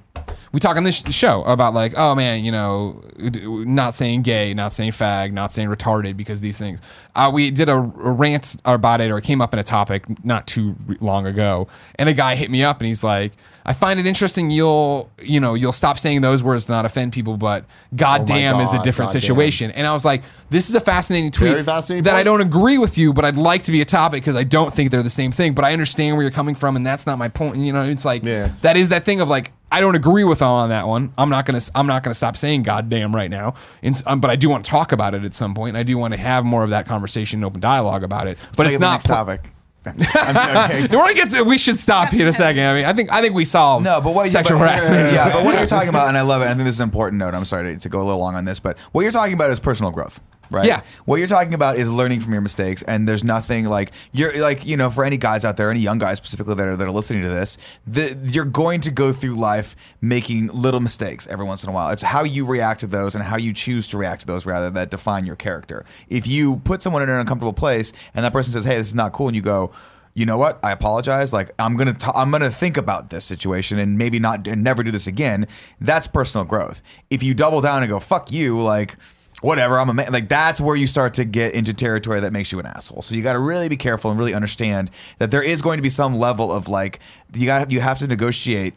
we 0.51 0.59
talk 0.59 0.75
on 0.75 0.83
this 0.83 0.95
show 0.95 1.43
about 1.43 1.73
like, 1.73 1.93
oh 1.95 2.13
man, 2.15 2.43
you 2.43 2.51
know, 2.51 3.01
not 3.17 3.95
saying 3.95 4.23
gay, 4.23 4.53
not 4.53 4.73
saying 4.73 4.91
fag, 4.91 5.31
not 5.31 5.51
saying 5.51 5.69
retarded 5.69 6.17
because 6.17 6.41
these 6.41 6.57
things. 6.57 6.79
Uh, 7.15 7.31
we 7.33 7.51
did 7.51 7.69
a, 7.69 7.75
a 7.75 8.11
rant 8.11 8.55
about 8.65 9.01
it, 9.01 9.11
or 9.11 9.17
it 9.17 9.23
came 9.23 9.41
up 9.41 9.53
in 9.53 9.59
a 9.59 9.63
topic 9.63 10.03
not 10.25 10.47
too 10.47 10.75
long 10.99 11.25
ago, 11.25 11.67
and 11.95 12.09
a 12.09 12.13
guy 12.13 12.35
hit 12.35 12.51
me 12.51 12.63
up 12.63 12.79
and 12.79 12.87
he's 12.87 13.03
like, 13.03 13.33
I 13.65 13.73
find 13.73 13.99
it 13.99 14.05
interesting. 14.05 14.49
You'll, 14.51 15.09
you 15.21 15.39
know, 15.39 15.53
you'll 15.53 15.71
stop 15.71 15.99
saying 15.99 16.21
those 16.21 16.43
words 16.43 16.65
to 16.65 16.71
not 16.71 16.85
offend 16.85 17.13
people, 17.13 17.37
but 17.37 17.65
goddamn 17.95 18.59
is 18.59 18.73
a 18.73 18.81
different 18.81 19.09
goddamn. 19.09 19.21
situation. 19.21 19.71
And 19.71 19.85
I 19.85 19.93
was 19.93 20.03
like, 20.03 20.23
this 20.49 20.69
is 20.69 20.75
a 20.75 20.79
fascinating 20.79 21.31
tweet 21.31 21.63
fascinating 21.65 22.03
that 22.03 22.15
I 22.15 22.23
don't 22.23 22.41
agree 22.41 22.77
with 22.77 22.97
you, 22.97 23.13
but 23.13 23.23
I'd 23.25 23.37
like 23.37 23.63
to 23.63 23.71
be 23.71 23.81
a 23.81 23.85
topic 23.85 24.23
because 24.23 24.35
I 24.35 24.43
don't 24.43 24.73
think 24.73 24.91
they're 24.91 25.03
the 25.03 25.09
same 25.09 25.31
thing. 25.31 25.53
But 25.53 25.65
I 25.65 25.73
understand 25.73 26.15
where 26.15 26.23
you're 26.23 26.31
coming 26.31 26.55
from, 26.55 26.75
and 26.75 26.85
that's 26.85 27.05
not 27.05 27.17
my 27.17 27.29
point. 27.29 27.57
You 27.57 27.73
know, 27.73 27.83
it's 27.83 28.05
like 28.05 28.23
Yeah. 28.23 28.51
that 28.61 28.75
is 28.77 28.89
that 28.89 29.05
thing 29.05 29.21
of 29.21 29.29
like 29.29 29.51
I 29.73 29.79
don't 29.79 29.95
agree 29.95 30.25
with 30.25 30.41
on 30.41 30.67
that 30.69 30.87
one. 30.87 31.13
I'm 31.17 31.29
not 31.29 31.45
gonna 31.45 31.61
I'm 31.75 31.87
not 31.87 32.03
gonna 32.03 32.13
stop 32.13 32.35
saying 32.35 32.63
goddamn 32.63 33.15
right 33.15 33.29
now. 33.29 33.53
And, 33.81 34.01
um, 34.05 34.19
but 34.19 34.29
I 34.29 34.35
do 34.35 34.49
want 34.49 34.65
to 34.65 34.69
talk 34.71 34.91
about 34.91 35.13
it 35.15 35.23
at 35.23 35.33
some 35.33 35.53
point. 35.53 35.69
And 35.69 35.77
I 35.77 35.83
do 35.83 35.97
want 35.97 36.13
to 36.13 36.19
have 36.19 36.43
more 36.43 36.63
of 36.63 36.71
that 36.71 36.85
conversation, 36.87 37.37
and 37.37 37.45
open 37.45 37.61
dialogue 37.61 38.03
about 38.03 38.27
it. 38.27 38.37
but 38.57 38.67
it's 38.67 38.79
not 38.79 39.01
topic. 39.01 39.41
I'm 39.85 39.97
gonna 40.87 41.13
get 41.13 41.31
to? 41.31 41.43
We 41.43 41.57
should 41.57 41.79
stop 41.79 42.09
here 42.09 42.21
in 42.21 42.27
a 42.27 42.33
second. 42.33 42.63
I 42.63 42.73
mean, 42.73 42.85
I 42.85 42.93
think 42.93 43.11
I 43.11 43.21
think 43.21 43.33
we 43.33 43.45
solved 43.45 43.83
No, 43.83 43.99
but 43.99 44.13
what 44.13 44.29
sexual 44.29 44.59
but, 44.59 44.65
harassment. 44.65 45.11
Yeah, 45.13 45.31
but 45.33 45.43
what 45.43 45.55
you're 45.55 45.65
talking 45.65 45.89
about, 45.89 46.07
and 46.07 46.17
I 46.17 46.21
love 46.21 46.41
it. 46.41 46.45
I 46.45 46.49
think 46.49 46.65
this 46.65 46.75
is 46.75 46.79
an 46.79 46.85
important 46.85 47.19
note. 47.19 47.33
I'm 47.33 47.45
sorry 47.45 47.73
to, 47.73 47.79
to 47.79 47.89
go 47.89 47.99
a 48.01 48.03
little 48.05 48.19
long 48.19 48.35
on 48.35 48.45
this, 48.45 48.59
but 48.59 48.77
what 48.91 49.01
you're 49.01 49.11
talking 49.11 49.33
about 49.33 49.49
is 49.49 49.59
personal 49.59 49.91
growth. 49.91 50.21
Right. 50.51 50.65
Yeah. 50.65 50.81
What 51.05 51.17
you're 51.17 51.29
talking 51.29 51.53
about 51.53 51.77
is 51.77 51.89
learning 51.89 52.19
from 52.19 52.33
your 52.33 52.41
mistakes, 52.41 52.83
and 52.83 53.07
there's 53.07 53.23
nothing 53.23 53.65
like 53.65 53.93
you're 54.11 54.37
like 54.41 54.65
you 54.65 54.75
know 54.75 54.89
for 54.89 55.05
any 55.05 55.15
guys 55.15 55.45
out 55.45 55.55
there, 55.55 55.71
any 55.71 55.79
young 55.79 55.97
guys 55.97 56.17
specifically 56.17 56.55
that 56.55 56.67
are 56.67 56.75
that 56.75 56.85
are 56.85 56.91
listening 56.91 57.23
to 57.23 57.29
this, 57.29 57.57
the, 57.87 58.17
you're 58.29 58.43
going 58.43 58.81
to 58.81 58.91
go 58.91 59.13
through 59.13 59.35
life 59.35 59.77
making 60.01 60.47
little 60.47 60.81
mistakes 60.81 61.25
every 61.27 61.45
once 61.45 61.63
in 61.63 61.69
a 61.69 61.73
while. 61.73 61.89
It's 61.89 62.01
how 62.01 62.25
you 62.25 62.45
react 62.45 62.81
to 62.81 62.87
those 62.87 63.15
and 63.15 63.23
how 63.23 63.37
you 63.37 63.53
choose 63.53 63.87
to 63.89 63.97
react 63.97 64.21
to 64.21 64.27
those 64.27 64.45
rather 64.45 64.69
that 64.71 64.91
define 64.91 65.25
your 65.25 65.37
character. 65.37 65.85
If 66.09 66.27
you 66.27 66.57
put 66.57 66.81
someone 66.81 67.01
in 67.01 67.09
an 67.09 67.19
uncomfortable 67.19 67.53
place 67.53 67.93
and 68.13 68.25
that 68.25 68.33
person 68.33 68.51
says, 68.51 68.65
"Hey, 68.65 68.75
this 68.75 68.87
is 68.87 68.95
not 68.95 69.13
cool," 69.13 69.27
and 69.27 69.35
you 69.35 69.41
go, 69.41 69.71
you 70.13 70.25
know 70.25 70.37
what? 70.37 70.59
I 70.63 70.71
apologize. 70.71 71.31
Like 71.31 71.51
I'm 71.57 71.77
gonna 71.77 71.93
t- 71.93 72.11
I'm 72.13 72.31
gonna 72.31 72.49
think 72.49 72.77
about 72.77 73.09
this 73.09 73.23
situation 73.23 73.79
and 73.79 73.97
maybe 73.97 74.19
not 74.19 74.47
and 74.47 74.63
never 74.63 74.83
do 74.83 74.91
this 74.91 75.07
again. 75.07 75.47
That's 75.79 76.07
personal 76.07 76.45
growth. 76.45 76.81
If 77.09 77.23
you 77.23 77.33
double 77.33 77.61
down 77.61 77.83
and 77.83 77.89
go 77.89 77.99
fuck 77.99 78.31
you, 78.31 78.61
like 78.61 78.97
whatever, 79.41 79.79
I'm 79.79 79.89
a 79.89 79.93
man. 79.93 80.11
Like 80.11 80.29
that's 80.29 80.61
where 80.61 80.75
you 80.75 80.87
start 80.87 81.15
to 81.15 81.25
get 81.25 81.53
into 81.53 81.73
territory 81.73 82.19
that 82.21 82.31
makes 82.31 82.51
you 82.51 82.59
an 82.59 82.65
asshole. 82.65 83.01
So 83.01 83.15
you 83.15 83.21
got 83.21 83.33
to 83.33 83.39
really 83.39 83.69
be 83.69 83.77
careful 83.77 84.09
and 84.09 84.19
really 84.19 84.33
understand 84.33 84.89
that 85.17 85.31
there 85.31 85.43
is 85.43 85.61
going 85.61 85.77
to 85.77 85.83
be 85.83 85.89
some 85.89 86.17
level 86.17 86.51
of 86.51 86.67
like 86.69 86.99
you 87.33 87.45
got 87.45 87.69
you 87.71 87.81
have 87.81 87.99
to 87.99 88.07
negotiate. 88.07 88.73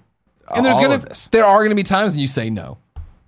and 0.55 0.65
there's 0.65 0.79
gonna 0.79 1.03
there 1.31 1.45
are 1.45 1.63
gonna 1.63 1.75
be 1.75 1.83
times 1.83 2.15
when 2.15 2.21
you 2.21 2.29
say 2.29 2.51
no. 2.51 2.79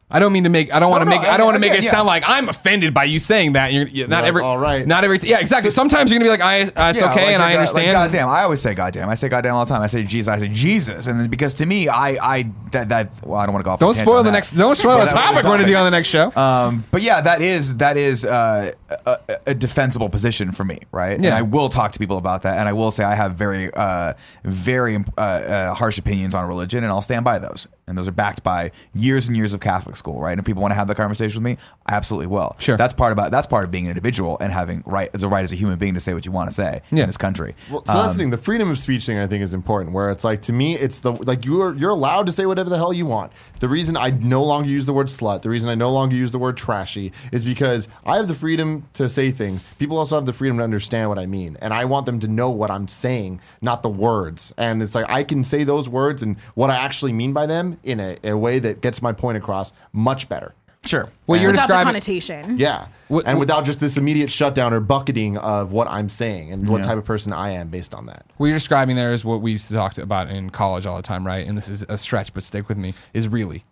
I 0.08 0.20
don't 0.20 0.32
mean 0.32 0.44
to 0.44 0.50
make. 0.50 0.72
I 0.72 0.78
don't 0.78 0.90
want 0.92 1.02
to 1.02 1.10
no, 1.10 1.16
make. 1.16 1.26
I 1.28 1.36
don't 1.36 1.46
want 1.46 1.56
to 1.56 1.60
make 1.60 1.76
it 1.76 1.82
yeah. 1.82 1.90
sound 1.90 2.06
like 2.06 2.22
I'm 2.26 2.48
offended 2.48 2.94
by 2.94 3.04
you 3.04 3.18
saying 3.18 3.54
that. 3.54 3.72
You're, 3.72 3.88
you're 3.88 4.06
not 4.06 4.22
like, 4.22 4.28
every. 4.28 4.42
all 4.42 4.56
right. 4.56 4.86
Not 4.86 5.02
every. 5.02 5.18
Yeah, 5.18 5.40
exactly. 5.40 5.70
Sometimes 5.70 6.12
you're 6.12 6.20
gonna 6.20 6.26
be 6.26 6.30
like, 6.30 6.40
I. 6.40 6.60
Uh, 6.60 6.90
it's 6.92 7.00
Yeah, 7.02 7.10
okay, 7.10 7.24
like 7.24 7.34
and 7.34 7.42
I 7.42 7.52
go- 7.52 7.58
understand. 7.58 7.86
Like, 7.88 7.92
goddamn, 7.92 8.28
I 8.28 8.42
always 8.44 8.62
say 8.62 8.74
goddamn. 8.74 9.08
I 9.08 9.16
say 9.16 9.28
goddamn 9.28 9.54
all 9.56 9.64
the 9.64 9.68
time. 9.68 9.82
I 9.82 9.88
say 9.88 10.04
Jesus. 10.04 10.28
I 10.32 10.38
say 10.38 10.46
Jesus, 10.48 11.08
and 11.08 11.18
then 11.18 11.28
because 11.28 11.54
to 11.54 11.66
me, 11.66 11.88
I, 11.88 12.10
I 12.36 12.50
that 12.70 12.88
that. 12.90 13.26
Well, 13.26 13.40
I 13.40 13.46
don't 13.46 13.52
want 13.52 13.64
to 13.64 13.68
go 13.68 13.72
off. 13.72 13.80
don't 13.80 13.94
spoil 13.94 14.18
on 14.18 14.24
the 14.24 14.30
that. 14.30 14.36
next. 14.36 14.52
Don't 14.52 14.76
spoil 14.76 14.98
But 14.98 15.06
the 15.06 15.10
topic 15.10 15.36
we're 15.42 15.50
gonna 15.50 15.66
do 15.66 15.74
on 15.74 15.84
the 15.86 15.90
next 15.90 16.06
show. 16.08 16.30
Um, 16.36 16.84
but 16.92 17.02
yeah, 17.02 17.20
that 17.22 17.42
is 17.42 17.76
that 17.78 17.96
is 17.96 18.24
uh, 18.24 18.70
a, 19.06 19.18
a 19.48 19.54
defensible 19.54 20.08
position 20.08 20.52
for 20.52 20.62
me, 20.64 20.78
right? 20.92 21.14
And 21.14 21.24
Yeah. 21.24 21.36
I 21.36 21.42
will 21.42 21.68
talk 21.68 21.90
to 21.90 21.98
people 21.98 22.16
about 22.16 22.42
that, 22.42 22.58
and 22.60 22.68
I 22.68 22.74
will 22.74 22.92
say 22.92 23.02
I 23.02 23.16
have 23.16 23.34
very, 23.34 23.74
uh, 23.74 24.12
very 24.44 24.96
uh, 25.18 25.20
uh, 25.20 25.74
harsh 25.74 25.98
opinions 25.98 26.32
on 26.36 26.46
religion, 26.46 26.84
and 26.84 26.92
I'll 26.92 27.02
stand 27.02 27.24
by 27.24 27.40
those. 27.40 27.66
And 27.88 27.96
those 27.96 28.08
are 28.08 28.12
backed 28.12 28.42
by 28.42 28.72
years 28.94 29.28
and 29.28 29.36
years 29.36 29.52
of 29.54 29.60
Catholic 29.60 29.95
school, 29.96 30.20
right? 30.20 30.32
And 30.36 30.44
people 30.44 30.62
want 30.62 30.72
to 30.72 30.76
have 30.76 30.88
that 30.88 30.96
conversation 30.96 31.42
with 31.42 31.58
me, 31.58 31.64
I 31.86 31.94
absolutely 31.94 32.26
will. 32.28 32.54
Sure. 32.58 32.76
that's 32.76 32.94
part 32.94 33.12
about 33.12 33.30
that's 33.30 33.46
part 33.46 33.64
of 33.64 33.70
being 33.70 33.84
an 33.84 33.90
individual 33.90 34.36
and 34.40 34.52
having 34.52 34.82
right 34.86 35.12
the 35.12 35.28
right 35.28 35.42
as 35.44 35.52
a 35.52 35.56
human 35.56 35.78
being 35.78 35.94
to 35.94 36.00
say 36.00 36.14
what 36.14 36.24
you 36.26 36.32
want 36.32 36.48
to 36.50 36.54
say 36.54 36.82
Yeah. 36.90 37.02
in 37.04 37.08
this 37.08 37.16
country. 37.16 37.54
Well, 37.70 37.84
so 37.86 37.92
that's 37.94 38.08
the 38.08 38.10
Um, 38.12 38.18
thing. 38.18 38.30
The 38.30 38.38
freedom 38.38 38.70
of 38.70 38.78
speech 38.78 39.06
thing 39.06 39.18
I 39.18 39.26
think 39.26 39.42
is 39.42 39.54
important. 39.54 39.94
Where 39.94 40.10
it's 40.10 40.24
like 40.24 40.42
to 40.42 40.52
me, 40.52 40.74
it's 40.76 41.00
the 41.00 41.12
like 41.12 41.44
you're 41.44 41.74
you're 41.74 41.90
allowed 41.90 42.26
to 42.26 42.32
say 42.32 42.46
whatever 42.46 42.70
the 42.70 42.76
hell 42.76 42.92
you 42.92 43.06
want. 43.06 43.32
The 43.60 43.68
reason 43.68 43.96
I 43.96 44.10
no 44.10 44.42
longer 44.42 44.68
use 44.68 44.86
the 44.86 44.92
word 44.92 45.08
slut, 45.08 45.42
the 45.42 45.50
reason 45.50 45.68
I 45.70 45.74
no 45.74 45.90
longer 45.90 46.16
use 46.16 46.32
the 46.32 46.38
word 46.38 46.56
trashy, 46.56 47.12
is 47.32 47.44
because 47.44 47.88
I 48.04 48.16
have 48.16 48.28
the 48.28 48.34
freedom 48.34 48.84
to 48.94 49.08
say 49.08 49.30
things. 49.30 49.64
People 49.78 49.98
also 49.98 50.14
have 50.16 50.26
the 50.26 50.32
freedom 50.32 50.58
to 50.58 50.64
understand 50.64 51.08
what 51.08 51.18
I 51.18 51.26
mean, 51.26 51.56
and 51.60 51.72
I 51.72 51.84
want 51.84 52.06
them 52.06 52.18
to 52.20 52.28
know 52.28 52.50
what 52.50 52.70
I'm 52.70 52.88
saying, 52.88 53.40
not 53.60 53.82
the 53.82 53.88
words. 53.90 54.52
And 54.56 54.82
it's 54.82 54.94
like 54.94 55.06
I 55.08 55.22
can 55.24 55.42
say 55.44 55.64
those 55.64 55.88
words 55.88 56.22
and 56.22 56.38
what 56.54 56.70
I 56.70 56.76
actually 56.76 57.12
mean 57.12 57.32
by 57.32 57.46
them 57.46 57.78
in 57.82 58.00
a, 58.00 58.16
a 58.24 58.36
way 58.36 58.58
that 58.58 58.80
gets 58.80 59.00
my 59.02 59.12
point 59.12 59.36
across 59.36 59.72
much 59.96 60.28
better. 60.28 60.54
Sure. 60.84 61.08
Well, 61.26 61.40
you're 61.40 61.50
without 61.50 61.62
the 61.62 61.66
describing. 61.74 61.86
connotation. 61.88 62.58
Yeah. 62.58 62.86
What- 63.08 63.26
and 63.26 63.40
without 63.40 63.64
just 63.64 63.80
this 63.80 63.96
immediate 63.96 64.30
shutdown 64.30 64.72
or 64.72 64.78
bucketing 64.78 65.36
of 65.38 65.72
what 65.72 65.88
I'm 65.88 66.08
saying 66.08 66.52
and 66.52 66.68
what 66.68 66.78
Yeah. 66.78 66.82
type 66.84 66.98
of 66.98 67.04
person 67.04 67.32
I 67.32 67.50
am 67.52 67.68
based 67.70 67.92
on 67.92 68.06
that. 68.06 68.24
What 68.36 68.46
you're 68.46 68.56
describing 68.56 68.94
there 68.94 69.12
is 69.12 69.24
what 69.24 69.40
we 69.40 69.50
used 69.52 69.66
to 69.68 69.74
talk 69.74 69.98
about 69.98 70.28
in 70.30 70.50
college 70.50 70.86
all 70.86 70.96
the 70.96 71.02
time, 71.02 71.26
right? 71.26 71.44
And 71.44 71.56
this 71.56 71.68
is 71.68 71.82
a 71.88 71.98
stretch, 71.98 72.32
but 72.32 72.44
stick 72.44 72.68
with 72.68 72.78
me. 72.78 72.94
Is 73.12 73.26
really. 73.28 73.64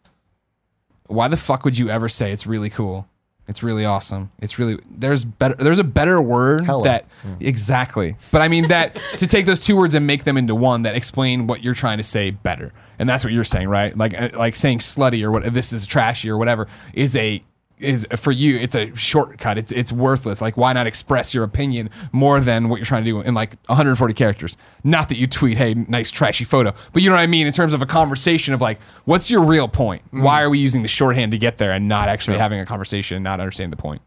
Why 1.07 1.29
the 1.29 1.37
fuck 1.37 1.64
would 1.64 1.79
you 1.79 1.89
ever 1.89 2.09
say 2.09 2.33
it's 2.33 2.47
really 2.47 2.70
cool? 2.70 3.07
It's 3.47 3.62
really 3.62 3.84
awesome. 3.84 4.30
It's 4.40 4.59
really 4.59 4.78
there's 4.90 5.24
better 5.24 5.55
there's 5.57 5.78
a 5.78 5.84
better 5.84 6.20
word 6.20 6.64
Hella. 6.64 6.84
that 6.84 7.07
exactly. 7.40 8.16
But 8.32 8.40
I 8.40 8.49
mean 8.49 8.68
that 8.68 8.97
to 9.18 9.26
take 9.26 9.45
those 9.47 9.61
two 9.61 9.76
words 9.76 9.95
and 9.95 10.07
make 10.07 10.24
them 10.24 10.36
into 10.36 10.55
one 10.55 10.82
that 10.82 10.97
explain 10.97 11.47
what 11.47 11.62
you're 11.62 11.74
trying 11.74 11.99
to 11.99 12.03
say 12.03 12.30
better. 12.30 12.72
And 12.99 13.09
that's 13.09 13.24
what 13.24 13.32
you're 13.32 13.45
saying, 13.45 13.68
right? 13.68 13.97
Like 13.97 14.18
uh, 14.18 14.30
like 14.34 14.57
saying 14.57 14.78
slutty 14.78 15.22
or 15.22 15.30
what 15.30 15.53
this 15.53 15.72
is 15.72 15.86
trashy 15.86 16.30
or 16.30 16.38
whatever 16.38 16.68
is 16.95 17.16
a 17.16 17.42
is 17.79 18.07
for 18.16 18.33
you 18.33 18.57
it's 18.57 18.75
a 18.75 18.95
shortcut. 18.95 19.59
It's 19.59 19.72
it's 19.72 19.93
worthless. 19.93 20.41
Like 20.41 20.57
why 20.57 20.72
not 20.72 20.87
express 20.87 21.35
your 21.35 21.45
opinion 21.45 21.91
more 22.12 22.41
than 22.41 22.68
what 22.68 22.77
you're 22.77 22.87
trying 22.87 23.05
to 23.05 23.11
do 23.11 23.20
in 23.20 23.35
like 23.35 23.57
140 23.66 24.14
characters? 24.14 24.57
Not 24.83 25.09
that 25.09 25.16
you 25.16 25.27
tweet 25.27 25.57
hey 25.57 25.75
nice 25.75 26.11
trashy 26.11 26.45
photo. 26.45 26.72
But 26.93 27.03
you 27.03 27.11
know 27.11 27.16
what 27.16 27.22
i 27.22 27.27
mean? 27.27 27.47
In 27.47 27.53
terms 27.53 27.72
of 27.72 27.83
a 27.83 27.87
conversation 27.87 28.55
of 28.55 28.61
like 28.61 28.81
what's 29.05 29.31
your 29.31 29.43
real 29.43 29.68
point? 29.68 30.03
Mm. 30.12 30.22
Why 30.22 30.43
are 30.43 30.51
we 30.51 30.59
using 30.59 30.83
the 30.83 30.89
shorthand 30.89 31.33
to 31.33 31.39
get 31.39 31.59
there 31.59 31.72
and 31.72 31.89
not 31.89 32.09
actually 32.09 32.39
having 32.39 32.61
a 32.61 32.66
conversation 32.66 33.16
and 33.16 33.25
not 33.25 33.41
understanding 33.41 33.70
the 33.70 33.83
point? 33.83 34.03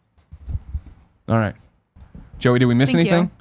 All 1.27 1.37
right. 1.37 1.55
Joey 2.39 2.59
did 2.59 2.65
we 2.65 2.75
miss 2.75 2.91
Thank 2.91 3.09
you. 3.09 3.31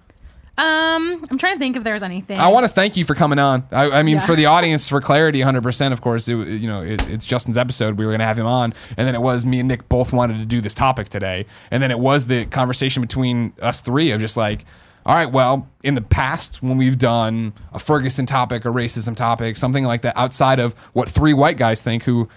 Um, 0.59 1.23
I'm 1.31 1.37
trying 1.39 1.55
to 1.55 1.59
think 1.59 1.77
if 1.77 1.85
there's 1.85 2.03
anything. 2.03 2.39
I 2.39 2.49
want 2.49 2.65
to 2.65 2.73
thank 2.73 2.97
you 2.97 3.05
for 3.05 3.15
coming 3.15 3.39
on. 3.39 3.65
I, 3.71 3.91
I 3.91 4.03
mean, 4.03 4.17
Yeah. 4.17 4.25
for 4.27 4.35
the 4.37 4.47
audience, 4.47 4.89
for 4.89 5.01
clarity, 5.03 5.41
100%. 5.41 5.93
Of 5.93 6.01
course, 6.01 6.29
it, 6.29 6.35
you 6.37 6.67
know, 6.67 6.81
it, 6.83 7.07
it's 7.11 7.27
Justin's 7.27 7.59
episode. 7.59 7.99
We 7.99 8.07
were 8.07 8.13
going 8.13 8.21
to 8.21 8.27
have 8.27 8.39
him 8.39 8.47
on, 8.47 8.73
and 8.97 9.07
then 9.07 9.15
it 9.15 9.21
was 9.21 9.45
me 9.45 9.59
and 9.61 9.69
Nick 9.69 9.89
both 9.89 10.13
wanted 10.15 10.39
to 10.39 10.47
do 10.47 10.61
this 10.63 10.73
topic 10.73 11.09
today, 11.11 11.45
and 11.71 11.83
then 11.83 11.91
it 11.91 11.99
was 11.99 12.27
the 12.27 12.47
conversation 12.47 13.03
between 13.03 13.53
us 13.61 13.81
three 13.83 14.11
of 14.13 14.21
just 14.21 14.37
like, 14.39 14.65
all 15.05 15.15
right, 15.15 15.31
well, 15.31 15.69
in 15.85 15.95
the 15.95 16.01
past 16.01 16.63
when 16.63 16.79
we've 16.79 16.99
done 16.99 17.53
a 17.73 17.79
Ferguson 17.79 18.25
topic, 18.27 18.65
a 18.65 18.69
racism 18.69 19.15
topic, 19.15 19.57
something 19.57 19.85
like 19.85 20.03
that, 20.03 20.17
outside 20.17 20.59
of 20.59 20.73
what 20.95 21.09
three 21.09 21.35
white 21.35 21.57
guys 21.59 21.83
think 21.83 22.05
who. 22.05 22.29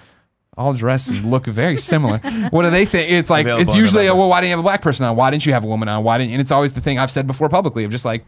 All 0.60 0.74
dress 0.74 1.10
and 1.10 1.32
look 1.32 1.45
very 1.45 1.78
similar. 1.78 2.18
what 2.49 2.64
do 2.64 2.70
they 2.70 2.86
think? 2.86 3.10
It's 3.12 3.30
like 3.30 3.45
Available 3.45 3.62
it's 3.70 3.76
usually, 3.76 4.03
November. 4.03 4.20
well, 4.20 4.30
why 4.30 4.41
didn't 4.41 4.49
you 4.49 4.57
have 4.57 4.60
a 4.60 4.64
black 4.64 4.82
person 4.82 5.05
on? 5.05 5.16
Why 5.16 5.32
didn't 5.32 5.45
you 5.45 5.53
have 5.53 5.64
a 5.64 5.68
woman 5.68 5.88
on? 5.88 6.03
Why 6.03 6.18
didn't? 6.18 6.34
And 6.34 6.41
it's 6.41 6.51
always 6.51 6.74
the 6.74 6.82
thing 6.82 6.99
I've 6.99 7.12
said 7.12 7.26
before 7.28 7.47
publicly 7.49 7.86
of 7.86 7.91
just 7.91 8.05
like, 8.05 8.26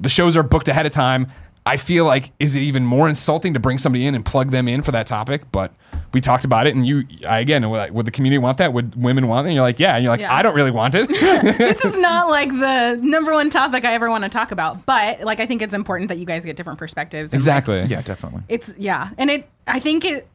the 0.00 0.08
shows 0.08 0.36
are 0.36 0.42
booked 0.42 0.68
ahead 0.68 0.86
of 0.86 0.92
time. 0.92 1.28
I 1.64 1.76
feel 1.76 2.04
like 2.04 2.32
is 2.40 2.56
it 2.56 2.60
even 2.62 2.84
more 2.84 3.08
insulting 3.08 3.54
to 3.54 3.60
bring 3.60 3.78
somebody 3.78 4.04
in 4.04 4.16
and 4.16 4.24
plug 4.26 4.50
them 4.50 4.66
in 4.66 4.82
for 4.82 4.90
that 4.92 5.06
topic? 5.06 5.42
But 5.52 5.72
we 6.12 6.20
talked 6.20 6.44
about 6.44 6.66
it, 6.66 6.74
and 6.74 6.84
you 6.84 7.04
I, 7.28 7.38
again, 7.38 7.70
would 7.70 7.92
would 7.92 8.04
the 8.04 8.10
community 8.10 8.38
want 8.38 8.58
that? 8.58 8.72
Would 8.72 9.00
women 9.00 9.28
want 9.28 9.46
it? 9.46 9.50
And 9.50 9.54
you're 9.54 9.64
like, 9.64 9.78
yeah, 9.78 9.94
and 9.94 10.02
you're 10.02 10.12
like, 10.12 10.22
Yeah. 10.22 10.34
I 10.34 10.42
don't 10.42 10.56
really 10.56 10.72
want 10.72 10.96
it. 10.96 11.08
this 11.58 11.84
is 11.84 11.96
not 11.98 12.28
like 12.30 12.48
the 12.48 12.98
number 13.00 13.32
one 13.32 13.48
topic 13.48 13.84
I 13.84 13.94
ever 13.94 14.10
want 14.10 14.24
to 14.24 14.30
talk 14.30 14.50
about, 14.50 14.84
but 14.86 15.20
like 15.22 15.38
I 15.38 15.46
think 15.46 15.62
it's 15.62 15.72
important 15.72 16.08
that 16.08 16.18
you 16.18 16.26
guys 16.26 16.44
get 16.44 16.56
different 16.56 16.80
perspectives. 16.80 17.32
and, 17.32 17.40
like, 17.40 17.58
exactly. 17.58 17.82
Yeah, 17.82 18.02
definitely. 18.02 18.42
it's 18.48 18.74
yeah, 18.76 19.10
and 19.16 19.30
it. 19.30 19.48
I 19.68 19.78
think 19.78 20.04
it. 20.04 20.26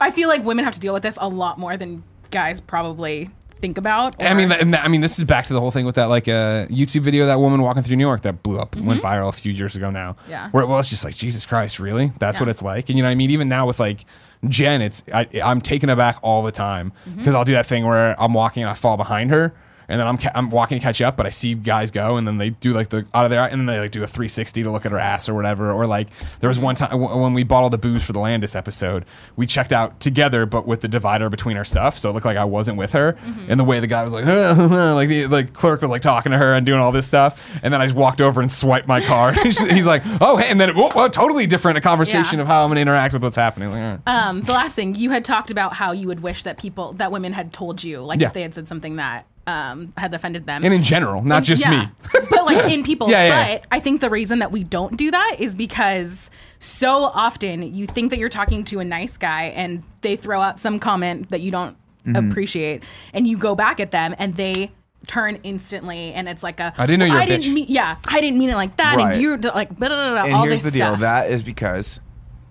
I 0.00 0.10
feel 0.10 0.28
like 0.28 0.44
women 0.44 0.64
have 0.64 0.74
to 0.74 0.80
deal 0.80 0.94
with 0.94 1.02
this 1.02 1.18
a 1.20 1.28
lot 1.28 1.58
more 1.58 1.76
than 1.76 2.02
guys 2.30 2.60
probably 2.60 3.30
think 3.60 3.78
about. 3.78 4.22
I 4.22 4.34
mean, 4.34 4.48
that, 4.50 4.84
I 4.84 4.88
mean, 4.88 5.00
this 5.00 5.18
is 5.18 5.24
back 5.24 5.46
to 5.46 5.54
the 5.54 5.60
whole 5.60 5.70
thing 5.70 5.86
with 5.86 5.94
that 5.94 6.06
like 6.06 6.28
uh, 6.28 6.66
YouTube 6.66 7.02
video 7.02 7.22
of 7.22 7.28
that 7.28 7.40
woman 7.40 7.62
walking 7.62 7.82
through 7.82 7.96
New 7.96 8.04
York 8.06 8.20
that 8.22 8.42
blew 8.42 8.58
up, 8.58 8.76
went 8.76 9.00
viral 9.02 9.28
a 9.28 9.32
few 9.32 9.52
years 9.52 9.76
ago 9.76 9.90
now. 9.90 10.12
Mm-hmm. 10.12 10.30
Yeah. 10.30 10.50
where 10.50 10.62
it 10.62 10.66
was 10.66 10.88
just 10.88 11.04
like 11.04 11.14
Jesus 11.14 11.46
Christ, 11.46 11.78
really? 11.78 12.12
That's 12.18 12.36
Yeah. 12.36 12.42
what 12.42 12.48
it's 12.50 12.62
like. 12.62 12.88
And 12.90 12.98
you 12.98 13.02
know, 13.02 13.08
what 13.08 13.12
I 13.12 13.16
mean, 13.16 13.30
even 13.30 13.48
now 13.48 13.66
with 13.66 13.80
like 13.80 14.04
Jen, 14.46 14.82
it's 14.82 15.02
I, 15.12 15.26
I'm 15.42 15.60
taken 15.60 15.88
aback 15.88 16.18
all 16.22 16.42
the 16.42 16.52
time 16.52 16.92
Mm-hmm. 17.08 17.18
because 17.18 17.34
I'll 17.34 17.44
do 17.44 17.54
that 17.54 17.66
thing 17.66 17.86
where 17.86 18.20
I'm 18.20 18.34
walking 18.34 18.62
and 18.62 18.70
I 18.70 18.74
fall 18.74 18.96
behind 18.96 19.30
her. 19.30 19.54
And 19.88 20.00
then 20.00 20.06
I'm 20.06 20.18
ca- 20.18 20.32
I'm 20.34 20.50
walking 20.50 20.78
to 20.78 20.82
catch 20.82 21.00
up, 21.00 21.16
but 21.16 21.26
I 21.26 21.28
see 21.30 21.54
guys 21.54 21.90
go, 21.90 22.16
and 22.16 22.26
then 22.26 22.38
they 22.38 22.50
do 22.50 22.72
like 22.72 22.88
the 22.88 23.06
out 23.14 23.24
of 23.24 23.30
there, 23.30 23.42
and 23.44 23.60
then 23.60 23.66
they 23.66 23.78
like 23.78 23.92
do 23.92 24.02
a 24.02 24.06
360 24.06 24.62
to 24.64 24.70
look 24.70 24.84
at 24.84 24.92
her 24.92 24.98
ass 24.98 25.28
or 25.28 25.34
whatever. 25.34 25.70
Or 25.72 25.86
like 25.86 26.08
there 26.40 26.48
was 26.48 26.58
one 26.58 26.74
time 26.74 26.90
w- 26.90 27.16
when 27.20 27.34
we 27.34 27.44
bought 27.44 27.62
all 27.62 27.70
the 27.70 27.78
booze 27.78 28.02
for 28.02 28.12
the 28.12 28.18
Landis 28.18 28.56
episode, 28.56 29.04
we 29.36 29.46
checked 29.46 29.72
out 29.72 30.00
together, 30.00 30.44
but 30.46 30.66
with 30.66 30.80
the 30.80 30.88
divider 30.88 31.28
between 31.30 31.56
our 31.56 31.64
stuff, 31.64 31.96
so 31.96 32.10
it 32.10 32.12
looked 32.14 32.26
like 32.26 32.36
I 32.36 32.44
wasn't 32.44 32.78
with 32.78 32.92
her. 32.94 33.16
And 33.48 33.60
the 33.60 33.64
way 33.64 33.78
the 33.80 33.86
guy 33.86 34.02
was 34.02 34.12
like, 34.12 34.24
like 34.26 35.08
the 35.08 35.26
like 35.26 35.52
clerk 35.52 35.82
was 35.82 35.90
like 35.90 36.02
talking 36.02 36.32
to 36.32 36.38
her 36.38 36.54
and 36.54 36.66
doing 36.66 36.80
all 36.80 36.92
this 36.92 37.06
stuff, 37.06 37.48
and 37.62 37.72
then 37.72 37.80
I 37.80 37.86
just 37.86 37.96
walked 37.96 38.20
over 38.20 38.40
and 38.40 38.50
swiped 38.50 38.88
my 38.88 39.00
card. 39.00 39.36
he's, 39.42 39.86
like, 39.86 40.02
oh 40.20 40.36
hey, 40.36 40.48
and 40.48 40.60
then 40.60 40.74
whoa, 40.74 40.88
whoa, 40.90 41.08
totally 41.08 41.46
different 41.46 41.78
a 41.78 41.80
conversation 41.80 42.36
Yeah. 42.38 42.42
of 42.42 42.46
how 42.48 42.64
I'm 42.64 42.70
gonna 42.70 42.80
interact 42.80 43.14
with 43.14 43.22
what's 43.22 43.36
happening. 43.36 43.70
Like, 43.70 44.00
right. 44.06 44.26
Um, 44.26 44.42
the 44.42 44.52
last 44.52 44.74
thing 44.74 44.94
you 44.96 45.10
had 45.10 45.24
talked 45.24 45.50
about 45.50 45.74
how 45.74 45.92
you 45.92 46.08
would 46.08 46.20
wish 46.20 46.42
that 46.42 46.58
people 46.58 46.92
that 46.94 47.12
women 47.12 47.32
had 47.32 47.52
told 47.52 47.84
you, 47.84 48.00
like 48.00 48.20
Yeah. 48.20 48.26
if 48.28 48.32
they 48.32 48.42
had 48.42 48.54
said 48.54 48.66
something 48.66 48.96
that 48.96 49.26
um, 49.46 49.92
had 49.96 50.12
offended 50.14 50.46
them. 50.46 50.64
and 50.64 50.74
in 50.74 50.82
general, 50.82 51.22
not 51.22 51.44
just 51.44 51.62
Yeah. 51.62 51.70
me. 51.86 51.88
but 52.30 52.44
like 52.46 52.70
in 52.72 52.82
people. 52.90 53.08
Yeah, 53.10 53.26
yeah. 53.26 53.58
But 53.58 53.66
I 53.70 53.80
think 53.80 54.00
the 54.00 54.10
reason 54.10 54.40
that 54.40 54.50
we 54.52 54.64
don't 54.64 54.96
do 54.96 55.10
that 55.10 55.36
is 55.38 55.54
because 55.56 56.30
so 56.58 57.04
often 57.04 57.62
you 57.74 57.86
think 57.86 58.10
that 58.10 58.18
you're 58.18 58.28
talking 58.28 58.64
to 58.64 58.80
a 58.80 58.84
nice 58.84 59.16
guy 59.16 59.44
and 59.44 59.82
they 60.00 60.16
throw 60.16 60.40
out 60.40 60.58
some 60.58 60.78
comment 60.78 61.30
that 61.30 61.40
you 61.40 61.50
don't 61.50 61.76
Mm-hmm. 62.06 62.30
appreciate, 62.30 62.84
and 63.12 63.26
you 63.26 63.36
go 63.36 63.56
back 63.56 63.80
at 63.80 63.90
them 63.90 64.14
and 64.16 64.36
they 64.36 64.70
turn 65.08 65.40
instantly 65.42 66.12
and 66.12 66.28
it's 66.28 66.40
like 66.44 66.60
a 66.60 66.72
I 66.78 66.86
didn't 66.86 67.00
know 67.00 67.04
you 67.06 67.12
were 67.14 67.18
a 67.18 67.22
I 67.22 67.26
didn't 67.26 67.42
bitch." 67.46 67.52
mean 67.52 67.66
yeah 67.68 67.96
I 68.08 68.20
didn't 68.20 68.38
mean 68.38 68.48
it 68.50 68.54
like 68.54 68.76
that 68.76 68.94
Right. 68.96 69.14
and 69.14 69.20
you're 69.22 69.36
like 69.38 69.74
blah, 69.74 69.88
blah, 69.88 70.12
blah, 70.14 70.22
And 70.22 70.32
all 70.34 70.44
here's 70.44 70.62
this 70.62 70.72
the 70.72 70.78
deal: 70.78 70.90
stuff. 70.90 71.00
that 71.00 71.30
is 71.30 71.42
because 71.42 71.98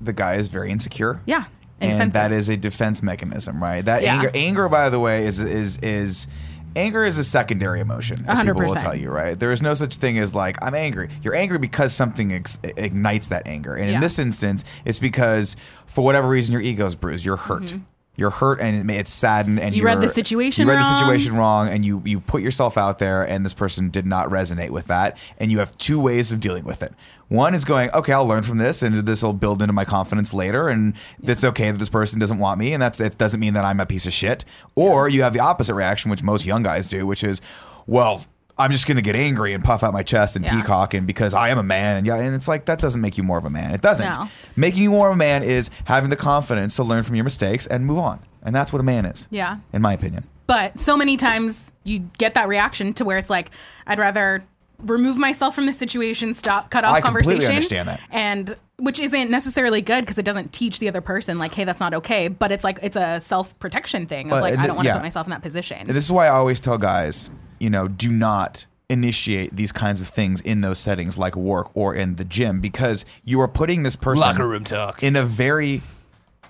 the 0.01 0.11
guy 0.11 0.33
is 0.33 0.49
very 0.49 0.71
insecure. 0.71 1.21
yeah 1.25 1.45
and 1.79 1.91
defensive. 1.91 2.13
that 2.13 2.31
is 2.33 2.49
a 2.49 2.57
defense 2.57 3.01
mechanism, 3.01 3.63
right? 3.63 3.83
That 3.85 4.03
anger, 4.03 4.29
anger, 4.33 4.67
by 4.67 4.89
the 4.89 4.99
way, 4.99 5.25
is 5.25 5.39
is 5.39 5.77
is 5.77 6.27
anger 6.75 7.03
is 7.05 7.17
a 7.17 7.23
secondary 7.23 7.79
emotion, 7.79 8.23
as 8.27 8.39
people 8.41 8.55
will 8.61 8.75
tell 8.75 8.95
you, 8.95 9.09
right? 9.09 9.39
There 9.39 9.51
is 9.51 9.61
no 9.61 9.73
such 9.73 9.95
thing 9.97 10.17
as 10.19 10.33
like 10.35 10.57
I'm 10.63 10.75
angry. 10.75 11.09
You're 11.23 11.35
angry 11.35 11.57
because 11.57 11.93
something 11.93 12.33
ex- 12.33 12.59
ignites 12.63 13.27
that 13.27 13.47
anger, 13.47 13.75
and 13.75 13.89
Yeah. 13.89 13.95
in 13.95 14.01
this 14.01 14.19
instance, 14.19 14.63
it's 14.85 14.99
because 14.99 15.55
for 15.85 16.03
whatever 16.03 16.27
reason 16.27 16.53
your 16.53 16.61
ego's 16.61 16.95
bruised. 16.95 17.23
You're 17.25 17.37
hurt. 17.37 17.75
You're 18.17 18.29
hurt 18.29 18.61
and 18.61 18.89
it's 18.89 19.11
saddened 19.11 19.59
and. 19.59 19.75
You 19.75 19.83
read 19.83 20.01
the 20.01 20.09
situation 20.09 20.63
You 20.63 20.69
read 20.69 20.79
the 20.79 20.83
wrong. 20.83 20.97
situation 20.97 21.35
wrong 21.35 21.67
and 21.67 21.83
you 21.83 22.01
you 22.05 22.19
put 22.21 22.41
yourself 22.41 22.77
out 22.77 22.99
there 22.99 23.23
and 23.23 23.45
this 23.45 23.53
person 23.53 23.89
did 23.89 24.05
not 24.05 24.29
resonate 24.29 24.69
with 24.69 24.87
that 24.87 25.17
and 25.37 25.51
you 25.51 25.59
have 25.59 25.77
two 25.77 25.99
ways 25.99 26.31
of 26.31 26.39
dealing 26.39 26.63
with 26.63 26.81
it. 26.81 26.93
One 27.27 27.55
is 27.55 27.65
going, 27.65 27.89
okay, 27.91 28.13
I'll 28.13 28.25
learn 28.27 28.43
from 28.43 28.59
this 28.59 28.83
and 28.83 29.05
this 29.05 29.23
will 29.23 29.33
build 29.33 29.61
into 29.61 29.73
my 29.73 29.83
confidence 29.83 30.33
later 30.33 30.69
and 30.69 30.93
it's 31.23 31.43
okay 31.43 31.71
that 31.71 31.77
this 31.77 31.89
person 31.89 32.19
doesn't 32.19 32.37
want 32.39 32.59
me 32.59 32.71
and 32.73 32.81
that's 32.81 32.99
it 32.99 33.17
doesn't 33.17 33.39
mean 33.39 33.53
that 33.55 33.65
I'm 33.65 33.79
a 33.79 33.85
piece 33.85 34.05
of 34.05 34.13
shit. 34.13 34.45
Or 34.75 35.09
you 35.09 35.23
have 35.23 35.33
the 35.33 35.39
opposite 35.39 35.73
reaction 35.73 36.11
which 36.11 36.21
most 36.23 36.45
young 36.45 36.63
guys 36.63 36.87
do, 36.87 37.05
which 37.07 37.23
is, 37.23 37.41
well, 37.87 38.23
I'm 38.57 38.71
just 38.71 38.87
going 38.87 38.95
to 38.95 39.01
get 39.01 39.15
angry 39.15 39.53
and 39.53 39.63
puff 39.63 39.83
out 39.83 39.91
my 39.91 40.03
chest 40.03 40.35
and 40.35 40.45
Yeah. 40.45 40.61
peacock 40.61 40.93
and 40.93 41.05
because 41.05 41.33
I 41.33 41.49
am 41.49 41.57
a 41.57 41.63
man 41.63 41.97
and 41.97 42.07
yeah 42.07 42.15
and 42.15 42.33
it's 42.33 42.47
like 42.47 42.65
that 42.65 42.79
doesn't 42.79 43.01
make 43.01 43.17
you 43.17 43.23
more 43.23 43.37
of 43.37 43.45
a 43.45 43.49
man. 43.49 43.71
It 43.73 43.81
doesn't. 43.81 44.09
No. 44.09 44.29
Making 44.55 44.83
you 44.83 44.91
more 44.91 45.09
of 45.09 45.13
a 45.13 45.17
man 45.17 45.43
is 45.43 45.69
having 45.85 46.09
the 46.09 46.15
confidence 46.15 46.75
to 46.77 46.83
learn 46.83 47.03
from 47.03 47.15
your 47.15 47.25
mistakes 47.25 47.67
and 47.67 47.85
move 47.85 47.97
on. 47.97 48.19
And 48.43 48.55
that's 48.55 48.71
what 48.71 48.79
a 48.79 48.83
man 48.83 49.05
is. 49.05 49.27
Yeah. 49.29 49.57
In 49.73 49.81
my 49.81 49.93
opinion. 49.93 50.23
But 50.47 50.77
so 50.79 50.95
many 50.95 51.17
times 51.17 51.73
you 51.83 52.09
get 52.17 52.35
that 52.35 52.47
reaction 52.47 52.93
to 52.93 53.05
where 53.05 53.17
it's 53.17 53.29
like, 53.29 53.49
I'd 53.87 53.99
rather 53.99 54.43
remove 54.79 55.17
myself 55.17 55.55
from 55.55 55.65
the 55.65 55.73
situation, 55.73 56.33
stop, 56.33 56.69
cut 56.69 56.83
off 56.83 56.95
I 56.95 57.01
conversation. 57.01 57.45
understand 57.45 57.87
that. 57.87 57.99
And 58.11 58.55
which 58.77 58.99
isn't 58.99 59.31
necessarily 59.31 59.81
good 59.81 60.01
because 60.01 60.17
it 60.17 60.25
doesn't 60.25 60.53
teach 60.53 60.79
the 60.79 60.87
other 60.87 61.01
person 61.01 61.39
like, 61.39 61.53
hey, 61.53 61.63
that's 61.63 61.79
not 61.79 61.93
okay. 61.95 62.27
But 62.27 62.51
it's 62.51 62.63
like 62.63 62.79
it's 62.83 62.97
a 62.97 63.19
self 63.19 63.57
protection 63.59 64.05
thing 64.05 64.31
of 64.31 64.41
like 64.41 64.57
I 64.57 64.67
don't 64.67 64.75
want 64.75 64.85
to 64.85 64.89
yeah. 64.89 64.97
put 64.97 65.03
myself 65.03 65.25
in 65.27 65.31
that 65.31 65.41
position. 65.41 65.79
And 65.79 65.89
this 65.89 66.05
is 66.05 66.11
why 66.11 66.27
I 66.27 66.31
always 66.31 66.59
tell 66.59 66.77
guys, 66.77 67.31
you 67.59 67.69
know, 67.69 67.87
do 67.87 68.09
not 68.09 68.65
initiate 68.89 69.55
these 69.55 69.71
kinds 69.71 69.99
of 69.99 70.07
things 70.07 70.41
in 70.41 70.61
those 70.61 70.77
settings 70.79 71.17
like 71.17 71.35
work 71.35 71.75
or 71.75 71.95
in 71.95 72.15
the 72.17 72.23
gym 72.23 72.59
because 72.61 73.05
you 73.23 73.41
are 73.41 73.47
putting 73.47 73.83
this 73.83 73.95
person 73.95 74.21
Locker 74.21 74.47
room 74.47 74.63
talk. 74.63 75.01
in 75.01 75.15
a 75.15 75.23
very 75.23 75.81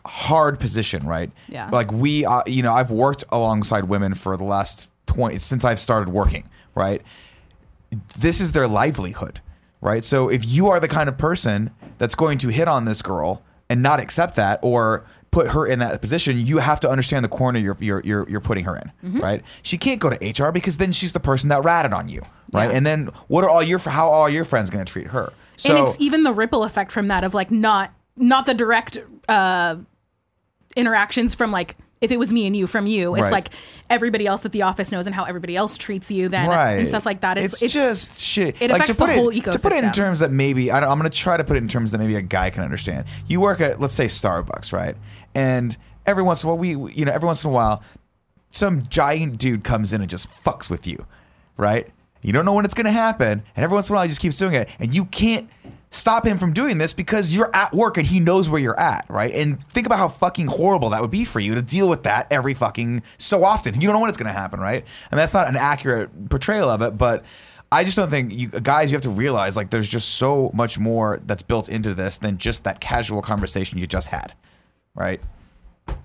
hard 0.05 0.59
position, 0.59 1.07
right? 1.07 1.31
Yeah. 1.47 1.69
Like 1.71 1.91
we, 1.91 2.25
uh, 2.25 2.41
you 2.45 2.61
know, 2.61 2.73
I've 2.73 2.91
worked 2.91 3.23
alongside 3.29 3.85
women 3.85 4.13
for 4.13 4.37
the 4.37 4.43
last 4.43 4.89
20, 5.07 5.39
since 5.39 5.63
I've 5.63 5.79
started 5.79 6.09
working, 6.09 6.47
right? 6.75 7.01
This 8.17 8.41
is 8.41 8.51
their 8.51 8.67
livelihood, 8.67 9.39
right? 9.81 10.03
So 10.03 10.29
if 10.29 10.45
you 10.45 10.67
are 10.67 10.79
the 10.79 10.87
kind 10.87 11.07
of 11.09 11.17
person 11.17 11.71
that's 11.97 12.15
going 12.15 12.37
to 12.39 12.49
hit 12.49 12.67
on 12.67 12.85
this 12.85 13.01
girl 13.01 13.41
and 13.69 13.81
not 13.81 13.99
accept 13.99 14.35
that 14.35 14.59
or 14.61 15.05
put 15.35 15.47
her 15.51 15.67
in 15.67 15.79
that 15.79 15.99
position, 15.99 16.39
you 16.39 16.57
have 16.59 16.79
to 16.79 16.89
understand 16.89 17.23
the 17.25 17.29
corner 17.29 17.59
you're 17.59 17.77
you're 17.81 18.01
you're, 18.05 18.29
you're 18.29 18.39
putting 18.49 18.63
her 18.63 18.75
in, 18.77 18.91
Mm-hmm. 19.03 19.19
right? 19.21 19.41
She 19.63 19.77
can't 19.77 19.99
go 19.99 20.09
to 20.09 20.17
HR 20.43 20.51
because 20.51 20.77
then 20.77 20.91
she's 20.93 21.11
the 21.13 21.19
person 21.19 21.49
that 21.49 21.63
ratted 21.63 21.91
on 21.93 22.07
you, 22.09 22.21
right? 22.53 22.69
Yeah. 22.69 22.77
And 22.77 22.85
then 22.85 23.09
what 23.27 23.43
are 23.43 23.49
all 23.49 23.61
your 23.61 23.79
how 23.79 24.07
are 24.07 24.13
all 24.13 24.29
your 24.29 24.45
friends 24.45 24.69
going 24.69 24.85
to 24.85 24.91
treat 24.91 25.07
her? 25.07 25.33
So 25.57 25.75
and 25.75 25.87
it's 25.87 25.97
even 25.99 26.23
the 26.23 26.33
ripple 26.33 26.63
effect 26.63 26.91
from 26.91 27.07
that 27.09 27.23
of 27.25 27.33
like 27.33 27.51
not 27.51 27.91
not 28.17 28.45
the 28.45 28.53
direct 28.53 28.97
uh 29.27 29.75
interactions 30.75 31.35
from 31.35 31.51
like 31.51 31.75
if 32.01 32.11
it 32.11 32.19
was 32.19 32.31
me 32.33 32.45
and 32.45 32.55
you 32.55 32.67
from 32.67 32.85
you 32.87 33.15
it's 33.15 33.21
Right. 33.23 33.31
like 33.31 33.49
everybody 33.89 34.27
else 34.27 34.41
that 34.41 34.51
the 34.51 34.63
office 34.63 34.91
knows 34.91 35.07
and 35.07 35.15
how 35.15 35.23
everybody 35.23 35.55
else 35.55 35.77
treats 35.77 36.11
you 36.11 36.27
then 36.27 36.49
right 36.49 36.73
and 36.73 36.89
stuff 36.89 37.05
like 37.05 37.21
that 37.21 37.37
it's, 37.37 37.61
it's, 37.61 37.73
just 37.73 38.19
shit. 38.19 38.61
it 38.61 38.69
like 38.69 38.81
affects 38.81 38.97
the 38.97 39.07
whole 39.07 39.29
it, 39.29 39.43
To 39.45 39.59
put 39.59 39.71
it 39.71 39.83
in 39.83 39.91
terms 39.91 40.19
that 40.19 40.31
maybe 40.31 40.71
I 40.71 40.79
don't, 40.81 40.89
I'm 40.91 40.99
going 40.99 41.09
to 41.09 41.17
try 41.17 41.37
to 41.37 41.43
put 41.45 41.55
it 41.55 41.63
in 41.63 41.69
terms 41.69 41.91
that 41.91 41.97
maybe 41.99 42.15
a 42.15 42.21
guy 42.21 42.49
can 42.49 42.63
understand. 42.63 43.05
You 43.27 43.39
work 43.39 43.61
at 43.61 43.79
let's 43.79 43.93
say 43.93 44.05
Starbucks, 44.07 44.73
right? 44.73 44.95
And 45.35 45.77
every 46.05 46.23
once 46.23 46.43
in 46.43 46.49
a 46.49 46.55
while, 46.55 46.57
we 46.57 46.69
you 46.93 47.05
know 47.05 47.11
every 47.11 47.27
once 47.27 47.43
in 47.43 47.49
a 47.49 47.53
while. 47.53 47.83
some 48.49 48.87
giant 48.87 49.37
dude 49.37 49.63
comes 49.63 49.93
in 49.93 50.01
and 50.01 50.09
just 50.09 50.29
fucks 50.43 50.69
with 50.69 50.87
you, 50.87 51.05
right? 51.57 51.87
You 52.21 52.33
don't 52.33 52.45
know 52.45 52.53
when 52.53 52.65
it's 52.65 52.73
going 52.73 52.85
to 52.85 52.91
happen, 52.91 53.43
and 53.55 53.63
every 53.63 53.75
once 53.75 53.89
in 53.89 53.93
a 53.93 53.97
while 53.97 54.03
he 54.05 54.09
just 54.09 54.21
keeps 54.21 54.37
doing 54.37 54.55
it, 54.55 54.69
and 54.79 54.95
you 54.95 55.05
can't 55.05 55.47
stop 55.91 56.25
him 56.25 56.37
from 56.37 56.53
doing 56.53 56.77
this 56.77 56.91
because 56.93 57.33
you're 57.33 57.53
at 57.55 57.73
work 57.73 57.97
and 57.97 58.05
he 58.05 58.19
knows 58.19 58.49
where 58.49 58.59
you're 58.59 58.79
at, 58.79 59.05
right? 59.09 59.33
And 59.33 59.61
think 59.63 59.85
about 59.85 59.99
how 59.99 60.09
fucking 60.09 60.47
horrible 60.47 60.89
that 60.89 61.01
would 61.01 61.11
be 61.11 61.23
for 61.23 61.39
you 61.39 61.55
to 61.55 61.61
deal 61.61 61.87
with 61.87 62.03
that 62.03 62.27
every 62.31 62.53
fucking 62.53 63.01
so 63.17 63.43
often. 63.43 63.75
You 63.75 63.81
don't 63.81 63.93
know 63.93 63.99
when 64.01 64.09
it's 64.09 64.17
going 64.17 64.27
to 64.27 64.37
happen, 64.37 64.59
right? 64.59 64.83
And 65.11 65.19
that's 65.19 65.33
not 65.33 65.47
an 65.47 65.55
accurate 65.55 66.29
portrayal 66.29 66.69
of 66.69 66.81
it, 66.81 66.97
but 66.97 67.23
I 67.71 67.83
just 67.83 67.95
don't 67.95 68.09
think 68.09 68.33
you 68.33 68.47
guys 68.47 68.91
you 68.91 68.95
have 68.95 69.03
to 69.03 69.09
realize 69.09 69.55
like 69.55 69.69
there's 69.69 69.87
just 69.87 70.15
so 70.15 70.51
much 70.53 70.77
more 70.77 71.19
that's 71.25 71.43
built 71.43 71.69
into 71.69 71.93
this 71.93 72.17
than 72.17 72.37
just 72.37 72.63
that 72.65 72.79
casual 72.79 73.21
conversation 73.21 73.77
you 73.77 73.87
just 73.87 74.07
had, 74.09 74.33
right? 74.95 75.21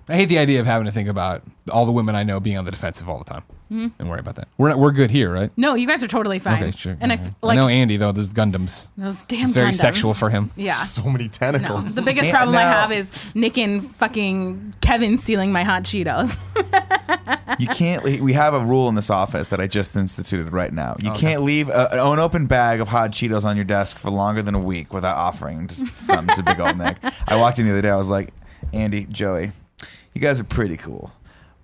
I 0.07 0.15
hate 0.15 0.25
the 0.25 0.37
idea 0.39 0.59
of 0.59 0.65
having 0.65 0.85
to 0.85 0.91
think 0.91 1.07
about 1.09 1.41
all 1.71 1.85
the 1.85 1.91
women 1.91 2.15
I 2.15 2.23
know 2.23 2.39
being 2.39 2.57
on 2.57 2.65
the 2.65 2.71
defensive 2.71 3.07
all 3.07 3.17
the 3.17 3.23
time 3.25 3.43
hmm? 3.69 3.87
and 3.97 4.09
worry 4.09 4.19
about 4.19 4.35
that. 4.35 4.47
We're 4.57 4.69
not, 4.69 4.77
we're 4.79 4.91
good 4.91 5.09
here, 5.09 5.31
right? 5.31 5.51
No, 5.55 5.73
you 5.75 5.87
guys 5.87 6.03
are 6.03 6.07
totally 6.07 6.37
fine. 6.37 6.61
Okay, 6.61 6.71
sure. 6.71 6.97
And 6.99 7.11
I 7.11 7.15
Okay. 7.15 7.25
f- 7.25 7.33
like 7.41 7.57
I 7.57 7.61
know 7.61 7.67
Andy 7.67 7.97
though. 7.97 8.11
Those 8.11 8.29
Gundams. 8.29 8.89
those 8.97 9.23
damn. 9.23 9.43
It's 9.43 9.51
very 9.51 9.69
Gundams. 9.71 9.75
sexual 9.75 10.13
for 10.13 10.29
him. 10.29 10.51
Yeah. 10.55 10.83
So 10.91 11.03
many 11.09 11.25
No, 11.25 11.29
tentacles. 11.29 11.95
the 11.95 12.01
biggest 12.01 12.25
And 12.25 12.35
problem 12.35 12.57
I 12.57 12.61
have 12.63 12.91
is 12.91 13.33
Nick 13.33 13.57
and 13.57 13.89
fucking 13.95 14.73
Kevin 14.81 15.17
stealing 15.17 15.51
my 15.51 15.63
hot 15.63 15.83
Cheetos. 15.83 16.37
You 17.59 17.67
can't. 17.67 18.03
We 18.03 18.33
have 18.33 18.53
a 18.53 18.59
rule 18.59 18.87
in 18.89 18.95
this 18.95 19.09
office 19.09 19.49
that 19.49 19.59
I 19.59 19.67
just 19.67 19.95
instituted 19.95 20.51
right 20.51 20.71
now. 20.71 20.95
You 20.99 21.11
can't 21.11 21.43
leave 21.43 21.69
a, 21.69 21.89
an 21.91 21.99
unopened 21.99 22.47
bag 22.47 22.79
of 22.79 22.87
hot 22.87 23.11
Cheetos 23.11 23.43
on 23.45 23.55
your 23.55 23.65
desk 23.65 23.99
for 23.99 24.09
longer 24.09 24.41
than 24.41 24.55
a 24.55 24.59
week 24.59 24.93
without 24.93 25.17
offering 25.17 25.67
just 25.67 25.99
some 25.99 26.27
to 26.27 26.41
Big 26.43 26.59
Old 26.59 26.77
Nick. 26.77 26.97
I 27.27 27.35
walked 27.35 27.59
in 27.59 27.65
the 27.65 27.71
other 27.71 27.81
day. 27.81 27.89
I 27.89 27.97
was 27.97 28.09
like, 28.09 28.33
Andy, 28.73 29.05
Joey, 29.05 29.51
you 30.13 30.21
guys 30.21 30.39
are 30.39 30.45
pretty 30.45 30.77
cool, 30.77 31.11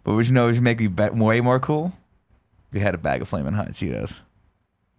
but 0.03 0.13
would 0.13 0.27
you 0.27 0.33
know? 0.33 0.47
Would 0.47 0.55
you 0.55 0.61
make 0.61 0.79
me 0.79 0.87
way 0.87 1.41
more 1.41 1.59
cool? 1.59 1.93
We 2.71 2.79
had 2.79 2.95
a 2.95 2.97
bag 2.97 3.21
of 3.21 3.27
flaming 3.27 3.53
hot 3.53 3.69
Cheetos, 3.69 4.19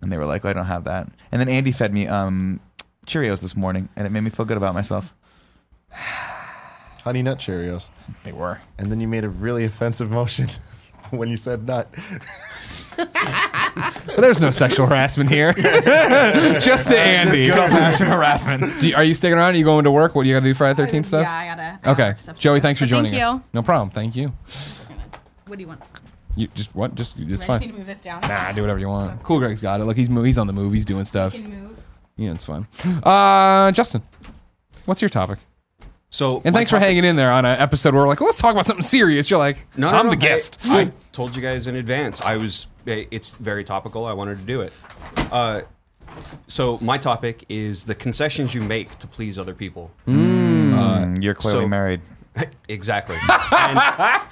and 0.00 0.10
they 0.10 0.16
were 0.16 0.26
like, 0.26 0.44
well, 0.44 0.50
"I 0.50 0.54
don't 0.54 0.66
have 0.66 0.84
that." 0.84 1.08
And 1.30 1.40
then 1.40 1.48
Andy 1.48 1.72
fed 1.72 1.92
me 1.92 2.06
um, 2.06 2.60
Cheerios 3.06 3.40
this 3.40 3.56
morning, 3.56 3.88
and 3.96 4.06
it 4.06 4.10
made 4.10 4.22
me 4.22 4.30
feel 4.30 4.46
good 4.46 4.56
about 4.56 4.74
myself. 4.74 5.14
Honey 5.92 7.22
Nut 7.22 7.38
Cheerios. 7.38 7.90
They 8.24 8.32
were. 8.32 8.60
And 8.76 8.92
then 8.92 9.00
you 9.00 9.08
made 9.08 9.24
a 9.24 9.28
really 9.28 9.64
offensive 9.64 10.10
motion 10.10 10.48
when 11.10 11.28
you 11.28 11.36
said 11.36 11.66
nut. 11.66 11.88
But 12.98 14.16
there's 14.22 14.40
no 14.40 14.50
sexual 14.50 14.86
harassment 14.86 15.30
here. 15.30 15.52
Just 16.60 16.88
to 16.88 16.98
Andy. 16.98 17.46
Good 17.46 17.58
old 17.58 17.70
fashioned 17.70 18.10
harassment. 18.10 18.80
Do 18.80 18.88
you- 18.88 18.96
are 18.96 19.04
you 19.04 19.14
sticking 19.14 19.36
around? 19.38 19.54
Are 19.54 19.58
you 19.58 19.64
going 19.64 19.84
to 19.84 19.90
work? 19.90 20.14
What 20.14 20.24
do 20.24 20.28
you 20.28 20.34
got 20.34 20.40
to 20.40 20.46
do 20.46 20.54
Friday 20.54 20.82
13th 20.82 21.06
stuff? 21.06 21.22
Yeah, 21.22 21.32
I 21.32 21.46
gotta. 21.46 21.78
I 21.84 21.90
Okay. 21.92 22.02
gotta 22.10 22.22
stuff 22.22 22.36
to 22.36 22.42
Joey, 22.42 22.58
do. 22.58 22.62
thanks 22.62 22.80
for 22.80 22.86
But 22.86 22.90
joining 22.90 23.10
thank 23.12 23.22
us. 23.22 23.34
You. 23.34 23.42
No 23.52 23.62
problem. 23.62 23.90
Thank 23.90 24.16
you. 24.16 24.32
What 25.46 25.56
do 25.56 25.62
you 25.62 25.68
want? 25.68 25.80
You 26.36 26.48
just 26.54 26.74
what? 26.74 26.94
Just 26.94 27.18
it's 27.18 27.26
I 27.26 27.30
just 27.30 27.46
fine. 27.46 27.60
need 27.60 27.68
to 27.72 27.78
move 27.78 27.86
this 27.86 28.02
down. 28.02 28.20
Nah, 28.22 28.52
do 28.52 28.60
whatever 28.62 28.78
you 28.78 28.88
want. 28.88 29.22
Cool 29.22 29.38
Greg's 29.38 29.60
got 29.60 29.80
it. 29.80 29.84
Look, 29.84 29.96
he's 29.96 30.10
mo- 30.10 30.22
he's 30.22 30.38
on 30.38 30.46
the 30.46 30.52
move. 30.52 30.72
He's 30.72 30.84
doing 30.84 31.04
stuff. 31.04 31.34
Making 31.34 31.68
moves. 31.68 32.00
Yeah, 32.16 32.32
it's 32.32 32.44
fun. 32.44 32.66
Uh, 33.02 33.70
Justin, 33.72 34.02
what's 34.84 35.00
your 35.02 35.08
topic? 35.08 35.38
So 36.10 36.36
And 36.36 36.46
my 36.46 36.50
thanks 36.52 36.70
for 36.70 36.76
topic- 36.76 36.88
hanging 36.88 37.04
in 37.04 37.16
there 37.16 37.30
on 37.30 37.44
an 37.44 37.60
episode 37.60 37.92
where 37.94 38.02
we're 38.02 38.08
like, 38.08 38.20
let's 38.20 38.38
talk 38.38 38.52
about 38.52 38.66
something 38.66 38.82
serious. 38.84 39.30
You're 39.30 39.38
like, 39.38 39.66
No, 39.76 39.90
no, 39.90 39.98
I'm 39.98 40.06
no, 40.06 40.10
the 40.14 40.16
hey, 40.16 40.32
guest. 40.32 40.58
I 40.64 40.90
told 41.12 41.34
you 41.36 41.42
guys 41.42 41.66
in 41.66 41.76
advance. 41.76 42.20
I 42.20 42.36
was. 42.36 42.66
It's 42.88 43.32
very 43.32 43.64
topical. 43.64 44.06
I 44.06 44.12
wanted 44.14 44.38
to 44.38 44.44
do 44.44 44.62
it. 44.62 44.72
Uh, 45.30 45.62
so 46.46 46.78
my 46.80 46.96
topic 46.98 47.44
is 47.48 47.84
the 47.84 47.94
concessions 47.94 48.54
you 48.54 48.62
make 48.62 48.98
to 48.98 49.06
please 49.06 49.38
other 49.38 49.54
people. 49.54 49.90
Mm, 50.06 51.22
You're 51.22 51.34
clearly 51.34 51.64
so- 51.64 51.68
married. 51.68 52.00
exactly, 52.68 53.16
and, 53.50 53.78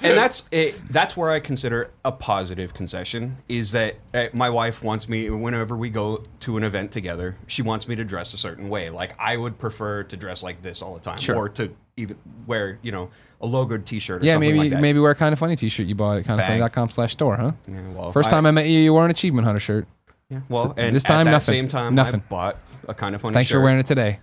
and 0.01 0.17
that's 0.17 0.47
it. 0.51 0.81
That's 0.89 1.17
where 1.17 1.29
I 1.29 1.41
consider 1.41 1.91
a 2.05 2.11
positive 2.13 2.73
concession 2.73 3.35
is 3.49 3.73
that 3.73 3.95
uh, 4.13 4.27
my 4.31 4.49
wife 4.49 4.81
wants 4.81 5.09
me 5.09 5.29
whenever 5.29 5.75
we 5.75 5.89
go 5.89 6.23
to 6.41 6.55
an 6.55 6.63
event 6.63 6.93
together. 6.93 7.35
She 7.47 7.61
wants 7.63 7.85
me 7.85 7.97
to 7.97 8.05
dress 8.05 8.33
a 8.33 8.37
certain 8.37 8.69
way. 8.69 8.89
Like 8.91 9.13
I 9.19 9.35
would 9.35 9.59
prefer 9.59 10.03
to 10.03 10.15
dress 10.15 10.41
like 10.41 10.61
this 10.61 10.81
all 10.81 10.93
the 10.93 11.01
time, 11.01 11.19
Sure. 11.19 11.35
or 11.35 11.49
to 11.49 11.69
even 11.97 12.17
wear 12.45 12.79
you 12.81 12.93
know 12.93 13.09
a 13.41 13.47
logoed 13.47 13.85
T-shirt. 13.85 14.21
Or 14.21 14.25
yeah, 14.25 14.33
something 14.33 14.49
maybe 14.49 14.59
like 14.59 14.69
that. 14.71 14.81
maybe 14.81 14.99
wear 14.99 15.11
a 15.11 15.15
kind 15.15 15.33
of 15.33 15.39
funny 15.39 15.55
T-shirt 15.55 15.87
you 15.87 15.95
bought 15.95 16.17
at 16.17 16.25
kindoffunny.com 16.25 16.89
slash 16.89 17.13
store, 17.13 17.37
huh? 17.37 17.51
Yeah, 17.67 17.81
well, 17.93 18.11
First 18.11 18.27
I- 18.29 18.31
time 18.31 18.45
I 18.45 18.51
met 18.51 18.67
you, 18.67 18.79
you 18.79 18.93
wore 18.93 19.05
an 19.05 19.11
Achievement 19.11 19.45
Hunter 19.45 19.61
shirt. 19.61 19.87
Yeah. 20.29 20.39
Well, 20.49 20.67
So 20.67 20.73
and 20.77 20.95
this 20.95 21.03
time, 21.03 21.25
nothing. 21.25 21.53
same 21.53 21.67
time, 21.67 21.95
Nothing. 21.95 22.21
I 22.25 22.29
bought 22.29 22.57
a 22.87 22.93
kind 22.93 23.15
of 23.15 23.21
funny 23.21 23.33
Thanks 23.33 23.47
shirt. 23.47 23.53
Thanks 23.55 23.59
for 23.59 23.61
wearing 23.63 23.79
it 23.79 23.85
today. 23.85 24.19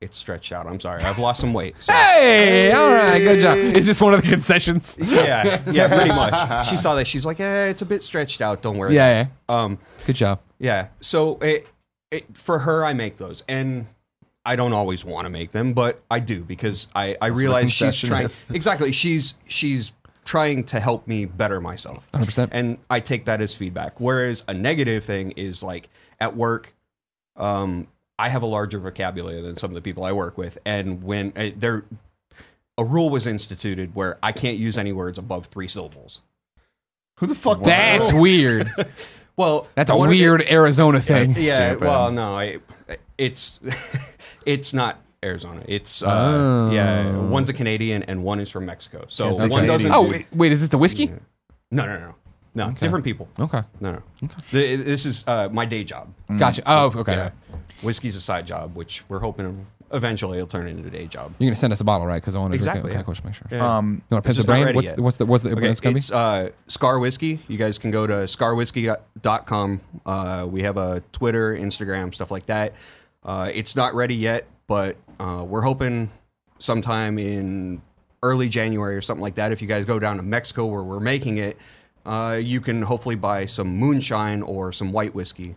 It's 0.00 0.16
stretched 0.16 0.52
out. 0.52 0.66
I'm 0.66 0.78
sorry. 0.78 1.02
I've 1.02 1.18
lost 1.18 1.40
some 1.40 1.52
weight. 1.52 1.74
So. 1.82 1.92
Hey, 1.92 2.70
all 2.72 2.92
right, 2.92 3.18
good 3.18 3.40
job. 3.40 3.56
Is 3.58 3.84
this 3.86 4.00
one 4.00 4.14
of 4.14 4.22
the 4.22 4.28
concessions? 4.28 4.96
yeah, 5.02 5.60
yeah, 5.72 5.88
pretty 5.88 6.10
much. 6.10 6.66
She 6.68 6.76
saw 6.76 6.94
that. 6.94 7.06
She's 7.08 7.26
like, 7.26 7.38
"Yeah, 7.40 7.64
it's 7.64 7.82
a 7.82 7.86
bit 7.86 8.04
stretched 8.04 8.40
out. 8.40 8.62
Don't 8.62 8.76
worry." 8.76 8.94
Yeah, 8.94 9.26
yeah. 9.48 9.54
Um. 9.54 9.78
Good 10.06 10.14
job. 10.16 10.40
Yeah. 10.60 10.88
So 11.00 11.38
it, 11.38 11.66
it 12.12 12.26
for 12.36 12.60
her, 12.60 12.84
I 12.84 12.92
make 12.92 13.16
those, 13.16 13.42
and 13.48 13.86
I 14.48 14.56
don't 14.56 14.72
always 14.72 15.04
want 15.04 15.24
to 15.26 15.30
make 15.30 15.52
them, 15.52 15.72
but 15.74 16.00
I 16.10 16.20
do 16.20 16.42
because 16.42 16.88
I 16.94 17.16
I 17.20 17.26
realize 17.28 17.70
she's 17.72 18.00
trying. 18.00 18.24
is. 18.24 18.44
Exactly. 18.50 18.92
She's 18.92 19.34
she's 19.46 19.92
trying 20.24 20.64
to 20.64 20.80
help 20.80 21.06
me 21.06 21.24
better 21.24 21.60
myself. 21.60 22.06
100%. 22.12 22.48
And 22.52 22.76
I 22.90 23.00
take 23.00 23.24
that 23.26 23.40
as 23.40 23.54
feedback. 23.54 23.98
Whereas 23.98 24.44
a 24.46 24.52
negative 24.54 25.02
thing 25.04 25.32
is 25.36 25.62
like 25.62 25.88
at 26.20 26.36
work, 26.36 26.74
um, 27.36 27.86
I 28.18 28.28
have 28.28 28.42
a 28.42 28.46
larger 28.46 28.78
vocabulary 28.78 29.40
than 29.40 29.56
some 29.56 29.70
of 29.70 29.74
the 29.74 29.80
people 29.80 30.04
I 30.04 30.12
work 30.12 30.36
with, 30.36 30.58
and 30.66 31.02
when 31.02 31.32
uh, 31.36 31.50
there, 31.56 31.84
a 32.76 32.84
rule 32.84 33.10
was 33.10 33.26
instituted 33.26 33.94
where 33.94 34.18
I 34.22 34.32
can't 34.32 34.56
use 34.58 34.76
any 34.76 34.92
words 34.92 35.18
above 35.18 35.46
three 35.46 35.68
syllables. 35.68 36.20
Who 37.20 37.26
the 37.26 37.34
fuck? 37.34 37.62
That's 37.62 38.12
weird. 38.12 38.70
Well, 39.38 39.68
That's 39.76 39.88
a 39.88 39.96
one 39.96 40.08
of 40.08 40.10
weird 40.10 40.42
Arizona 40.50 41.00
thing. 41.00 41.30
it's- 41.30 41.40
yeah. 41.40 41.76
Well, 41.76 42.10
no, 42.10 42.36
I, 42.36 42.56
it's 43.18 43.60
it's 44.46 44.72
not 44.72 44.98
Arizona. 45.24 45.62
It's 45.66 46.02
uh, 46.02 46.06
Oh. 46.08 46.70
yeah. 46.72 47.10
One's 47.16 47.48
a 47.48 47.52
Canadian 47.52 48.02
and 48.04 48.22
one 48.22 48.40
is 48.40 48.48
from 48.50 48.64
Mexico. 48.66 49.04
So 49.08 49.28
It's 49.30 49.42
a 49.42 49.48
one 49.48 49.66
doesn't. 49.66 49.90
Oh, 49.92 50.04
dude. 50.04 50.12
wait, 50.12 50.26
wait, 50.32 50.52
is 50.52 50.60
this 50.60 50.68
the 50.68 50.78
whiskey? 50.78 51.10
No, 51.70 51.84
no, 51.86 51.98
no, 51.98 52.14
no. 52.54 52.70
Different 52.72 53.04
people. 53.04 53.28
Okay. 53.38 53.60
No, 53.80 53.92
no. 53.92 54.02
The, 54.52 54.76
this 54.76 55.04
is 55.04 55.24
uh, 55.26 55.48
my 55.52 55.64
day 55.66 55.84
job. 55.84 56.12
Gotcha. 56.38 56.62
Oh, 56.66 56.92
okay. 56.96 57.12
Yeah. 57.14 57.30
Whiskey's 57.82 58.16
a 58.16 58.20
side 58.20 58.46
job, 58.46 58.74
which 58.74 59.02
we're 59.08 59.20
hoping 59.20 59.66
eventually 59.92 60.36
it'll 60.38 60.46
turn 60.48 60.66
into 60.68 60.86
a 60.86 60.90
day 60.90 61.06
job. 61.06 61.32
You're 61.38 61.48
gonna 61.48 61.56
send 61.56 61.72
us 61.72 61.80
a 61.80 61.84
bottle, 61.84 62.06
right? 62.06 62.20
Because 62.20 62.34
I 62.34 62.38
want 62.40 62.52
to 62.52 62.56
Exactly, 62.56 62.90
Okay, 62.90 62.94
yeah. 62.94 63.00
of 63.00 63.06
course, 63.06 63.22
make 63.24 63.34
sure. 63.34 63.46
Yeah. 63.50 63.76
Um, 63.76 64.02
You 64.10 64.14
want 64.16 64.24
to 64.24 64.28
It's 64.30 64.36
pick 64.38 64.44
the 64.46 64.46
just 64.46 64.48
not 64.48 64.52
brain? 64.54 64.64
ready 64.66 64.76
What's, 64.76 64.86
yet. 64.88 65.00
what's 65.00 65.16
the 65.16 65.26
what's 65.26 65.42
the 65.44 65.50
Okay, 65.52 65.74
gonna 65.80 65.94
be? 65.94 65.98
it's 65.98 66.10
uh, 66.12 66.50
Scar 66.66 66.98
Whiskey. 66.98 67.40
You 67.48 67.56
guys 67.58 67.78
can 67.78 67.90
go 67.90 68.06
to 68.06 68.12
scarwhiskey.com. 68.26 69.80
Uh, 70.06 70.46
we 70.50 70.62
have 70.62 70.76
a 70.76 71.00
Twitter, 71.12 71.54
Instagram, 71.56 72.14
stuff 72.14 72.30
like 72.30 72.46
that. 72.46 72.74
Uh, 73.28 73.50
it's 73.52 73.76
not 73.76 73.92
ready 73.94 74.14
yet, 74.14 74.46
but 74.68 74.96
uh, 75.20 75.44
we're 75.46 75.60
hoping 75.60 76.10
sometime 76.58 77.18
in 77.18 77.82
early 78.22 78.48
January 78.48 78.96
or 78.96 79.02
something 79.02 79.20
like 79.20 79.34
that. 79.34 79.52
If 79.52 79.60
you 79.60 79.68
guys 79.68 79.84
go 79.84 79.98
down 79.98 80.16
to 80.16 80.22
Mexico 80.22 80.64
where 80.64 80.82
we're 80.82 80.98
making 80.98 81.36
it, 81.36 81.58
uh, 82.06 82.40
you 82.42 82.62
can 82.62 82.80
hopefully 82.80 83.16
buy 83.16 83.44
some 83.44 83.68
moonshine 83.68 84.40
or 84.40 84.72
some 84.72 84.92
white 84.92 85.14
whiskey 85.14 85.56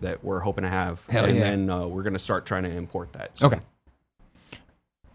that 0.00 0.24
we're 0.24 0.40
hoping 0.40 0.62
to 0.62 0.70
have. 0.70 1.04
Hell 1.10 1.26
and 1.26 1.36
yeah. 1.36 1.42
then 1.42 1.68
uh, 1.68 1.86
we're 1.86 2.04
going 2.04 2.14
to 2.14 2.18
start 2.18 2.46
trying 2.46 2.62
to 2.62 2.70
import 2.70 3.12
that. 3.12 3.38
So- 3.38 3.48
Okay. 3.48 3.60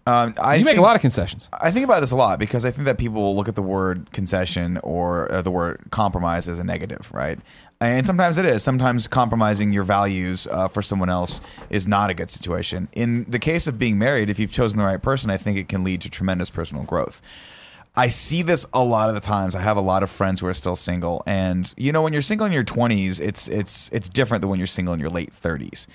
um, 0.06 0.36
I 0.40 0.58
you 0.58 0.66
make 0.66 0.74
think- 0.74 0.80
a 0.80 0.86
lot 0.86 0.96
of 0.96 1.02
concessions. 1.02 1.50
I 1.60 1.72
think 1.72 1.86
about 1.86 2.02
this 2.02 2.12
a 2.12 2.16
lot 2.16 2.38
because 2.38 2.66
I 2.66 2.72
think 2.72 2.86
that 2.86 3.00
people 3.00 3.20
will 3.20 3.36
look 3.36 3.48
at 3.48 3.56
the 3.56 3.64
word 3.64 4.12
concession 4.12 4.78
or 4.84 5.32
uh, 5.32 5.42
the 5.42 5.52
word 5.52 5.82
compromise 5.90 6.48
as 6.48 6.60
a 6.60 6.64
negative, 6.64 7.12
right? 7.12 7.40
And 7.82 8.06
sometimes 8.06 8.38
it 8.38 8.46
is. 8.46 8.62
Sometimes 8.62 9.08
compromising 9.08 9.72
your 9.72 9.84
values 9.84 10.48
uh, 10.52 10.68
for 10.68 10.82
someone 10.82 11.10
else 11.10 11.40
is 11.70 11.88
not 11.88 12.10
a 12.10 12.14
good 12.14 12.30
situation. 12.30 12.90
In 12.92 13.24
the 13.24 13.40
case 13.40 13.68
of 13.68 13.80
being 13.80 13.98
married, 13.98 14.30
if 14.30 14.38
you've 14.38 14.52
chosen 14.52 14.78
the 14.78 14.84
right 14.84 15.02
person, 15.02 15.30
I 15.30 15.38
think 15.38 15.58
it 15.58 15.70
can 15.70 15.86
lead 15.86 16.02
to 16.02 16.10
tremendous 16.10 16.50
personal 16.50 16.84
growth. 16.84 17.22
I 17.96 18.08
see 18.10 18.42
this 18.42 18.66
a 18.74 18.84
lot 18.84 19.08
of 19.08 19.16
the 19.16 19.22
times. 19.22 19.56
I 19.56 19.62
have 19.62 19.78
a 19.78 19.82
lot 19.82 20.04
of 20.04 20.10
friends 20.10 20.42
who 20.42 20.48
are 20.48 20.54
still 20.54 20.76
single, 20.76 21.24
and 21.26 21.74
you 21.76 21.92
know, 21.92 22.02
when 22.02 22.14
you're 22.14 22.22
single 22.22 22.46
in 22.46 22.54
your 22.54 22.64
20s, 22.64 23.20
it's 23.20 23.48
it's 23.48 23.90
it's 23.90 24.08
different 24.08 24.42
than 24.42 24.50
when 24.50 24.60
you're 24.60 24.68
single 24.68 24.94
in 24.94 25.00
your 25.00 25.10
late 25.10 25.32
30s. 25.32 25.88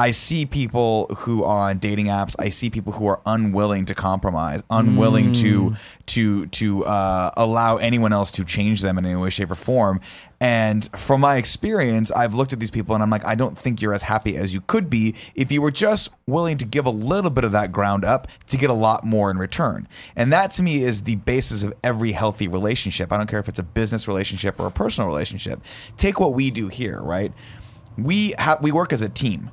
I 0.00 0.12
see 0.12 0.46
people 0.46 1.06
who 1.08 1.42
are 1.42 1.70
on 1.70 1.78
dating 1.78 2.06
apps. 2.06 2.36
I 2.38 2.50
see 2.50 2.70
people 2.70 2.92
who 2.92 3.08
are 3.08 3.20
unwilling 3.26 3.86
to 3.86 3.96
compromise, 3.96 4.62
unwilling 4.70 5.32
to 5.32 5.74
to 6.06 6.46
to 6.46 6.84
uh, 6.84 7.32
allow 7.36 7.78
anyone 7.78 8.12
else 8.12 8.30
to 8.32 8.44
change 8.44 8.80
them 8.80 8.96
in 8.96 9.04
any 9.04 9.16
way, 9.16 9.30
shape, 9.30 9.50
or 9.50 9.56
form. 9.56 10.00
And 10.40 10.88
from 10.96 11.20
my 11.20 11.36
experience, 11.36 12.12
I've 12.12 12.32
looked 12.32 12.52
at 12.52 12.60
these 12.60 12.70
people 12.70 12.94
and 12.94 13.02
I'm 13.02 13.10
like, 13.10 13.26
I 13.26 13.34
don't 13.34 13.58
think 13.58 13.82
you're 13.82 13.92
as 13.92 14.04
happy 14.04 14.36
as 14.36 14.54
you 14.54 14.60
could 14.60 14.88
be 14.88 15.16
if 15.34 15.50
you 15.50 15.60
were 15.60 15.72
just 15.72 16.10
willing 16.28 16.58
to 16.58 16.64
give 16.64 16.86
a 16.86 16.90
little 16.90 17.32
bit 17.32 17.42
of 17.42 17.50
that 17.50 17.72
ground 17.72 18.04
up 18.04 18.28
to 18.50 18.56
get 18.56 18.70
a 18.70 18.74
lot 18.74 19.02
more 19.02 19.32
in 19.32 19.38
return. 19.38 19.88
And 20.14 20.32
that 20.32 20.52
to 20.52 20.62
me 20.62 20.84
is 20.84 21.02
the 21.02 21.16
basis 21.16 21.64
of 21.64 21.74
every 21.82 22.12
healthy 22.12 22.46
relationship. 22.46 23.12
I 23.12 23.16
don't 23.16 23.28
care 23.28 23.40
if 23.40 23.48
it's 23.48 23.58
a 23.58 23.64
business 23.64 24.06
relationship 24.06 24.60
or 24.60 24.68
a 24.68 24.70
personal 24.70 25.08
relationship. 25.08 25.60
Take 25.96 26.20
what 26.20 26.34
we 26.34 26.52
do 26.52 26.68
here, 26.68 27.02
right? 27.02 27.32
We 27.96 28.34
have 28.38 28.62
we 28.62 28.70
work 28.70 28.92
as 28.92 29.02
a 29.02 29.08
team. 29.08 29.50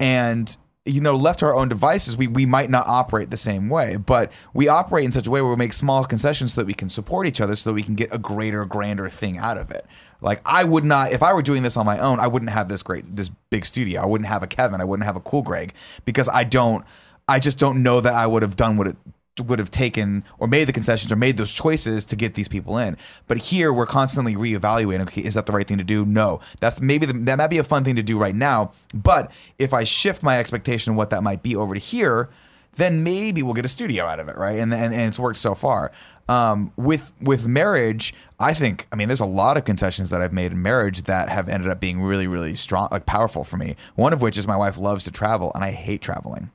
And 0.00 0.56
you 0.86 1.00
know, 1.00 1.16
left 1.16 1.38
to 1.38 1.46
our 1.46 1.54
own 1.54 1.68
devices, 1.68 2.16
we, 2.16 2.26
we 2.26 2.44
might 2.44 2.68
not 2.68 2.86
operate 2.86 3.30
the 3.30 3.38
same 3.38 3.70
way, 3.70 3.96
but 3.96 4.30
we 4.52 4.68
operate 4.68 5.04
in 5.06 5.12
such 5.12 5.26
a 5.26 5.30
way 5.30 5.40
where 5.40 5.50
we 5.50 5.56
make 5.56 5.72
small 5.72 6.04
concessions 6.04 6.52
so 6.52 6.60
that 6.60 6.66
we 6.66 6.74
can 6.74 6.90
support 6.90 7.26
each 7.26 7.40
other 7.40 7.56
so 7.56 7.70
that 7.70 7.74
we 7.74 7.82
can 7.82 7.94
get 7.94 8.12
a 8.12 8.18
greater, 8.18 8.66
grander 8.66 9.08
thing 9.08 9.38
out 9.38 9.56
of 9.56 9.70
it. 9.70 9.86
Like 10.20 10.42
I 10.44 10.64
would 10.64 10.84
not, 10.84 11.12
if 11.12 11.22
I 11.22 11.32
were 11.32 11.42
doing 11.42 11.62
this 11.62 11.78
on 11.78 11.86
my 11.86 11.98
own, 11.98 12.20
I 12.20 12.26
wouldn't 12.26 12.50
have 12.50 12.68
this 12.68 12.82
great, 12.82 13.16
this 13.16 13.30
big 13.48 13.64
studio. 13.64 14.02
I 14.02 14.06
wouldn't 14.06 14.28
have 14.28 14.42
a 14.42 14.46
Kevin. 14.46 14.80
I 14.80 14.84
wouldn't 14.84 15.06
have 15.06 15.16
a 15.16 15.20
cool 15.20 15.42
Greg 15.42 15.72
because 16.04 16.28
I 16.28 16.44
don't, 16.44 16.84
I 17.28 17.38
just 17.38 17.58
don't 17.58 17.82
know 17.82 18.02
that 18.02 18.12
I 18.12 18.26
would 18.26 18.42
have 18.42 18.56
done 18.56 18.76
what 18.76 18.86
it 18.86 18.96
would 19.40 19.58
have 19.58 19.70
taken 19.70 20.24
or 20.38 20.46
made 20.46 20.68
the 20.68 20.72
concessions 20.72 21.10
or 21.10 21.16
made 21.16 21.36
those 21.36 21.50
choices 21.50 22.04
to 22.06 22.16
get 22.16 22.34
these 22.34 22.48
people 22.48 22.78
in. 22.78 22.96
But 23.26 23.38
here 23.38 23.72
we're 23.72 23.86
constantly 23.86 24.36
reevaluating. 24.36 25.02
Okay, 25.02 25.22
is 25.22 25.34
that 25.34 25.46
the 25.46 25.52
right 25.52 25.66
thing 25.66 25.78
to 25.78 25.84
do? 25.84 26.04
No. 26.04 26.40
That's 26.60 26.80
maybe 26.80 27.06
the, 27.06 27.12
that 27.12 27.38
might 27.38 27.48
be 27.48 27.58
a 27.58 27.64
fun 27.64 27.84
thing 27.84 27.96
to 27.96 28.02
do 28.02 28.18
right 28.18 28.34
now. 28.34 28.72
But 28.94 29.32
if 29.58 29.72
I 29.74 29.84
shift 29.84 30.22
my 30.22 30.38
expectation 30.38 30.92
of 30.92 30.96
what 30.96 31.10
that 31.10 31.22
might 31.22 31.42
be 31.42 31.56
over 31.56 31.74
to 31.74 31.80
here, 31.80 32.30
then 32.76 33.04
maybe 33.04 33.42
we'll 33.42 33.54
get 33.54 33.64
a 33.64 33.68
studio 33.68 34.04
out 34.04 34.20
of 34.20 34.28
it, 34.28 34.36
right? 34.36 34.58
And 34.58 34.72
and, 34.72 34.92
and 34.92 35.02
it's 35.02 35.18
worked 35.18 35.38
so 35.38 35.54
far. 35.54 35.92
Um, 36.28 36.72
with 36.76 37.12
with 37.20 37.46
marriage, 37.46 38.14
I 38.40 38.54
think 38.54 38.86
I 38.90 38.96
mean 38.96 39.08
there's 39.08 39.20
a 39.20 39.26
lot 39.26 39.56
of 39.56 39.64
concessions 39.64 40.10
that 40.10 40.22
I've 40.22 40.32
made 40.32 40.52
in 40.52 40.62
marriage 40.62 41.02
that 41.02 41.28
have 41.28 41.48
ended 41.48 41.70
up 41.70 41.80
being 41.80 42.02
really 42.02 42.26
really 42.26 42.54
strong, 42.54 42.88
like 42.90 43.06
powerful 43.06 43.44
for 43.44 43.56
me. 43.56 43.76
One 43.94 44.12
of 44.12 44.22
which 44.22 44.38
is 44.38 44.48
my 44.48 44.56
wife 44.56 44.78
loves 44.78 45.04
to 45.04 45.10
travel, 45.10 45.52
and 45.54 45.62
I 45.62 45.70
hate 45.70 46.02
traveling. 46.02 46.50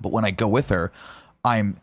But 0.00 0.10
when 0.10 0.24
I 0.24 0.32
go 0.32 0.48
with 0.48 0.70
her, 0.70 0.90
I'm 1.44 1.76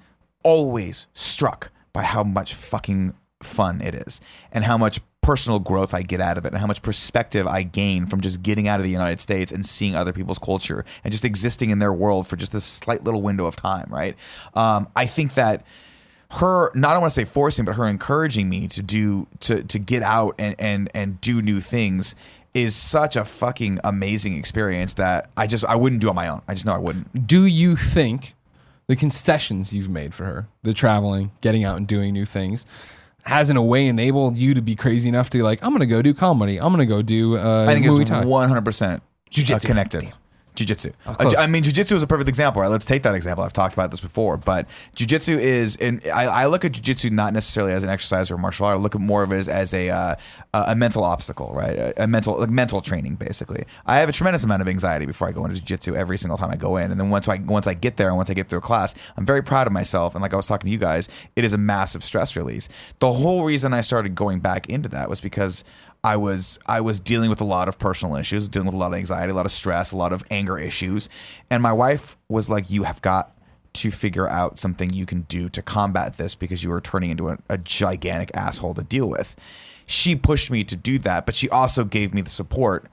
always 0.43 1.07
struck 1.13 1.71
by 1.93 2.03
how 2.03 2.23
much 2.23 2.53
fucking 2.53 3.13
fun 3.43 3.81
it 3.81 3.95
is 3.95 4.21
and 4.51 4.63
how 4.63 4.77
much 4.77 4.99
personal 5.21 5.59
growth 5.59 5.93
I 5.93 6.01
get 6.01 6.19
out 6.19 6.37
of 6.37 6.45
it 6.45 6.49
and 6.49 6.57
how 6.57 6.67
much 6.67 6.81
perspective 6.81 7.45
I 7.45 7.63
gain 7.63 8.07
from 8.07 8.21
just 8.21 8.41
getting 8.41 8.67
out 8.67 8.79
of 8.79 8.83
the 8.83 8.91
United 8.91 9.21
States 9.21 9.51
and 9.51 9.65
seeing 9.65 9.95
other 9.95 10.13
people's 10.13 10.39
culture 10.39 10.83
and 11.03 11.11
just 11.11 11.23
existing 11.23 11.69
in 11.69 11.79
their 11.79 11.93
world 11.93 12.27
for 12.27 12.35
just 12.35 12.51
this 12.51 12.65
slight 12.65 13.03
little 13.03 13.21
window 13.21 13.45
of 13.45 13.55
time, 13.55 13.87
right? 13.89 14.15
Um, 14.55 14.87
I 14.95 15.05
think 15.05 15.35
that 15.35 15.63
her 16.31 16.71
not 16.73 16.95
I 16.95 16.99
want 16.99 17.11
to 17.11 17.15
say 17.15 17.25
forcing, 17.25 17.65
but 17.65 17.75
her 17.75 17.87
encouraging 17.87 18.49
me 18.49 18.67
to 18.69 18.81
do 18.81 19.27
to 19.41 19.63
to 19.63 19.79
get 19.79 20.01
out 20.01 20.35
and 20.39 20.55
and 20.59 20.89
and 20.93 21.21
do 21.21 21.41
new 21.41 21.59
things 21.59 22.15
is 22.53 22.75
such 22.75 23.15
a 23.15 23.23
fucking 23.23 23.79
amazing 23.83 24.37
experience 24.37 24.95
that 24.95 25.29
I 25.37 25.47
just 25.47 25.65
I 25.65 25.75
wouldn't 25.75 26.01
do 26.01 26.09
on 26.09 26.15
my 26.15 26.27
own. 26.29 26.41
I 26.47 26.53
just 26.53 26.65
know 26.65 26.73
I 26.73 26.77
wouldn't. 26.77 27.27
Do 27.27 27.45
you 27.45 27.75
think 27.75 28.33
the 28.91 28.95
concessions 28.97 29.71
you've 29.71 29.87
made 29.87 30.13
for 30.13 30.25
her, 30.25 30.47
the 30.63 30.73
traveling, 30.73 31.31
getting 31.39 31.63
out 31.63 31.77
and 31.77 31.87
doing 31.87 32.11
new 32.11 32.25
things, 32.25 32.65
has 33.23 33.49
in 33.49 33.55
a 33.55 33.61
way 33.63 33.87
enabled 33.87 34.35
you 34.35 34.53
to 34.53 34.61
be 34.61 34.75
crazy 34.75 35.07
enough 35.07 35.29
to 35.29 35.41
like, 35.43 35.63
I'm 35.63 35.71
gonna 35.71 35.85
go 35.85 36.01
do 36.01 36.13
comedy. 36.13 36.59
I'm 36.59 36.73
gonna 36.73 36.85
go 36.85 37.01
do 37.01 37.37
uh, 37.37 37.65
I 37.69 37.73
think 37.73 37.85
Muay 37.85 38.01
it's 38.01 38.09
Thai. 38.09 38.25
one 38.25 38.49
hundred 38.49 38.65
percent 38.65 39.01
Jiu-jitsu. 39.29 39.65
connected. 39.65 40.11
Jiu-jitsu. 40.55 40.91
I 41.05 41.47
mean, 41.47 41.63
jiu-jitsu 41.63 41.95
is 41.95 42.03
a 42.03 42.07
perfect 42.07 42.27
example. 42.27 42.61
Right? 42.61 42.69
Let's 42.69 42.85
take 42.85 43.03
that 43.03 43.15
example. 43.15 43.43
I've 43.43 43.53
talked 43.53 43.73
about 43.73 43.89
this 43.89 44.01
before, 44.01 44.35
but 44.35 44.67
jiu-jitsu 44.95 45.37
is, 45.37 45.77
and 45.77 46.01
I, 46.13 46.25
I 46.25 46.45
look 46.47 46.65
at 46.65 46.73
jiu-jitsu 46.73 47.09
not 47.09 47.33
necessarily 47.33 47.71
as 47.71 47.83
an 47.83 47.89
exercise 47.89 48.29
or 48.29 48.35
a 48.35 48.37
martial 48.37 48.65
art. 48.65 48.77
I 48.77 48.81
look 48.81 48.93
at 48.93 49.01
more 49.01 49.23
of 49.23 49.31
it 49.31 49.37
as, 49.37 49.47
as 49.47 49.73
a 49.73 49.89
uh, 49.89 50.15
a 50.53 50.75
mental 50.75 51.05
obstacle, 51.05 51.51
right? 51.53 51.77
A, 51.77 52.03
a 52.03 52.07
mental 52.07 52.37
like 52.37 52.49
mental 52.49 52.81
training, 52.81 53.15
basically. 53.15 53.63
I 53.85 53.97
have 53.97 54.09
a 54.09 54.11
tremendous 54.11 54.43
amount 54.43 54.61
of 54.61 54.67
anxiety 54.67 55.05
before 55.05 55.29
I 55.29 55.31
go 55.31 55.45
into 55.45 55.55
jiu-jitsu 55.55 55.95
every 55.95 56.17
single 56.17 56.37
time 56.37 56.51
I 56.51 56.57
go 56.57 56.75
in, 56.77 56.91
and 56.91 56.99
then 56.99 57.09
once 57.09 57.27
I 57.29 57.37
once 57.37 57.65
I 57.65 57.73
get 57.73 57.95
there 57.95 58.09
and 58.09 58.17
once 58.17 58.29
I 58.29 58.33
get 58.33 58.49
through 58.49 58.59
a 58.59 58.61
class, 58.61 58.93
I'm 59.15 59.25
very 59.25 59.41
proud 59.41 59.67
of 59.67 59.73
myself. 59.73 60.15
And 60.15 60.21
like 60.21 60.33
I 60.33 60.37
was 60.37 60.47
talking 60.47 60.67
to 60.67 60.71
you 60.71 60.77
guys, 60.77 61.07
it 61.35 61.45
is 61.45 61.53
a 61.53 61.57
massive 61.57 62.03
stress 62.03 62.35
release. 62.35 62.67
The 62.99 63.13
whole 63.13 63.45
reason 63.45 63.73
I 63.73 63.81
started 63.81 64.15
going 64.15 64.41
back 64.41 64.67
into 64.69 64.89
that 64.89 65.09
was 65.09 65.21
because 65.21 65.63
I 66.03 66.17
was 66.17 66.57
I 66.65 66.81
was 66.81 66.99
dealing 66.99 67.29
with 67.29 67.41
a 67.41 67.45
lot 67.45 67.67
of 67.67 67.77
personal 67.77 68.15
issues, 68.15 68.49
dealing 68.49 68.65
with 68.67 68.75
a 68.75 68.77
lot 68.77 68.87
of 68.87 68.93
anxiety, 68.95 69.31
a 69.31 69.35
lot 69.35 69.45
of 69.45 69.51
stress, 69.51 69.91
a 69.91 69.97
lot 69.97 70.13
of 70.13 70.23
anger 70.31 70.57
issues, 70.57 71.09
and 71.49 71.61
my 71.61 71.73
wife 71.73 72.17
was 72.27 72.49
like, 72.49 72.69
"You 72.69 72.83
have 72.83 73.01
got 73.01 73.37
to 73.73 73.91
figure 73.91 74.27
out 74.27 74.57
something 74.57 74.91
you 74.91 75.05
can 75.05 75.21
do 75.21 75.47
to 75.49 75.61
combat 75.61 76.17
this 76.17 76.35
because 76.35 76.63
you 76.63 76.71
are 76.71 76.81
turning 76.81 77.11
into 77.11 77.29
a, 77.29 77.37
a 77.49 77.57
gigantic 77.57 78.31
asshole 78.33 78.73
to 78.75 78.83
deal 78.83 79.07
with." 79.07 79.35
She 79.85 80.15
pushed 80.15 80.49
me 80.49 80.63
to 80.63 80.75
do 80.75 80.97
that, 80.99 81.25
but 81.25 81.35
she 81.35 81.49
also 81.49 81.83
gave 81.83 82.13
me 82.13 82.21
the 82.21 82.29
support 82.29 82.89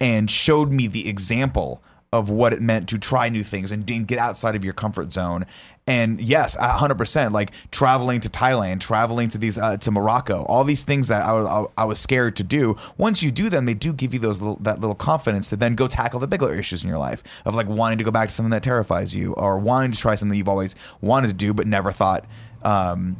and 0.00 0.30
showed 0.30 0.70
me 0.70 0.86
the 0.86 1.08
example 1.08 1.82
of 2.12 2.30
what 2.30 2.52
it 2.52 2.62
meant 2.62 2.88
to 2.88 2.98
try 2.98 3.28
new 3.28 3.42
things 3.42 3.72
and, 3.72 3.88
and 3.90 4.06
get 4.06 4.18
outside 4.18 4.54
of 4.54 4.64
your 4.64 4.72
comfort 4.72 5.12
zone. 5.12 5.44
And 5.88 6.20
yes, 6.20 6.56
hundred 6.56 6.98
percent. 6.98 7.32
Like 7.32 7.52
traveling 7.70 8.20
to 8.20 8.28
Thailand, 8.28 8.80
traveling 8.80 9.28
to 9.28 9.38
these 9.38 9.56
uh, 9.56 9.76
to 9.78 9.90
Morocco, 9.92 10.44
all 10.44 10.64
these 10.64 10.82
things 10.82 11.08
that 11.08 11.24
I 11.24 11.32
was 11.32 11.68
I 11.78 11.84
was 11.84 12.00
scared 12.00 12.34
to 12.36 12.42
do. 12.42 12.76
Once 12.98 13.22
you 13.22 13.30
do 13.30 13.48
them, 13.48 13.66
they 13.66 13.74
do 13.74 13.92
give 13.92 14.12
you 14.12 14.18
those 14.18 14.40
little, 14.40 14.56
that 14.62 14.80
little 14.80 14.96
confidence 14.96 15.48
to 15.50 15.56
then 15.56 15.76
go 15.76 15.86
tackle 15.86 16.18
the 16.18 16.26
bigger 16.26 16.52
issues 16.52 16.82
in 16.82 16.88
your 16.88 16.98
life 16.98 17.22
of 17.44 17.54
like 17.54 17.68
wanting 17.68 17.98
to 17.98 18.04
go 18.04 18.10
back 18.10 18.28
to 18.28 18.34
something 18.34 18.50
that 18.50 18.64
terrifies 18.64 19.14
you 19.14 19.32
or 19.34 19.58
wanting 19.58 19.92
to 19.92 19.98
try 19.98 20.16
something 20.16 20.36
you've 20.36 20.48
always 20.48 20.74
wanted 21.00 21.28
to 21.28 21.34
do 21.34 21.54
but 21.54 21.68
never 21.68 21.92
thought. 21.92 22.24
Um, 22.62 23.16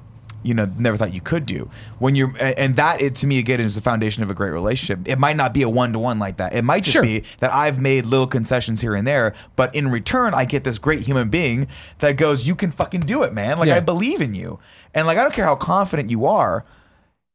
you 0.46 0.54
know 0.54 0.70
never 0.78 0.96
thought 0.96 1.12
you 1.12 1.20
could 1.20 1.44
do 1.44 1.68
when 1.98 2.14
you're 2.14 2.32
and 2.40 2.76
that 2.76 3.00
it 3.00 3.14
to 3.16 3.26
me 3.26 3.38
again 3.38 3.60
is 3.60 3.74
the 3.74 3.80
foundation 3.80 4.22
of 4.22 4.30
a 4.30 4.34
great 4.34 4.50
relationship 4.50 5.06
it 5.08 5.18
might 5.18 5.36
not 5.36 5.52
be 5.52 5.62
a 5.62 5.68
one-to-one 5.68 6.18
like 6.18 6.36
that 6.36 6.54
it 6.54 6.62
might 6.62 6.84
just 6.84 6.92
Sure. 6.94 7.02
be 7.02 7.24
that 7.38 7.52
i've 7.52 7.80
made 7.80 8.06
little 8.06 8.26
concessions 8.26 8.80
here 8.80 8.94
and 8.94 9.06
there 9.06 9.34
but 9.56 9.74
in 9.74 9.88
return 9.88 10.32
i 10.34 10.44
get 10.44 10.64
this 10.64 10.78
great 10.78 11.00
human 11.00 11.28
being 11.28 11.66
that 11.98 12.12
goes 12.16 12.46
you 12.46 12.54
can 12.54 12.70
fucking 12.70 13.00
do 13.00 13.22
it 13.24 13.32
man 13.32 13.58
like 13.58 13.68
Yeah. 13.68 13.76
i 13.76 13.80
believe 13.80 14.20
in 14.20 14.34
you 14.34 14.58
and 14.94 15.06
like 15.06 15.18
i 15.18 15.22
don't 15.22 15.34
care 15.34 15.44
how 15.44 15.56
confident 15.56 16.10
you 16.10 16.24
are 16.26 16.64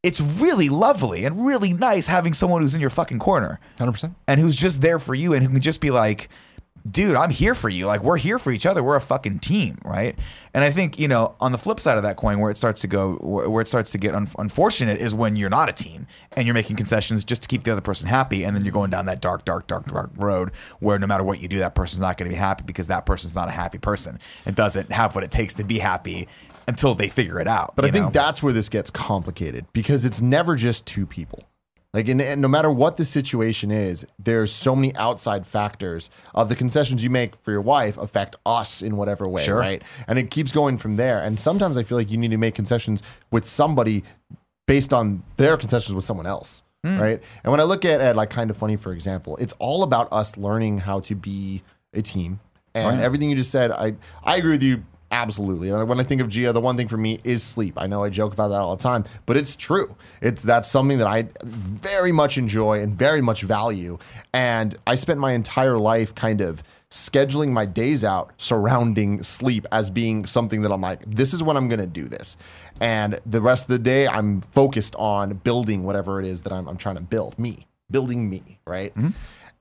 it's 0.03 0.20
really 0.20 0.68
lovely 0.68 1.26
and 1.26 1.45
really 1.45 1.74
nice 1.74 2.07
having 2.07 2.34
someone 2.34 2.62
who's 2.64 2.74
in 2.74 2.82
your 2.82 2.89
fucking 2.89 3.20
corner 3.20 3.59
100%. 3.78 4.16
and 4.28 4.39
who's 4.41 4.55
just 4.55 4.82
there 4.82 4.97
for 4.97 5.14
you 5.14 5.34
and 5.34 5.43
who 5.43 5.49
can 5.51 5.62
just 5.62 5.80
be 5.80 5.91
like, 5.91 6.28
dude, 6.89 7.15
I'm 7.15 7.29
here 7.29 7.55
for 7.55 7.69
you. 7.69 7.86
Like 7.86 8.03
we're 8.03 8.17
here 8.17 8.39
for 8.39 8.51
each 8.51 8.65
other. 8.65 8.84
We're 8.84 8.95
a 8.95 9.01
fucking 9.01 9.39
team, 9.39 9.77
right? 9.86 10.17
And 10.53 10.63
I 10.63 10.71
think 10.71 10.99
you 10.99 11.07
know, 11.07 11.36
on 11.39 11.51
the 11.51 11.57
flip 11.57 11.79
side 11.79 11.97
of 11.97 12.03
that 12.03 12.17
coin, 12.17 12.39
where 12.39 12.51
it 12.51 12.57
starts 12.57 12.82
to 12.82 12.88
go, 12.88 13.15
where 13.15 13.61
it 13.61 13.67
starts 13.67 13.91
to 13.91 13.97
get 13.97 14.15
un- 14.15 14.27
unfortunate, 14.39 14.99
is 14.99 15.13
when 15.13 15.36
you're 15.36 15.49
not 15.49 15.69
a 15.69 15.73
team 15.73 16.07
and 16.34 16.45
you're 16.45 16.53
making 16.53 16.75
concessions 16.75 17.23
just 17.23 17.43
to 17.43 17.47
keep 17.47 17.63
the 17.63 17.71
other 17.71 17.82
person 17.82 18.07
happy, 18.07 18.43
and 18.43 18.55
then 18.55 18.63
you're 18.63 18.73
going 18.73 18.91
down 18.91 19.05
that 19.05 19.21
dark, 19.21 19.45
dark, 19.45 19.67
dark, 19.67 19.86
dark 19.86 20.11
road 20.15 20.51
where 20.79 20.97
no 20.97 21.07
matter 21.07 21.23
what 21.23 21.41
you 21.41 21.47
do, 21.47 21.59
that 21.59 21.75
person's 21.75 22.01
not 22.01 22.17
going 22.17 22.29
to 22.29 22.34
be 22.34 22.39
happy 22.39 22.63
because 22.65 22.88
that 22.88 23.05
person's 23.05 23.36
not 23.36 23.47
a 23.47 23.51
happy 23.51 23.77
person 23.77 24.19
and 24.45 24.55
doesn't 24.55 24.91
have 24.91 25.15
what 25.15 25.23
it 25.23 25.32
takes 25.32 25.53
to 25.55 25.63
be 25.63 25.79
happy 25.79 26.27
until 26.67 26.95
they 26.95 27.09
figure 27.09 27.39
it 27.39 27.47
out. 27.47 27.75
But 27.75 27.86
I 27.86 27.91
think 27.91 28.05
know? 28.05 28.11
that's 28.11 28.41
where 28.41 28.53
this 28.53 28.69
gets 28.69 28.89
complicated 28.89 29.65
because 29.73 30.05
it's 30.05 30.21
never 30.21 30.55
just 30.55 30.86
two 30.86 31.05
people. 31.05 31.43
Like, 31.93 32.07
and, 32.07 32.21
and 32.21 32.41
no 32.41 32.47
matter 32.47 32.71
what 32.71 32.95
the 32.95 33.03
situation 33.03 33.69
is, 33.69 34.07
there's 34.17 34.51
so 34.51 34.75
many 34.75 34.95
outside 34.95 35.45
factors 35.45 36.09
of 36.33 36.47
the 36.47 36.55
concessions 36.55 37.03
you 37.03 37.09
make 37.09 37.35
for 37.35 37.51
your 37.51 37.61
wife 37.61 37.97
affect 37.97 38.37
us 38.45 38.81
in 38.81 38.95
whatever 38.95 39.27
way, 39.27 39.43
Sure. 39.43 39.57
right? 39.59 39.83
And 40.07 40.17
it 40.17 40.31
keeps 40.31 40.53
going 40.53 40.77
from 40.77 40.95
there. 40.95 41.21
And 41.21 41.37
sometimes 41.37 41.77
I 41.77 41.83
feel 41.83 41.97
like 41.97 42.09
you 42.09 42.17
need 42.17 42.31
to 42.31 42.37
make 42.37 42.55
concessions 42.55 43.03
with 43.29 43.45
somebody 43.45 44.05
based 44.67 44.93
on 44.93 45.23
their 45.35 45.57
concessions 45.57 45.93
with 45.93 46.05
someone 46.05 46.25
else, 46.25 46.63
hmm. 46.85 46.97
right? 46.97 47.21
And 47.43 47.51
when 47.51 47.59
I 47.59 47.63
look 47.63 47.83
at, 47.83 47.99
at 47.99 48.15
like 48.15 48.29
kind 48.29 48.49
of 48.49 48.55
funny, 48.55 48.77
for 48.77 48.93
example, 48.93 49.35
it's 49.37 49.53
all 49.59 49.83
about 49.83 50.07
us 50.13 50.37
learning 50.37 50.79
how 50.79 51.01
to 51.01 51.15
be 51.15 51.61
a 51.93 52.01
team. 52.01 52.39
And 52.73 53.01
everything 53.01 53.29
you 53.29 53.35
just 53.35 53.51
said, 53.51 53.69
I 53.69 53.95
I 54.23 54.37
agree 54.37 54.51
with 54.51 54.63
you 54.63 54.85
absolutely. 55.12 55.70
And 55.70 55.88
when 55.88 55.99
I 55.99 56.03
think 56.03 56.22
of 56.22 56.30
Gia, 56.30 56.53
the 56.53 56.62
one 56.62 56.78
thing 56.78 56.88
for 56.88 56.97
me 56.97 57.20
is 57.24 57.43
sleep. 57.43 57.76
I 57.78 57.88
know 57.88 58.03
I 58.03 58.09
joke 58.09 58.34
about 58.34 58.49
that 58.49 58.62
all 58.62 58.76
the 58.76 58.84
time, 58.84 59.05
but 59.26 59.38
it's 59.38 59.55
true. 59.55 59.95
It's 60.22 60.41
that's 60.41 60.70
something 60.70 60.97
that 60.99 61.07
I 61.07 61.28
very 61.43 62.12
much 62.12 62.38
enjoy 62.38 62.82
and 62.82 62.97
very 62.97 63.22
much 63.22 63.41
value. 63.41 63.97
And 64.34 64.76
I 64.88 64.95
spent 64.95 65.20
my 65.20 65.34
entire 65.34 65.78
life 65.78 66.16
kind 66.16 66.41
of 66.41 66.64
scheduling 66.89 67.51
my 67.51 67.66
days 67.66 68.03
out 68.03 68.34
surrounding 68.38 69.24
sleep 69.24 69.66
as 69.72 69.89
being 69.89 70.26
something 70.26 70.62
that 70.62 70.72
I'm 70.72 70.82
like, 70.82 71.03
this 71.05 71.34
is 71.34 71.41
when 71.41 71.55
I'm 71.55 71.70
going 71.70 71.80
to 71.80 71.88
do 71.88 72.03
this. 72.03 72.38
And 72.82 73.20
the 73.26 73.41
rest 73.41 73.66
of 73.66 73.70
the 73.70 73.80
day, 73.80 74.07
I'm 74.07 74.41
focused 74.41 74.95
on 74.97 75.36
building 75.36 75.84
whatever 75.84 76.20
it 76.20 76.26
is 76.26 76.41
that 76.41 76.51
I'm, 76.51 76.68
I'm 76.68 76.78
trying 76.78 76.95
to 76.95 77.01
build 77.01 77.39
me, 77.39 77.68
building 77.89 78.30
me, 78.30 78.59
right? 78.66 78.93
Mm-hmm. 78.93 79.09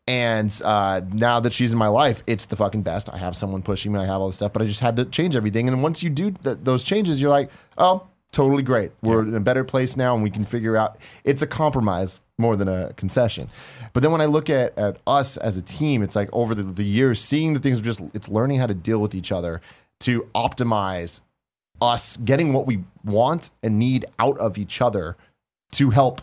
And 0.06 0.50
uh, 0.64 1.02
now 1.12 1.38
that 1.40 1.52
she's 1.52 1.72
in 1.72 1.78
my 1.78 1.86
life, 1.86 2.22
it's 2.26 2.46
the 2.46 2.56
fucking 2.56 2.82
best. 2.82 3.08
I 3.12 3.18
have 3.18 3.36
someone 3.36 3.62
pushing 3.62 3.92
me. 3.92 4.00
I 4.00 4.06
have 4.06 4.20
all 4.20 4.26
this 4.26 4.36
stuff, 4.36 4.52
but 4.52 4.62
I 4.62 4.66
just 4.66 4.80
had 4.80 4.96
to 4.96 5.04
change 5.04 5.36
everything. 5.36 5.68
And 5.68 5.82
once 5.82 6.02
you 6.02 6.10
do 6.10 6.32
th- 6.32 6.58
those 6.62 6.82
changes, 6.82 7.20
you're 7.20 7.30
like, 7.30 7.50
oh, 7.78 8.06
totally 8.32 8.62
great. 8.62 8.92
We're 9.02 9.22
in 9.22 9.34
a 9.34 9.40
better 9.40 9.62
place 9.62 9.96
now, 9.96 10.14
and 10.14 10.22
we 10.22 10.30
can 10.30 10.44
figure 10.44 10.76
out. 10.76 10.98
It's 11.24 11.42
a 11.42 11.46
compromise 11.46 12.20
more 12.38 12.56
than 12.56 12.68
a 12.68 12.92
concession. 12.94 13.50
But 13.92 14.02
then 14.02 14.10
when 14.10 14.20
I 14.20 14.24
look 14.24 14.50
at, 14.50 14.76
at 14.78 14.96
us 15.06 15.36
as 15.36 15.56
a 15.56 15.62
team, 15.62 16.02
it's 16.02 16.16
like 16.16 16.28
over 16.32 16.54
the, 16.54 16.62
the 16.62 16.84
years, 16.84 17.20
seeing 17.20 17.54
the 17.54 17.60
things 17.60 17.78
of 17.78 17.84
just 17.84 18.00
it's 18.14 18.28
learning 18.28 18.58
how 18.58 18.66
to 18.66 18.74
deal 18.74 18.98
with 18.98 19.14
each 19.14 19.30
other 19.30 19.60
to 20.00 20.22
optimize 20.34 21.20
us 21.80 22.16
getting 22.18 22.52
what 22.52 22.66
we 22.66 22.84
want 23.04 23.50
and 23.62 23.78
need 23.78 24.06
out 24.18 24.38
of 24.38 24.58
each 24.58 24.80
other 24.80 25.16
to 25.72 25.90
help 25.90 26.22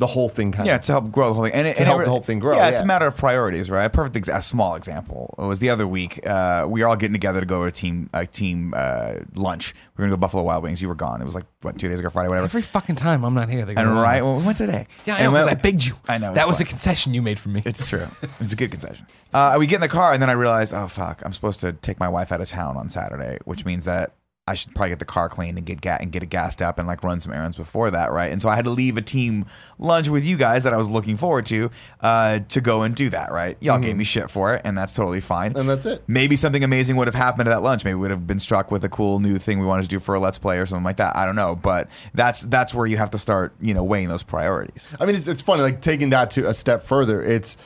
the 0.00 0.06
whole 0.08 0.28
thing 0.28 0.50
kind 0.50 0.62
of 0.62 0.66
Yeah, 0.66 0.74
of 0.76 0.80
to 0.82 0.92
help 0.92 1.12
grow 1.12 1.28
the 1.28 1.34
whole 1.34 1.44
thing, 1.44 1.52
and 1.54 1.66
it, 1.68 1.74
To 1.76 1.80
and 1.82 1.86
it 1.86 1.86
help 1.86 1.98
re- 2.00 2.04
the 2.06 2.10
whole 2.10 2.20
thing 2.22 2.40
grow, 2.40 2.56
Yeah, 2.56 2.68
it's 2.68 2.80
yeah. 2.80 2.84
a 2.84 2.86
matter 2.86 3.06
of 3.06 3.16
priorities, 3.16 3.70
right? 3.70 3.84
A 3.84 3.90
perfect, 3.90 4.16
ex- 4.16 4.28
a 4.28 4.42
small 4.42 4.74
example 4.74 5.34
it 5.38 5.44
was 5.46 5.60
the 5.60 5.70
other 5.70 5.86
week. 5.86 6.26
Uh, 6.26 6.66
we 6.68 6.82
were 6.82 6.88
all 6.88 6.96
getting 6.96 7.12
together 7.12 7.38
to 7.40 7.46
go 7.46 7.60
to 7.60 7.66
a 7.66 7.70
team, 7.70 8.10
a 8.12 8.26
team 8.26 8.74
uh, 8.76 9.14
lunch. 9.34 9.74
We 9.96 10.02
were 10.02 10.06
gonna 10.08 10.16
go 10.16 10.20
Buffalo 10.20 10.42
Wild 10.42 10.62
Wings. 10.64 10.80
You 10.82 10.88
were 10.88 10.94
gone. 10.94 11.20
It 11.20 11.26
was 11.26 11.34
like 11.34 11.44
what 11.62 11.78
two 11.78 11.88
days 11.88 12.00
ago, 12.00 12.10
Friday, 12.10 12.28
whatever. 12.30 12.44
Every 12.46 12.62
fucking 12.62 12.96
time 12.96 13.22
I'm 13.24 13.34
not 13.34 13.48
here, 13.50 13.64
they 13.64 13.74
go, 13.74 13.80
and 13.82 13.90
"Oh, 13.90 14.00
right, 14.00 14.22
well, 14.22 14.38
we 14.38 14.44
went 14.44 14.56
today. 14.56 14.86
Yeah, 15.04 15.14
I 15.14 15.18
And 15.18 15.24
know, 15.26 15.30
because 15.32 15.46
we- 15.46 15.52
I 15.52 15.54
begged 15.56 15.84
you. 15.84 15.94
I 16.08 16.16
know 16.18 16.32
That 16.32 16.38
it's 16.40 16.46
was 16.48 16.56
fine. 16.56 16.66
a 16.66 16.68
concession 16.70 17.14
you 17.14 17.20
made 17.22 17.38
for 17.38 17.50
me. 17.50 17.62
It's 17.66 17.86
true. 17.86 18.06
It 18.22 18.30
was 18.40 18.52
a 18.52 18.56
good 18.56 18.70
concession. 18.70 19.06
Uh, 19.34 19.56
we 19.58 19.66
get 19.66 19.76
in 19.76 19.80
the 19.82 19.88
car, 19.88 20.12
and 20.14 20.22
then 20.22 20.30
I 20.30 20.34
realized, 20.34 20.72
oh 20.72 20.86
fuck, 20.88 21.22
I'm 21.24 21.32
supposed 21.34 21.60
to 21.60 21.72
take 21.74 22.00
my 22.00 22.08
wife 22.08 22.32
out 22.32 22.40
of 22.40 22.48
town 22.48 22.76
on 22.78 22.88
Saturday, 22.88 23.38
which 23.44 23.64
means 23.66 23.84
that 23.84 24.12
I 24.46 24.54
should 24.54 24.74
probably 24.74 24.88
get 24.90 24.98
the 24.98 25.04
car 25.04 25.28
cleaned 25.28 25.58
and 25.58 25.66
get 25.66 25.80
ga- 25.80 25.98
and 26.00 26.10
get 26.10 26.24
it 26.24 26.30
gassed 26.30 26.60
up 26.60 26.78
and 26.80 26.88
like 26.88 27.04
run 27.04 27.20
some 27.20 27.32
errands 27.32 27.56
before 27.56 27.90
that, 27.92 28.10
right? 28.10 28.32
And 28.32 28.42
so 28.42 28.48
I 28.48 28.56
had 28.56 28.64
to 28.64 28.70
leave 28.72 28.96
a 28.96 29.02
team 29.02 29.46
lunch 29.78 30.08
with 30.08 30.24
you 30.24 30.36
guys 30.36 30.64
that 30.64 30.72
I 30.72 30.76
was 30.76 30.90
looking 30.90 31.16
forward 31.16 31.46
to 31.46 31.70
uh, 32.00 32.40
to 32.48 32.60
go 32.60 32.82
and 32.82 32.94
do 32.96 33.10
that, 33.10 33.30
right? 33.30 33.56
Y'all 33.60 33.78
gave 33.78 33.96
me 33.96 34.02
shit 34.02 34.28
for 34.28 34.54
it, 34.54 34.62
and 34.64 34.76
that's 34.76 34.92
totally 34.94 35.20
fine. 35.20 35.50
Mm-hmm. 35.50 35.60
and 35.60 35.68
that's 35.70 35.86
it. 35.86 36.02
Maybe 36.08 36.34
something 36.34 36.64
amazing 36.64 36.96
would 36.96 37.06
have 37.06 37.14
happened 37.14 37.48
at 37.48 37.52
that 37.52 37.62
lunch. 37.62 37.84
Maybe 37.84 37.94
we 37.94 38.00
would 38.00 38.10
have 38.10 38.26
been 38.26 38.40
struck 38.40 38.72
with 38.72 38.82
a 38.82 38.88
cool 38.88 39.20
new 39.20 39.38
thing 39.38 39.60
we 39.60 39.66
wanted 39.66 39.82
to 39.82 39.88
do 39.88 40.00
for 40.00 40.16
a 40.16 40.20
let's 40.20 40.38
play 40.38 40.58
or 40.58 40.66
something 40.66 40.84
like 40.84 40.96
that. 40.96 41.16
I 41.16 41.26
don't 41.26 41.36
know, 41.36 41.54
but 41.54 41.88
that's 42.14 42.42
that's 42.42 42.74
where 42.74 42.86
you 42.86 42.96
have 42.96 43.10
to 43.10 43.18
start, 43.18 43.54
you 43.60 43.74
know, 43.74 43.84
weighing 43.84 44.08
those 44.08 44.24
priorities. 44.24 44.90
I 44.98 45.06
mean, 45.06 45.14
it's, 45.14 45.28
it's 45.28 45.42
funny, 45.42 45.62
like 45.62 45.80
taking 45.80 46.10
that 46.10 46.32
to 46.32 46.48
a 46.48 46.54
step 46.54 46.82
further. 46.82 47.22
It's, 47.22 47.56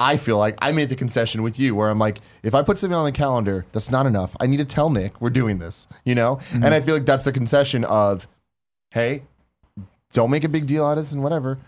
I 0.00 0.16
feel 0.16 0.38
like 0.38 0.56
I 0.62 0.72
made 0.72 0.88
the 0.88 0.96
concession 0.96 1.42
with 1.42 1.58
you 1.58 1.74
where 1.74 1.90
I'm 1.90 1.98
like, 1.98 2.20
if 2.42 2.54
I 2.54 2.62
put 2.62 2.78
something 2.78 2.96
on 2.96 3.04
the 3.04 3.12
calendar, 3.12 3.66
that's 3.72 3.90
not 3.90 4.06
enough. 4.06 4.34
I 4.40 4.46
need 4.46 4.56
to 4.56 4.64
tell 4.64 4.88
Nick 4.88 5.20
we're 5.20 5.28
doing 5.28 5.58
this, 5.58 5.86
you 6.04 6.14
know? 6.14 6.36
Mm-hmm. 6.36 6.64
And 6.64 6.74
I 6.74 6.80
feel 6.80 6.94
like 6.94 7.04
that's 7.04 7.24
the 7.24 7.32
concession 7.32 7.84
of, 7.84 8.26
hey, 8.92 9.24
don't 10.14 10.30
make 10.30 10.42
a 10.42 10.48
big 10.48 10.66
deal 10.66 10.86
out 10.86 10.96
of 10.96 11.04
this 11.04 11.12
and 11.12 11.22
whatever. 11.22 11.58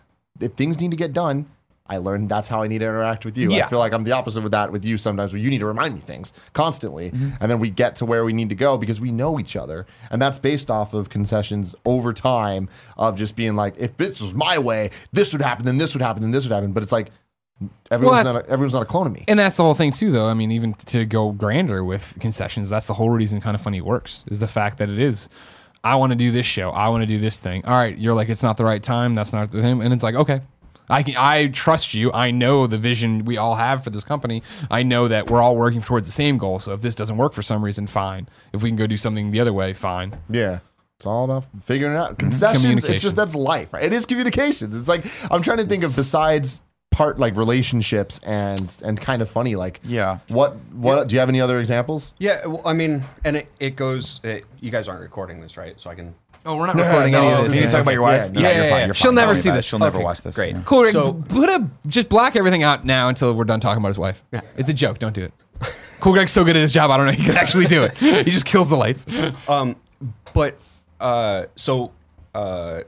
If 0.40 0.54
things 0.54 0.80
need 0.80 0.92
to 0.92 0.96
get 0.96 1.12
done, 1.12 1.44
I 1.86 1.98
learned 1.98 2.30
that's 2.30 2.48
how 2.48 2.62
I 2.62 2.68
need 2.68 2.78
to 2.78 2.86
interact 2.86 3.26
with 3.26 3.36
you. 3.36 3.50
Yeah. 3.50 3.66
I 3.66 3.68
feel 3.68 3.78
like 3.78 3.92
I'm 3.92 4.04
the 4.04 4.12
opposite 4.12 4.40
with 4.40 4.52
that 4.52 4.72
with 4.72 4.82
you 4.82 4.96
sometimes 4.96 5.34
where 5.34 5.42
you 5.42 5.50
need 5.50 5.58
to 5.58 5.66
remind 5.66 5.94
me 5.94 6.00
things 6.00 6.32
constantly. 6.54 7.10
Mm-hmm. 7.10 7.30
And 7.38 7.50
then 7.50 7.58
we 7.58 7.68
get 7.68 7.96
to 7.96 8.06
where 8.06 8.24
we 8.24 8.32
need 8.32 8.48
to 8.48 8.54
go 8.54 8.78
because 8.78 8.98
we 8.98 9.12
know 9.12 9.38
each 9.38 9.56
other. 9.56 9.84
And 10.10 10.22
that's 10.22 10.38
based 10.38 10.70
off 10.70 10.94
of 10.94 11.10
concessions 11.10 11.74
over 11.84 12.14
time 12.14 12.70
of 12.96 13.18
just 13.18 13.36
being 13.36 13.56
like, 13.56 13.74
if 13.76 13.98
this 13.98 14.22
was 14.22 14.32
my 14.32 14.58
way, 14.58 14.88
this 15.12 15.34
would 15.34 15.42
happen, 15.42 15.66
then 15.66 15.76
this 15.76 15.94
would 15.94 16.00
happen, 16.00 16.22
then 16.22 16.30
this 16.30 16.44
would 16.44 16.52
happen. 16.52 16.72
But 16.72 16.82
it's 16.82 16.92
like 16.92 17.10
everyone's, 17.90 18.24
Well, 18.24 18.34
not, 18.34 18.46
a, 18.46 18.50
everyone's 18.50 18.74
not 18.74 18.82
a 18.82 18.86
clone 18.86 19.06
of 19.06 19.12
me. 19.12 19.24
And 19.28 19.38
that's 19.38 19.56
the 19.56 19.62
whole 19.62 19.74
thing 19.74 19.90
too, 19.90 20.10
though. 20.10 20.28
I 20.28 20.34
mean, 20.34 20.50
even 20.50 20.74
to 20.74 21.04
go 21.04 21.32
grander 21.32 21.84
with 21.84 22.16
concessions, 22.20 22.70
that's 22.70 22.86
the 22.86 22.94
whole 22.94 23.10
reason 23.10 23.40
kind 23.40 23.54
of 23.54 23.60
funny 23.60 23.80
works 23.80 24.24
is 24.28 24.38
the 24.38 24.48
fact 24.48 24.78
that 24.78 24.88
it 24.88 24.98
is. 24.98 25.28
I 25.84 25.96
want 25.96 26.10
to 26.10 26.16
do 26.16 26.30
this 26.30 26.46
show. 26.46 26.70
I 26.70 26.88
want 26.88 27.02
to 27.02 27.06
do 27.06 27.18
this 27.18 27.40
thing. 27.40 27.64
All 27.64 27.72
right, 27.74 27.96
you're 27.98 28.14
like, 28.14 28.28
it's 28.28 28.42
not 28.42 28.56
the 28.56 28.64
right 28.64 28.82
time. 28.82 29.14
That's 29.14 29.32
not 29.32 29.50
the 29.50 29.60
him, 29.60 29.80
and 29.80 29.92
it's 29.92 30.04
like, 30.04 30.14
okay, 30.14 30.40
I 30.88 31.02
can, 31.02 31.14
I 31.16 31.48
trust 31.48 31.94
you. 31.94 32.12
I 32.12 32.30
know 32.30 32.66
the 32.66 32.78
vision 32.78 33.24
we 33.24 33.36
all 33.36 33.56
have 33.56 33.82
for 33.82 33.90
this 33.90 34.04
company. 34.04 34.42
I 34.70 34.82
know 34.82 35.08
that 35.08 35.30
we're 35.30 35.40
all 35.40 35.56
working 35.56 35.80
towards 35.80 36.06
the 36.06 36.12
same 36.12 36.38
goal. 36.38 36.60
So 36.60 36.72
if 36.72 36.82
this 36.82 36.94
doesn't 36.94 37.16
work 37.16 37.32
for 37.32 37.42
some 37.42 37.64
reason, 37.64 37.86
fine. 37.86 38.28
If 38.52 38.62
we 38.62 38.68
can 38.68 38.76
go 38.76 38.86
do 38.86 38.96
something 38.96 39.30
the 39.30 39.40
other 39.40 39.52
way, 39.52 39.72
fine. 39.72 40.12
Yeah. 40.28 40.60
It's 40.98 41.06
all 41.06 41.24
about 41.24 41.46
figuring 41.62 41.94
it 41.94 41.98
out. 41.98 42.18
Concessions, 42.18 42.84
it's 42.84 43.02
just 43.02 43.16
that's 43.16 43.34
life, 43.34 43.72
right? 43.72 43.82
It 43.82 43.92
is 43.92 44.06
communications. 44.06 44.72
It's 44.72 44.88
like 44.88 45.04
I'm 45.32 45.42
trying 45.42 45.58
to 45.58 45.66
think 45.66 45.82
of 45.82 45.96
besides 45.96 46.62
part 46.92 47.18
like 47.18 47.34
relationships 47.36 48.20
and 48.24 48.76
and 48.84 49.00
kind 49.00 49.20
of 49.22 49.28
funny 49.30 49.56
like 49.56 49.80
Yeah. 49.82 50.18
what 50.28 50.54
what 50.72 51.08
do 51.08 51.14
you 51.16 51.20
have 51.20 51.28
any 51.28 51.40
other 51.40 51.58
examples 51.58 52.14
Yeah, 52.18 52.46
well, 52.46 52.62
I 52.64 52.72
mean, 52.74 53.02
and 53.24 53.36
it, 53.38 53.48
it 53.58 53.74
goes. 53.76 54.20
It, 54.22 54.44
you 54.60 54.70
guys 54.70 54.86
aren't 54.88 55.00
recording 55.00 55.40
this, 55.40 55.56
right? 55.56 55.80
So 55.80 55.90
I 55.90 55.94
can. 55.96 56.14
Oh, 56.44 56.56
we're 56.56 56.66
not 56.66 56.74
recording 56.86 57.14
any 57.14 57.28
no, 57.28 57.32
of 57.32 57.38
this 57.38 57.46
this. 57.46 57.56
You 57.56 57.62
can 57.62 57.70
talk 57.70 57.80
about 57.82 57.94
your 57.94 58.02
wife. 58.02 58.30
Yeah, 58.34 58.40
Yeah, 58.40 58.48
no, 58.48 58.54
you're 58.54 58.64
yeah, 58.64 58.70
fine. 58.70 58.78
yeah. 58.80 58.84
You're 58.86 58.94
She'll 58.94 59.08
fine. 59.10 59.14
never 59.16 59.34
see 59.34 59.48
about 59.48 59.56
this. 59.56 59.64
She'll 59.66 59.78
never 59.78 60.00
watch 60.00 60.22
this. 60.22 60.34
great. 60.36 60.54
yeah. 60.54 60.62
Cool. 60.64 60.86
So- 60.86 61.12
put 61.14 61.48
a 61.48 61.68
just 61.86 62.08
black 62.08 62.36
everything 62.36 62.62
out 62.62 62.84
now 62.84 63.08
until 63.08 63.32
we're 63.34 63.44
done 63.44 63.60
talking 63.60 63.78
about 63.82 63.88
his 63.88 63.98
wife. 63.98 64.22
It's 64.56 64.68
a 64.68 64.74
joke. 64.74 64.98
Don't 64.98 65.14
do 65.14 65.22
it. 65.22 65.32
Cool 66.00 66.14
Greg's 66.14 66.32
so 66.32 66.42
good 66.44 66.56
at 66.56 66.62
his 66.62 66.72
job. 66.72 66.90
I 66.90 66.96
don't 66.96 67.06
know. 67.06 67.12
He 67.12 67.22
could 67.24 67.36
actually 67.36 67.66
do 67.66 67.84
it. 67.84 67.96
He 68.24 68.32
just 68.32 68.44
kills 68.44 68.68
the 68.68 68.74
lights. 68.76 69.06
Um, 69.48 69.76
but 70.34 70.58
uh, 71.00 71.44
so 71.54 71.92
uh, 72.34 72.80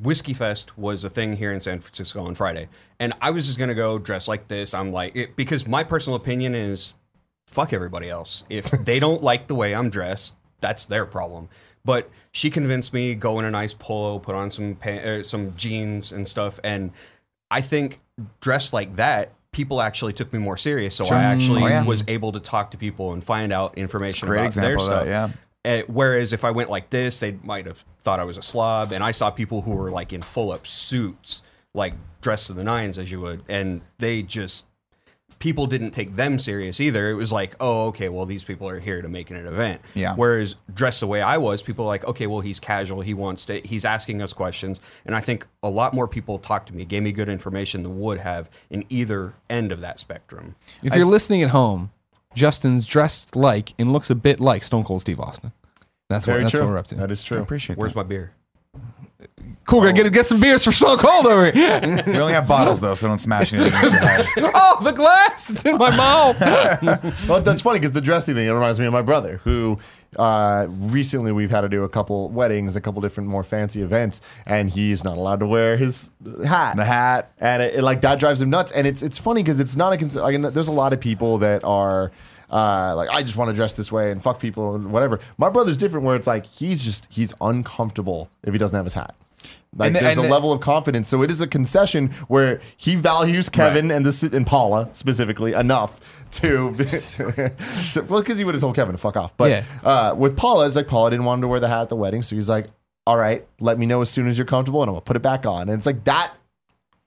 Whiskey 0.00 0.34
Fest 0.34 0.76
was 0.76 1.04
a 1.04 1.08
thing 1.08 1.34
here 1.36 1.52
in 1.52 1.60
San 1.60 1.80
Francisco 1.80 2.24
on 2.24 2.34
Friday, 2.34 2.68
and 3.00 3.12
I 3.20 3.30
was 3.30 3.46
just 3.46 3.58
gonna 3.58 3.74
go 3.74 3.98
dressed 3.98 4.28
like 4.28 4.48
this. 4.48 4.74
I'm 4.74 4.92
like, 4.92 5.16
it, 5.16 5.36
because 5.36 5.66
my 5.66 5.84
personal 5.84 6.16
opinion 6.16 6.54
is, 6.54 6.94
fuck 7.46 7.72
everybody 7.72 8.10
else. 8.10 8.44
If 8.50 8.70
they 8.84 8.98
don't 8.98 9.22
like 9.22 9.46
the 9.48 9.54
way 9.54 9.74
I'm 9.74 9.88
dressed, 9.90 10.34
that's 10.60 10.84
their 10.84 11.06
problem. 11.06 11.48
But 11.84 12.10
she 12.32 12.50
convinced 12.50 12.92
me 12.92 13.14
go 13.14 13.38
in 13.38 13.44
a 13.44 13.50
nice 13.50 13.72
polo, 13.72 14.18
put 14.18 14.34
on 14.34 14.50
some 14.50 14.74
pa- 14.74 14.90
uh, 14.90 15.22
some 15.22 15.54
jeans 15.56 16.12
and 16.12 16.26
stuff, 16.28 16.58
and 16.64 16.90
I 17.50 17.60
think 17.60 18.00
dressed 18.40 18.72
like 18.72 18.96
that. 18.96 19.32
People 19.52 19.80
actually 19.80 20.12
took 20.12 20.30
me 20.34 20.38
more 20.38 20.58
serious, 20.58 20.94
so 20.94 21.06
I 21.06 21.22
actually 21.22 21.62
Oh, 21.62 21.68
yeah. 21.68 21.84
was 21.84 22.04
able 22.08 22.30
to 22.32 22.40
talk 22.40 22.72
to 22.72 22.76
people 22.76 23.14
and 23.14 23.24
find 23.24 23.50
out 23.54 23.78
information 23.78 24.28
Great 24.28 24.40
about 24.40 24.52
their 24.54 24.72
example 24.74 24.90
of 24.94 25.04
that, 25.06 25.10
yeah. 25.10 25.30
Uh, 25.66 25.82
whereas 25.88 26.32
if 26.32 26.44
I 26.44 26.52
went 26.52 26.70
like 26.70 26.90
this, 26.90 27.18
they 27.18 27.32
might 27.42 27.66
have 27.66 27.84
thought 27.98 28.20
I 28.20 28.24
was 28.24 28.38
a 28.38 28.42
slob. 28.42 28.92
And 28.92 29.02
I 29.02 29.10
saw 29.10 29.30
people 29.30 29.62
who 29.62 29.72
were 29.72 29.90
like 29.90 30.12
in 30.12 30.22
full 30.22 30.52
up 30.52 30.66
suits, 30.66 31.42
like 31.74 31.94
dressed 32.20 32.46
to 32.46 32.52
the 32.52 32.64
nines, 32.64 32.98
as 32.98 33.10
you 33.10 33.20
would, 33.20 33.42
and 33.48 33.80
they 33.98 34.22
just 34.22 34.64
people 35.38 35.66
didn't 35.66 35.90
take 35.90 36.16
them 36.16 36.38
serious 36.38 36.80
either. 36.80 37.10
It 37.10 37.14
was 37.14 37.32
like, 37.32 37.54
oh, 37.60 37.88
okay, 37.88 38.08
well 38.08 38.26
these 38.26 38.44
people 38.44 38.68
are 38.68 38.78
here 38.78 39.02
to 39.02 39.08
make 39.08 39.30
an 39.30 39.36
event. 39.46 39.82
Yeah. 39.94 40.14
Whereas 40.14 40.56
dressed 40.72 41.00
the 41.00 41.06
way 41.06 41.20
I 41.20 41.36
was, 41.36 41.62
people 41.62 41.84
are 41.84 41.88
like, 41.88 42.04
okay, 42.06 42.26
well 42.26 42.40
he's 42.40 42.60
casual, 42.60 43.02
he 43.02 43.14
wants 43.14 43.44
to, 43.46 43.60
he's 43.64 43.84
asking 43.84 44.22
us 44.22 44.32
questions, 44.32 44.80
and 45.04 45.14
I 45.14 45.20
think 45.20 45.46
a 45.62 45.68
lot 45.68 45.92
more 45.94 46.08
people 46.08 46.38
talked 46.38 46.68
to 46.68 46.74
me, 46.74 46.84
gave 46.84 47.02
me 47.02 47.12
good 47.12 47.28
information 47.28 47.82
than 47.82 47.98
would 47.98 48.18
have 48.18 48.48
in 48.70 48.84
either 48.88 49.34
end 49.50 49.72
of 49.72 49.80
that 49.82 49.98
spectrum. 49.98 50.56
If 50.82 50.94
you're 50.94 51.04
listening 51.04 51.42
at 51.42 51.50
home, 51.50 51.90
Justin's 52.36 52.84
dressed 52.84 53.34
like 53.34 53.72
and 53.78 53.92
looks 53.92 54.10
a 54.10 54.14
bit 54.14 54.38
like 54.38 54.62
Stone 54.62 54.84
Cold 54.84 55.00
Steve 55.00 55.18
Austin. 55.18 55.52
That's 56.08 56.26
what 56.26 56.38
that's 56.38 56.52
true 56.52 56.60
what 56.60 56.68
we're 56.68 56.78
up 56.78 56.86
to. 56.88 56.94
that 56.96 57.10
is 57.10 57.24
I 57.24 57.26
true 57.26 57.42
appreciate 57.42 57.78
Where's 57.78 57.94
that. 57.94 57.98
my 57.98 58.04
beer? 58.04 58.32
Cool, 59.64 59.80
Greg. 59.80 59.98
Oh. 59.98 60.04
Get, 60.04 60.12
get 60.12 60.26
some 60.26 60.38
beers 60.38 60.62
for 60.62 60.70
Stone 60.70 60.98
Cold 60.98 61.26
over 61.26 61.50
here. 61.50 61.80
We 62.06 62.18
only 62.18 62.34
have 62.34 62.46
bottles 62.46 62.80
though, 62.80 62.94
so 62.94 63.08
don't 63.08 63.18
smash 63.18 63.52
anything 63.52 63.72
against 63.78 64.28
oh, 64.38 64.78
the 64.82 64.92
glass! 64.92 65.50
It's 65.50 65.64
in 65.64 65.76
my 65.76 65.96
mouth. 65.96 66.38
well 67.28 67.40
that's 67.40 67.62
funny 67.62 67.80
because 67.80 67.92
the 67.92 68.00
dressing 68.00 68.34
thing 68.34 68.46
it 68.46 68.52
reminds 68.52 68.78
me 68.78 68.86
of 68.86 68.92
my 68.92 69.02
brother 69.02 69.40
who 69.42 69.78
uh, 70.18 70.66
recently 70.68 71.32
we've 71.32 71.50
had 71.50 71.60
to 71.62 71.68
do 71.68 71.84
a 71.84 71.88
couple 71.88 72.28
weddings 72.30 72.76
a 72.76 72.80
couple 72.80 73.00
different 73.00 73.28
more 73.28 73.44
fancy 73.44 73.82
events 73.82 74.20
and 74.46 74.70
he's 74.70 75.04
not 75.04 75.16
allowed 75.18 75.40
to 75.40 75.46
wear 75.46 75.76
his 75.76 76.10
hat 76.44 76.76
The 76.76 76.84
hat. 76.84 77.32
and 77.38 77.62
it, 77.62 77.74
it, 77.76 77.82
like 77.82 78.00
that 78.02 78.18
drives 78.18 78.40
him 78.40 78.50
nuts. 78.50 78.72
And 78.72 78.86
it's 78.86 79.02
it's 79.02 79.18
funny 79.18 79.42
because 79.42 79.60
it's 79.60 79.76
not 79.76 79.92
a 79.92 79.96
cons- 79.96 80.16
like, 80.16 80.40
there's 80.54 80.68
a 80.68 80.72
lot 80.72 80.92
of 80.92 81.00
people 81.00 81.38
that 81.38 81.64
are 81.64 82.10
uh, 82.50 82.94
like 82.96 83.08
I 83.10 83.22
just 83.22 83.36
want 83.36 83.50
to 83.50 83.54
dress 83.54 83.72
this 83.74 83.90
way 83.90 84.10
and 84.12 84.22
fuck 84.22 84.38
people 84.40 84.74
and 84.76 84.92
whatever. 84.92 85.18
My 85.36 85.48
brother's 85.50 85.76
different 85.76 86.06
where 86.06 86.14
it's 86.16 86.26
like 86.28 86.46
he's 86.46 86.84
just 86.84 87.08
he's 87.12 87.34
uncomfortable 87.40 88.30
if 88.44 88.52
he 88.52 88.58
doesn't 88.58 88.76
have 88.76 88.84
his 88.86 88.94
hat. 88.94 89.14
Like 89.76 89.88
And 89.88 89.96
the- 89.96 90.00
there's 90.00 90.16
a 90.16 90.22
the- 90.22 90.28
level 90.28 90.52
of 90.52 90.60
confidence, 90.60 91.06
so 91.08 91.22
it 91.22 91.30
is 91.30 91.40
a 91.40 91.46
concession 91.46 92.10
where 92.28 92.60
he 92.76 92.94
values 92.94 93.48
Kevin 93.48 93.90
and 93.90 94.06
this 94.06 94.22
and 94.22 94.46
Paula 94.46 94.88
specifically 94.92 95.52
enough 95.52 96.00
to, 96.32 96.72
to 96.74 98.02
well 98.08 98.20
because 98.20 98.38
he 98.38 98.44
would 98.44 98.54
have 98.54 98.60
told 98.62 98.74
Kevin 98.74 98.92
to 98.92 98.98
fuck 98.98 99.16
off. 99.16 99.36
But 99.36 99.50
Yeah. 99.50 99.62
uh, 99.84 100.14
with 100.16 100.36
Paula, 100.36 100.66
it's 100.66 100.76
like 100.76 100.88
Paula 100.88 101.10
didn't 101.10 101.26
want 101.26 101.38
him 101.38 101.42
to 101.42 101.48
wear 101.48 101.60
the 101.60 101.68
hat 101.68 101.82
at 101.82 101.88
the 101.90 101.96
wedding, 101.96 102.22
so 102.22 102.36
he's 102.36 102.48
like, 102.48 102.68
"All 103.06 103.16
right, 103.18 103.46
let 103.60 103.78
me 103.78 103.84
know 103.86 104.00
as 104.00 104.08
soon 104.10 104.28
as 104.28 104.38
you're 104.38 104.46
comfortable, 104.46 104.82
and 104.82 104.88
I'm 104.88 104.94
gonna 104.94 105.02
put 105.02 105.16
it 105.16 105.22
back 105.22 105.44
on." 105.46 105.62
And 105.62 105.72
it's 105.72 105.86
like 105.86 106.04
that. 106.04 106.32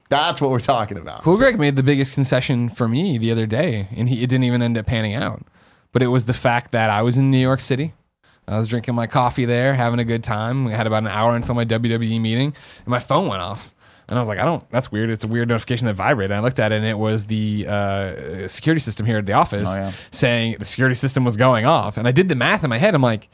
That's 0.09 0.41
what 0.41 0.49
we're 0.49 0.59
talking 0.59 0.97
about. 0.97 1.21
Cool 1.21 1.37
Greg 1.37 1.59
made 1.59 1.75
the 1.75 1.83
biggest 1.83 2.13
concession 2.15 2.69
for 2.69 2.87
me 2.87 3.17
the 3.19 3.31
other 3.31 3.45
day, 3.45 3.87
and 3.95 4.09
he 4.09 4.17
it 4.23 4.27
didn't 4.27 4.43
even 4.43 4.61
end 4.61 4.77
up 4.77 4.85
panning 4.85 5.13
out. 5.15 5.43
But 5.91 6.01
it 6.03 6.07
was 6.07 6.25
the 6.25 6.33
fact 6.33 6.71
that 6.71 6.89
I 6.89 7.01
was 7.01 7.17
in 7.17 7.29
New 7.31 7.37
York 7.39 7.61
City. 7.61 7.93
I 8.49 8.57
was 8.57 8.67
drinking 8.67 8.95
my 8.95 9.07
coffee 9.07 9.45
there, 9.45 9.73
having 9.75 9.99
a 9.99 10.03
good 10.03 10.23
time. 10.23 10.65
We 10.65 10.71
had 10.71 10.87
about 10.87 11.03
an 11.03 11.07
hour 11.09 11.35
until 11.35 11.55
my 11.55 11.65
WWE 11.65 12.19
meeting, 12.19 12.47
and 12.79 12.87
my 12.87 12.99
phone 12.99 13.27
went 13.27 13.41
off. 13.41 13.73
And 14.07 14.17
I 14.17 14.21
was 14.21 14.27
like, 14.27 14.39
I 14.39 14.43
don't. 14.45 14.67
That's 14.71 14.91
weird. 14.91 15.11
It's 15.11 15.23
a 15.23 15.27
weird 15.27 15.49
notification 15.49 15.85
that 15.85 15.93
vibrated. 15.93 16.31
And 16.31 16.39
I 16.39 16.43
looked 16.43 16.59
at 16.59 16.71
it, 16.71 16.77
and 16.77 16.85
it 16.85 16.97
was 16.97 17.25
the 17.25 17.67
uh, 17.69 18.47
security 18.47 18.79
system 18.79 19.05
here 19.05 19.19
at 19.19 19.27
the 19.27 19.33
office 19.33 19.69
Oh, 19.71 19.75
yeah. 19.77 19.91
saying 20.09 20.55
the 20.57 20.65
security 20.65 20.95
system 20.95 21.23
was 21.23 21.37
going 21.37 21.67
off. 21.67 21.95
And 21.95 22.07
I 22.07 22.11
did 22.11 22.27
the 22.27 22.33
math 22.33 22.63
in 22.63 22.71
my 22.71 22.79
head. 22.79 22.95
I'm 22.95 23.03
like, 23.03 23.29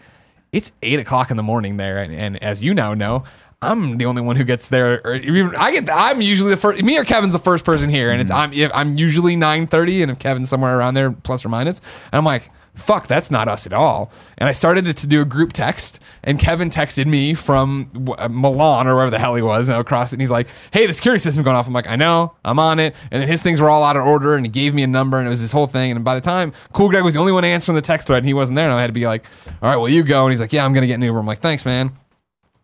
it's 0.51 0.73
eight 0.83 0.99
o'clock 0.99 1.31
in 1.31 1.37
the 1.37 1.43
morning 1.43 1.77
there, 1.77 1.97
and, 1.99 2.13
and 2.13 2.43
as 2.43 2.61
you 2.61 2.73
now 2.73 2.93
know, 2.93 3.23
I'm 3.61 3.97
the 3.97 4.05
only 4.05 4.21
one 4.21 4.35
who 4.35 4.43
gets 4.43 4.67
there. 4.67 4.99
Or 5.07 5.15
even 5.15 5.55
I 5.55 5.71
get. 5.71 5.89
I'm 5.89 6.19
usually 6.21 6.49
the 6.49 6.57
first. 6.57 6.83
Me 6.83 6.97
or 6.97 7.05
Kevin's 7.05 7.31
the 7.33 7.39
first 7.39 7.63
person 7.63 7.89
here, 7.89 8.11
and 8.11 8.21
it's 8.21 8.29
I'm 8.31 8.51
I'm 8.73 8.97
usually 8.97 9.37
nine 9.37 9.67
thirty, 9.67 10.01
and 10.01 10.11
if 10.11 10.19
Kevin's 10.19 10.49
somewhere 10.49 10.77
around 10.77 10.93
there, 10.95 11.11
plus 11.13 11.45
or 11.45 11.49
minus, 11.49 11.79
and 12.11 12.17
I'm 12.17 12.25
like. 12.25 12.51
Fuck, 12.75 13.07
that's 13.07 13.31
not 13.31 13.47
us 13.47 13.65
at 13.65 13.73
all. 13.73 14.11
And 14.37 14.49
I 14.49 14.51
started 14.51 14.85
to, 14.85 14.93
to 14.93 15.07
do 15.07 15.21
a 15.21 15.25
group 15.25 15.53
text, 15.53 16.01
and 16.23 16.37
Kevin 16.37 16.69
texted 16.69 17.05
me 17.05 17.33
from 17.33 17.89
uh, 18.17 18.27
Milan 18.27 18.85
or 18.87 18.95
wherever 18.95 19.09
the 19.09 19.19
hell 19.19 19.33
he 19.35 19.41
was, 19.41 19.69
and 19.69 19.77
across 19.77 20.11
it, 20.11 20.15
and 20.15 20.21
he's 20.21 20.31
like, 20.31 20.47
"Hey, 20.71 20.85
the 20.85 20.91
security 20.93 21.19
system 21.19 21.43
going 21.43 21.55
off." 21.55 21.67
I'm 21.67 21.73
like, 21.73 21.87
"I 21.87 21.95
know, 21.95 22.33
I'm 22.43 22.59
on 22.59 22.79
it." 22.79 22.93
And 23.11 23.21
then 23.21 23.29
his 23.29 23.41
things 23.41 23.61
were 23.61 23.69
all 23.69 23.83
out 23.83 23.95
of 23.95 24.05
order, 24.05 24.35
and 24.35 24.45
he 24.45 24.49
gave 24.49 24.73
me 24.73 24.83
a 24.83 24.87
number, 24.87 25.17
and 25.17 25.25
it 25.25 25.29
was 25.29 25.41
this 25.41 25.53
whole 25.53 25.67
thing. 25.67 25.91
And 25.91 26.03
by 26.03 26.15
the 26.15 26.21
time 26.21 26.51
Cool 26.73 26.89
Greg 26.89 27.03
was 27.03 27.13
the 27.13 27.21
only 27.21 27.31
one 27.31 27.45
answering 27.45 27.75
the 27.75 27.81
text 27.81 28.07
thread, 28.07 28.19
and 28.19 28.27
he 28.27 28.33
wasn't 28.33 28.57
there, 28.57 28.65
and 28.65 28.77
I 28.77 28.81
had 28.81 28.87
to 28.87 28.93
be 28.93 29.05
like, 29.05 29.25
"All 29.61 29.69
right, 29.69 29.77
well, 29.77 29.89
you 29.89 30.03
go." 30.03 30.25
And 30.25 30.33
he's 30.33 30.41
like, 30.41 30.51
"Yeah, 30.51 30.65
I'm 30.65 30.73
gonna 30.73 30.87
get 30.87 30.95
an 30.95 31.01
Uber." 31.01 31.19
I'm 31.19 31.25
like, 31.25 31.39
"Thanks, 31.39 31.65
man." 31.65 31.91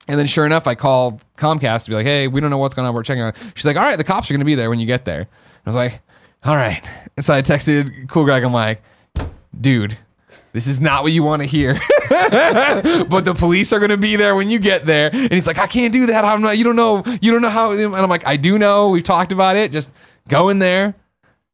And 0.08 0.20
then 0.20 0.28
sure 0.28 0.46
enough, 0.46 0.68
I 0.68 0.76
called 0.76 1.24
Comcast 1.38 1.86
to 1.86 1.92
be 1.92 1.96
like, 1.96 2.06
hey, 2.06 2.28
we 2.28 2.42
don't 2.42 2.50
know 2.50 2.58
what's 2.58 2.74
going 2.74 2.88
on. 2.88 2.94
We're 2.94 3.04
checking 3.04 3.22
on. 3.22 3.34
She's 3.56 3.66
like, 3.66 3.78
all 3.78 3.84
right, 3.84 3.96
the 3.96 4.04
cops 4.04 4.30
are 4.30 4.34
going 4.34 4.42
to 4.42 4.46
be 4.46 4.56
there 4.56 4.70
when 4.70 4.80
you 4.80 4.86
get 4.86 5.06
there. 5.06 5.28
I 5.66 5.70
was 5.70 5.76
like, 5.76 6.02
all 6.44 6.56
right. 6.56 6.82
And 7.16 7.24
so 7.24 7.34
I 7.34 7.42
texted 7.42 8.10
Cool 8.10 8.26
Greg. 8.26 8.44
I'm 8.44 8.52
like, 8.52 8.82
dude, 9.60 9.98
this 10.54 10.68
is 10.68 10.82
not 10.82 11.04
what 11.04 11.12
you 11.12 11.24
want 11.24 11.42
to 11.42 11.48
hear. 11.48 11.74
but 12.10 13.22
the 13.22 13.34
police 13.38 13.72
are 13.72 13.80
going 13.80 13.92
to 13.92 13.98
be 13.98 14.16
there 14.16 14.36
when 14.36 14.50
you 14.50 14.60
get 14.60 14.86
there. 14.86 15.10
And 15.14 15.32
he's 15.32 15.48
like, 15.48 15.58
I 15.58 15.68
can't 15.68 15.94
do 15.94 16.08
that. 16.08 16.26
I'm 16.26 16.42
not, 16.42 16.58
you 16.58 16.64
don't 16.64 16.76
know, 16.76 17.04
you 17.22 17.32
don't 17.32 17.42
know 17.42 17.50
how. 17.50 17.72
And 17.72 17.96
I'm 17.96 18.10
like, 18.10 18.28
I 18.28 18.36
do 18.36 18.58
know. 18.58 18.90
We've 18.90 19.04
talked 19.04 19.32
about 19.32 19.56
it. 19.56 19.72
Just 19.72 19.92
go 20.28 20.50
in 20.50 20.60
there. 20.60 20.96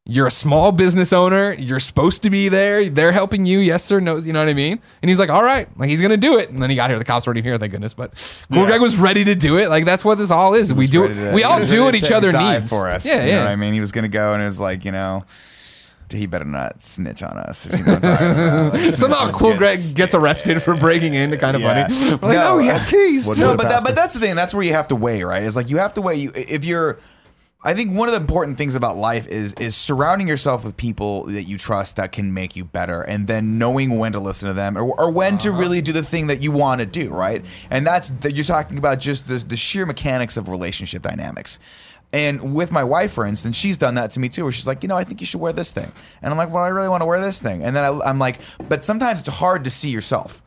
You're 0.10 0.28
a 0.28 0.32
small 0.32 0.72
business 0.72 1.12
owner. 1.12 1.54
You're 1.60 1.82
supposed 1.82 2.24
to 2.24 2.30
be 2.30 2.48
there. 2.48 2.88
They're 2.90 3.12
helping 3.12 3.46
you. 3.46 3.60
Yes, 3.60 3.84
sir. 3.84 4.00
No, 4.00 4.16
you 4.16 4.32
know 4.32 4.40
what 4.40 4.48
I 4.48 4.54
mean? 4.54 4.80
And 5.02 5.10
he's 5.10 5.20
like, 5.20 5.30
all 5.30 5.44
right. 5.44 5.68
Like, 5.78 5.90
he's 5.90 6.00
going 6.00 6.12
to 6.12 6.18
do 6.18 6.38
it. 6.38 6.50
And 6.50 6.62
then 6.62 6.70
he 6.70 6.78
got 6.78 6.90
here. 6.90 6.98
The 6.98 7.04
cops 7.04 7.28
weren't 7.28 7.38
even 7.38 7.50
here, 7.52 7.58
thank 7.58 7.74
goodness. 7.74 7.94
But 7.94 8.14
Cool 8.52 8.66
Greg 8.66 8.80
was 8.80 8.96
ready 8.96 9.26
to 9.26 9.36
do 9.36 9.58
it. 9.58 9.70
Like, 9.70 9.84
that's 9.84 10.06
what 10.06 10.18
this 10.18 10.32
all 10.32 10.54
is. 10.54 10.74
We 10.74 10.88
do 10.88 11.10
to- 11.10 11.30
it. 11.30 11.34
We 11.34 11.44
all 11.44 11.64
do 11.64 11.84
what 11.84 11.94
each 11.94 12.10
other 12.10 12.32
needs. 12.32 12.70
for 12.70 12.88
us. 12.88 13.06
Yeah, 13.06 13.24
you 13.24 13.30
yeah. 13.32 13.40
know 13.40 13.44
what 13.44 13.52
I 13.52 13.56
mean? 13.58 13.74
He 13.74 13.82
was 13.82 13.92
gonna 13.92 14.08
go 14.08 14.34
and 14.34 14.42
it 14.42 14.46
was 14.46 14.62
like, 14.62 14.86
you 14.86 14.94
know, 14.94 15.26
he 16.12 16.26
better 16.26 16.46
not 16.46 16.82
snitch 16.82 17.24
on 17.24 17.38
us. 17.38 17.66
If 17.66 17.80
you 17.80 17.86
know 17.86 17.94
what 17.94 18.06
I'm 18.06 18.18
talking 18.18 18.28
about. 18.28 18.74
Like, 18.78 18.94
Somehow 18.96 19.30
Cool 19.32 19.58
Greg 19.58 19.80
gets 19.96 20.16
arrested 20.16 20.62
for 20.62 20.76
breaking 20.76 21.14
in. 21.14 21.36
Kind 21.38 21.56
of 21.56 21.62
Yeah. 21.62 21.88
funny. 21.88 22.10
We're 22.10 22.28
like, 22.30 22.38
No, 22.38 22.56
oh, 22.56 22.58
he 22.60 22.68
has 22.68 22.86
keys. 22.86 23.28
Wouldn't 23.28 23.46
No, 23.46 23.56
but 23.56 23.70
that, 23.70 23.84
but 23.84 23.96
that's 23.96 24.14
the 24.14 24.20
thing. 24.20 24.36
That's 24.36 24.54
where 24.54 24.64
you 24.64 24.74
have 24.74 24.88
to 24.90 24.96
weigh, 24.96 25.24
right? 25.24 25.44
It's 25.44 25.56
like 25.56 25.70
you 25.70 25.78
have 25.78 25.94
to 25.96 26.02
weigh. 26.02 26.16
You 26.16 26.32
if 26.36 26.66
you're, 26.66 27.00
I 27.64 27.74
think 27.74 27.98
one 27.98 28.08
of 28.08 28.14
the 28.14 28.22
important 28.22 28.58
things 28.58 28.76
about 28.76 28.98
life 28.98 29.28
is 29.28 29.54
is 29.56 29.76
surrounding 29.76 30.28
yourself 30.28 30.64
with 30.64 30.78
people 30.78 31.24
that 31.26 31.44
you 31.44 31.58
trust 31.58 31.96
that 31.96 32.12
can 32.12 32.34
make 32.34 32.56
you 32.56 32.64
better, 32.64 33.02
and 33.02 33.28
then 33.28 33.58
knowing 33.58 33.98
when 33.98 34.14
to 34.14 34.20
listen 34.20 34.48
to 34.48 34.54
them 34.54 34.78
or, 34.78 34.84
or 35.00 35.12
when 35.12 35.38
to 35.40 35.50
uh-huh. 35.50 35.60
really 35.60 35.82
do 35.82 35.92
the 35.92 36.04
thing 36.04 36.28
that 36.28 36.42
you 36.42 36.52
want 36.52 36.80
to 36.80 36.86
do, 36.86 37.10
right? 37.10 37.44
And 37.70 37.86
that's 37.86 38.10
that 38.22 38.36
you're 38.36 38.46
talking 38.46 38.78
about 38.78 39.00
just 39.00 39.28
the 39.28 39.38
the 39.40 39.58
sheer 39.58 39.86
mechanics 39.86 40.38
of 40.38 40.50
relationship 40.50 41.02
dynamics. 41.02 41.60
And 42.14 42.56
with 42.56 42.72
my 42.72 42.84
wife, 42.84 43.12
for 43.12 43.26
instance, 43.26 43.58
she's 43.58 43.78
done 43.78 43.96
that 43.96 44.12
to 44.12 44.20
me 44.20 44.30
too, 44.30 44.44
where 44.44 44.52
she's 44.52 44.68
like, 44.68 44.82
you 44.82 44.90
know, 44.90 44.98
I 44.98 45.04
think 45.04 45.20
you 45.20 45.28
should 45.28 45.42
wear 45.42 45.52
this 45.54 45.72
thing. 45.72 45.92
And 46.22 46.32
I'm 46.32 46.38
like, 46.38 46.52
well, 46.52 46.64
I 46.64 46.70
really 46.70 46.88
want 46.90 47.02
to 47.02 47.06
wear 47.06 47.20
this 47.20 47.42
thing. 47.42 47.64
And 47.64 47.76
then 47.76 47.84
I, 47.84 48.00
I'm 48.06 48.18
like, 48.18 48.40
but 48.70 48.84
sometimes 48.84 49.20
it's 49.20 49.30
hard 49.30 49.66
to 49.66 49.70
see 49.70 49.90
yourself. 49.90 50.42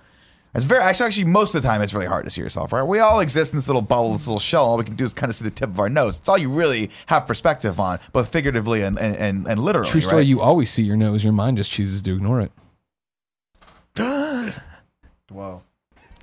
It's 0.54 0.64
very 0.64 0.82
actually, 0.82 1.06
actually 1.06 1.24
most 1.26 1.54
of 1.54 1.62
the 1.62 1.68
time 1.68 1.80
it's 1.80 1.94
really 1.94 2.06
hard 2.06 2.24
to 2.24 2.30
see 2.30 2.40
yourself, 2.40 2.72
right? 2.72 2.82
We 2.82 2.98
all 2.98 3.20
exist 3.20 3.52
in 3.52 3.58
this 3.58 3.68
little 3.68 3.82
bubble, 3.82 4.14
this 4.14 4.26
little 4.26 4.40
shell. 4.40 4.64
All 4.64 4.78
we 4.78 4.84
can 4.84 4.96
do 4.96 5.04
is 5.04 5.12
kind 5.12 5.30
of 5.30 5.36
see 5.36 5.44
the 5.44 5.50
tip 5.50 5.68
of 5.68 5.78
our 5.78 5.88
nose. 5.88 6.18
It's 6.18 6.28
all 6.28 6.38
you 6.38 6.48
really 6.50 6.90
have 7.06 7.26
perspective 7.26 7.78
on, 7.78 8.00
both 8.12 8.32
figuratively 8.32 8.82
and 8.82 8.98
and, 8.98 9.16
and, 9.16 9.46
and 9.46 9.60
literally. 9.60 9.88
True 9.88 10.00
story. 10.00 10.16
right? 10.16 10.26
You 10.26 10.40
always 10.40 10.68
see 10.70 10.82
your 10.82 10.96
nose. 10.96 11.22
Your 11.22 11.32
mind 11.32 11.58
just 11.58 11.70
chooses 11.70 12.02
to 12.02 12.14
ignore 12.14 12.40
it. 12.40 12.52
Whoa. 15.30 15.62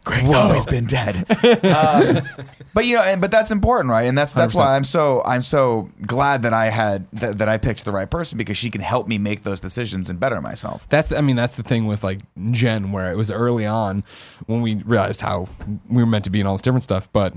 Greg's 0.08 0.34
always 0.34 0.66
been 0.66 0.86
dead. 0.86 1.18
um, 1.66 2.20
but 2.74 2.86
you 2.86 2.96
know, 2.96 3.04
and, 3.04 3.20
but 3.20 3.30
that's 3.30 3.52
important, 3.52 3.92
right? 3.92 4.04
And 4.08 4.18
that's 4.18 4.34
that's 4.34 4.54
100%. 4.54 4.58
why 4.58 4.76
I'm 4.76 4.84
so 4.84 5.22
I'm 5.26 5.42
so 5.42 5.90
glad 6.06 6.44
that 6.44 6.54
I 6.54 6.66
had 6.70 7.08
that, 7.12 7.38
that 7.40 7.50
I 7.50 7.58
picked 7.58 7.84
the 7.86 7.92
right 7.92 8.10
person 8.10 8.38
because 8.38 8.58
she 8.58 8.70
can 8.70 8.82
help 8.82 9.08
me 9.08 9.18
make 9.18 9.44
those 9.44 9.60
decisions 9.60 10.10
and 10.10 10.20
better 10.20 10.42
myself. 10.42 10.88
That's 10.90 11.12
I 11.12 11.22
mean 11.22 11.36
that's 11.36 11.58
the 11.58 11.64
thing 11.64 11.88
with 11.88 12.04
like 12.04 12.20
Jen 12.52 12.92
where 12.92 13.12
it 13.12 13.18
was 13.18 13.30
early 13.30 13.66
on 13.66 14.04
when 14.46 14.62
we 14.62 14.76
realized 14.76 15.22
how 15.22 15.48
we 15.90 16.02
were 16.02 16.10
meant 16.10 16.24
to 16.26 16.30
be 16.30 16.40
and 16.40 16.48
all 16.48 16.54
this 16.56 16.62
different 16.62 16.84
stuff, 16.84 17.12
but 17.12 17.34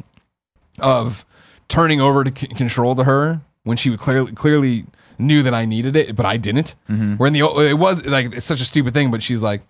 of 0.79 1.25
turning 1.69 2.01
over 2.01 2.25
to 2.25 2.41
c- 2.41 2.47
control 2.49 2.95
to 2.95 3.05
her 3.05 3.41
when 3.65 3.77
she 3.77 3.91
would 3.91 3.99
clearly 3.99 4.33
clearly 4.33 4.85
knew 5.19 5.43
that 5.43 5.53
I 5.53 5.65
needed 5.65 5.97
it, 5.97 6.17
but 6.17 6.25
I 6.25 6.37
didn't. 6.37 6.75
Where 6.87 7.27
in 7.27 7.33
the 7.33 7.41
it 7.41 7.79
was 7.79 8.05
like 8.07 8.35
it's 8.37 8.47
such 8.47 8.61
a 8.61 8.65
stupid 8.65 8.95
thing, 8.95 9.11
but 9.11 9.23
she's 9.23 9.43
like. 9.43 9.63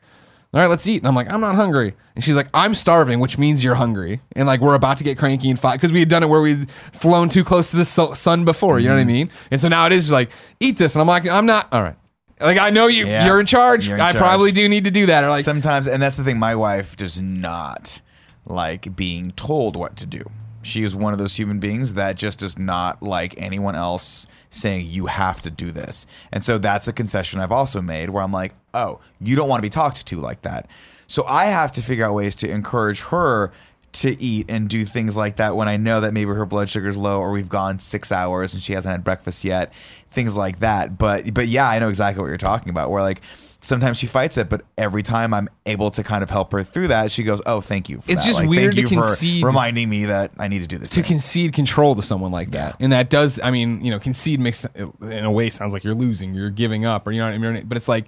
All 0.52 0.60
right, 0.60 0.66
let's 0.66 0.86
eat. 0.88 0.98
And 0.98 1.06
I'm 1.06 1.14
like, 1.14 1.30
I'm 1.30 1.40
not 1.40 1.54
hungry. 1.54 1.94
And 2.16 2.24
she's 2.24 2.34
like, 2.34 2.48
I'm 2.52 2.74
starving, 2.74 3.20
which 3.20 3.38
means 3.38 3.62
you're 3.62 3.76
hungry. 3.76 4.20
And 4.34 4.48
like, 4.48 4.60
we're 4.60 4.74
about 4.74 4.96
to 4.96 5.04
get 5.04 5.16
cranky 5.16 5.48
and 5.48 5.58
fight 5.58 5.74
because 5.74 5.92
we 5.92 6.00
had 6.00 6.08
done 6.08 6.24
it 6.24 6.28
where 6.28 6.40
we'd 6.40 6.68
flown 6.92 7.28
too 7.28 7.44
close 7.44 7.70
to 7.70 7.76
the 7.76 7.84
sun 7.84 8.44
before. 8.44 8.80
You 8.80 8.88
know 8.88 8.94
what 8.94 9.00
I 9.00 9.02
mm-hmm. 9.04 9.12
mean? 9.12 9.30
And 9.52 9.60
so 9.60 9.68
now 9.68 9.86
it 9.86 9.92
is 9.92 10.04
just 10.04 10.12
like, 10.12 10.30
eat 10.58 10.76
this. 10.76 10.96
And 10.96 11.02
I'm 11.02 11.06
like, 11.06 11.24
I'm 11.26 11.46
not. 11.46 11.68
All 11.72 11.82
right. 11.82 11.96
Like, 12.40 12.58
I 12.58 12.70
know 12.70 12.88
you, 12.88 13.06
Yeah, 13.06 13.26
you're 13.26 13.38
in 13.38 13.46
charge. 13.46 13.86
you're 13.86 13.96
in 13.96 14.00
I 14.00 14.12
charge. 14.12 14.22
probably 14.22 14.50
do 14.50 14.68
need 14.68 14.84
to 14.84 14.90
do 14.90 15.06
that. 15.06 15.22
Or 15.22 15.28
like, 15.28 15.44
Sometimes, 15.44 15.86
and 15.86 16.02
that's 16.02 16.16
the 16.16 16.24
thing, 16.24 16.38
my 16.38 16.56
wife 16.56 16.96
does 16.96 17.20
not 17.20 18.00
like 18.44 18.96
being 18.96 19.30
told 19.32 19.76
what 19.76 19.94
to 19.96 20.06
do. 20.06 20.24
She 20.62 20.82
is 20.82 20.94
one 20.94 21.12
of 21.12 21.18
those 21.18 21.36
human 21.36 21.58
beings 21.58 21.94
that 21.94 22.16
just 22.16 22.38
does 22.38 22.58
not 22.58 23.02
like 23.02 23.34
anyone 23.38 23.74
else 23.74 24.26
saying 24.50 24.86
you 24.86 25.06
have 25.06 25.40
to 25.40 25.50
do 25.50 25.70
this. 25.70 26.06
And 26.32 26.44
so 26.44 26.58
that's 26.58 26.88
a 26.88 26.92
concession 26.92 27.40
I've 27.40 27.52
also 27.52 27.80
made 27.80 28.10
where 28.10 28.22
I'm 28.22 28.32
like, 28.32 28.54
oh, 28.74 29.00
you 29.20 29.36
don't 29.36 29.48
want 29.48 29.58
to 29.58 29.62
be 29.62 29.70
talked 29.70 30.06
to 30.06 30.16
like 30.16 30.42
that. 30.42 30.68
So 31.06 31.24
I 31.26 31.46
have 31.46 31.72
to 31.72 31.82
figure 31.82 32.04
out 32.04 32.14
ways 32.14 32.36
to 32.36 32.50
encourage 32.50 33.00
her 33.02 33.52
to 33.92 34.20
eat 34.22 34.46
and 34.48 34.68
do 34.68 34.84
things 34.84 35.16
like 35.16 35.36
that 35.36 35.56
when 35.56 35.68
I 35.68 35.76
know 35.76 36.00
that 36.00 36.14
maybe 36.14 36.30
her 36.30 36.46
blood 36.46 36.68
sugar's 36.68 36.96
low 36.96 37.18
or 37.18 37.32
we've 37.32 37.48
gone 37.48 37.78
six 37.78 38.12
hours 38.12 38.54
and 38.54 38.62
she 38.62 38.72
hasn't 38.74 38.92
had 38.92 39.02
breakfast 39.02 39.44
yet, 39.44 39.72
things 40.12 40.36
like 40.36 40.60
that. 40.60 40.96
But 40.96 41.34
but 41.34 41.48
yeah, 41.48 41.68
I 41.68 41.78
know 41.80 41.88
exactly 41.88 42.20
what 42.20 42.28
you're 42.28 42.36
talking 42.36 42.70
about. 42.70 42.90
Where 42.90 43.02
like 43.02 43.20
sometimes 43.62 43.96
she 43.98 44.06
fights 44.06 44.36
it, 44.38 44.48
but 44.48 44.62
every 44.78 45.02
time 45.02 45.32
I'm 45.34 45.48
able 45.66 45.90
to 45.92 46.02
kind 46.02 46.22
of 46.22 46.30
help 46.30 46.52
her 46.52 46.62
through 46.62 46.88
that, 46.88 47.10
she 47.10 47.22
goes, 47.22 47.40
"Oh, 47.46 47.60
thank 47.60 47.88
you." 47.88 48.00
For 48.00 48.10
It's 48.10 48.22
that. 48.22 48.28
just 48.28 48.40
Like, 48.40 48.48
weird 48.48 48.74
thank 48.74 48.88
to 48.88 48.94
you 48.94 49.00
concede- 49.02 49.40
for 49.42 49.46
reminding 49.48 49.88
me 49.88 50.06
that 50.06 50.32
I 50.38 50.48
need 50.48 50.60
to 50.62 50.66
do 50.66 50.78
this. 50.78 50.90
to 50.90 50.96
thing." 50.96 51.04
concede 51.04 51.52
control 51.52 51.94
to 51.94 52.02
someone 52.02 52.30
like 52.30 52.50
that. 52.52 52.76
And 52.80 52.92
that 52.92 53.10
does, 53.10 53.38
I 53.42 53.50
mean, 53.50 53.84
you 53.84 53.90
know, 53.90 53.98
concede 53.98 54.40
makes 54.40 54.64
in 54.74 55.24
a 55.24 55.30
way 55.30 55.50
sounds 55.50 55.72
like 55.72 55.84
you're 55.84 55.94
losing, 55.94 56.34
you're 56.34 56.50
giving 56.50 56.84
up, 56.84 57.06
or 57.06 57.12
you 57.12 57.20
know 57.20 57.26
what 57.26 57.34
I 57.34 57.38
mean. 57.38 57.64
But 57.66 57.76
it's 57.76 57.88
like, 57.88 58.06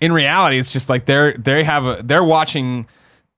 in 0.00 0.12
reality, 0.12 0.58
it's 0.58 0.72
just 0.72 0.88
like 0.88 1.06
they're 1.06 1.32
they 1.32 1.64
have 1.64 1.86
a 1.86 2.00
they're 2.02 2.24
watching 2.24 2.86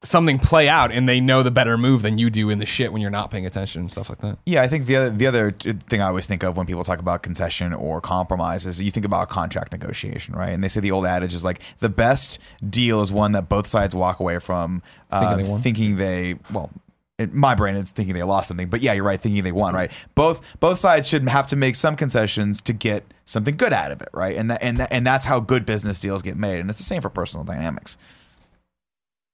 something 0.05 0.39
play 0.39 0.69
out, 0.69 0.93
and 0.93 1.09
they 1.09 1.21
know 1.21 1.43
the 1.43 1.51
better 1.51 1.79
move 1.79 2.03
than 2.03 2.19
you 2.19 2.31
do 2.31 2.51
in 2.51 2.59
the 2.59 2.67
shit 2.67 2.93
when 2.93 3.01
you're 3.01 3.11
not 3.11 3.31
paying 3.31 3.47
attention 3.47 3.83
and 3.83 3.91
stuff 3.91 4.09
like 4.09 4.19
that. 4.19 4.39
Yeah, 4.47 4.63
I 4.63 4.69
think 4.69 4.87
the 4.87 4.97
other 4.97 5.11
the 5.11 5.27
other 5.27 5.53
thing 5.53 6.01
I 6.01 6.09
always 6.09 6.27
think 6.27 6.43
of 6.43 6.57
when 6.57 6.67
people 6.67 6.85
talk 6.85 6.99
about 6.99 7.23
concession 7.23 7.73
or 7.73 8.01
compromise 8.01 8.67
is 8.67 8.81
you 8.83 8.91
think 8.91 9.07
about 9.07 9.29
contract 9.29 9.73
negotiation, 9.73 10.35
right? 10.35 10.51
And 10.51 10.63
they 10.63 10.69
say 10.69 10.81
the 10.81 10.91
old 10.91 11.07
adage 11.07 11.35
is 11.35 11.45
like 11.45 11.61
the 11.79 11.89
best 11.89 12.39
deal 12.69 13.01
is 13.01 13.13
one 13.13 13.33
that 13.33 13.49
both 13.49 13.67
sides 13.67 13.95
walk 13.95 14.21
away 14.21 14.39
from 14.39 14.83
uh, 15.11 15.37
Thinking 15.37 15.57
they 15.57 15.63
thinking 15.63 15.97
they 15.97 16.35
well. 16.53 16.71
In 17.19 17.39
my 17.39 17.55
brain, 17.55 17.77
it's 17.77 17.91
thinking 17.93 18.15
they 18.15 18.23
lost 18.23 18.49
something, 18.49 18.69
but 18.69 18.81
yeah, 18.81 18.95
you're 18.95 19.05
right. 19.05 19.21
Thinking 19.21 19.45
they 19.45 19.53
won, 19.53 19.75
right? 19.75 19.93
Both 20.15 20.59
both 20.59 20.79
sides 20.79 21.09
should 21.09 21.29
have 21.29 21.47
to 21.49 21.57
make 21.57 21.77
some 21.77 21.95
concessions 21.95 22.61
to 22.63 22.73
get 22.73 23.05
something 23.27 23.57
good 23.57 23.73
out 23.73 23.93
of 23.93 24.03
it, 24.03 24.09
right? 24.13 24.35
And 24.37 24.51
that, 24.51 24.63
and 24.63 24.79
that, 24.79 24.93
and 24.93 25.07
that's 25.07 25.27
how 25.27 25.39
good 25.39 25.65
business 25.65 26.01
deals 26.01 26.23
get 26.23 26.37
made, 26.37 26.59
and 26.59 26.69
it's 26.69 26.79
the 26.79 26.85
same 26.85 27.03
for 27.03 27.11
personal 27.11 27.45
dynamics. 27.45 27.99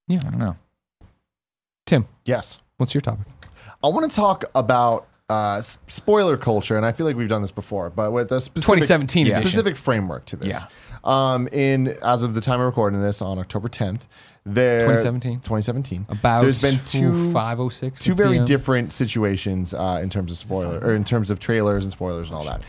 Yeah. 0.09 0.19
I 0.27 0.31
don't 0.31 0.39
know. 0.39 0.57
Tim, 1.87 2.07
Yes. 2.25 2.61
what's 2.77 2.95
your 2.95 3.01
topic? 3.01 3.27
I 3.83 3.89
want 3.89 4.11
to 4.11 4.15
talk 4.15 4.45
about 4.55 5.07
uh, 5.31 5.57
s- 5.59 5.79
spoiler 5.87 6.37
culture, 6.37 6.77
and 6.77 6.85
I 6.85 6.93
feel 6.93 7.07
like 7.07 7.17
we've 7.17 7.29
done 7.29 7.43
this 7.43 7.51
before, 7.51 7.91
but 7.91 8.13
with 8.13 8.33
a 8.33 8.41
specific 8.41 8.81
2017 8.83 9.27
yeah. 9.27 9.33
edition. 9.35 9.49
specific 9.51 9.77
framework 9.77 10.25
to 10.27 10.37
this. 10.37 10.65
Um, 11.05 11.49
in 11.53 11.95
as 12.03 12.23
of 12.23 12.35
the 12.35 12.41
time 12.41 12.61
of 12.61 12.67
recording 12.67 13.01
this 13.01 13.23
on 13.23 13.39
October 13.39 13.69
10th, 13.69 14.03
there 14.45 14.81
2017? 14.81 15.37
2017. 15.41 16.07
About 16.09 16.43
there's 16.43 16.63
been 16.63 16.79
two 16.87 17.33
five 17.33 17.61
oh 17.61 17.69
six 17.69 18.03
two 18.03 18.15
very 18.15 18.43
different 18.45 18.93
situations 18.93 19.75
uh, 19.75 20.01
in 20.03 20.09
terms 20.11 20.33
of 20.33 20.39
spoiler 20.39 20.79
or 20.81 20.93
in 20.95 21.05
terms 21.05 21.31
of 21.31 21.39
trailers 21.39 21.85
and 21.85 21.93
spoilers 21.93 22.31
and 22.31 22.37
all 22.39 22.45
that. 22.45 22.63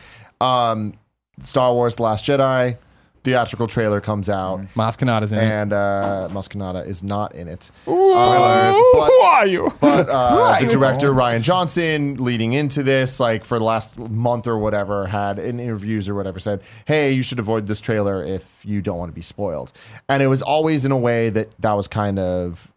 Um, 0.45 0.93
Star 1.41 1.73
Wars: 1.73 1.95
The 1.95 2.03
Last 2.03 2.25
Jedi 2.25 2.77
theatrical 3.23 3.67
trailer 3.67 4.01
comes 4.01 4.29
out, 4.29 4.61
Maz 4.75 4.97
Kanata's 4.97 5.31
in 5.33 5.39
it. 5.39 5.43
and 5.43 5.73
uh, 5.73 6.83
is 6.87 7.03
not 7.03 7.35
in 7.35 7.47
it. 7.47 7.71
Spoilers. 7.83 8.75
but- 8.93 9.07
Who 9.07 9.19
are 9.21 9.47
you? 9.47 9.73
But 9.79 10.07
uh, 10.09 10.59
the 10.59 10.67
director 10.71 11.11
Rian 11.13 11.41
Johnson, 11.41 12.15
leading 12.23 12.53
into 12.53 12.83
this, 12.83 13.19
like 13.19 13.45
for 13.45 13.57
the 13.59 13.65
last 13.65 13.97
month 13.99 14.47
or 14.47 14.57
whatever, 14.57 15.07
had 15.07 15.39
in 15.39 15.59
interviews 15.59 16.07
or 16.09 16.15
whatever 16.15 16.39
said, 16.39 16.61
"Hey, 16.85 17.11
you 17.11 17.23
should 17.23 17.39
avoid 17.39 17.67
this 17.67 17.81
trailer 17.81 18.23
if 18.23 18.61
you 18.65 18.81
don't 18.81 18.97
want 18.97 19.09
to 19.11 19.15
be 19.15 19.21
spoiled." 19.21 19.71
And 20.07 20.21
it 20.23 20.27
was 20.27 20.41
always 20.41 20.85
in 20.85 20.91
a 20.91 20.97
way 20.97 21.29
that 21.29 21.49
that 21.61 21.73
was 21.73 21.87
kind 21.87 22.19
of 22.19 22.71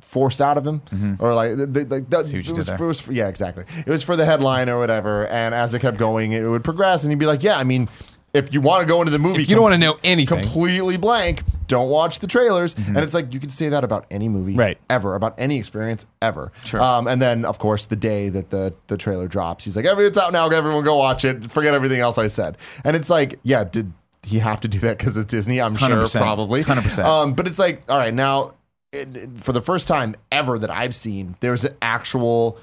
forced 0.00 0.40
out 0.40 0.56
of 0.56 0.66
him, 0.66 0.80
or 1.20 1.34
like, 1.34 1.56
th- 1.56 1.72
th- 1.74 1.88
like 1.88 2.08
that, 2.10 2.20
Mm-hmm. 2.20 2.26
See 2.26 2.36
what 2.38 2.46
you 2.46 2.52
it 2.52 2.54
did 2.54 2.56
was, 2.58 2.66
there. 2.68 2.76
it 2.76 2.86
was 2.86 3.00
for- 3.00 3.12
yeah, 3.12 3.28
exactly. 3.28 3.64
It 3.78 3.90
was 3.90 4.02
for 4.02 4.16
the 4.16 4.24
headline 4.24 4.68
or 4.68 4.78
whatever. 4.78 5.26
And 5.26 5.54
as 5.54 5.74
it 5.74 5.80
kept 5.80 5.98
going, 5.98 6.32
it 6.32 6.44
would 6.46 6.64
progress, 6.64 7.02
and 7.04 7.10
he'd 7.10 7.18
be 7.18 7.26
like, 7.26 7.42
"Yeah, 7.42 7.58
I 7.58 7.64
mean." 7.64 7.88
If 8.36 8.52
you 8.54 8.60
want 8.60 8.82
to 8.82 8.86
go 8.86 9.00
into 9.00 9.10
the 9.10 9.18
movie, 9.18 9.42
If 9.42 9.48
you 9.48 9.54
don't 9.56 9.62
want 9.64 9.74
to 9.74 9.78
know 9.80 9.98
anything, 10.04 10.40
completely 10.42 10.96
blank, 10.96 11.42
don't 11.68 11.88
watch 11.88 12.20
the 12.20 12.26
trailers. 12.26 12.74
And 12.76 12.96
it's 12.98 13.14
like 13.14 13.34
you 13.34 13.40
can 13.40 13.48
say 13.48 13.68
that 13.70 13.82
about 13.82 14.06
any 14.10 14.28
movie 14.28 14.54
Right. 14.54 14.78
ever, 14.88 15.14
about 15.14 15.34
any 15.38 15.58
experience 15.58 16.06
ever. 16.22 16.52
Sure. 16.64 16.80
Um, 16.80 17.08
and 17.08 17.20
then, 17.20 17.44
of 17.44 17.58
course, 17.58 17.86
the 17.86 17.96
day 17.96 18.28
that 18.28 18.50
the 18.50 18.74
the 18.86 18.96
trailer 18.96 19.26
drops, 19.26 19.64
he's 19.64 19.74
like, 19.76 19.84
"Every 19.86 20.06
it's 20.06 20.18
out 20.18 20.32
now. 20.32 20.48
Everyone 20.48 20.84
go 20.84 20.96
watch 20.96 21.24
it. 21.24 21.50
Forget 21.50 21.74
everything 21.74 22.00
else 22.00 22.18
I 22.18 22.26
said." 22.28 22.56
And 22.84 22.94
it's 22.96 23.10
like, 23.10 23.38
yeah, 23.42 23.64
did 23.64 23.92
he 24.22 24.38
have 24.40 24.60
to 24.60 24.68
do 24.68 24.78
that 24.80 24.98
because 24.98 25.16
it's 25.16 25.30
Disney? 25.30 25.60
I'm 25.60 25.74
sure, 25.76 25.88
100%. 25.88 26.20
probably, 26.20 26.62
100%. 26.62 27.04
Um, 27.04 27.34
but 27.34 27.46
it's 27.46 27.58
like, 27.58 27.82
all 27.88 27.96
right, 27.98 28.12
now 28.14 28.54
it- 28.92 29.38
for 29.38 29.52
the 29.52 29.60
first 29.62 29.86
time 29.88 30.14
ever 30.32 30.58
that 30.58 30.70
I've 30.70 30.94
seen, 30.94 31.36
there's 31.40 31.64
an 31.64 31.74
actual 31.80 32.58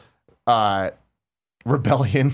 uh, 0.47 0.89
rebellion 1.65 2.33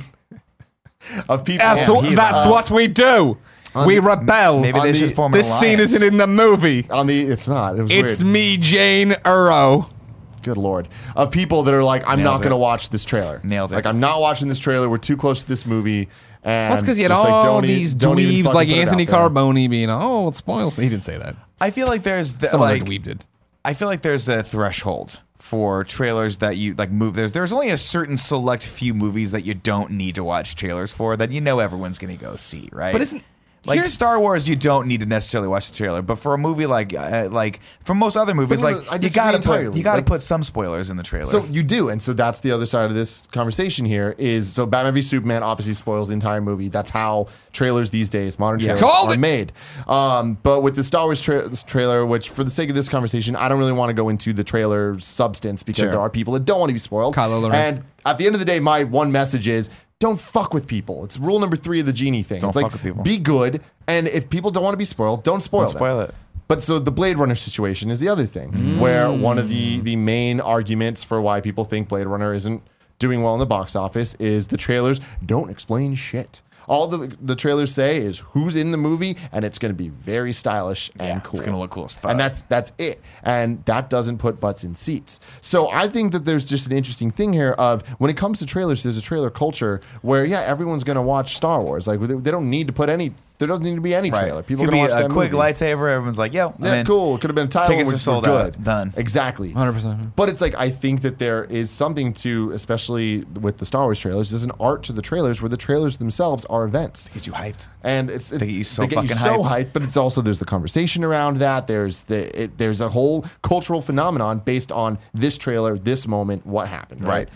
of 1.30 1.46
people. 1.46 1.66
that's, 1.66 1.88
Yeah, 1.88 1.94
what, 1.94 2.16
that's 2.16 2.46
uh, 2.46 2.50
what 2.50 2.72
we 2.72 2.88
do. 2.88 3.38
We 3.86 3.96
the- 3.96 4.02
rebel. 4.02 4.60
Maybe 4.60 4.80
On 4.80 4.86
they 4.86 4.92
the- 4.92 4.98
should 4.98 5.14
form 5.14 5.34
an 5.34 5.38
this 5.40 5.60
scene 5.60 5.80
isn't 5.80 6.06
in 6.06 6.18
the 6.18 6.28
movie. 6.28 6.88
on 6.90 7.08
the. 7.08 7.22
It's 7.22 7.48
not. 7.48 7.78
It 7.78 7.84
was 7.84 7.92
It's 7.92 8.24
weird. 8.24 8.34
me, 8.34 8.58
Jane 8.58 9.16
Earl. 9.26 9.94
good 10.42 10.58
lord, 10.58 10.88
of 11.16 11.32
people 11.32 11.64
that 11.64 11.74
are 11.74 11.84
like, 11.84 12.02
I'm 12.08 12.18
Nails 12.20 12.26
not 12.26 12.38
going 12.40 12.52
to 12.52 12.58
watch 12.58 12.90
this 12.90 13.04
trailer. 13.06 13.40
Nailed 13.44 13.72
it. 13.72 13.76
Like, 13.76 13.86
I'm 13.86 14.00
not 14.00 14.22
watching 14.22 14.48
this 14.50 14.60
trailer. 14.60 14.90
We're 14.90 14.98
too 14.98 15.18
close 15.18 15.44
to 15.44 15.48
this 15.50 15.66
movie. 15.66 16.10
And 16.44 16.70
Well, 16.70 16.74
it's 16.76 16.84
because 16.84 16.98
you 16.98 17.04
had 17.06 17.10
just, 17.12 17.24
like, 17.26 17.46
all 17.46 17.64
e- 17.64 17.68
these 17.68 17.94
don't 17.94 18.16
dweebs 18.18 18.54
like 18.54 18.70
Anthony. 18.70 19.06
Carboni 19.06 19.70
being, 19.70 19.90
oh, 19.90 20.30
it 20.30 20.36
spoils. 20.36 20.78
He 20.78 20.88
didn't 20.90 21.04
say 21.04 21.18
that. 21.18 21.36
I 21.62 21.70
feel 21.72 21.88
like 21.88 22.04
there's 22.04 22.34
the, 22.36 22.48
Someone 22.50 22.70
like 22.70 22.82
like 22.84 22.90
dweeb 22.90 23.04
did. 23.04 23.26
I 23.66 23.74
feel 23.74 23.90
like 23.90 24.02
there's 24.02 24.30
a 24.30 24.42
threshold 24.42 25.20
for 25.40 25.84
trailers 25.86 26.38
that 26.38 26.58
you 26.58 26.74
like 26.76 26.92
move 26.92 27.16
there's 27.16 27.32
there's 27.32 27.54
only 27.54 27.70
a 27.70 27.78
certain 27.78 28.18
select 28.18 28.68
few 28.68 28.94
movies 28.94 29.32
that 29.32 29.46
you 29.46 29.54
don't 29.54 29.90
need 29.90 30.16
to 30.16 30.24
watch 30.24 30.56
trailers 30.56 30.92
for 30.94 31.16
that 31.16 31.32
you 31.32 31.40
know 31.42 31.60
everyone's 31.60 31.98
going 31.98 32.16
to 32.16 32.22
go 32.22 32.36
see, 32.36 32.70
right? 32.74 32.92
But 32.92 33.02
isn't- 33.02 33.24
like 33.66 33.76
here's- 33.76 33.92
Star 33.94 34.20
Wars, 34.20 34.48
you 34.48 34.56
don't 34.56 34.88
need 34.88 35.02
to 35.02 35.06
necessarily 35.06 35.48
watch 35.48 35.70
the 35.72 35.78
trailer, 35.78 36.02
but 36.02 36.16
for 36.18 36.34
a 36.34 36.38
movie 36.38 36.66
like 36.66 36.94
uh, 36.94 37.28
like 37.32 37.60
for 37.84 37.94
most 37.94 38.16
other 38.16 38.34
movies, 38.34 38.62
no, 38.62 38.70
like 38.70 38.86
no, 38.86 38.92
I 38.92 38.96
you 38.96 39.00
disagree 39.02 39.10
gotta 39.24 39.38
put 39.40 39.46
entirely. 39.46 39.78
you 39.78 39.84
gotta 39.84 39.98
Like- 39.98 40.06
put 40.06 40.22
some 40.22 40.44
spoilers 40.44 40.90
in 40.90 40.98
the 40.98 41.04
trailers. 41.04 41.30
So 41.32 41.44
you 41.44 41.62
do, 41.64 41.90
and 41.90 42.02
so 42.02 42.14
that's 42.14 42.40
the 42.40 42.52
other 42.52 42.66
side 42.66 42.86
of 42.90 42.96
this 42.96 43.28
conversation 43.28 43.86
here. 43.86 44.16
Is 44.18 44.52
so 44.54 44.66
Batman 44.66 44.94
v 44.94 45.02
Superman 45.02 45.44
obviously 45.44 45.74
spoils 45.74 46.08
the 46.08 46.14
entire 46.14 46.42
movie. 46.42 46.70
That's 46.70 46.90
how 46.92 47.28
trailers 47.54 47.90
these 47.92 48.10
days, 48.10 48.40
modern 48.40 48.60
trailers, 48.60 48.80
Called 48.82 49.12
are 49.12 49.16
it! 49.16 49.20
made. 49.20 49.52
Um, 49.88 50.38
but 50.44 50.62
with 50.62 50.76
the 50.76 50.84
Star 50.84 51.06
Wars 51.06 51.22
tra- 51.22 51.48
this 51.50 51.64
trailer, 51.64 52.06
which 52.06 52.30
for 52.30 52.44
the 52.44 52.52
sake 52.52 52.70
of 52.70 52.76
this 52.76 52.88
conversation, 52.90 53.36
I 53.36 53.50
don't 53.50 53.60
really 53.60 53.72
want 53.74 53.90
to 53.90 53.94
go 53.94 54.10
into 54.10 54.34
the 54.34 54.44
trailer 54.44 54.98
substance 55.00 55.64
because 55.64 55.80
Sure. 55.82 55.90
there 55.90 56.00
are 56.00 56.10
people 56.10 56.34
that 56.34 56.46
don't 56.46 56.60
want 56.60 56.70
to 56.70 56.74
be 56.74 56.80
spoiled. 56.80 57.16
Kylo 57.16 57.52
Ren. 57.52 57.76
And 57.76 57.84
at 58.06 58.18
the 58.18 58.26
end 58.26 58.36
of 58.36 58.40
the 58.40 58.46
day, 58.46 58.60
my 58.60 58.84
one 58.86 59.12
message 59.12 59.48
is. 59.48 59.70
Don't 60.00 60.20
fuck 60.20 60.54
with 60.54 60.66
people. 60.66 61.04
It's 61.04 61.18
rule 61.18 61.40
number 61.40 61.58
three 61.58 61.82
of 61.82 61.86
the 61.86 61.94
genie 61.94 62.24
thing. 62.24 62.40
Don't 62.40 62.50
it's 62.50 62.56
like 62.56 62.72
with 62.72 62.82
people. 62.82 63.04
be 63.04 63.18
good, 63.18 63.62
and 63.88 64.08
if 64.08 64.30
people 64.30 64.50
don't 64.50 64.64
want 64.64 64.74
to 64.74 64.78
be 64.78 64.86
spoiled, 64.86 65.24
don't 65.24 65.42
spoil 65.42 65.64
Don't 65.64 65.74
them. 65.74 65.78
spoil 65.78 66.00
it. 66.02 66.16
But 66.48 66.64
so 66.64 66.80
the 66.80 66.92
Blade 66.92 67.18
Runner 67.18 67.36
situation 67.36 67.92
is 67.92 68.00
the 68.00 68.08
other 68.08 68.26
thing, 68.26 68.80
where 68.80 69.08
mm. 69.08 69.20
one 69.20 69.38
of 69.38 69.50
the 69.50 69.82
the 69.82 69.98
main 69.98 70.40
arguments 70.40 71.04
for 71.04 71.22
why 71.22 71.42
people 71.42 71.66
think 71.66 71.90
Blade 71.90 72.08
Runner 72.08 72.34
isn't 72.34 72.64
doing 72.98 73.24
well 73.24 73.34
in 73.34 73.40
the 73.40 73.46
box 73.46 73.76
office 73.76 74.16
is 74.16 74.48
the 74.48 74.58
trailers 74.58 75.00
don't 75.26 75.50
explain 75.50 75.96
shit. 75.96 76.42
All 76.70 76.88
the 76.88 77.14
the 77.22 77.36
trailers 77.36 77.74
say 77.74 77.98
is 77.98 78.20
who's 78.20 78.56
in 78.56 78.72
the 78.72 78.78
movie, 78.78 79.18
and 79.34 79.44
it's 79.44 79.58
going 79.60 79.72
to 79.72 79.76
be 79.76 79.90
very 79.90 80.32
stylish 80.32 80.90
and 81.00 81.08
Yeah, 81.08 81.20
cool. 81.20 81.32
it's 81.40 81.46
gonna 81.46 81.60
look 81.60 81.72
cool 81.72 81.84
as 81.86 81.94
fuck. 81.94 82.12
and 82.12 82.20
that's 82.20 82.44
that's 82.44 82.72
it. 82.78 83.02
And 83.24 83.66
that 83.66 83.90
doesn't 83.90 84.20
put 84.20 84.40
butts 84.40 84.64
in 84.64 84.76
seats. 84.76 85.20
So 85.42 85.68
I 85.70 85.88
think 85.90 86.12
that 86.14 86.24
there's 86.26 86.46
just 86.46 86.68
an 86.68 86.72
interesting 86.74 87.12
thing 87.12 87.34
here 87.34 87.52
of 87.58 87.86
when 88.00 88.10
it 88.12 88.16
comes 88.18 88.40
to 88.40 88.46
trailers, 88.46 88.84
there's 88.84 88.98
a 88.98 89.02
trailer 89.02 89.30
culture 89.32 89.82
where 90.02 90.24
yeah, 90.24 90.42
everyone's 90.42 90.84
going 90.84 90.96
to 90.96 91.02
watch 91.02 91.36
Star 91.36 91.62
Wars. 91.62 91.88
Like 91.88 92.00
they 92.00 92.32
don't 92.32 92.50
need 92.50 92.68
to 92.68 92.74
put 92.74 92.88
any. 92.88 93.14
There 93.40 93.48
doesn't 93.48 93.66
need 93.66 93.76
to 93.76 93.82
be 93.82 93.96
any 93.96 94.12
right. 94.12 94.20
trailer. 94.20 94.44
People 94.44 94.66
could 94.66 94.70
are 94.70 94.72
be 94.74 94.78
going 94.80 94.90
to 94.90 94.94
watch 94.96 95.00
a 95.06 95.08
that 95.08 95.14
quick 95.14 95.32
movie. 95.32 95.42
lightsaber. 95.44 95.90
Everyone's 95.90 96.20
like, 96.20 96.34
"Yo, 96.34 96.50
I'm 96.50 96.64
Yeah, 96.64 96.74
in. 96.76 96.86
cool. 96.86 97.18
Could 97.18 97.30
have 97.30 97.36
been 97.36 97.46
a 97.48 97.50
title. 97.50 97.70
Tickets 97.70 97.88
which 97.88 97.96
are 97.96 98.00
sold 98.00 98.26
good. 98.26 98.56
out. 98.58 98.64
Done. 98.64 98.94
Exactly. 98.98 99.54
100%. 99.54 100.12
But 100.16 100.30
it's 100.30 100.42
like 100.42 100.56
I 100.56 100.70
think 100.70 101.02
that 101.02 101.20
there 101.20 101.46
is 101.46 101.72
something 101.72 102.14
to, 102.14 102.52
especially 102.52 103.24
with 103.42 103.58
the 103.58 103.66
Star 103.66 103.84
Wars 103.86 104.00
trailers. 104.00 104.30
There's 104.30 104.44
an 104.44 104.52
art 104.60 104.84
to 104.84 104.94
the 104.94 105.02
trailers 105.02 105.42
where 105.42 105.50
the 105.50 105.58
trailers 105.58 105.98
themselves 105.98 106.44
are 106.46 106.66
events. 106.66 107.10
Get 107.14 107.26
you 107.28 107.34
hyped. 107.34 107.70
And 107.84 108.10
it's, 108.10 108.32
it's 108.32 108.44
get 108.44 108.50
you 108.52 108.64
so 108.64 108.82
they 108.82 108.88
get 108.90 109.04
you 109.04 109.08
fucking 109.16 109.18
so 109.24 109.50
hyped. 109.50 109.66
hyped, 109.68 109.74
but 109.74 109.84
it's 109.84 109.96
also 109.98 110.22
there's 110.22 110.40
the 110.40 110.46
conversation 110.46 111.04
around 111.06 111.38
that. 111.38 111.68
There's 111.68 112.04
the 112.04 112.44
it, 112.44 112.58
there's 112.58 112.82
a 112.82 112.90
whole 112.90 113.26
cultural 113.42 113.82
phenomenon 113.82 114.40
based 114.40 114.72
on 114.72 115.00
this 115.14 115.38
trailer, 115.38 115.78
this 115.78 116.08
moment, 116.08 116.46
what 116.46 116.68
happened, 116.68 117.04
right? 117.06 117.10
Right. 117.10 117.30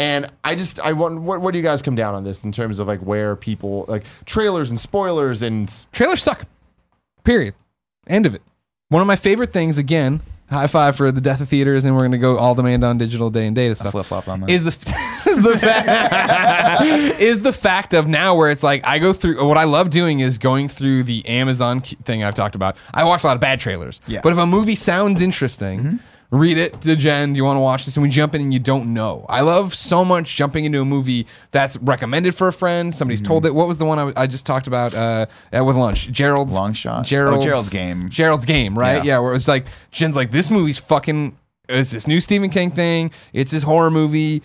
And 0.00 0.26
I 0.42 0.54
just 0.54 0.80
I 0.80 0.92
want 0.94 1.20
what, 1.20 1.40
where 1.42 1.52
do 1.52 1.58
you 1.58 1.62
guys 1.64 1.82
come 1.82 1.94
down 1.94 2.14
on 2.14 2.24
this 2.24 2.42
in 2.42 2.52
terms 2.52 2.78
of 2.78 2.88
like 2.88 3.00
where 3.00 3.36
people 3.36 3.84
like 3.86 4.02
trailers 4.24 4.70
and 4.70 4.80
spoilers 4.80 5.42
and 5.42 5.70
Trailers 5.92 6.22
suck. 6.22 6.46
Period. 7.22 7.54
End 8.06 8.24
of 8.26 8.34
it. 8.34 8.42
One 8.88 9.02
of 9.02 9.06
my 9.06 9.14
favorite 9.16 9.52
things, 9.52 9.76
again, 9.78 10.20
high 10.48 10.66
five 10.66 10.96
for 10.96 11.12
the 11.12 11.20
death 11.20 11.40
of 11.40 11.48
theaters, 11.50 11.84
and 11.84 11.94
we're 11.94 12.00
going 12.00 12.12
to 12.12 12.18
go 12.18 12.36
all 12.38 12.54
demand 12.54 12.82
on 12.82 12.96
digital 12.98 13.30
day 13.30 13.46
and 13.46 13.54
data 13.54 13.74
stuff. 13.74 13.92
flip-flopped 13.92 14.26
on 14.28 14.40
that. 14.40 14.50
Is 14.50 14.64
the 14.64 14.70
is 15.30 15.42
the 15.42 15.58
fact 15.58 16.82
is 17.20 17.42
the 17.42 17.52
fact 17.52 17.92
of 17.94 18.08
now 18.08 18.34
where 18.34 18.50
it's 18.50 18.62
like 18.62 18.80
I 18.86 18.98
go 18.98 19.12
through 19.12 19.44
what 19.46 19.58
I 19.58 19.64
love 19.64 19.90
doing 19.90 20.20
is 20.20 20.38
going 20.38 20.68
through 20.68 21.02
the 21.04 21.28
Amazon 21.28 21.82
k- 21.82 21.96
thing 22.04 22.24
I've 22.24 22.34
talked 22.34 22.54
about. 22.54 22.76
I 22.94 23.04
watch 23.04 23.22
a 23.22 23.26
lot 23.26 23.36
of 23.36 23.40
bad 23.40 23.60
trailers, 23.60 24.00
Yeah. 24.06 24.20
but 24.22 24.32
if 24.32 24.38
a 24.38 24.46
movie 24.46 24.74
sounds 24.76 25.20
interesting. 25.22 25.80
Mm-hmm. 25.80 25.96
Read 26.32 26.58
it 26.58 26.80
to 26.82 26.94
Jen. 26.94 27.32
Do 27.32 27.38
you 27.38 27.44
want 27.44 27.56
to 27.56 27.60
watch 27.60 27.84
this? 27.84 27.96
And 27.96 28.02
we 28.04 28.08
jump 28.08 28.36
in 28.36 28.40
and 28.40 28.52
you 28.52 28.60
don't 28.60 28.94
know. 28.94 29.26
I 29.28 29.40
love 29.40 29.74
so 29.74 30.04
much 30.04 30.36
jumping 30.36 30.64
into 30.64 30.80
a 30.80 30.84
movie 30.84 31.26
that's 31.50 31.76
recommended 31.78 32.36
for 32.36 32.46
a 32.46 32.52
friend. 32.52 32.94
Somebody's 32.94 33.20
told 33.20 33.46
it. 33.46 33.54
What 33.54 33.66
was 33.66 33.78
the 33.78 33.84
one 33.84 33.98
I, 33.98 34.12
I 34.14 34.26
just 34.28 34.46
talked 34.46 34.68
about 34.68 34.94
uh, 34.96 35.26
at- 35.52 35.62
with 35.66 35.74
lunch? 35.74 36.08
Gerald's 36.12 36.54
Long 36.54 36.72
Shot? 36.72 37.00
Oh, 37.00 37.02
Gerald's, 37.02 37.44
Gerald's 37.44 37.70
Game. 37.70 38.08
Gerald's 38.10 38.46
game, 38.46 38.78
right? 38.78 38.98
Yeah. 38.98 39.14
Yeah. 39.14 39.18
where 39.18 39.30
it 39.30 39.34
was 39.34 39.48
like 39.48 39.66
Jen's 39.90 40.14
like, 40.14 40.30
this 40.30 40.50
movie's 40.50 40.78
fucking. 40.78 41.36
It's 41.68 41.90
this 41.90 42.06
new 42.06 42.20
Stephen 42.20 42.50
King 42.50 42.70
thing. 42.70 43.10
It's 43.32 43.50
this 43.50 43.64
horror 43.64 43.90
movie. 43.90 44.42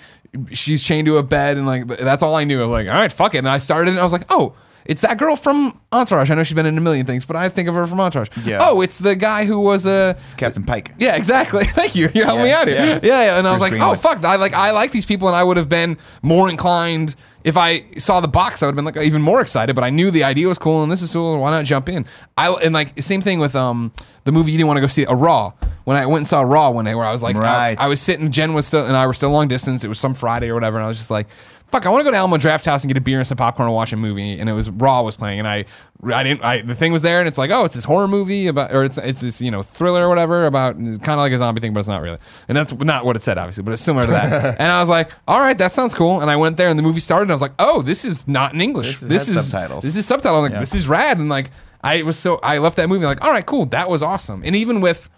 She's 0.51 0.81
chained 0.81 1.05
to 1.05 1.17
a 1.17 1.23
bed, 1.23 1.57
and 1.57 1.65
like 1.67 1.87
that's 1.87 2.23
all 2.23 2.35
I 2.35 2.45
knew. 2.45 2.59
I 2.59 2.63
was 2.63 2.71
like, 2.71 2.87
all 2.87 2.93
right, 2.93 3.11
fuck 3.11 3.35
it. 3.35 3.39
And 3.39 3.49
I 3.49 3.59
started, 3.59 3.91
and 3.91 3.99
I 3.99 4.03
was 4.03 4.11
like, 4.13 4.25
oh. 4.31 4.53
It's 4.85 5.01
that 5.01 5.17
girl 5.17 5.35
from 5.35 5.79
Entourage. 5.91 6.29
I 6.29 6.35
know 6.35 6.43
she's 6.43 6.53
been 6.53 6.67
in 6.67 6.77
a 6.77 6.81
million 6.81 7.05
things, 7.07 7.25
but 7.25 7.35
I 7.35 7.49
think 7.49 7.67
of 7.67 7.73
her 7.75 7.87
from 7.87 7.99
Entourage. 7.99 8.29
Yeah. 8.45 8.59
Oh, 8.61 8.81
it's 8.81 8.99
the 8.99 9.15
guy 9.15 9.45
who 9.45 9.59
was 9.59 9.85
a. 9.87 10.15
It's 10.25 10.35
Captain 10.35 10.63
Pike. 10.63 10.91
Yeah, 10.99 11.15
exactly. 11.15 11.63
Thank 11.79 11.95
you. 11.95 12.09
You're 12.13 12.25
helping 12.25 12.43
me 12.43 12.51
out 12.51 12.67
here. 12.67 12.77
yeah. 12.77 12.99
Yeah, 13.01 13.23
yeah. 13.23 13.37
And 13.39 13.47
I 13.47 13.51
was 13.51 13.61
Chris 13.61 13.71
like, 13.71 13.81
oh 13.81 13.93
Greenwood. 13.93 13.99
fuck, 13.99 14.23
I 14.23 14.35
like 14.35 14.53
I 14.53 14.71
like 14.71 14.91
these 14.91 15.05
people, 15.05 15.27
and 15.27 15.35
I 15.35 15.43
would 15.43 15.57
have 15.57 15.69
been 15.69 15.97
more 16.21 16.49
inclined 16.49 17.15
if 17.43 17.57
I 17.57 17.85
saw 17.97 18.19
the 18.21 18.27
box. 18.27 18.61
I 18.61 18.67
would 18.67 18.71
have 18.71 18.75
been 18.75 18.85
like 18.85 18.97
even 18.97 19.21
more 19.23 19.41
excited. 19.41 19.73
But 19.75 19.83
I 19.83 19.89
knew 19.89 20.11
the 20.11 20.23
idea 20.23 20.47
was 20.47 20.57
cool, 20.59 20.83
and 20.83 20.91
this 20.91 21.01
is 21.01 21.11
cool. 21.11 21.39
Why 21.39 21.49
not 21.51 21.65
jump 21.65 21.89
in? 21.89 22.05
I 22.37 22.51
and 22.51 22.73
like 22.73 23.01
same 23.01 23.21
thing 23.21 23.39
with 23.39 23.55
um 23.55 23.91
the 24.23 24.31
movie 24.31 24.51
you 24.51 24.57
didn't 24.59 24.67
want 24.67 24.77
to 24.77 24.81
go 24.81 24.87
see, 24.87 25.03
a 25.03 25.15
Raw. 25.15 25.53
When 25.85 25.97
I 25.97 26.05
went 26.07 26.17
and 26.17 26.27
saw 26.27 26.41
Raw 26.41 26.71
one 26.71 26.85
day, 26.85 26.95
where 26.95 27.05
I 27.05 27.11
was 27.11 27.21
like, 27.21 27.35
I- 27.35 27.39
Right. 27.39 27.79
I, 27.79 27.87
was 27.87 28.01
sitting, 28.01 28.31
Jen 28.31 28.55
was 28.55 28.65
still, 28.65 28.83
and 28.87 28.97
I 28.97 29.05
were 29.05 29.13
still 29.13 29.29
long 29.29 29.47
distance. 29.47 29.83
It 29.83 29.87
was 29.87 29.99
some 29.99 30.15
Friday 30.15 30.49
or 30.49 30.55
whatever, 30.55 30.77
and 30.77 30.85
I 30.85 30.87
was 30.87 30.97
just 30.97 31.11
like. 31.11 31.27
Fuck! 31.71 31.85
I 31.85 31.89
want 31.89 32.01
to 32.01 32.03
go 32.05 32.11
to 32.11 32.17
Alamo 32.17 32.37
Drafthouse 32.37 32.83
and 32.83 32.87
get 32.89 32.95
a 32.97 33.01
beer 33.01 33.17
and 33.17 33.27
some 33.27 33.37
popcorn 33.37 33.67
and 33.67 33.75
watch 33.75 33.91
a 33.91 33.97
movie. 33.97 34.39
And 34.39 34.49
it 34.49 34.53
was 34.53 34.69
Raw 34.69 35.01
was 35.01 35.15
playing, 35.15 35.39
and 35.39 35.47
I, 35.47 35.65
I 36.03 36.23
didn't. 36.23 36.43
I 36.43 36.61
the 36.61 36.75
thing 36.75 36.91
was 36.93 37.01
there, 37.01 37.19
and 37.19 37.27
it's 37.27 37.37
like, 37.37 37.49
oh, 37.51 37.65
it's 37.65 37.75
this 37.75 37.83
horror 37.83 38.07
movie 38.07 38.47
about, 38.47 38.73
or 38.73 38.83
it's 38.83 38.97
it's 38.97 39.21
this 39.21 39.41
you 39.41 39.51
know 39.51 39.61
thriller 39.63 40.05
or 40.05 40.09
whatever 40.09 40.45
about 40.45 40.75
kind 40.77 41.09
of 41.09 41.17
like 41.17 41.31
a 41.33 41.37
zombie 41.37 41.59
thing, 41.61 41.73
but 41.73 41.79
it's 41.79 41.89
not 41.89 42.01
really. 42.01 42.17
And 42.47 42.57
that's 42.57 42.71
not 42.73 43.03
what 43.03 43.15
it 43.15 43.23
said, 43.23 43.37
obviously, 43.37 43.63
but 43.63 43.71
it's 43.73 43.81
similar 43.81 44.05
to 44.05 44.11
that. 44.11 44.55
and 44.59 44.71
I 44.71 44.79
was 44.79 44.89
like, 44.89 45.11
all 45.27 45.39
right, 45.39 45.57
that 45.57 45.71
sounds 45.71 45.93
cool. 45.93 46.21
And 46.21 46.29
I 46.29 46.35
went 46.35 46.57
there, 46.57 46.69
and 46.69 46.77
the 46.79 46.83
movie 46.83 46.99
started, 46.99 47.23
and 47.23 47.31
I 47.31 47.35
was 47.35 47.41
like, 47.41 47.53
oh, 47.59 47.81
this 47.81 48.05
is 48.05 48.27
not 48.27 48.53
in 48.53 48.61
English. 48.61 48.87
This 48.87 49.01
is- 49.03 49.09
This 49.09 49.27
is 49.29 49.49
subtitles. 49.49 49.83
This 49.83 49.95
is 49.95 50.05
subtitle. 50.05 50.37
I'm 50.37 50.43
like, 50.43 50.51
Yeah. 50.53 50.59
this 50.59 50.75
is 50.75 50.87
rad, 50.87 51.17
and 51.17 51.29
like 51.29 51.49
I 51.83 52.03
was 52.03 52.17
so 52.17 52.39
I 52.41 52.59
left 52.59 52.77
that 52.77 52.89
movie 52.89 53.05
like, 53.05 53.23
all 53.23 53.31
right, 53.31 53.45
cool, 53.45 53.65
that 53.67 53.89
was 53.89 54.01
awesome. 54.01 54.43
And 54.45 54.55
even 54.55 54.81
with 54.81 55.09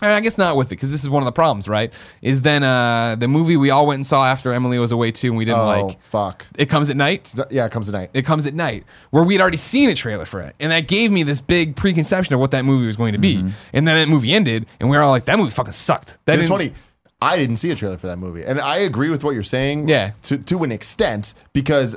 I 0.00 0.20
guess 0.20 0.38
not 0.38 0.56
with 0.56 0.68
it 0.68 0.70
because 0.70 0.92
this 0.92 1.02
is 1.02 1.10
one 1.10 1.22
of 1.22 1.26
the 1.26 1.32
problems, 1.32 1.66
right? 1.68 1.92
Is 2.22 2.42
then 2.42 2.62
uh, 2.62 3.16
the 3.18 3.26
movie 3.26 3.56
we 3.56 3.70
all 3.70 3.86
went 3.86 3.98
and 3.98 4.06
saw 4.06 4.24
after 4.24 4.52
Emily 4.52 4.78
was 4.78 4.92
away 4.92 5.10
too, 5.10 5.28
and 5.28 5.36
we 5.36 5.44
didn't 5.44 5.60
oh 5.60 5.86
like. 5.86 6.00
fuck 6.02 6.46
It 6.56 6.66
comes 6.68 6.88
at 6.90 6.96
night. 6.96 7.34
yeah, 7.50 7.64
it 7.66 7.72
comes 7.72 7.86
tonight. 7.86 8.10
It 8.14 8.24
comes 8.24 8.46
at 8.46 8.54
night, 8.54 8.84
where 9.10 9.24
we 9.24 9.34
had 9.34 9.40
already 9.40 9.56
seen 9.56 9.90
a 9.90 9.94
trailer 9.94 10.24
for 10.24 10.40
it, 10.40 10.54
and 10.60 10.70
that 10.70 10.86
gave 10.86 11.10
me 11.10 11.24
this 11.24 11.40
big 11.40 11.74
preconception 11.74 12.34
of 12.34 12.40
what 12.40 12.52
that 12.52 12.64
movie 12.64 12.86
was 12.86 12.96
going 12.96 13.12
to 13.12 13.18
be. 13.18 13.36
And 13.72 13.88
then 13.88 13.96
that 13.96 14.08
movie 14.08 14.32
ended, 14.32 14.66
and 14.80 14.88
we 14.88 14.96
were 14.96 15.02
all 15.02 15.10
like, 15.10 15.24
"That 15.24 15.38
movie 15.38 15.50
fucking 15.50 15.72
sucked." 15.72 16.18
That 16.26 16.34
it's 16.38 16.42
didn't- 16.48 16.48
funny. 16.50 16.72
I 17.20 17.36
didn't 17.36 17.56
see 17.56 17.72
a 17.72 17.74
trailer 17.74 17.98
for 17.98 18.06
that 18.06 18.18
movie, 18.18 18.44
and 18.44 18.60
I 18.60 18.76
agree 18.78 19.10
with 19.10 19.24
what 19.24 19.32
you're 19.34 19.42
saying. 19.42 19.88
Yeah. 19.88 20.12
to 20.22 20.38
to 20.38 20.62
an 20.62 20.70
extent 20.70 21.34
because 21.52 21.96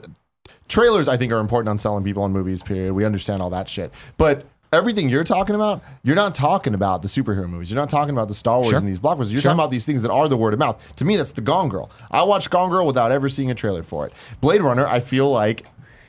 trailers 0.67 1.07
I 1.07 1.17
think 1.17 1.31
are 1.31 1.39
important 1.39 1.69
on 1.69 1.77
selling 1.77 2.03
people 2.03 2.23
on 2.23 2.31
movies. 2.31 2.63
Period. 2.63 2.93
We 2.93 3.05
understand 3.05 3.41
all 3.41 3.51
that 3.51 3.69
shit, 3.69 3.93
but. 4.17 4.45
Everything 4.73 5.09
you're 5.09 5.25
talking 5.25 5.53
about, 5.53 5.83
you're 6.01 6.15
not 6.15 6.33
talking 6.33 6.73
about 6.73 7.01
the 7.01 7.09
superhero 7.09 7.45
movies. 7.49 7.69
You're 7.69 7.81
not 7.81 7.89
talking 7.89 8.11
about 8.13 8.29
the 8.29 8.33
Star 8.33 8.55
Wars 8.55 8.69
Sure. 8.69 8.77
and 8.79 8.87
these 8.87 9.01
blockbusters. 9.01 9.31
You're 9.31 9.41
Sure. 9.41 9.49
talking 9.49 9.59
about 9.59 9.69
these 9.71 9.85
things 9.85 10.01
that 10.01 10.11
are 10.11 10.29
the 10.29 10.37
word 10.37 10.53
of 10.53 10.59
mouth. 10.59 10.95
To 10.95 11.03
me, 11.03 11.17
that's 11.17 11.31
the 11.31 11.41
Gone 11.41 11.67
Girl. 11.67 11.89
I 12.09 12.23
watched 12.23 12.49
Gone 12.51 12.69
Girl 12.69 12.85
without 12.87 13.11
ever 13.11 13.27
seeing 13.27 13.51
a 13.51 13.53
trailer 13.53 13.83
for 13.83 14.07
it. 14.07 14.13
Blade 14.39 14.61
Runner, 14.61 14.87
I 14.87 15.01
feel 15.01 15.29
like 15.29 15.65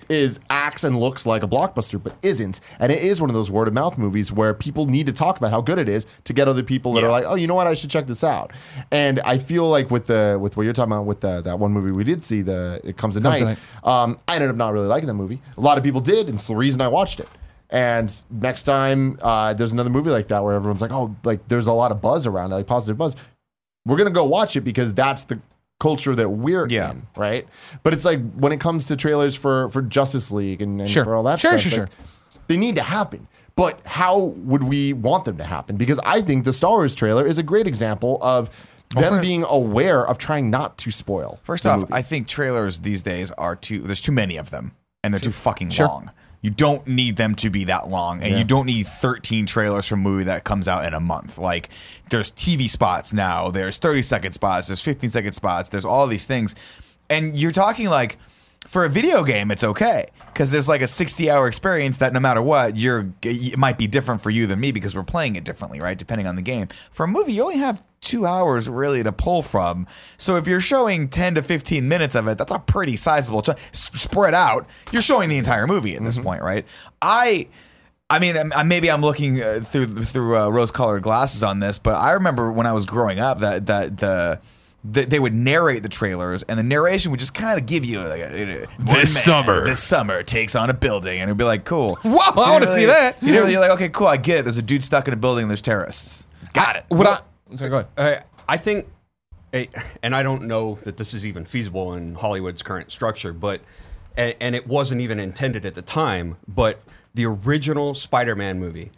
is 0.09 0.39
acts 0.49 0.85
and 0.85 1.01
looks 1.01 1.27
like 1.27 1.43
a 1.43 1.49
blockbuster, 1.49 2.01
but 2.01 2.15
isn't. 2.23 2.61
And 2.79 2.93
it 2.93 3.03
is 3.03 3.21
one 3.21 3.31
of 3.31 3.35
those 3.35 3.51
word 3.51 3.67
of 3.67 3.75
mouth 3.75 3.99
movies 3.99 4.31
where 4.31 4.55
people 4.55 4.87
need 4.87 5.07
to 5.07 5.13
talk 5.13 5.39
about 5.39 5.51
how 5.51 5.61
good 5.61 5.79
it 5.79 5.89
is 5.89 6.07
to 6.25 6.33
get 6.33 6.47
other 6.47 6.63
people 6.63 6.93
that 6.93 7.01
Yeah. 7.01 7.07
are 7.09 7.11
like, 7.11 7.25
oh, 7.27 7.35
you 7.35 7.49
know 7.49 7.55
what, 7.55 7.67
I 7.67 7.75
should 7.75 7.91
check 7.91 8.07
this 8.07 8.23
out. 8.23 8.53
And 8.93 9.19
I 9.25 9.39
feel 9.39 9.69
like 9.69 9.91
with 9.91 10.07
the 10.07 10.39
with 10.41 10.57
what 10.57 10.63
you're 10.65 10.73
talking 10.73 10.93
about 10.93 11.07
with 11.07 11.21
the, 11.21 11.41
that 11.41 11.59
one 11.59 11.73
movie 11.73 11.93
we 11.93 12.05
did 12.05 12.23
see, 12.23 12.43
the 12.43 12.81
It 12.85 12.97
Comes 12.97 13.17
at 13.17 13.25
Night, 13.25 13.59
um, 13.83 14.19
I 14.29 14.35
ended 14.37 14.51
up 14.51 14.57
not 14.57 14.73
really 14.73 14.87
liking 14.87 15.09
that 15.09 15.15
movie. 15.15 15.41
A 15.57 15.61
lot 15.61 15.79
of 15.79 15.83
people 15.85 16.01
did, 16.01 16.27
and 16.29 16.37
it's 16.37 16.47
the 16.47 16.55
reason 16.55 16.81
I 16.81 16.87
watched 16.89 17.19
it. 17.19 17.29
And 17.73 18.15
next 18.31 18.63
time 18.65 19.19
uh, 19.23 19.55
there's 19.55 19.73
another 19.73 19.91
movie 19.91 20.11
like 20.11 20.29
that 20.29 20.45
where 20.45 20.53
everyone's 20.55 20.83
like, 20.83 20.93
oh, 20.93 21.17
like 21.25 21.49
there's 21.49 21.67
a 21.67 21.73
lot 21.73 21.91
of 21.91 22.01
buzz 22.01 22.27
around 22.27 22.53
it, 22.53 22.57
like 22.57 22.67
positive 22.67 22.97
buzz. 22.99 23.17
We're 23.87 23.97
gonna 23.97 24.11
go 24.11 24.25
watch 24.25 24.55
it 24.57 24.61
because 24.61 24.93
that's 24.95 25.25
the 25.25 25.41
culture 25.81 26.15
that 26.15 26.29
we're 26.29 26.69
Yeah. 26.69 26.91
in, 26.93 27.07
right? 27.17 27.49
But 27.83 27.95
it's 27.95 28.05
like 28.05 28.21
when 28.35 28.53
it 28.53 28.61
comes 28.61 28.85
to 28.87 28.97
trailers 28.97 29.35
for 29.35 29.71
for 29.71 29.83
Justice 29.83 30.31
League 30.31 30.61
and, 30.63 30.81
and 30.83 30.89
Sure. 30.89 31.03
for 31.03 31.17
all 31.17 31.23
that 31.25 31.41
Sure, 31.41 31.59
stuff, 31.59 31.73
sure, 31.73 31.81
like, 31.85 31.91
sure. 31.93 32.05
they 32.47 32.57
need 32.59 32.75
to 32.77 32.83
happen. 32.83 33.27
But 33.57 33.81
how 33.87 34.19
would 34.19 34.63
we 34.63 34.93
want 34.93 35.25
them 35.25 35.39
to 35.39 35.45
happen? 35.45 35.77
Because 35.77 35.99
I 36.05 36.21
think 36.21 36.45
the 36.45 36.53
Star 36.53 36.73
Wars 36.73 36.95
trailer 36.95 37.27
is 37.27 37.39
a 37.39 37.43
great 37.43 37.67
example 37.67 38.19
of 38.21 38.51
them 38.91 39.21
being 39.23 39.45
aware 39.49 40.07
of 40.07 40.19
trying 40.19 40.51
not 40.51 40.77
to 40.79 40.91
spoil. 40.91 41.41
First 41.43 41.67
off, 41.67 41.81
movie. 41.81 41.93
I 41.95 42.03
think 42.03 42.29
trailers 42.29 42.81
these 42.81 43.03
days 43.03 43.31
are 43.33 43.57
too. 43.57 43.81
There's 43.81 44.01
too 44.03 44.13
many 44.13 44.37
of 44.37 44.51
them, 44.51 44.73
and 45.03 45.13
they're 45.13 45.21
too 45.21 45.33
fucking 45.33 45.71
Sure. 45.71 45.87
long. 45.89 46.11
You 46.43 46.51
don't 46.51 46.85
need 46.89 47.17
them 47.17 47.37
to 47.37 47.51
be 47.51 47.65
that 47.65 47.89
long, 47.89 48.21
and 48.21 48.37
you 48.37 48.43
don't 48.43 48.67
need 48.67 48.89
13 48.89 49.47
trailers 49.47 49.87
for 49.87 49.95
a 49.95 49.99
movie 49.99 50.25
that 50.25 50.43
comes 50.43 50.67
out 50.67 50.85
in 50.85 50.93
a 50.93 50.99
month. 50.99 51.39
Like, 51.39 51.69
there's 52.11 52.33
TV 52.33 52.69
spots 52.69 53.13
now, 53.13 53.51
there's 53.53 53.79
30 53.79 54.03
second 54.03 54.33
spots, 54.33 54.67
there's 54.67 54.83
15 54.83 55.09
second 55.11 55.33
spots, 55.35 55.71
there's 55.71 55.85
all 55.85 56.07
these 56.09 56.27
things, 56.27 56.57
and 57.09 57.39
you're 57.39 57.53
talking 57.53 57.89
like 57.89 58.19
for 58.69 58.85
a 58.85 58.89
video 58.89 59.25
game, 59.25 59.51
it's 59.51 59.65
okay 59.65 60.07
because 60.33 60.51
there's 60.51 60.69
like 60.69 60.81
a 60.81 60.87
60 60.87 61.31
hour 61.31 61.47
experience 61.47 61.99
that 61.99 62.13
no 62.13 62.21
matter 62.21 62.41
what, 62.41 62.77
you're 62.77 63.13
it 63.23 63.59
might 63.59 63.77
be 63.77 63.87
different 63.87 64.23
for 64.23 64.31
you 64.31 64.47
than 64.47 64.61
me 64.61 64.73
because 64.73 64.95
we're 64.95 65.03
playing 65.03 65.37
it 65.37 65.45
differently, 65.45 65.81
right? 65.81 65.99
Depending 65.99 66.27
on 66.27 66.37
the 66.37 66.43
game. 66.43 66.69
For 66.91 67.05
a 67.05 67.09
movie, 67.09 67.33
you 67.33 67.43
only 67.43 67.59
have 67.59 67.85
two 68.01 68.25
hours 68.25 68.69
really 68.69 69.03
to 69.03 69.13
pull 69.13 69.43
from. 69.43 69.87
So 70.17 70.37
if 70.37 70.47
you're 70.47 70.61
showing 70.61 71.09
10 71.09 71.35
to 71.37 71.43
15 71.43 71.87
minutes 71.87 72.15
of 72.15 72.29
it, 72.29 72.39
that's 72.39 72.53
a 72.53 72.59
pretty 72.59 72.97
sizable 72.97 73.43
ch- 73.43 73.51
spread 73.73 74.35
out. 74.35 74.67
You're 74.91 75.03
showing 75.03 75.29
the 75.29 75.39
entire 75.39 75.67
movie 75.67 75.95
at 75.95 76.03
this 76.03 76.19
point, 76.19 76.43
right? 76.43 76.67
I. 77.01 77.49
I 78.11 78.19
mean, 78.19 78.37
maybe 78.67 78.91
I'm 78.91 79.01
looking 79.01 79.43
uh, 79.43 79.61
through 79.65 79.87
through 79.87 80.37
uh, 80.37 80.49
rose-colored 80.51 81.03
glasses 81.03 81.43
on 81.43 81.61
this, 81.61 81.79
but 81.79 81.95
I 81.95 82.11
remember 82.11 82.53
when 82.53 82.67
I 82.67 82.73
was 82.73 82.85
growing 82.85 83.21
up 83.21 83.39
that 83.39 83.65
that 83.67 83.97
the 83.97 84.39
th- 84.91 85.09
they 85.09 85.19
would 85.19 85.35
narrate 85.35 85.83
the 85.83 85.89
trailers, 85.89 86.43
and 86.45 86.59
the 86.59 86.63
narration 86.63 87.11
would 87.11 87.21
just 87.21 87.35
kind 87.35 87.59
of 87.59 87.67
give 87.67 87.85
you 87.85 88.01
like 88.01 88.21
a, 88.21 88.67
one 88.79 88.97
man 88.97 89.07
summer. 89.07 89.65
this 89.65 89.83
summer 89.83 90.23
takes 90.23 90.55
on 90.55 90.71
a 90.71 90.75
building, 90.75 91.21
and 91.21 91.29
it'd 91.29 91.39
be 91.39 91.45
like, 91.45 91.65
cool. 91.65 91.97
Whoa, 92.03 92.19
I 92.43 92.51
wanna 92.51 92.67
see 92.67 92.87
that. 92.87 93.23
You 93.23 93.33
know, 93.33 93.47
you're 93.47 93.61
like, 93.61 93.71
okay, 93.73 93.89
cool, 93.89 94.07
I 94.07 94.17
get 94.17 94.41
it. 94.41 94.43
There's 94.43 94.59
a 94.59 94.63
dude 94.63 94.85
stuck 94.85 95.07
in 95.09 95.15
a 95.15 95.17
building, 95.17 95.43
and 95.43 95.51
there's 95.51 95.63
terrorists. 95.63 96.27
Got 96.53 96.77
it. 96.77 96.85
What 96.89 97.07
I, 97.07 97.21
sorry, 97.57 97.71
go 97.71 97.87
ahead. 97.97 98.19
Uh, 98.19 98.23
I 98.49 98.57
think, 98.57 98.89
and 100.03 100.15
I 100.15 100.23
don't 100.23 100.43
know 100.45 100.79
that 100.83 100.97
this 100.97 101.15
is 101.15 101.27
even 101.27 101.45
feasible 101.45 101.95
in 101.95 102.15
Hollywood's 102.15 102.63
current 102.63 102.91
structure, 102.91 103.33
but 103.33 103.61
and, 104.17 104.35
and 104.41 104.55
it 104.55 104.67
wasn't 104.67 105.01
even 105.01 105.19
intended 105.19 105.65
at 105.65 105.75
the 105.75 105.83
time. 105.83 106.37
But 106.47 106.83
the 107.15 107.27
original 107.27 107.95
Spider-Man 107.95 108.59
movie, 108.59 108.91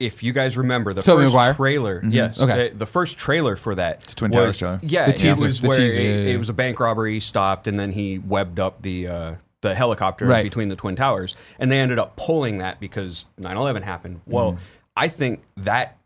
if 0.00 0.22
you 0.22 0.32
guys 0.32 0.56
remember 0.56 0.92
the 0.92 1.02
Tobey 1.02 1.24
first 1.24 1.34
Maguire? 1.34 1.54
trailer, 1.54 2.02
yes, 2.06 2.40
Okay. 2.40 2.68
the, 2.70 2.74
the 2.78 2.86
first 2.86 3.16
trailer 3.18 3.56
for 3.56 3.74
that, 3.74 4.02
It's 4.02 4.12
a 4.12 4.16
Twin 4.16 4.30
Towers 4.32 4.46
was, 4.48 4.58
trailer. 4.58 4.80
yeah, 4.82 5.06
The 5.10 5.28
it 5.28 5.38
was 5.40 5.60
the 5.60 5.68
where 5.68 5.78
teaser, 5.78 6.00
it, 6.00 6.04
yeah, 6.04 6.10
yeah, 6.28 6.34
it 6.34 6.38
was 6.38 6.48
a 6.48 6.52
bank 6.54 6.80
robbery, 6.80 7.14
he 7.14 7.20
stopped, 7.20 7.66
and 7.68 7.78
then 7.78 7.92
he 7.92 8.18
webbed 8.18 8.58
up 8.60 8.82
the. 8.82 9.08
Uh, 9.08 9.34
the 9.62 9.74
helicopter 9.74 10.26
Right. 10.26 10.42
between 10.42 10.68
the 10.68 10.76
twin 10.76 10.94
towers 10.94 11.34
and 11.58 11.72
they 11.72 11.80
ended 11.80 11.98
up 11.98 12.16
pulling 12.16 12.58
that 12.58 12.80
because 12.80 13.24
9-11 13.40 13.80
happened 13.82 14.20
well 14.26 14.52
Mm. 14.52 14.58
i 14.94 15.08
think 15.08 15.40
that 15.56 15.96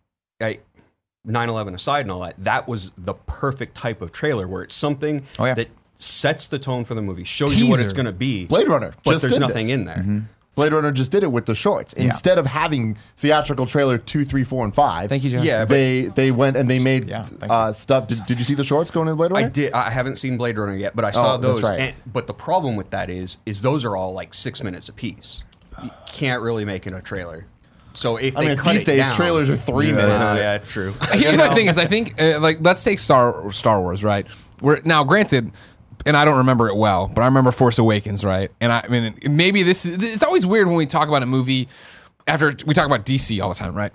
I, 0.40 0.60
9-11 1.26 1.74
aside 1.74 2.02
and 2.02 2.12
all 2.12 2.20
that 2.20 2.36
that 2.38 2.68
was 2.68 2.92
the 2.96 3.14
perfect 3.14 3.74
type 3.74 4.00
of 4.00 4.12
trailer 4.12 4.46
where 4.46 4.62
it's 4.62 4.76
something 4.76 5.24
Oh, 5.40 5.44
yeah. 5.46 5.54
that 5.54 5.70
sets 5.96 6.46
the 6.46 6.60
tone 6.60 6.84
for 6.84 6.94
the 6.94 7.02
movie 7.02 7.24
shows 7.24 7.58
you 7.58 7.66
what 7.66 7.80
it's 7.80 7.92
going 7.92 8.06
to 8.06 8.12
be 8.12 8.46
Blade 8.46 8.68
Runner 8.68 8.94
but 9.04 9.10
just 9.10 9.22
there's 9.22 9.40
nothing 9.40 9.66
this. 9.66 9.74
in 9.74 9.84
there 9.86 9.96
Mm-hmm. 9.96 10.18
Blade 10.58 10.72
Runner 10.72 10.90
just 10.90 11.12
did 11.12 11.22
it 11.22 11.30
with 11.30 11.46
the 11.46 11.54
shorts. 11.54 11.92
Instead 11.92 12.36
of 12.36 12.44
having 12.46 12.96
theatrical 13.16 13.64
trailer 13.64 13.96
two, 13.96 14.24
three, 14.24 14.42
four, 14.42 14.64
and 14.64 14.74
five. 14.74 15.08
Thank 15.08 15.22
you, 15.22 15.30
John. 15.30 15.44
Yeah, 15.44 15.60
but- 15.64 15.68
They 15.70 16.02
they 16.06 16.30
went 16.32 16.56
and 16.56 16.68
they 16.68 16.80
made 16.80 17.08
Yeah, 17.08 17.24
uh, 17.48 17.72
stuff. 17.72 18.08
Did, 18.08 18.24
did 18.26 18.38
you 18.40 18.44
see 18.44 18.54
the 18.54 18.64
shorts 18.64 18.90
going 18.90 19.06
in 19.08 19.14
Blade 19.14 19.30
Runner? 19.30 19.46
I 19.46 19.48
did. 19.48 19.72
I 19.72 19.88
haven't 19.90 20.16
seen 20.16 20.36
Blade 20.36 20.58
Runner 20.58 20.74
yet, 20.74 20.96
but 20.96 21.04
I 21.04 21.12
saw 21.12 21.34
Oh, 21.34 21.36
that's 21.36 21.52
those. 21.52 21.62
right. 21.62 21.78
And, 21.80 21.94
but 22.12 22.26
the 22.26 22.34
problem 22.34 22.74
with 22.74 22.90
that 22.90 23.08
is, 23.08 23.38
is 23.46 23.62
those 23.62 23.84
are 23.84 23.94
all 23.96 24.12
like 24.14 24.34
six 24.34 24.60
minutes 24.62 24.88
apiece. 24.88 25.44
You 25.80 25.90
can't 26.12 26.42
really 26.42 26.64
make 26.64 26.88
it 26.88 26.92
a 26.92 27.00
trailer. 27.00 27.46
So 27.92 28.16
if 28.16 28.36
I 28.36 28.42
they 28.42 28.48
mean, 28.48 28.58
cut 28.58 28.72
these 28.72 28.82
it 28.82 28.86
days 28.86 29.06
down- 29.06 29.14
trailers 29.14 29.48
are 29.50 29.56
three 29.56 29.92
Uh, 29.92 29.96
minutes. 29.96 30.38
yeah, 30.40 30.58
true. 30.58 30.92
Here's 31.12 31.36
my 31.36 31.54
thing: 31.54 31.68
is 31.68 31.78
I 31.78 31.86
think 31.86 32.20
uh, 32.20 32.40
like 32.40 32.58
let's 32.60 32.82
take 32.82 32.98
Star 32.98 33.48
Star 33.52 33.80
Wars, 33.80 34.02
right? 34.02 34.26
Where 34.60 34.80
now, 34.84 35.04
granted, 35.04 35.52
and 36.06 36.16
I 36.16 36.24
don't 36.24 36.38
remember 36.38 36.68
it 36.68 36.76
well, 36.76 37.08
but 37.08 37.22
I 37.22 37.26
remember 37.26 37.50
Force 37.50 37.78
Awakens, 37.78 38.24
right? 38.24 38.50
And 38.60 38.72
I, 38.72 38.82
I 38.84 38.88
mean, 38.88 39.18
maybe 39.28 39.62
this 39.62 39.84
is 39.84 40.02
it's 40.02 40.22
always 40.22 40.46
weird 40.46 40.66
when 40.66 40.76
we 40.76 40.86
talk 40.86 41.08
about 41.08 41.22
a 41.22 41.26
movie 41.26 41.68
after 42.26 42.54
we 42.66 42.74
talk 42.74 42.86
about 42.86 43.04
DC 43.04 43.42
all 43.42 43.48
the 43.48 43.54
time, 43.54 43.74
right? 43.74 43.92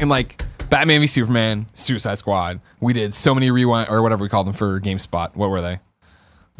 And 0.00 0.08
like 0.08 0.42
Batman 0.70 1.00
v 1.00 1.06
Superman, 1.06 1.66
Suicide 1.74 2.18
Squad, 2.18 2.60
we 2.80 2.92
did 2.92 3.12
so 3.12 3.34
many 3.34 3.50
rewind 3.50 3.88
or 3.90 4.02
whatever 4.02 4.22
we 4.22 4.28
called 4.28 4.46
them 4.46 4.54
for 4.54 4.80
GameSpot. 4.80 5.34
What 5.34 5.50
were 5.50 5.60
they? 5.60 5.80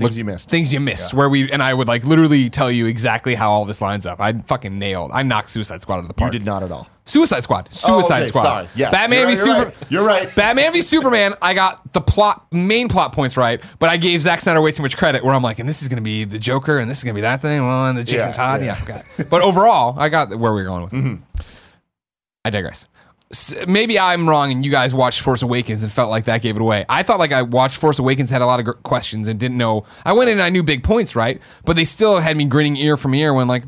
Things 0.06 0.16
you 0.18 0.24
missed. 0.24 0.51
Things 0.51 0.72
you 0.72 0.81
missed, 0.81 1.14
where 1.14 1.28
we 1.28 1.51
and 1.51 1.62
I 1.62 1.72
would 1.72 1.86
like 1.89 2.05
literally 2.05 2.51
tell 2.51 2.70
you 2.70 2.86
exactly 2.86 3.35
how 3.35 3.51
all 3.51 3.64
this 3.64 3.81
lines 3.81 4.06
up. 4.06 4.20
I 4.20 4.32
fucking 4.32 4.78
nailed. 4.78 5.10
I 5.12 5.22
knocked 5.22 5.51
Suicide 5.51 5.82
Squad 5.82 5.97
out 5.97 6.01
of 6.01 6.09
the 6.09 6.14
park. 6.14 6.32
You 6.32 6.39
did 6.39 6.47
not 6.47 6.62
at 6.62 6.72
all. 6.72 6.89
Suicide 7.05 7.43
Squad. 7.43 7.68
Oh, 7.70 7.74
Suicide 7.74 8.14
oh, 8.14 8.20
okay. 8.22 8.27
Squad. 8.27 8.43
Sorry. 8.43 8.68
Yes. 8.74 8.90
Batman 8.93 9.20
you're, 9.20 9.28
v 9.28 9.35
Super. 9.36 9.64
right. 9.64 9.77
You're 9.90 10.05
right. 10.05 10.35
Batman 10.36 10.72
v 10.72 10.81
Superman. 10.81 11.35
I 11.43 11.55
got 11.55 11.93
the 11.93 12.01
plot, 12.01 12.47
main 12.52 12.89
plot 12.89 13.12
points 13.12 13.36
right, 13.36 13.60
but 13.78 13.89
I 13.90 13.97
gave 13.97 14.20
Zack 14.20 14.40
Snyder 14.40 14.60
way 14.60 14.72
too 14.72 14.82
much 14.82 14.97
credit. 14.97 15.24
Where 15.24 15.35
I'm 15.35 15.43
like, 15.43 15.59
and 15.59 15.68
this 15.68 15.82
is 15.82 15.89
gonna 15.89 16.01
be 16.02 16.24
the 16.24 16.39
Joker, 16.39 16.78
and 16.78 16.90
this 16.90 16.98
is 16.98 17.05
gonna 17.05 17.14
be 17.14 17.20
that 17.22 17.43
thing, 17.43 17.66
well, 17.66 17.86
and 17.86 17.98
the 17.98 18.05
Jason 18.05 18.28
Yeah, 18.28 18.32
Todd. 18.32 18.62
yeah. 18.62 18.78
Yeah. 18.89 19.24
But 19.28 19.43
overall, 19.43 19.98
I 19.98 20.09
got 20.09 20.31
where 20.39 20.52
we 20.52 20.62
are 20.62 20.66
going 20.66 20.82
with. 20.85 20.93
it. 20.93 20.97
Mm-hmm. 20.97 21.40
I 22.44 22.51
digress. 22.51 22.89
Maybe 23.69 23.97
I'm 23.97 24.28
wrong, 24.28 24.51
and 24.51 24.65
you 24.65 24.73
guys 24.73 24.93
watched 24.93 25.20
Force 25.20 25.43
Awakens 25.43 25.85
and 25.85 25.93
felt 25.93 26.11
like 26.11 26.24
that 26.24 26.43
gave 26.43 26.57
it 26.57 26.62
away. 26.62 26.85
I 26.89 27.05
thought 27.05 27.20
like 27.20 27.31
I 27.31 27.43
watched 27.43 27.77
Force 27.77 28.01
Awakens, 28.01 28.28
had 28.28 28.43
a 28.43 28.47
lot 28.47 28.59
of 28.66 28.82
questions, 28.82 29.28
and 29.28 29.39
didn't 29.39 29.57
know. 29.57 29.85
I 30.05 30.12
went 30.15 30.31
in 30.31 30.39
and 30.39 30.43
I 30.43 30.48
knew 30.48 30.65
big 30.65 30.82
points, 30.82 31.15
right? 31.15 31.40
But 31.65 31.77
they 31.77 31.85
still 31.85 32.19
had 32.19 32.36
me 32.36 32.44
grinning 32.47 32.77
ear 32.77 32.97
from 32.97 33.15
ear 33.15 33.32
when 33.32 33.47
like 33.47 33.62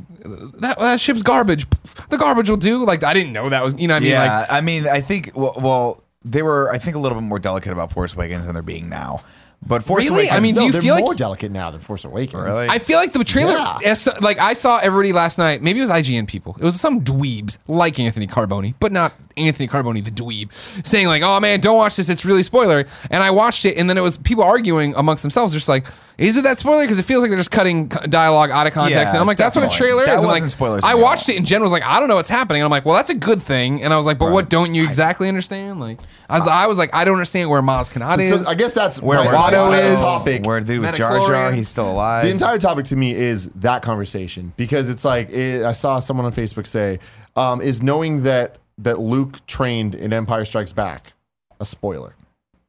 that, 0.61 0.79
that 0.81 1.01
ship's 1.01 1.23
garbage. 1.23 1.67
The 2.09 2.19
garbage 2.19 2.51
will 2.51 2.57
do. 2.57 2.85
Like 2.85 3.05
I 3.05 3.15
didn't 3.15 3.33
know 3.33 3.49
that 3.51 3.63
was. 3.63 3.79
You 3.79 3.87
know 3.87 3.95
what 3.95 3.99
I 4.03 4.05
mean? 4.05 4.11
yeah, 4.11 4.39
Like 4.41 4.53
I 4.53 4.61
mean, 4.63 4.89
I 4.89 5.01
think 5.01 5.31
well, 5.37 5.55
well, 5.57 6.05
they 6.25 6.43
were 6.43 6.69
I 6.73 6.79
think 6.79 6.97
a 6.97 6.99
little 6.99 7.17
bit 7.17 7.25
more 7.25 7.39
delicate 7.39 7.71
about 7.71 7.93
Force 7.93 8.15
Awakens 8.15 8.47
than 8.47 8.55
they're 8.55 8.65
being 8.65 8.89
now. 8.89 9.23
But 9.65 9.85
Force 9.85 10.05
Really? 10.05 10.23
Awakens, 10.25 10.37
I 10.37 10.41
mean, 10.41 10.55
do 10.55 10.61
no, 10.61 10.67
you 10.67 10.73
they're 10.73 10.83
feel 10.83 10.95
like- 10.97 11.05
more 11.05 11.15
delicate 11.15 11.53
now 11.53 11.71
than 11.71 11.79
Force 11.81 12.05
Awakens? 12.05 12.43
Really? 12.45 12.69
I 12.69 12.79
feel 12.79 12.99
like 12.99 13.13
the 13.13 13.23
trailer, 13.23 13.53
Yeah. 13.53 13.95
like 14.21 14.39
I 14.41 14.55
saw 14.55 14.79
everybody 14.79 15.13
last 15.13 15.39
night. 15.39 15.63
Maybe 15.63 15.79
it 15.79 15.83
was 15.83 15.91
IGN 15.91 16.27
people. 16.27 16.57
It 16.61 16.65
was 16.65 16.81
some 16.81 17.01
dweebs 17.03 17.59
like 17.69 18.01
Anthony 18.01 18.27
Carboni, 18.27 18.75
but 18.81 18.91
not 18.91 19.13
Anthony 19.37 19.69
Carboni, 19.69 20.05
the 20.05 20.11
dweeb, 20.11 20.51
saying 20.85 21.07
like, 21.07 21.23
"Oh 21.23 21.39
man, 21.39 21.61
don't 21.61 21.77
watch 21.77 21.95
this. 21.97 22.09
It's 22.09 22.25
really 22.25 22.43
spoiler." 22.43 22.87
And 23.11 23.23
I 23.23 23.31
watched 23.31 23.65
it, 23.65 23.77
and 23.79 23.89
then 23.89 23.97
it 23.97 24.03
was 24.03 24.17
people 24.17 24.43
arguing 24.45 24.95
amongst 24.97 25.23
themselves, 25.23 25.53
just 25.55 25.69
like, 25.69 25.87
"Is 26.19 26.37
it 26.37 26.43
that 26.45 26.59
spoiler?" 26.59 26.83
Because 26.83 26.99
it 26.99 27.05
feels 27.05 27.23
like 27.23 27.31
they're 27.31 27.39
just 27.39 27.51
cutting 27.51 27.89
co- 27.89 28.07
dialogue 28.07 28.51
out 28.51 28.67
of 28.67 28.73
context. 28.73 28.97
Yeah, 28.97 29.11
and 29.11 29.19
I'm 29.19 29.27
like, 29.27 29.37
"That's 29.37 29.57
what 29.57 29.63
a 29.63 29.67
definitely. 29.67 29.87
trailer 29.87 30.07
That 30.07 30.17
is." 30.17 30.23
And 30.23 30.27
wasn't 30.29 30.45
like, 30.45 30.51
spoilers 30.51 30.83
to 30.83 30.87
I 30.89 30.95
me 30.95 31.01
at 31.01 31.03
watched 31.03 31.29
all. 31.29 31.35
it, 31.35 31.39
and 31.39 31.47
Jen 31.47 31.63
was 31.63 31.73
like, 31.73 31.83
"I 31.85 31.99
don't 32.01 32.09
know 32.09 32.17
what's 32.17 32.29
happening." 32.29 32.61
And 32.63 32.67
I'm 32.67 32.71
like, 32.71 32.85
"Well, 32.85 32.95
that's 32.97 33.11
a 33.11 33.15
good 33.15 33.43
thing." 33.43 33.83
And 33.83 33.93
I 33.93 33.97
was 33.97 34.07
like, 34.07 34.19
"But 34.19 34.31
what 34.33 34.49
don't 34.49 34.75
you 34.75 34.85
exactly 34.85 35.29
understand?" 35.29 35.81
Like, 35.81 35.99
I 36.29 36.39
was, 36.39 36.49
I 36.49 36.67
was 36.67 36.79
like, 36.79 36.91
"I 36.95 37.05
don't 37.05 37.15
understand 37.15 37.51
where 37.51 37.63
Maz 37.63 37.91
Kanata 37.91 38.21
is." 38.21 38.45
So 38.45 38.51
I 38.51 38.55
guess 38.55 38.73
that's 38.73 39.01
where 39.03 39.19
my 39.19 39.27
Watto 39.33 39.67
entire 39.67 39.93
is- 39.93 40.01
topic. 40.01 40.47
Where 40.47 40.61
dude 40.61 40.81
with 40.83 40.95
Jar 40.95 41.19
Jar, 41.19 41.29
Midichlorian. 41.29 41.55
he's 41.55 41.69
still 41.69 41.91
alive. 41.91 42.25
The 42.25 42.31
entire 42.31 42.59
topic 42.59 42.85
to 42.87 42.97
me 42.97 43.15
is 43.15 43.47
that 43.57 43.83
conversation 43.83 44.53
because 44.57 44.89
it's 44.89 45.05
like 45.05 45.31
it, 45.31 45.65
I 45.65 45.73
saw 45.73 46.01
someone 46.01 46.27
on 46.27 46.33
Facebook 46.33 46.67
say, 46.67 46.99
um, 47.37 47.61
"Is 47.61 47.83
knowing 47.83 48.23
that 48.25 48.57
that 48.79 48.99
Luke 48.99 49.45
trained 49.47 49.95
in 49.95 50.13
Empire 50.13 50.45
Strikes 50.45 50.73
Back 50.73 51.13
a 51.61 51.65
spoiler?" 51.65 52.15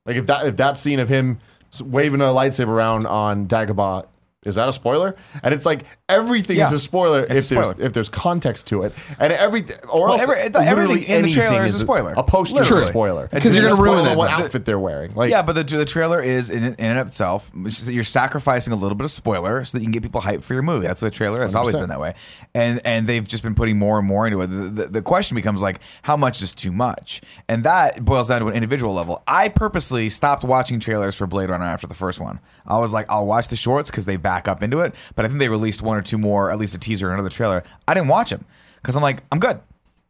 Like 0.06 0.18
if 0.18 0.26
that 0.28 0.46
if 0.46 0.58
that 0.58 0.78
scene 0.78 1.00
of 1.00 1.08
him 1.08 1.40
s- 1.40 1.44
waving 1.82 2.22
a 2.22 2.26
lightsaber 2.26 2.68
around 2.68 3.08
on 3.08 3.48
Dagobah 3.48 4.08
is 4.46 4.56
that 4.56 4.70
a 4.70 4.74
spoiler? 4.74 5.16
And 5.42 5.54
it's 5.54 5.66
like 5.66 5.86
everything 6.14 6.60
is 6.60 6.72
a 6.72 6.80
spoiler 6.80 7.22
It's 7.30 7.52
if 7.52 7.58
a 7.58 7.62
there's 7.62 7.80
if 7.80 7.94
there's 7.94 8.10
context 8.10 8.68
to 8.68 8.84
it, 8.84 8.94
and 9.20 9.34
every 9.34 9.64
or 9.92 10.06
Well, 10.08 10.14
else 10.14 10.22
every- 10.24 10.48
the- 10.50 10.60
everything 10.60 11.04
in 11.04 11.22
the 11.24 11.30
trailer 11.30 11.66
is 11.66 11.76
a 11.76 11.80
spoiler. 11.80 12.14
A 12.16 12.24
poster 12.24 12.62
is 12.62 12.72
a 12.72 12.82
spoiler 12.86 13.28
Because 13.32 13.56
you're 13.56 13.70
gonna 13.70 13.82
ruin 13.82 14.00
spoiler 14.00 14.12
it. 14.14 14.18
What 14.18 14.26
The- 14.28 14.44
outfit 14.44 14.66
they're 14.66 14.80
wearing? 14.80 15.14
Like 15.16 15.32
yeah, 15.32 15.42
but 15.42 15.54
the, 15.54 15.64
the 15.64 15.86
trailer 15.86 16.22
is 16.22 16.50
in, 16.50 16.64
in 16.64 16.76
and 16.78 17.00
of 17.00 17.08
itself. 17.08 17.52
You're 17.86 18.04
sacrificing 18.04 18.74
a 18.74 18.76
little 18.78 18.96
bit 18.96 19.06
of 19.06 19.12
spoiler 19.12 19.64
so 19.64 19.78
that 19.78 19.82
you 19.82 19.86
can 19.86 19.92
get 19.92 20.04
people 20.04 20.22
hyped 20.22 20.44
for 20.44 20.54
your 20.54 20.64
movie. 20.64 20.86
That's 20.88 21.02
what 21.02 21.08
a 21.08 21.18
trailer 21.18 21.42
has 21.42 21.56
always 21.56 21.76
100%. 21.76 21.80
been 21.80 21.90
that 21.90 22.00
way, 22.00 22.14
and 22.54 22.82
and 22.86 23.08
they've 23.08 23.28
just 23.28 23.44
been 23.44 23.56
putting 23.56 23.78
more 23.80 23.98
and 24.00 24.08
more 24.08 24.26
into 24.28 24.42
it. 24.42 24.48
The, 24.48 24.56
the, 24.56 24.86
the 24.88 25.02
question 25.02 25.36
becomes 25.36 25.62
like, 25.62 25.80
how 26.04 26.16
much 26.16 26.42
is 26.42 26.54
too 26.54 26.72
much? 26.72 27.22
And 27.50 27.64
that 27.64 28.04
boils 28.06 28.30
down 28.30 28.42
to 28.42 28.48
an 28.48 28.54
individual 28.54 28.94
level. 28.94 29.24
I 29.28 29.50
purposely 29.50 30.10
stopped 30.10 30.44
watching 30.44 30.80
trailers 30.80 31.16
for 31.16 31.26
Blade 31.28 31.50
Runner 31.50 31.66
after 31.66 31.88
the 31.88 31.94
first 31.96 32.20
one. 32.20 32.40
I 32.66 32.78
was 32.80 32.94
like, 32.94 33.10
I'll 33.12 33.26
watch 33.26 33.48
the 33.48 33.56
shorts 33.56 33.90
because 33.92 34.06
they 34.06 34.16
back 34.18 34.48
up 34.48 34.62
into 34.64 34.80
it. 34.80 34.94
But 35.16 35.26
I 35.26 35.28
think 35.28 35.40
they 35.40 35.50
released 35.50 35.82
one 35.82 35.98
or 35.98 36.02
two 36.06 36.18
more, 36.18 36.52
at 36.52 36.60
least 36.60 36.76
a 36.76 36.80
teaser 36.80 37.12
another 37.12 37.30
trailer. 37.30 37.64
I 37.88 37.94
didn't 37.94 38.10
watch 38.10 38.30
them 38.30 38.46
because 38.82 38.96
I'm 38.96 39.02
like, 39.04 39.24
I'm 39.32 39.40
good. 39.40 39.60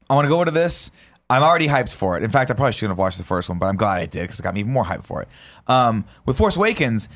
I 0.10 0.15
want 0.15 0.26
to 0.26 0.30
go 0.30 0.41
into 0.41 0.52
this. 0.52 0.91
I'm 1.30 1.41
already 1.41 1.68
hyped 1.68 1.95
for 1.95 2.18
it. 2.18 2.24
In 2.24 2.30
fact, 2.30 2.52
I 2.52 2.53
probably 2.53 2.74
shouldn't 2.74 2.91
have 2.91 2.98
watched 2.99 3.18
the 3.18 3.24
first 3.24 3.49
one, 3.49 3.57
but 3.57 3.68
I'm 3.68 3.78
glad 3.78 4.02
I 4.02 4.06
did 4.06 4.22
because 4.24 4.40
it 4.40 4.44
got 4.44 4.53
me 4.53 4.60
even 4.60 4.74
more 4.74 4.84
hyped 4.84 5.06
for 5.06 5.22
it. 5.22 5.28
Um, 5.68 6.06
with 6.26 6.38
Force 6.38 6.57
Awakens, 6.57 7.07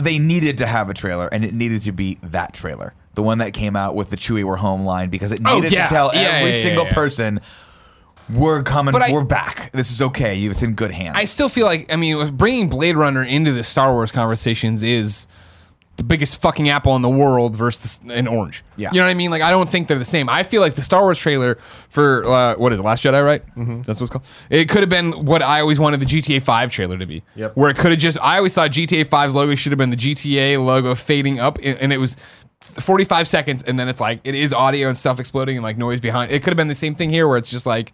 they 0.00 0.18
needed 0.18 0.58
to 0.58 0.66
have 0.66 0.88
a 0.88 0.94
trailer, 0.94 1.28
and 1.30 1.44
it 1.44 1.52
needed 1.52 1.82
to 1.82 1.92
be 1.92 2.18
that 2.22 2.54
trailer, 2.54 2.92
the 3.14 3.22
one 3.22 3.38
that 3.38 3.52
came 3.52 3.76
out 3.76 3.94
with 3.94 4.08
the 4.10 4.16
Chewie 4.16 4.42
"We're 4.44 4.56
home" 4.56 4.84
line, 4.84 5.10
because 5.10 5.30
it 5.30 5.40
Oh, 5.44 5.56
needed 5.56 5.72
yeah. 5.72 5.86
to 5.86 5.92
tell 5.92 6.10
Yeah, 6.14 6.20
every 6.20 6.50
yeah, 6.52 6.62
single 6.62 6.86
person, 6.86 7.40
"We're 8.30 8.62
coming, 8.62 8.92
But 8.92 9.02
I- 9.02 9.12
we're 9.12 9.24
back. 9.24 9.70
This 9.72 9.90
is 9.90 10.00
okay. 10.00 10.38
It's 10.40 10.62
in 10.62 10.72
good 10.74 10.90
hands." 10.90 11.16
I 11.18 11.24
still 11.24 11.48
feel 11.50 11.66
like 11.66 11.92
I 11.92 11.96
mean, 11.96 12.34
bringing 12.36 12.68
Blade 12.68 12.96
Runner 12.96 13.22
into 13.22 13.52
the 13.52 13.62
Star 13.62 13.92
Wars 13.92 14.10
conversations 14.10 14.82
is 14.82 15.26
the 16.00 16.04
biggest 16.04 16.40
fucking 16.40 16.70
apple 16.70 16.96
in 16.96 17.02
the 17.02 17.10
world 17.10 17.54
versus 17.54 18.00
an 18.08 18.26
orange. 18.26 18.64
Yeah. 18.78 18.88
you 18.90 19.00
know 19.00 19.04
what 19.04 19.10
I 19.10 19.14
mean. 19.14 19.30
Like 19.30 19.42
I 19.42 19.50
don't 19.50 19.68
think 19.68 19.86
they're 19.86 19.98
the 19.98 20.04
same. 20.06 20.30
I 20.30 20.44
feel 20.44 20.62
like 20.62 20.74
the 20.74 20.80
Star 20.80 21.02
Wars 21.02 21.18
trailer 21.18 21.56
for 21.90 22.24
uh, 22.24 22.56
what 22.56 22.72
is 22.72 22.80
it, 22.80 22.82
Last 22.82 23.04
Jedi, 23.04 23.22
right? 23.22 23.46
Mm-hmm. 23.48 23.82
That's 23.82 24.00
what 24.00 24.04
it's 24.04 24.10
called. 24.10 24.24
It 24.48 24.70
could 24.70 24.80
have 24.80 24.88
been 24.88 25.26
what 25.26 25.42
I 25.42 25.60
always 25.60 25.78
wanted 25.78 26.00
the 26.00 26.06
GTA 26.06 26.40
Five 26.40 26.72
trailer 26.72 26.96
to 26.96 27.04
be. 27.04 27.22
Yep. 27.36 27.54
Where 27.54 27.68
it 27.68 27.76
could 27.76 27.90
have 27.90 28.00
just. 28.00 28.16
I 28.22 28.38
always 28.38 28.54
thought 28.54 28.70
GTA 28.70 29.04
5's 29.04 29.34
logo 29.34 29.54
should 29.54 29.72
have 29.72 29.78
been 29.78 29.90
the 29.90 29.96
GTA 29.96 30.64
logo 30.64 30.94
fading 30.94 31.38
up, 31.38 31.58
and 31.62 31.92
it 31.92 31.98
was 31.98 32.16
45 32.62 33.28
seconds 33.28 33.62
and 33.62 33.78
then 33.78 33.88
it's 33.88 34.00
like 34.00 34.20
it 34.22 34.34
is 34.34 34.52
audio 34.52 34.88
and 34.88 34.96
stuff 34.96 35.18
exploding 35.18 35.56
and 35.56 35.64
like 35.64 35.78
noise 35.78 35.98
behind 35.98 36.30
it 36.30 36.42
could 36.42 36.50
have 36.50 36.58
been 36.58 36.68
the 36.68 36.74
same 36.74 36.94
thing 36.94 37.08
here 37.08 37.26
where 37.26 37.38
it's 37.38 37.50
just 37.50 37.64
like 37.64 37.90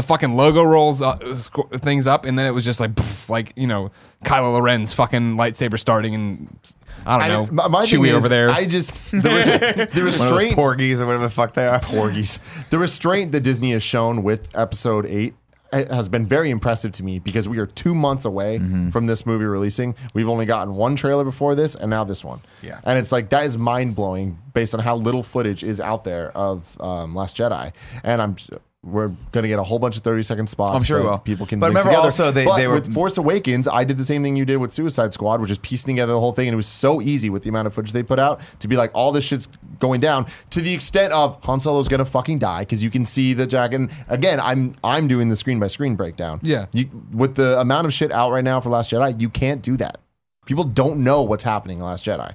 the 0.00 0.06
fucking 0.06 0.34
logo 0.36 0.62
rolls 0.62 1.02
uh, 1.02 1.16
squ- 1.18 1.78
things 1.80 2.06
up 2.06 2.24
and 2.24 2.38
then 2.38 2.46
it 2.46 2.52
was 2.52 2.64
just 2.64 2.80
like 2.80 2.92
pff, 2.94 3.28
like 3.28 3.52
you 3.56 3.66
know 3.66 3.90
Kylo 4.24 4.54
Loren's 4.54 4.92
fucking 4.92 5.36
lightsaber 5.36 5.78
starting 5.78 6.14
and 6.14 6.58
I 7.06 7.18
don't 7.18 7.22
I 7.22 7.28
know 7.28 7.40
just- 7.42 7.52
my, 7.52 7.68
my 7.68 7.82
Chewie 7.84 8.12
over 8.12 8.28
there 8.28 8.50
I 8.50 8.66
just 8.66 9.10
the, 9.10 9.18
res- 9.28 9.46
the 9.60 9.76
One 9.76 9.80
of 9.80 9.92
those 9.94 10.02
restraint 10.20 10.54
porgies 10.54 11.00
or 11.00 11.06
whatever 11.06 11.24
the 11.24 11.30
fuck 11.30 11.54
they 11.54 11.66
are. 11.66 11.80
porgies. 11.80 12.40
The 12.70 12.78
restraint 12.78 13.32
that 13.32 13.40
Disney 13.42 13.72
has 13.72 13.82
shown 13.82 14.22
with 14.22 14.50
Episode 14.56 15.06
Eight 15.06 15.34
has 15.72 16.08
been 16.08 16.26
very 16.26 16.50
impressive 16.50 16.90
to 16.90 17.04
me 17.04 17.20
because 17.20 17.48
we 17.48 17.58
are 17.58 17.66
two 17.66 17.94
months 17.94 18.24
away 18.24 18.58
Mm-hmm. 18.58 18.90
from 18.90 19.06
this 19.06 19.24
movie 19.24 19.44
releasing. 19.44 19.94
We've 20.14 20.28
only 20.28 20.44
gotten 20.44 20.74
one 20.74 20.96
trailer 20.96 21.22
before 21.22 21.54
this, 21.54 21.76
and 21.76 21.88
now 21.90 22.02
this 22.02 22.24
one. 22.24 22.40
Yeah. 22.60 22.80
and 22.84 22.98
it's 22.98 23.12
like 23.12 23.28
that 23.30 23.44
is 23.46 23.56
mind 23.56 23.94
blowing 23.94 24.36
based 24.52 24.74
on 24.74 24.80
how 24.80 24.96
little 24.96 25.22
footage 25.22 25.62
is 25.62 25.78
out 25.80 26.02
there 26.02 26.32
of 26.36 26.76
um, 26.80 27.14
Last 27.14 27.36
Jedi, 27.36 27.72
and 28.02 28.20
I'm. 28.20 28.34
We're 28.82 29.08
gonna 29.32 29.46
get 29.48 29.58
a 29.58 29.62
whole 29.62 29.78
bunch 29.78 29.98
of 29.98 30.02
thirty 30.02 30.22
second 30.22 30.46
spots. 30.48 30.74
I'm 30.74 30.82
sure 30.82 31.02
that 31.02 31.06
will. 31.06 31.18
people 31.18 31.44
can. 31.44 31.60
But 31.60 31.66
link 31.66 31.74
remember 31.84 31.90
together. 31.90 32.04
also 32.04 32.30
they- 32.30 32.46
But 32.46 32.56
they 32.56 32.66
were- 32.66 32.74
with 32.76 32.94
Force 32.94 33.18
Awakens. 33.18 33.68
I 33.68 33.84
did 33.84 33.98
the 33.98 34.04
same 34.04 34.22
thing 34.22 34.36
you 34.36 34.46
did 34.46 34.56
with 34.56 34.72
Suicide 34.72 35.12
Squad, 35.12 35.42
which 35.42 35.50
is 35.50 35.58
piecing 35.58 35.96
together 35.96 36.14
the 36.14 36.20
whole 36.20 36.32
thing, 36.32 36.48
and 36.48 36.54
it 36.54 36.56
was 36.56 36.66
so 36.66 37.02
easy 37.02 37.28
with 37.28 37.42
the 37.42 37.50
amount 37.50 37.66
of 37.66 37.74
footage 37.74 37.92
they 37.92 38.02
put 38.02 38.18
out 38.18 38.40
to 38.60 38.68
be 38.68 38.78
like 38.78 38.90
all 38.94 39.12
this 39.12 39.24
shit's 39.26 39.48
going 39.80 40.00
down 40.00 40.24
to 40.48 40.62
the 40.62 40.72
extent 40.72 41.12
of 41.12 41.36
Han 41.44 41.60
Solo's 41.60 41.88
gonna 41.88 42.06
fucking 42.06 42.38
die 42.38 42.60
because 42.62 42.82
you 42.82 42.88
can 42.90 43.04
see 43.04 43.34
the 43.34 43.46
dragon. 43.46 43.90
Again, 44.08 44.40
I'm 44.40 44.74
I'm 44.82 45.08
doing 45.08 45.28
the 45.28 45.36
screen 45.36 45.60
by 45.60 45.66
screen 45.66 45.94
breakdown. 45.94 46.40
Yeah. 46.42 46.64
you, 46.72 46.88
with 47.12 47.34
the 47.34 47.60
amount 47.60 47.86
of 47.86 47.92
shit 47.92 48.10
out 48.10 48.30
right 48.32 48.42
now 48.44 48.60
for 48.62 48.70
Last 48.70 48.90
Jedi, 48.92 49.20
you 49.20 49.28
can't 49.28 49.60
do 49.60 49.76
that. 49.76 49.98
People 50.46 50.64
don't 50.64 51.04
know 51.04 51.20
what's 51.20 51.44
happening 51.44 51.80
in 51.80 51.84
Last 51.84 52.06
Jedi. 52.06 52.32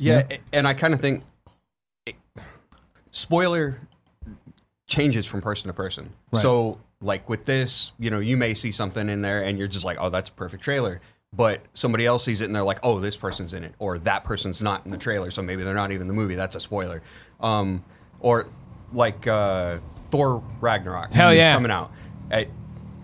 Yeah, 0.00 0.24
a- 0.28 0.38
and 0.52 0.66
I 0.66 0.74
kind 0.74 0.92
of 0.92 1.00
think 1.00 1.22
spoiler 3.12 3.78
changes 4.88 5.26
from 5.26 5.40
person 5.40 5.68
to 5.68 5.74
person. 5.74 6.12
So, 6.34 6.80
like 7.00 7.28
with 7.28 7.44
this, 7.44 7.92
you 7.98 8.10
know, 8.10 8.18
you 8.18 8.36
may 8.36 8.54
see 8.54 8.72
something 8.72 9.08
in 9.08 9.22
there 9.22 9.44
and 9.44 9.56
you're 9.58 9.68
just 9.68 9.84
like, 9.84 9.98
"Oh, 10.00 10.08
that's 10.08 10.30
a 10.30 10.32
perfect 10.32 10.64
trailer." 10.64 11.00
But 11.32 11.60
somebody 11.74 12.06
else 12.06 12.24
sees 12.24 12.40
it 12.40 12.46
and 12.46 12.54
they're 12.56 12.62
like, 12.62 12.80
"Oh, 12.82 12.98
this 12.98 13.16
person's 13.16 13.52
in 13.52 13.62
it," 13.62 13.74
or 13.78 13.98
"That 13.98 14.24
person's 14.24 14.60
not 14.62 14.84
in 14.86 14.90
the 14.90 14.98
trailer, 14.98 15.30
so 15.30 15.42
maybe 15.42 15.62
they're 15.62 15.74
not 15.74 15.92
even 15.92 16.02
in 16.02 16.08
the 16.08 16.14
movie." 16.14 16.34
That's 16.34 16.56
a 16.56 16.60
spoiler. 16.60 17.02
Um, 17.40 17.84
or 18.20 18.48
like 18.92 19.26
uh, 19.26 19.78
Thor 20.08 20.42
Ragnarok, 20.60 21.12
Hell 21.12 21.34
yeah. 21.34 21.54
coming 21.54 21.70
out. 21.70 21.92
Uh, 22.32 22.44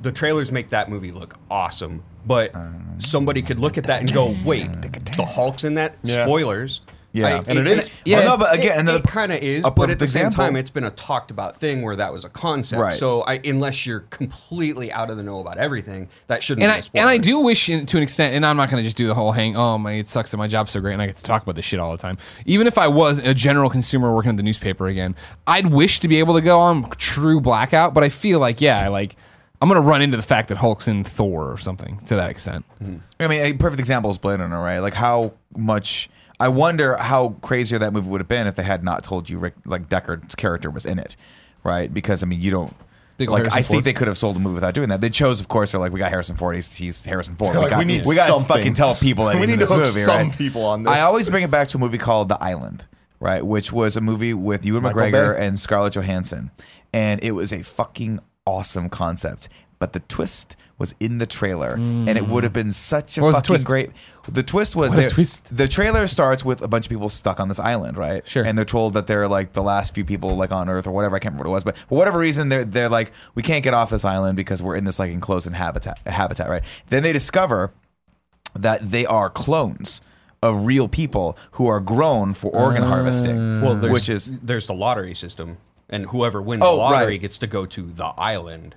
the 0.01 0.11
trailers 0.11 0.51
make 0.51 0.69
that 0.69 0.89
movie 0.89 1.13
look 1.13 1.37
awesome, 1.51 2.03
but 2.27 2.55
somebody 2.99 3.43
could 3.43 3.61
look 3.61 3.77
at 3.79 3.85
that 3.85 4.01
and 4.01 4.13
go, 4.13 4.35
"Wait, 4.45 4.69
the 5.17 5.25
Hulk's 5.25 5.63
in 5.65 5.75
that?" 5.75 5.97
Yeah. 6.03 6.25
Spoilers. 6.25 6.81
Yeah. 7.15 7.43
And 7.47 7.59
it 7.59 7.69
is. 7.69 7.91
Yeah, 8.05 8.19
Well, 8.19 8.31
no, 8.31 8.45
but 8.45 8.59
again, 8.59 8.77
it, 8.77 8.81
another- 8.81 9.01
kind 9.03 9.31
of 9.33 9.41
is. 9.41 9.63
But 9.63 9.71
at 9.71 9.77
perfect 9.77 10.01
the 10.01 10.07
same 10.09 10.31
time, 10.31 10.57
it's 10.57 10.69
been 10.71 10.83
a 10.85 10.91
talked 10.91 11.31
about 11.31 11.57
thing 11.57 11.83
where 11.83 11.95
that 11.95 12.13
was 12.13 12.25
a 12.25 12.29
concept. 12.29 12.83
Right. 12.83 12.95
So, 12.95 13.23
I, 13.23 13.41
unless 13.45 13.87
you're 13.87 14.01
completely 14.11 14.91
out 14.91 15.11
of 15.11 15.17
the 15.17 15.23
know 15.23 15.39
about 15.39 15.57
everything, 15.57 16.09
that 16.27 16.43
shouldn't 16.43 16.65
and 16.65 16.71
be 16.71 16.75
I 16.75 16.79
a 16.79 16.83
spoiler. 16.83 17.01
and 17.03 17.11
I 17.11 17.19
do 17.19 17.39
wish 17.39 17.69
in, 17.69 17.87
to 17.87 17.97
an 17.97 18.03
extent, 18.03 18.35
and 18.35 18.45
I'm 18.45 18.57
not 18.57 18.69
going 18.69 18.83
to 18.83 18.85
just 18.85 18.97
do 18.97 19.07
the 19.07 19.15
whole 19.15 19.31
hang. 19.31 19.57
Oh 19.57 19.79
my, 19.79 19.93
it 19.93 20.09
sucks 20.09 20.33
that 20.33 20.39
my 20.39 20.49
job's 20.49 20.73
so 20.73 20.81
great, 20.81 20.93
and 20.95 21.01
I 21.03 21.07
get 21.07 21.17
to 21.17 21.23
talk 21.23 21.45
about 21.45 21.55
this 21.55 21.65
shit 21.65 21.79
all 21.79 21.93
the 21.93 21.99
time. 22.03 22.19
Even 22.47 22.67
if 22.67 22.79
I 22.79 22.89
was 22.89 23.21
a 23.21 23.33
general 23.33 23.71
consumer 23.71 24.13
working 24.13 24.31
at 24.31 24.37
the 24.37 24.43
newspaper 24.43 24.89
again, 24.89 25.15
I'd 25.47 25.69
wish 25.69 26.01
to 26.01 26.09
be 26.09 26.19
able 26.19 26.35
to 26.35 26.41
go 26.41 26.59
on 26.59 26.91
true 26.91 27.41
blackout. 27.41 27.95
But 27.95 28.03
I 28.03 28.09
feel 28.09 28.41
like 28.41 28.61
yeah, 28.61 28.81
I 28.81 28.89
like 28.89 29.15
I'm 29.63 29.69
going 29.69 29.81
to 29.81 29.89
run 29.89 30.03
into 30.03 30.17
the 30.17 30.23
fact 30.23 30.49
that 30.49 30.59
Hulk's 30.59 30.89
in 30.89 31.05
Thor 31.05 31.51
or 31.51 31.59
something 31.59 31.99
to 32.07 32.17
that 32.17 32.29
extent. 32.29 32.65
Mm-hmm. 32.83 32.97
I 33.21 33.29
mean, 33.29 33.41
a 33.41 33.53
perfect 33.53 33.79
example 33.79 34.11
is 34.11 34.19
Blade 34.19 34.41
Runner, 34.41 34.61
right? 34.61 34.81
Like 34.81 34.95
how 34.95 35.35
much. 35.57 36.11
I 36.41 36.49
wonder 36.49 36.97
how 36.97 37.31
crazier 37.43 37.79
that 37.79 37.93
movie 37.93 38.09
would 38.11 38.21
have 38.21 38.29
been 38.29 38.47
if 38.47 38.57
they 38.57 38.63
had 38.65 38.83
not 38.83 39.05
told 39.05 39.31
you 39.31 39.39
Rick, 39.39 39.55
like 39.65 39.89
Deckard's 39.89 40.35
character 40.35 40.71
was 40.71 40.85
in 40.85 40.99
it, 40.99 41.17
right? 41.63 41.93
Because 41.93 42.23
I 42.23 42.27
mean, 42.27 42.41
you 42.41 42.51
don't. 42.51 42.73
Big 43.17 43.31
like 43.31 43.43
Harrison 43.43 43.59
I 43.59 43.63
Ford. 43.63 43.69
think 43.69 43.85
they 43.85 43.93
could 43.93 44.09
have 44.09 44.19
sold 44.19 44.35
a 44.37 44.41
movie 44.41 44.55
without 44.55 44.75
doing 44.75 44.89
that. 44.89 45.01
They 45.01 45.09
chose, 45.11 45.39
of 45.41 45.47
course. 45.47 45.71
They're 45.71 45.81
like, 45.81 45.93
we 45.93 46.01
got 46.01 46.11
Harrison 46.11 46.35
Ford. 46.35 46.57
He's, 46.57 46.75
he's 46.75 47.05
Harrison 47.05 47.37
Ford. 47.37 47.55
Like, 47.55 47.65
we 47.67 47.71
got, 47.71 47.79
we 47.79 47.85
need 47.85 48.05
we 48.07 48.17
got 48.17 48.37
to 48.41 48.45
fucking 48.45 48.75
tell 48.75 48.97
people 48.97 49.25
that 49.27 49.37
We 49.37 49.43
he's 49.43 49.51
in 49.51 49.59
need 49.61 49.65
to 49.65 49.67
this 49.67 49.71
hook 49.71 49.87
movie, 49.95 50.01
some 50.01 50.29
right? 50.31 50.37
people 50.39 50.65
on 50.65 50.83
this. 50.83 50.93
I 50.93 51.01
always 51.03 51.31
bring 51.31 51.45
it 51.45 51.51
back 51.51 51.69
to 51.69 51.77
a 51.77 51.81
movie 51.81 51.99
called 51.99 52.29
The 52.29 52.43
Island, 52.43 52.89
right? 53.21 53.47
Which 53.47 53.73
was 53.73 53.97
a 53.97 54.01
movie 54.01 54.35
with 54.35 54.67
Ewan 54.67 54.83
Michael 54.83 55.03
McGregor 55.03 55.37
Bay. 55.39 55.47
and 55.47 55.61
Scarlett 55.61 55.93
Johansson, 55.95 56.51
and 56.93 57.23
it 57.23 57.31
was 57.37 57.53
a 57.53 57.63
fucking 57.63 58.19
awesome 58.47 58.89
concept. 58.89 59.49
But 59.79 59.93
the 59.93 60.01
twist 60.01 60.57
was 60.85 60.95
in 61.01 61.19
the 61.19 61.27
trailer, 61.27 61.75
and 61.75 62.11
it 62.11 62.27
would 62.29 62.43
hmm. 62.43 62.45
have 62.45 62.53
been 62.53 62.73
such 62.73 63.17
a 63.17 63.23
What 63.23 63.29
was 63.29 63.37
the 63.37 63.41
fucking 63.41 63.55
twist? 63.55 63.67
great. 63.67 63.91
The 64.29 64.43
twist 64.43 64.77
was 64.77 64.95
What 64.95 64.99
a 64.99 65.07
that 65.07 65.13
twist. 65.13 65.55
the 65.55 65.67
trailer 65.67 66.07
starts 66.07 66.45
with 66.45 66.63
a 66.63 66.69
bunch 66.69 66.87
of 66.87 66.91
people 66.91 67.09
stuck 67.09 67.41
on 67.41 67.49
this 67.49 67.59
island, 67.59 67.97
right? 67.97 68.27
Sure. 68.27 68.45
And 68.45 68.57
they're 68.57 68.65
told 68.65 68.95
that 68.95 69.07
they're 69.07 69.29
like 69.29 69.53
the 69.53 69.63
last 69.63 69.95
few 69.95 70.05
people 70.05 70.37
like 70.37 70.53
on 70.53 70.69
Earth 70.69 70.87
or 70.87 70.93
whatever. 70.93 71.17
I 71.17 71.19
can't 71.19 71.33
remember 71.33 71.51
what 71.51 71.53
it 71.53 71.55
was, 71.55 71.65
but 71.65 71.79
for 71.79 71.97
whatever 71.97 72.19
reason, 72.19 72.49
they're 72.49 72.65
they're 72.65 72.89
like, 72.89 73.13
we 73.35 73.43
can't 73.43 73.65
get 73.65 73.75
off 73.75 73.91
this 73.91 74.05
island 74.05 74.37
because 74.37 74.63
we're 74.63 74.77
in 74.77 74.85
this 74.85 74.99
like 74.99 75.11
enclosed 75.11 75.51
habitat 75.53 75.99
habitat, 76.07 76.49
right? 76.49 76.63
Then 76.89 77.03
they 77.03 77.13
discover 77.13 77.73
that 78.55 78.81
they 78.83 79.07
are 79.07 79.31
clones 79.31 80.01
of 80.45 80.67
real 80.67 80.89
people 80.89 81.39
who 81.53 81.67
are 81.67 81.81
grown 81.81 82.35
for 82.35 82.55
organ 82.55 82.83
harvesting. 82.83 83.63
Ah. 83.63 83.63
well, 83.63 83.91
which 83.91 84.09
is 84.09 84.33
there's 84.43 84.67
the 84.67 84.75
lottery 84.75 85.15
system, 85.15 85.57
and 85.89 86.07
whoever 86.07 86.41
wins 86.41 86.63
Oh, 86.65 86.73
the 86.73 86.77
lottery 86.77 87.13
right. 87.13 87.21
gets 87.21 87.39
to 87.39 87.47
go 87.47 87.67
to 87.67 87.83
the 87.83 88.07
island. 88.07 88.77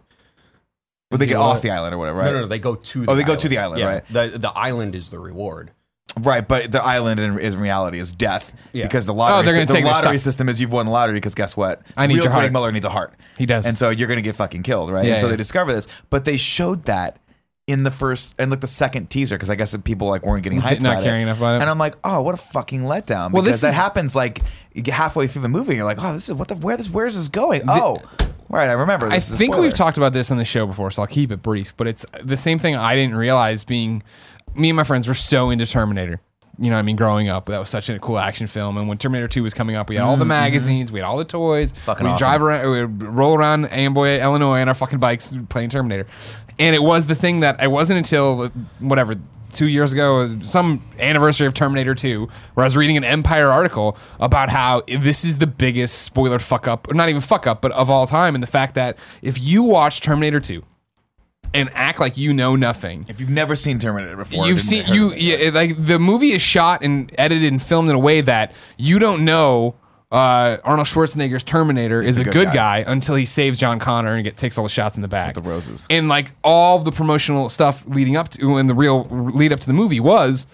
Well, 1.11 1.17
they 1.17 1.25
get 1.27 1.37
off 1.37 1.61
the 1.61 1.71
island 1.71 1.93
or 1.95 1.97
whatever, 1.97 2.19
right? 2.19 2.25
No, 2.25 2.33
no, 2.33 2.41
no, 2.41 2.47
they 2.47 2.59
go 2.59 2.75
to. 2.75 3.05
The 3.05 3.11
Oh, 3.11 3.15
they 3.15 3.23
go 3.23 3.27
island. 3.33 3.41
to 3.41 3.47
the 3.49 3.57
island, 3.57 3.79
Yeah, 3.79 3.87
right. 3.87 4.03
The 4.09 4.37
the 4.39 4.49
island 4.49 4.95
is 4.95 5.09
the 5.09 5.19
reward. 5.19 5.71
Right, 6.19 6.47
but 6.47 6.71
the 6.71 6.83
island 6.83 7.19
in, 7.19 7.37
in 7.37 7.59
reality 7.59 7.99
is 7.99 8.11
death 8.11 8.51
Yeah. 8.73 8.83
because 8.85 9.05
the 9.05 9.13
oh, 9.13 9.17
lottery, 9.17 9.37
Oh, 9.37 9.41
they're 9.43 9.53
gonna 9.53 9.65
the 9.67 9.73
take 9.73 9.83
their 9.83 9.93
lottery 9.93 10.17
system 10.17 10.49
is 10.49 10.59
you've 10.59 10.71
won 10.71 10.87
the 10.87 10.91
lottery 10.91 11.13
because 11.17 11.35
guess 11.35 11.55
what? 11.55 11.81
I 11.95 12.07
need 12.07 12.15
Real 12.15 12.23
your 12.23 12.31
Greg 12.31 12.41
heart. 12.43 12.53
Miller 12.53 12.71
needs 12.71 12.85
a 12.85 12.89
heart. 12.89 13.13
He 13.37 13.45
does. 13.45 13.67
and 13.67 13.77
so 13.77 13.89
you're 13.91 14.07
gonna 14.07 14.21
get 14.21 14.35
fucking 14.35 14.63
killed, 14.63 14.89
right? 14.89 15.05
Yeah, 15.05 15.11
and 15.11 15.19
so 15.21 15.27
yeah. 15.27 15.31
they 15.31 15.37
discover 15.37 15.73
this, 15.73 15.85
but 16.09 16.25
they 16.25 16.35
showed 16.37 16.83
that 16.85 17.19
in 17.67 17.83
the 17.83 17.91
first 17.91 18.33
and 18.39 18.49
like 18.49 18.61
the 18.61 18.67
second 18.67 19.09
teaser 19.11 19.35
because 19.35 19.49
I 19.51 19.55
guess 19.55 19.75
people 19.83 20.07
like 20.07 20.25
weren't 20.25 20.41
getting 20.41 20.59
hyped 20.61 20.81
Not 20.81 20.93
about 20.93 21.03
caring 21.03 21.19
it. 21.21 21.23
enough 21.25 21.37
about 21.37 21.55
it. 21.57 21.61
And 21.61 21.69
I'm 21.69 21.77
like, 21.77 21.95
oh, 22.03 22.21
what 22.21 22.33
a 22.33 22.37
fucking 22.37 22.81
letdown! 22.83 23.31
Well, 23.31 23.43
because 23.43 23.55
this 23.55 23.61
that 23.61 23.67
is- 23.69 23.73
happens 23.75 24.15
like 24.15 24.41
halfway 24.87 25.27
through 25.27 25.43
the 25.43 25.49
movie, 25.49 25.71
and 25.71 25.77
you're 25.77 25.85
like, 25.85 26.01
oh, 26.01 26.13
this 26.13 26.29
is 26.29 26.33
what 26.35 26.47
the 26.47 26.55
where 26.55 26.77
this 26.77 26.89
where's 26.89 27.15
this 27.15 27.27
going? 27.27 27.61
oh, 27.67 28.01
right, 28.49 28.69
I 28.69 28.73
remember. 28.73 29.07
I 29.07 29.15
This 29.15 29.31
is 29.31 29.37
think 29.37 29.57
we've 29.57 29.73
talked 29.73 29.97
about 29.97 30.13
this 30.13 30.31
on 30.31 30.37
the 30.37 30.45
show 30.45 30.65
before, 30.65 30.91
so 30.91 31.01
I'll 31.01 31.07
keep 31.07 31.31
it 31.31 31.41
brief. 31.41 31.75
But 31.75 31.87
it's 31.87 32.05
the 32.23 32.37
same 32.37 32.59
thing 32.59 32.75
I 32.75 32.95
didn't 32.95 33.15
realize 33.15 33.63
being 33.63 34.03
me 34.55 34.69
and 34.69 34.77
my 34.77 34.83
friends 34.83 35.07
were 35.07 35.13
so 35.13 35.49
into 35.49 35.65
Terminator. 35.65 36.21
You 36.59 36.71
know 36.71 36.75
what 36.75 36.79
I 36.79 36.83
mean? 36.83 36.95
Growing 36.95 37.29
up, 37.29 37.45
that 37.47 37.59
was 37.59 37.69
such 37.69 37.87
a 37.89 37.99
cool 37.99 38.17
action 38.17 38.47
film. 38.47 38.77
And 38.77 38.87
when 38.87 38.97
Terminator 38.97 39.27
2 39.27 39.43
was 39.43 39.53
coming 39.53 39.75
up, 39.75 39.89
we 39.89 39.95
had 39.95 40.03
all 40.03 40.15
the 40.15 40.23
mm-hmm. 40.23 40.29
magazines, 40.29 40.91
we 40.91 40.99
had 40.99 41.05
all 41.05 41.17
the 41.17 41.25
toys. 41.25 41.73
Fucking 41.73 42.03
we'd 42.03 42.13
awesome. 42.13 42.25
drive 42.25 42.41
around, 42.41 42.71
we'd 42.71 43.03
roll 43.03 43.35
around 43.35 43.65
Amboy, 43.65 44.19
Illinois 44.19 44.61
on 44.61 44.67
our 44.67 44.73
fucking 44.73 44.97
bikes 44.97 45.37
playing 45.49 45.69
Terminator. 45.69 46.07
And 46.57 46.75
it 46.75 46.81
was 46.81 47.05
the 47.05 47.13
thing 47.13 47.41
that 47.41 47.61
I 47.61 47.67
wasn't 47.67 47.97
until 47.99 48.47
whatever 48.79 49.15
two 49.57 49.67
years 49.67 49.91
ago, 49.91 50.39
some 50.41 50.81
anniversary 50.99 51.47
of 51.47 51.53
Terminator 51.53 51.95
2, 51.95 52.27
where 52.53 52.63
I 52.63 52.67
was 52.67 52.77
reading 52.77 52.95
an 52.95 53.03
Empire 53.03 53.47
article 53.49 53.97
about 54.19 54.49
how 54.49 54.83
this 54.87 55.25
is 55.25 55.39
the 55.39 55.47
biggest 55.47 56.03
spoiler 56.03 56.39
fuck 56.39 56.67
up, 56.67 56.89
or 56.89 56.93
not 56.93 57.09
even 57.09 57.21
fuck 57.21 57.47
up, 57.47 57.61
but 57.61 57.71
of 57.71 57.89
all 57.89 58.05
time. 58.05 58.35
And 58.35 58.43
the 58.43 58.47
fact 58.47 58.75
that 58.75 58.97
if 59.21 59.41
you 59.41 59.63
watch 59.63 60.01
Terminator 60.01 60.39
2 60.39 60.63
and 61.53 61.69
act 61.73 61.99
like 61.99 62.17
you 62.17 62.33
know 62.33 62.55
nothing, 62.55 63.05
If 63.07 63.19
you've 63.19 63.29
never 63.29 63.55
seen 63.55 63.79
Terminator 63.79 64.15
before, 64.15 64.47
you've 64.47 64.61
seen 64.61 64.85
you 64.87 65.13
yeah, 65.13 65.49
like 65.49 65.83
the 65.83 65.97
movie 65.97 66.33
is 66.33 66.41
shot 66.41 66.83
and 66.83 67.11
edited 67.17 67.51
and 67.51 67.61
filmed 67.61 67.89
in 67.89 67.95
a 67.95 67.99
way 67.99 68.21
that 68.21 68.53
you 68.77 68.99
don't 68.99 69.25
know 69.25 69.75
uh, 70.11 70.57
Arnold 70.63 70.87
Schwarzenegger's 70.87 71.43
Terminator 71.43 72.01
is 72.01 72.17
a 72.17 72.23
good 72.23 72.33
good 72.33 72.45
guy. 72.47 72.83
guy. 72.83 72.91
until 72.91 73.15
he 73.15 73.25
saves 73.25 73.59
John 73.59 73.77
Connor 73.79 74.13
and 74.13 74.23
get, 74.23 74.37
takes 74.37 74.57
all 74.57 74.63
the 74.63 74.69
shots 74.69 74.95
in 74.95 75.01
the 75.01 75.07
back. 75.07 75.35
With 75.35 75.43
the 75.43 75.49
roses. 75.49 75.85
And 75.89 76.07
like 76.07 76.31
all 76.43 76.79
the 76.79 76.91
promotional 76.91 77.49
stuff 77.49 77.83
leading 77.87 78.15
up 78.15 78.29
to 78.29 78.55
and 78.57 78.69
the 78.69 78.73
real 78.73 79.03
lead 79.09 79.51
up 79.51 79.59
to 79.59 79.67
the 79.67 79.73
movie 79.73 79.99
was 79.99 80.47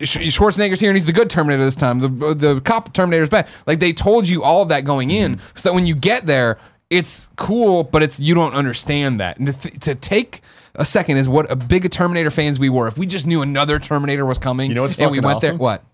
Schwarzenegger's 0.00 0.80
here 0.80 0.90
and 0.90 0.96
he's 0.96 1.06
the 1.06 1.12
good 1.12 1.30
Terminator 1.30 1.64
this 1.64 1.74
time. 1.74 1.98
The 1.98 2.08
the 2.34 2.60
cop 2.60 2.92
Terminator's 2.92 3.28
bad. 3.28 3.48
Like 3.66 3.80
they 3.80 3.92
told 3.92 4.28
you 4.28 4.42
all 4.42 4.62
of 4.62 4.68
that 4.68 4.84
going 4.84 5.10
in, 5.10 5.36
Mm-hmm. 5.36 5.56
so 5.56 5.68
that 5.68 5.74
when 5.74 5.86
you 5.86 5.94
get 5.94 6.26
there, 6.26 6.58
it's 6.90 7.26
cool, 7.36 7.84
but 7.84 8.02
it's 8.02 8.20
you 8.20 8.34
don't 8.34 8.54
understand 8.54 9.18
that. 9.20 9.38
And 9.38 9.46
to, 9.48 9.52
th- 9.52 9.80
to 9.80 9.94
take 9.94 10.40
a 10.74 10.84
second 10.84 11.16
is 11.18 11.28
what 11.28 11.50
a 11.50 11.56
big 11.56 11.88
Terminator 11.90 12.30
fans 12.30 12.58
we 12.58 12.68
were. 12.68 12.86
If 12.86 12.98
we 12.98 13.06
just 13.06 13.26
knew 13.26 13.42
another 13.42 13.78
Terminator 13.78 14.24
was 14.26 14.38
coming, 14.38 14.70
You 14.70 14.74
know 14.76 14.82
what's 14.82 14.98
and 14.98 15.10
we 15.10 15.20
went 15.20 15.40
there, 15.40 15.50
awesome? 15.50 15.58
what? 15.58 15.84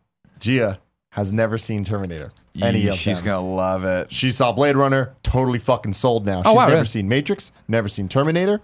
Gia 0.40 0.78
has 1.10 1.32
never 1.32 1.58
seen 1.58 1.84
Terminator. 1.84 2.32
Any 2.62 2.80
Yee, 2.80 2.88
of 2.88 2.94
she's 2.96 3.22
them. 3.22 3.26
gonna 3.36 3.54
love 3.54 3.84
it. 3.84 4.12
She 4.12 4.30
saw 4.32 4.52
Blade 4.52 4.76
Runner, 4.76 5.14
totally 5.22 5.58
fucking 5.58 5.92
sold 5.92 6.26
now. 6.26 6.38
Oh, 6.38 6.42
she's 6.42 6.46
Oh, 6.50 6.54
wow, 6.54 6.62
never 6.64 6.72
really? 6.76 6.86
seen 6.86 7.08
Matrix, 7.08 7.52
never 7.68 7.88
seen 7.88 8.08
Terminator. 8.08 8.60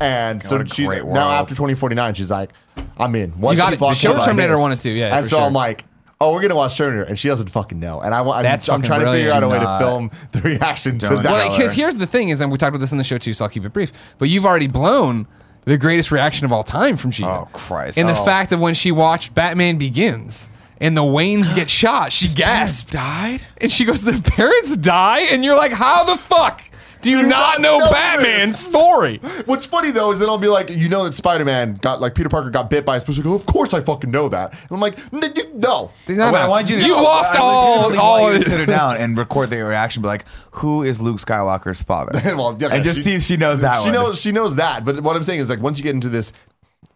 And 0.00 0.38
what 0.42 0.46
so 0.46 0.60
a 0.60 0.66
she 0.68 0.84
now 0.86 1.04
world. 1.04 1.16
after 1.18 1.54
2049, 1.54 2.14
she's 2.14 2.30
like, 2.30 2.50
I'm 2.98 3.14
in. 3.14 3.38
Once 3.40 3.56
You 3.58 3.62
got 3.64 3.68
she 3.70 3.74
it. 3.76 3.80
fucks 3.80 3.94
Show 3.94 4.12
Terminator 4.24 4.52
missed. 4.54 4.62
one 4.62 4.72
and 4.72 4.80
two, 4.80 4.90
yeah, 4.90 5.16
And 5.16 5.26
so 5.26 5.36
sure. 5.36 5.46
I'm 5.46 5.52
like, 5.54 5.84
oh, 6.20 6.32
we're 6.34 6.42
gonna 6.42 6.56
watch 6.56 6.76
Terminator, 6.76 7.04
and 7.04 7.18
she 7.18 7.28
doesn't 7.28 7.48
fucking 7.48 7.78
know. 7.80 8.00
And 8.00 8.14
I, 8.14 8.20
I'm, 8.20 8.42
That's 8.42 8.68
I'm 8.68 8.82
fucking 8.82 8.88
trying 8.88 9.06
to 9.06 9.12
figure 9.12 9.32
out 9.32 9.42
a 9.42 9.48
way 9.48 9.58
to 9.58 9.78
film 9.78 10.10
the 10.32 10.40
reaction 10.42 10.98
to 10.98 11.06
Don't 11.06 11.22
that. 11.22 11.28
tell 11.28 11.32
Well, 11.36 11.56
because 11.56 11.72
here's 11.72 11.94
the 11.96 12.06
thing 12.06 12.28
is, 12.28 12.40
and 12.40 12.50
we 12.52 12.58
talked 12.58 12.70
about 12.70 12.80
this 12.80 12.92
in 12.92 12.98
the 12.98 13.04
show 13.04 13.16
too, 13.18 13.32
so 13.32 13.44
I'll 13.44 13.50
keep 13.50 13.64
it 13.64 13.72
brief. 13.72 13.92
But 14.18 14.28
you've 14.28 14.44
already 14.44 14.66
blown 14.66 15.26
the 15.64 15.78
greatest 15.78 16.10
reaction 16.12 16.44
of 16.44 16.52
all 16.52 16.62
time 16.62 16.96
from 16.96 17.10
Gia. 17.10 17.26
Oh, 17.26 17.48
Christ. 17.52 17.96
And 17.98 18.08
the 18.08 18.12
Oh. 18.18 18.24
fact 18.24 18.52
of 18.52 18.60
when 18.60 18.74
she 18.74 18.92
watched 18.92 19.34
Batman 19.34 19.78
Begins 19.78 20.50
and 20.80 20.96
the 20.96 21.02
Waynes 21.02 21.54
get 21.54 21.70
shot. 21.82 22.12
She 22.12 22.28
gasped. 22.28 22.92
died. 22.92 23.46
And 23.60 23.70
she 23.70 23.84
goes, 23.84 24.02
Their 24.02 24.20
parents 24.20 24.76
die? 24.76 25.20
And 25.30 25.44
you're 25.44 25.56
like, 25.56 25.72
How 25.72 26.04
the 26.04 26.16
fuck 26.16 26.62
do 27.02 27.10
you 27.12 27.18
you 27.18 27.26
not 27.26 27.60
not 27.60 27.60
know 27.60 27.78
know 27.78 27.90
Batman's 27.90 28.52
this? 28.52 28.66
story? 28.66 29.18
What's 29.44 29.64
funny 29.66 29.92
though 29.92 30.10
is 30.10 30.18
then 30.18 30.28
I'll 30.28 30.38
be 30.38 30.48
like, 30.48 30.70
you 30.70 30.88
know 30.88 31.04
that 31.04 31.12
Spider 31.12 31.44
Man 31.44 31.74
got 31.74 32.00
like 32.00 32.16
Peter 32.16 32.28
Parker 32.28 32.50
got 32.50 32.68
bit 32.68 32.84
by 32.84 32.96
a 32.96 33.00
spider. 33.00 33.22
Go, 33.22 33.32
oh, 33.32 33.34
of 33.36 33.46
course 33.46 33.72
I 33.74 33.80
fucking 33.80 34.10
know 34.10 34.28
that. 34.30 34.52
And 34.52 34.70
I'm 34.72 34.80
like, 34.80 34.98
"N- 35.12 35.22
you- 35.36 35.44
no, 35.54 35.92
No, 36.08 36.32
Well, 36.32 36.52
I 36.52 36.62
no. 36.62 36.68
you 36.68 36.80
to 36.80 36.86
You've 36.86 36.96
know, 36.96 37.02
lost 37.04 37.34
I 37.34 37.38
all, 37.38 37.74
legitimately 37.90 37.98
all 37.98 38.20
want 38.22 38.32
you 38.34 38.40
to 38.42 38.48
sit 38.50 38.58
her 38.60 38.66
down 38.66 38.96
and 38.96 39.16
record 39.16 39.50
their 39.50 39.66
reaction. 39.66 40.02
Be 40.02 40.08
like, 40.08 40.24
"Who 40.52 40.82
is 40.82 41.00
Luke 41.00 41.18
Skywalker's 41.18 41.82
father?" 41.82 42.20
well, 42.34 42.56
yeah, 42.58 42.68
and 42.72 42.82
just 42.82 42.96
she- 42.98 43.10
see 43.10 43.14
if 43.14 43.22
she 43.22 43.36
knows 43.36 43.60
that. 43.60 43.78
She 43.82 43.84
one. 43.84 43.92
knows 43.94 44.20
she 44.20 44.32
knows 44.32 44.56
that. 44.56 44.84
But 44.84 45.00
what 45.00 45.14
I'm 45.16 45.22
saying 45.22 45.38
is 45.40 45.48
like 45.50 45.60
once 45.60 45.78
you 45.78 45.84
get 45.84 45.94
into 45.94 46.08
this 46.08 46.32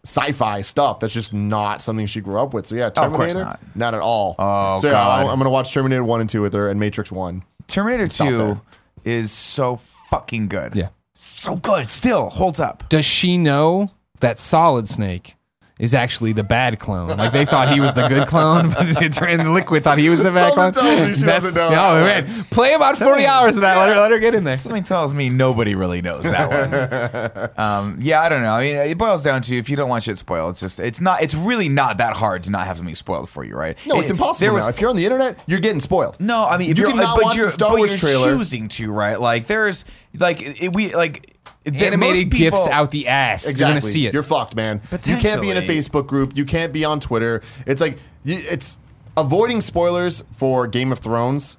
sci-fi 0.03 0.61
stuff, 0.61 0.99
that's 0.99 1.13
just 1.13 1.33
not 1.33 1.81
something 1.81 2.05
she 2.05 2.21
grew 2.21 2.39
up 2.39 2.53
with. 2.53 2.67
So 2.67 2.75
yeah, 2.75 2.85
Oh, 2.85 2.87
of 2.87 2.93
Terminator, 3.11 3.43
course 3.43 3.57
not. 3.75 3.93
at 3.93 4.01
all. 4.01 4.35
Oh, 4.39 4.77
so 4.79 4.87
yeah, 4.87 4.93
God. 4.93 5.23
I'm, 5.25 5.29
I'm 5.31 5.37
gonna 5.39 5.49
watch 5.49 5.73
Terminator 5.73 6.03
one 6.03 6.21
and 6.21 6.29
two 6.29 6.41
with 6.41 6.53
her 6.53 6.69
and 6.69 6.79
Matrix 6.79 7.11
one. 7.11 7.43
Terminator 7.67 8.07
Two 8.07 8.37
there. 8.37 8.61
is 9.05 9.31
so 9.31 9.75
fucking 9.77 10.47
good. 10.47 10.75
Yeah. 10.75 10.89
so 11.13 11.55
good. 11.55 11.89
Still 11.89 12.29
holds 12.29 12.59
up. 12.59 12.89
Does 12.89 13.05
she 13.05 13.37
know 13.37 13.89
that 14.19 14.39
Solid 14.39 14.89
Snake 14.89 15.35
is 15.81 15.93
actually 15.95 16.31
the 16.31 16.43
bad 16.43 16.77
clone? 16.79 17.09
Like 17.17 17.31
they 17.33 17.43
thought 17.43 17.73
he 17.73 17.79
was 17.81 17.91
the 17.93 18.07
good 18.07 18.27
clone, 18.27 18.69
but 18.73 18.87
it 19.01 19.11
turned 19.13 19.51
Liquid 19.53 19.83
thought 19.83 19.97
he 19.97 20.09
was 20.09 20.19
the 20.19 20.25
bad 20.29 20.49
Someone 20.53 20.71
clone. 20.71 20.85
tells 20.85 21.07
me 21.09 21.13
she 21.15 21.25
doesn't 21.25 21.55
know 21.55 21.69
No, 21.71 22.05
that 22.05 22.27
man. 22.27 22.43
Play 22.45 22.73
about 22.75 22.95
40 22.97 23.25
hours 23.25 23.55
of 23.55 23.61
that. 23.63 23.75
Let 23.77 23.89
her, 23.89 23.95
let 23.95 24.11
her 24.11 24.19
get 24.19 24.35
in 24.35 24.43
there. 24.43 24.55
Something 24.57 24.83
tells 24.83 25.11
me 25.13 25.29
nobody 25.29 25.73
really 25.75 26.01
knows 26.03 26.23
that 26.25 27.51
one. 27.57 27.57
um, 27.57 27.97
yeah, 27.99 28.21
I 28.21 28.29
don't 28.29 28.43
know. 28.43 28.51
I 28.53 28.61
mean, 28.61 28.77
it 28.77 28.97
boils 28.97 29.23
down 29.23 29.41
to 29.41 29.55
if 29.57 29.69
you 29.69 29.75
don't 29.75 29.89
want 29.89 30.03
shit 30.03 30.17
spoiled, 30.19 30.51
it's 30.51 30.59
just 30.61 30.79
it's 30.79 31.01
not. 31.01 31.21
It's 31.23 31.33
really 31.35 31.67
not 31.67 31.97
that 31.97 32.13
hard 32.15 32.43
to 32.43 32.51
not 32.51 32.67
have 32.67 32.77
something 32.77 32.93
spoiled 32.95 33.29
for 33.29 33.43
you, 33.43 33.55
right? 33.57 33.75
No, 33.87 33.99
it's 33.99 34.11
impossible 34.11 34.45
there 34.45 34.53
was- 34.53 34.67
If 34.67 34.79
you're 34.79 34.89
on 34.91 34.95
the 34.95 35.05
internet, 35.05 35.39
you're 35.47 35.59
getting 35.59 35.79
spoiled. 35.79 36.19
No, 36.19 36.45
I 36.45 36.57
mean, 36.57 36.69
if 36.69 36.77
You 36.77 36.83
you're, 36.83 36.91
cannot 36.91 37.15
but 37.17 37.23
watch 37.25 37.35
you're, 37.35 37.45
the 37.47 37.51
Star 37.51 37.69
but 37.71 37.79
Wars 37.79 37.91
you're 37.91 38.11
trailer. 38.11 38.37
choosing 38.37 38.67
to, 38.67 38.91
right? 38.91 39.19
Like, 39.19 39.47
there's 39.47 39.83
like 40.19 40.41
it, 40.61 40.73
we 40.75 40.93
like 40.93 41.25
there- 41.25 41.27
most 41.31 41.40
Animated 41.65 42.31
people- 42.31 42.57
gifts 42.57 42.67
out 42.67 42.91
the 42.91 43.07
ass. 43.07 43.43
Exactly. 43.43 43.59
You're 43.61 43.69
going 43.71 43.81
to 43.81 43.87
see 43.87 44.05
it. 44.07 44.13
You're 44.13 44.23
fucked, 44.23 44.55
man. 44.55 44.81
You 45.05 45.17
can't 45.17 45.41
be 45.41 45.49
in 45.51 45.57
a 45.57 45.61
Facebook 45.61 46.07
group. 46.07 46.35
You 46.35 46.45
can't 46.45 46.73
be 46.73 46.83
on 46.85 46.99
Twitter. 46.99 47.41
It's 47.67 47.79
like 47.81 47.97
you, 48.23 48.37
it's 48.39 48.79
avoiding 49.15 49.61
spoilers 49.61 50.23
for 50.31 50.65
Game 50.67 50.91
of 50.91 50.99
Thrones. 50.99 51.57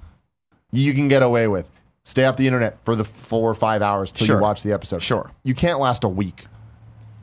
You 0.73 0.93
can 0.95 1.09
get 1.09 1.23
away 1.23 1.47
with. 1.49 1.71
Stay 2.05 2.25
off 2.25 2.37
the 2.37 2.47
internet 2.47 2.79
for 2.85 2.97
the 2.97 3.05
four 3.05 3.49
or 3.49 3.55
five 3.55 3.81
hours 3.81 4.11
till 4.11 4.27
Sure. 4.27 4.37
you 4.37 4.43
watch 4.43 4.63
the 4.65 4.73
episode. 4.73 5.03
Sure. 5.03 5.31
You 5.45 5.55
can't 5.55 5.79
last 5.79 6.03
a 6.03 6.09
week. 6.09 6.47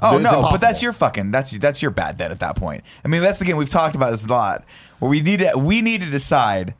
Oh 0.01 0.15
It's 0.15 0.23
no, 0.23 0.41
but 0.43 0.61
that's 0.61 0.81
your 0.81 0.93
fucking 0.93 1.31
that's 1.31 1.57
that's 1.57 1.81
your 1.81 1.91
bad 1.91 2.17
then 2.17 2.31
at 2.31 2.39
that 2.39 2.55
point. 2.55 2.85
I 3.03 3.09
mean, 3.09 3.21
that's 3.21 3.39
the 3.39 3.45
game 3.45 3.57
we've 3.57 3.69
talked 3.69 3.97
about 3.97 4.11
this 4.11 4.25
a 4.25 4.29
lot. 4.29 4.63
Where 4.99 5.09
we 5.09 5.19
need 5.21 5.39
to 5.39 5.57
we 5.57 5.81
need 5.81 5.99
to 6.01 6.09
decide. 6.09 6.75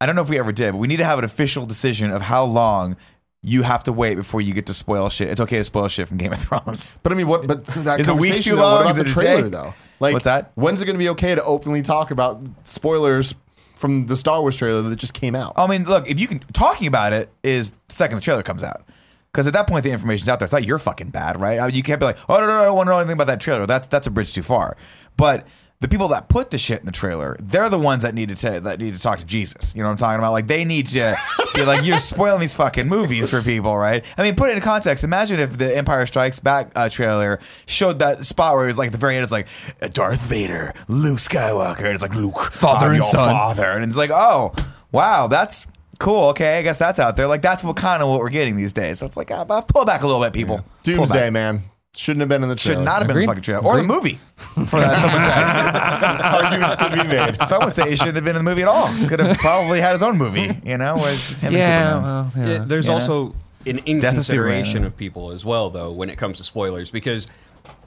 I 0.00 0.06
don't 0.06 0.16
know 0.16 0.22
if 0.22 0.30
we 0.30 0.38
ever 0.38 0.52
did, 0.52 0.72
but 0.72 0.78
we 0.78 0.88
need 0.88 0.96
to 0.96 1.04
have 1.04 1.18
an 1.18 1.24
official 1.26 1.66
decision 1.66 2.10
of 2.10 2.22
how 2.22 2.44
long 2.44 2.96
you 3.44 3.62
have 3.62 3.84
to 3.84 3.92
wait 3.92 4.16
before 4.16 4.40
you 4.40 4.54
get 4.54 4.66
to 4.66 4.74
spoil 4.74 5.10
shit. 5.10 5.28
It's 5.28 5.40
okay 5.40 5.58
to 5.58 5.64
spoil 5.64 5.86
shit 5.88 6.08
from 6.08 6.16
Game 6.16 6.32
of 6.32 6.40
Thrones. 6.40 6.98
But 7.02 7.12
I 7.12 7.14
mean, 7.14 7.28
what? 7.28 7.46
But 7.46 7.66
that 7.66 8.00
Is 8.00 8.08
a 8.08 8.14
week 8.14 8.42
too 8.42 8.56
though, 8.56 8.62
long? 8.62 8.72
What 8.72 8.80
about 8.92 9.06
Is 9.06 9.14
the 9.14 9.20
trailer 9.20 9.48
though? 9.48 9.74
Like, 10.00 10.14
What's 10.14 10.24
that? 10.24 10.52
When's 10.54 10.80
it 10.82 10.86
going 10.86 10.94
to 10.94 10.98
be 10.98 11.10
okay 11.10 11.34
to 11.34 11.44
openly 11.44 11.82
talk 11.82 12.10
about 12.10 12.42
spoilers 12.64 13.34
from 13.76 14.06
the 14.06 14.16
Star 14.16 14.40
Wars 14.40 14.56
trailer 14.56 14.82
that 14.82 14.96
just 14.96 15.14
came 15.14 15.34
out? 15.34 15.52
I 15.56 15.66
mean, 15.66 15.84
look, 15.84 16.08
if 16.08 16.18
you 16.18 16.26
can 16.26 16.40
talking 16.52 16.86
about 16.86 17.12
it 17.12 17.30
is 17.42 17.72
the 17.72 17.94
second 17.94 18.16
the 18.16 18.22
trailer 18.22 18.42
comes 18.42 18.64
out. 18.64 18.82
Because 19.30 19.46
at 19.48 19.52
that 19.54 19.66
point, 19.66 19.82
the 19.82 19.90
information's 19.90 20.28
out 20.28 20.38
there. 20.38 20.46
It's 20.46 20.52
not 20.52 20.64
your 20.64 20.78
fucking 20.78 21.10
bad, 21.10 21.40
right? 21.40 21.58
I 21.58 21.66
mean, 21.66 21.74
you 21.74 21.82
can't 21.82 21.98
be 21.98 22.06
like, 22.06 22.18
oh 22.28 22.34
no, 22.34 22.46
no, 22.46 22.46
no, 22.46 22.60
I 22.60 22.64
don't 22.66 22.76
want 22.76 22.86
to 22.86 22.92
know 22.92 22.98
anything 22.98 23.14
about 23.14 23.26
that 23.26 23.40
trailer. 23.40 23.66
That's 23.66 23.88
that's 23.88 24.06
a 24.06 24.10
bridge 24.10 24.32
too 24.32 24.44
far. 24.44 24.76
But 25.16 25.46
the 25.80 25.88
people 25.88 26.08
that 26.08 26.28
put 26.28 26.50
the 26.50 26.56
shit 26.56 26.80
in 26.80 26.86
the 26.86 26.92
trailer, 26.92 27.36
they're 27.40 27.68
the 27.68 27.78
ones 27.78 28.04
that 28.04 28.14
need 28.14 28.30
to 28.30 28.34
ta- 28.36 28.60
that 28.60 28.78
need 28.80 28.94
to 28.94 29.00
talk 29.00 29.18
to 29.18 29.24
Jesus. 29.26 29.74
You 29.74 29.82
know 29.82 29.88
what 29.88 29.92
I'm 29.92 29.96
talking 29.98 30.18
about? 30.18 30.32
Like 30.32 30.46
they 30.46 30.64
need 30.64 30.86
to 30.86 31.14
be 31.54 31.64
like, 31.64 31.84
you're 31.84 31.98
spoiling 31.98 32.40
these 32.40 32.54
fucking 32.54 32.88
movies 32.88 33.28
for 33.28 33.42
people, 33.42 33.76
right? 33.76 34.04
I 34.16 34.22
mean, 34.22 34.34
put 34.34 34.50
it 34.50 34.56
in 34.56 34.62
context. 34.62 35.04
Imagine 35.04 35.40
if 35.40 35.58
the 35.58 35.76
Empire 35.76 36.06
Strikes 36.06 36.40
Back 36.40 36.72
uh, 36.74 36.88
trailer 36.88 37.38
showed 37.66 37.98
that 37.98 38.24
spot 38.24 38.54
where 38.54 38.64
it 38.64 38.68
was 38.68 38.78
like 38.78 38.86
at 38.86 38.92
the 38.92 38.98
very 38.98 39.16
end, 39.16 39.24
it's 39.24 39.32
like 39.32 39.48
Darth 39.92 40.22
Vader, 40.22 40.72
Luke 40.88 41.18
Skywalker, 41.18 41.80
and 41.80 41.88
it's 41.88 42.02
like 42.02 42.14
Luke, 42.14 42.38
Father 42.52 42.92
and 42.92 43.04
son. 43.04 43.28
father, 43.30 43.70
and 43.70 43.84
it's 43.84 43.96
like, 43.96 44.10
oh, 44.10 44.54
wow, 44.90 45.26
that's 45.26 45.66
cool. 45.98 46.28
Okay, 46.30 46.58
I 46.58 46.62
guess 46.62 46.78
that's 46.78 46.98
out 46.98 47.16
there. 47.16 47.26
Like 47.26 47.42
that's 47.42 47.62
what 47.62 47.76
kind 47.76 48.02
of 48.02 48.08
what 48.08 48.20
we're 48.20 48.30
getting 48.30 48.56
these 48.56 48.72
days. 48.72 49.00
So 49.00 49.06
it's 49.06 49.16
like, 49.16 49.30
uh, 49.30 49.44
pull 49.44 49.84
back 49.84 50.02
a 50.02 50.06
little 50.06 50.22
bit, 50.22 50.32
people. 50.32 50.58
Pull 50.58 50.66
Doomsday, 50.82 51.28
man. 51.30 51.62
Shouldn't 51.96 52.20
have 52.20 52.28
been 52.28 52.42
in 52.42 52.48
the 52.48 52.56
trailer. 52.56 52.80
Should 52.80 52.84
not 52.84 52.98
have 52.98 53.06
been 53.08 53.16
Agreed. 53.18 53.22
the 53.24 53.30
fucking 53.30 53.42
trailer 53.42 53.64
or 53.64 53.76
the 53.76 53.82
movie. 53.84 54.18
For 54.36 54.80
that, 54.80 54.98
someone 54.98 55.22
said. 55.24 56.44
Arguments 56.44 56.76
could 56.76 56.92
be 56.92 57.04
made. 57.04 57.48
Some 57.48 57.64
would 57.64 57.74
say 57.74 57.88
he 57.88 57.96
shouldn't 57.96 58.16
have 58.16 58.24
been 58.24 58.36
in 58.36 58.44
the 58.44 58.50
movie 58.50 58.62
at 58.62 58.68
all. 58.68 58.88
Could 59.08 59.20
have 59.20 59.38
probably 59.38 59.80
had 59.80 59.92
his 59.92 60.02
own 60.02 60.18
movie. 60.18 60.50
You 60.64 60.76
know, 60.78 60.96
where 60.96 61.12
it's 61.12 61.28
just 61.28 61.40
him 61.40 61.48
and 61.48 61.56
yeah, 61.56 61.92
Superman. 61.92 62.02
well, 62.02 62.32
yeah. 62.36 62.52
Yeah, 62.58 62.64
there's 62.66 62.86
You 62.86 62.90
know? 62.90 62.94
also 62.94 63.26
an 63.66 63.76
Death 63.76 63.78
of 63.78 63.86
inconsideration 63.86 64.84
of 64.84 64.96
people 64.96 65.30
as 65.30 65.44
well, 65.44 65.70
though, 65.70 65.92
when 65.92 66.10
it 66.10 66.16
comes 66.18 66.38
to 66.38 66.44
spoilers. 66.44 66.90
Because 66.90 67.28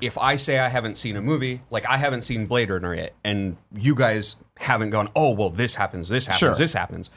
if 0.02 0.18
I 0.18 0.38
say 0.38 0.58
I 0.60 0.70
haven't 0.70 0.98
seen 0.98 1.16
a 1.18 1.22
movie, 1.22 1.62
like 1.70 1.86
I 1.86 1.98
haven't 1.98 2.22
seen 2.22 2.46
Blade 2.46 2.70
Runner 2.70 2.96
yet, 2.96 3.14
and 3.26 3.58
you 3.76 3.94
guys 3.94 4.38
haven't 4.58 4.92
gone, 4.92 5.10
oh, 5.16 5.32
well, 5.32 5.50
this 5.50 5.76
happens, 5.76 6.08
this 6.10 6.28
happens, 6.28 6.40
Sure. 6.40 6.56
this 6.56 6.74
happens. 6.74 7.10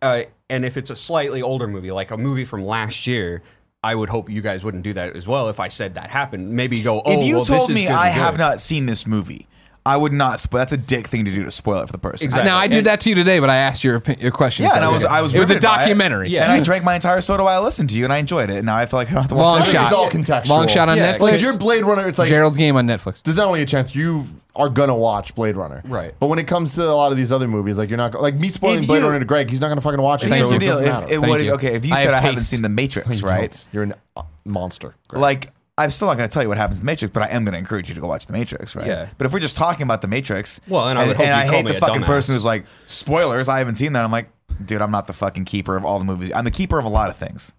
Uh, 0.00 0.22
and 0.50 0.64
if 0.64 0.76
it's 0.76 0.90
a 0.90 0.96
slightly 0.96 1.42
older 1.42 1.68
movie, 1.68 1.92
like 1.92 2.10
a 2.10 2.16
movie 2.16 2.44
from 2.44 2.64
last 2.64 3.06
year, 3.06 3.42
I 3.84 3.94
would 3.94 4.10
hope 4.10 4.30
you 4.30 4.42
guys 4.42 4.62
wouldn't 4.62 4.84
do 4.84 4.92
that 4.92 5.16
as 5.16 5.26
well 5.26 5.48
if 5.48 5.58
I 5.58 5.68
said 5.68 5.94
that 5.94 6.10
happened. 6.10 6.50
Maybe 6.50 6.82
go, 6.82 7.02
oh, 7.04 7.18
if 7.18 7.26
you 7.26 7.36
well, 7.36 7.44
told 7.44 7.70
me 7.70 7.88
I 7.88 8.08
have 8.08 8.38
not 8.38 8.60
seen 8.60 8.86
this 8.86 9.06
movie, 9.06 9.48
I 9.84 9.96
would 9.96 10.12
not 10.12 10.38
spoil. 10.38 10.58
That's 10.60 10.72
a 10.72 10.76
dick 10.76 11.08
thing 11.08 11.24
to 11.24 11.32
do 11.32 11.42
to 11.42 11.50
spoil 11.50 11.80
it 11.80 11.86
for 11.86 11.92
the 11.92 11.98
person. 11.98 12.26
Exactly. 12.26 12.48
Now 12.48 12.56
I 12.56 12.68
did 12.68 12.78
And- 12.78 12.86
that 12.86 13.00
to 13.00 13.08
you 13.08 13.16
today, 13.16 13.40
but 13.40 13.50
I 13.50 13.56
asked 13.56 13.82
your 13.82 14.00
your 14.20 14.30
question. 14.30 14.64
Yeah, 14.64 14.76
and 14.76 14.84
I 14.84 14.92
was 14.92 15.04
I 15.04 15.20
was 15.22 15.34
it 15.34 15.40
was 15.40 15.50
a 15.50 15.58
documentary. 15.58 16.28
Yeah. 16.30 16.44
and 16.44 16.52
I 16.52 16.60
drank 16.60 16.84
my 16.84 16.94
entire 16.94 17.20
soda 17.20 17.42
while 17.42 17.60
I 17.60 17.64
listened 17.64 17.90
to 17.90 17.96
you, 17.98 18.04
and 18.04 18.12
I 18.12 18.18
enjoyed 18.18 18.48
it. 18.50 18.56
And 18.58 18.66
now 18.66 18.76
I 18.76 18.86
feel 18.86 18.98
like 19.00 19.08
I 19.08 19.14
don't 19.14 19.22
have 19.22 19.30
to 19.30 19.34
watch 19.34 19.58
Long 19.58 19.68
it. 19.68 19.72
Shot. 19.72 19.84
It's 19.86 19.92
all 19.94 20.08
contextual. 20.08 20.48
Long 20.50 20.68
shot 20.68 20.88
on 20.88 20.96
Yeah, 20.98 21.12
Netflix. 21.14 21.20
Like 21.20 21.34
if 21.34 21.40
you're 21.42 21.58
Blade 21.58 21.82
Runner, 21.84 22.06
it's 22.06 22.18
like 22.18 22.28
Gerald's 22.28 22.56
game 22.58 22.76
on 22.76 22.86
Netflix. 22.86 23.22
there's 23.22 23.36
not 23.38 23.48
only 23.48 23.62
a 23.62 23.66
chance 23.66 23.94
you 23.96 24.26
are 24.54 24.68
gonna 24.68 24.94
watch 24.94 25.34
Blade 25.34 25.56
Runner, 25.56 25.82
Right. 25.84 26.12
But 26.20 26.26
when 26.26 26.38
it 26.38 26.46
comes 26.46 26.74
to 26.76 26.88
a 26.88 26.92
lot 26.92 27.10
of 27.10 27.16
these 27.18 27.32
other 27.32 27.48
movies, 27.48 27.76
like 27.78 27.88
you're 27.88 27.96
not 27.96 28.20
like 28.20 28.34
me 28.36 28.50
spoiling 28.50 28.80
If 28.80 28.86
Blade 28.86 28.98
you- 29.00 29.06
Runner 29.06 29.18
to 29.18 29.24
Greg, 29.24 29.50
he's 29.50 29.60
not 29.60 29.68
gonna 29.68 29.80
fucking 29.80 30.00
watch 30.00 30.22
it. 30.24 30.28
Here's 30.28 30.42
so 30.42 30.50
the 30.50 30.54
it 30.56 30.58
deal. 30.60 30.70
doesn't 30.78 30.86
If, 30.86 30.92
matter. 30.92 31.14
if, 31.14 31.20
what, 31.22 31.40
okay, 31.40 31.74
if 31.74 31.84
you 31.86 31.92
I 31.94 31.96
said 31.96 32.10
have 32.10 32.20
I 32.20 32.22
haven't 32.22 32.40
seen 32.42 32.62
The 32.62 32.68
Matrix, 32.68 33.20
right? 33.22 33.66
You're 33.72 33.84
a 33.84 33.94
uh, 34.16 34.22
monster. 34.44 34.94
Like, 35.10 35.50
I'm 35.78 35.88
still 35.90 36.06
not 36.08 36.18
going 36.18 36.28
to 36.28 36.32
tell 36.32 36.42
you 36.42 36.48
what 36.50 36.58
happens 36.58 36.80
in 36.80 36.86
The 36.86 36.90
Matrix, 36.92 37.12
but 37.14 37.22
I 37.22 37.28
am 37.28 37.44
going 37.44 37.52
to 37.52 37.58
encourage 37.58 37.88
you 37.88 37.94
to 37.94 38.00
go 38.00 38.06
watch 38.06 38.26
The 38.26 38.34
Matrix, 38.34 38.76
right? 38.76 38.86
Yeah. 38.86 39.08
But 39.16 39.26
if 39.26 39.32
we're 39.32 39.38
just 39.40 39.56
talking 39.56 39.84
about 39.84 40.02
The 40.02 40.08
Matrix, 40.08 40.60
Well, 40.68 40.88
and 40.88 40.98
I 40.98 41.06
would 41.06 41.16
hope 41.16 41.26
and 41.26 41.46
you 41.46 41.54
I 41.54 41.56
hate 41.56 41.66
the 41.66 41.80
fucking 41.80 42.02
dumbass. 42.02 42.06
person 42.06 42.34
who's 42.34 42.44
like, 42.44 42.66
spoilers, 42.86 43.48
I 43.48 43.58
haven't 43.58 43.76
seen 43.76 43.94
that. 43.94 44.04
I'm 44.04 44.12
like, 44.12 44.28
dude, 44.64 44.82
I'm 44.82 44.90
not 44.90 45.06
the 45.06 45.14
fucking 45.14 45.46
keeper 45.46 45.76
of 45.76 45.84
all 45.86 45.98
the 45.98 46.04
movies. 46.04 46.30
I'm 46.34 46.44
the 46.44 46.50
keeper 46.50 46.78
of 46.78 46.84
a 46.84 46.90
lot 46.90 47.08
of 47.08 47.16
things, 47.16 47.52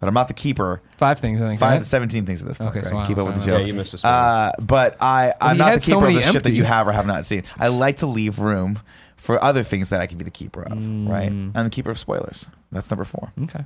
but 0.00 0.08
I'm 0.08 0.14
not 0.14 0.26
the 0.26 0.34
keeper. 0.34 0.82
Five 0.96 1.20
things, 1.20 1.40
I 1.40 1.46
think. 1.46 1.60
Five, 1.60 1.78
right? 1.78 1.86
17 1.86 2.26
things 2.26 2.42
at 2.42 2.48
this 2.48 2.58
point. 2.58 2.70
Okay, 2.70 2.80
right? 2.80 2.86
so 2.88 3.04
Keep 3.04 3.18
up 3.18 3.26
with 3.26 3.34
the 3.36 3.40
so- 3.40 3.46
show. 3.46 3.58
Yeah, 3.58 3.64
you 3.66 3.74
missed 3.74 3.94
a 3.94 3.98
spoiler. 3.98 4.14
Uh, 4.16 4.52
but 4.60 4.96
I, 5.00 5.32
I'm 5.40 5.54
he 5.54 5.58
not 5.60 5.66
the 5.66 5.70
had 5.70 5.82
so 5.84 5.86
keeper 5.92 5.96
of 6.06 6.12
many 6.12 6.16
the 6.26 6.32
shit 6.32 6.42
that 6.42 6.52
you 6.52 6.64
have 6.64 6.88
or 6.88 6.92
have 6.92 7.06
not 7.06 7.24
seen. 7.24 7.44
I 7.56 7.68
like 7.68 7.98
to 7.98 8.06
leave 8.06 8.40
room 8.40 8.80
for 9.16 9.40
other 9.44 9.62
things 9.62 9.90
that 9.90 10.00
I 10.00 10.06
can 10.08 10.18
be 10.18 10.24
the 10.24 10.30
keeper 10.32 10.62
of, 10.64 10.72
right? 10.72 11.30
Mm. 11.30 11.52
I'm 11.54 11.64
the 11.64 11.70
keeper 11.70 11.90
of 11.90 11.98
spoilers. 12.00 12.50
That's 12.72 12.90
number 12.90 13.04
four. 13.04 13.32
Okay. 13.44 13.64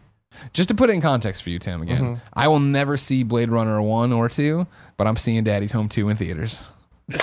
Just 0.53 0.69
to 0.69 0.75
put 0.75 0.91
it 0.91 0.95
in 0.95 1.01
context 1.01 1.43
for 1.43 1.51
you, 1.51 1.59
Tim, 1.59 1.83
again, 1.83 2.03
Mm-hmm. 2.03 2.25
I 2.33 2.49
will 2.49 2.61
never 2.61 2.97
see 2.97 3.23
Blade 3.23 3.51
Runner 3.51 3.81
1 3.81 4.13
or 4.13 4.29
2, 4.29 4.67
but 4.97 5.07
I'm 5.07 5.17
seeing 5.17 5.45
Daddy's 5.45 5.73
Home 5.73 5.89
2 5.89 6.09
in 6.09 6.17
theaters. 6.17 6.67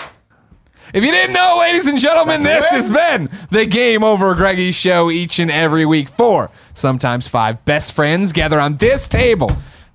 If 0.93 1.05
you 1.05 1.11
didn't 1.11 1.33
know, 1.33 1.55
ladies 1.59 1.87
and 1.87 1.97
gentlemen, 1.97 2.43
this 2.43 2.67
has 2.71 2.91
been 2.91 3.29
the 3.49 3.65
Game 3.65 4.03
Over 4.03 4.35
Greggy 4.35 4.71
show 4.71 5.09
each 5.09 5.39
and 5.39 5.49
every 5.49 5.85
week. 5.85 6.09
Four, 6.09 6.49
sometimes 6.73 7.29
five 7.29 7.63
best 7.63 7.93
friends 7.93 8.33
gather 8.33 8.59
on 8.59 8.75
this 8.75 9.07
table. 9.07 9.49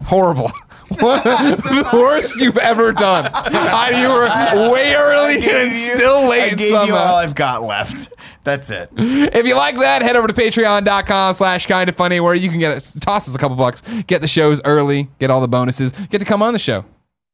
Horrible. 0.05 0.51
What 1.01 1.25
the 1.25 1.89
worst 1.93 2.37
you've 2.37 2.59
ever 2.59 2.93
done. 2.93 3.31
I, 3.35 3.91
you 4.01 4.09
were 4.09 4.73
way 4.73 4.95
early 4.95 5.37
and 5.49 5.75
still 5.75 6.29
late. 6.29 6.43
I 6.43 6.47
late 6.49 6.59
gave 6.59 6.89
you 6.89 6.95
all. 6.95 7.17
I've 7.17 7.35
got 7.35 7.63
left. 7.63 8.13
That's 8.45 8.71
it. 8.71 8.91
If 8.97 9.47
you 9.47 9.57
like 9.57 9.77
that, 9.77 10.03
head 10.03 10.17
over 10.17 10.29
to 10.29 10.33
patreon.com 10.35 11.35
slash 11.35 11.67
kind 11.67 11.89
of 11.89 11.97
funny 11.97 12.21
where 12.21 12.35
you 12.35 12.49
can 12.49 12.61
get 12.61 12.77
a, 12.77 13.01
toss 13.01 13.29
us 13.29 13.35
a 13.35 13.39
couple 13.39 13.57
bucks, 13.57 13.83
get 14.07 14.21
the 14.21 14.29
shows 14.29 14.61
early, 14.65 15.09
get 15.19 15.31
all 15.31 15.41
the 15.41 15.49
bonuses, 15.49 15.93
get 15.93 16.19
to 16.21 16.25
come 16.25 16.43
on 16.43 16.53
the 16.53 16.59
show. 16.59 16.85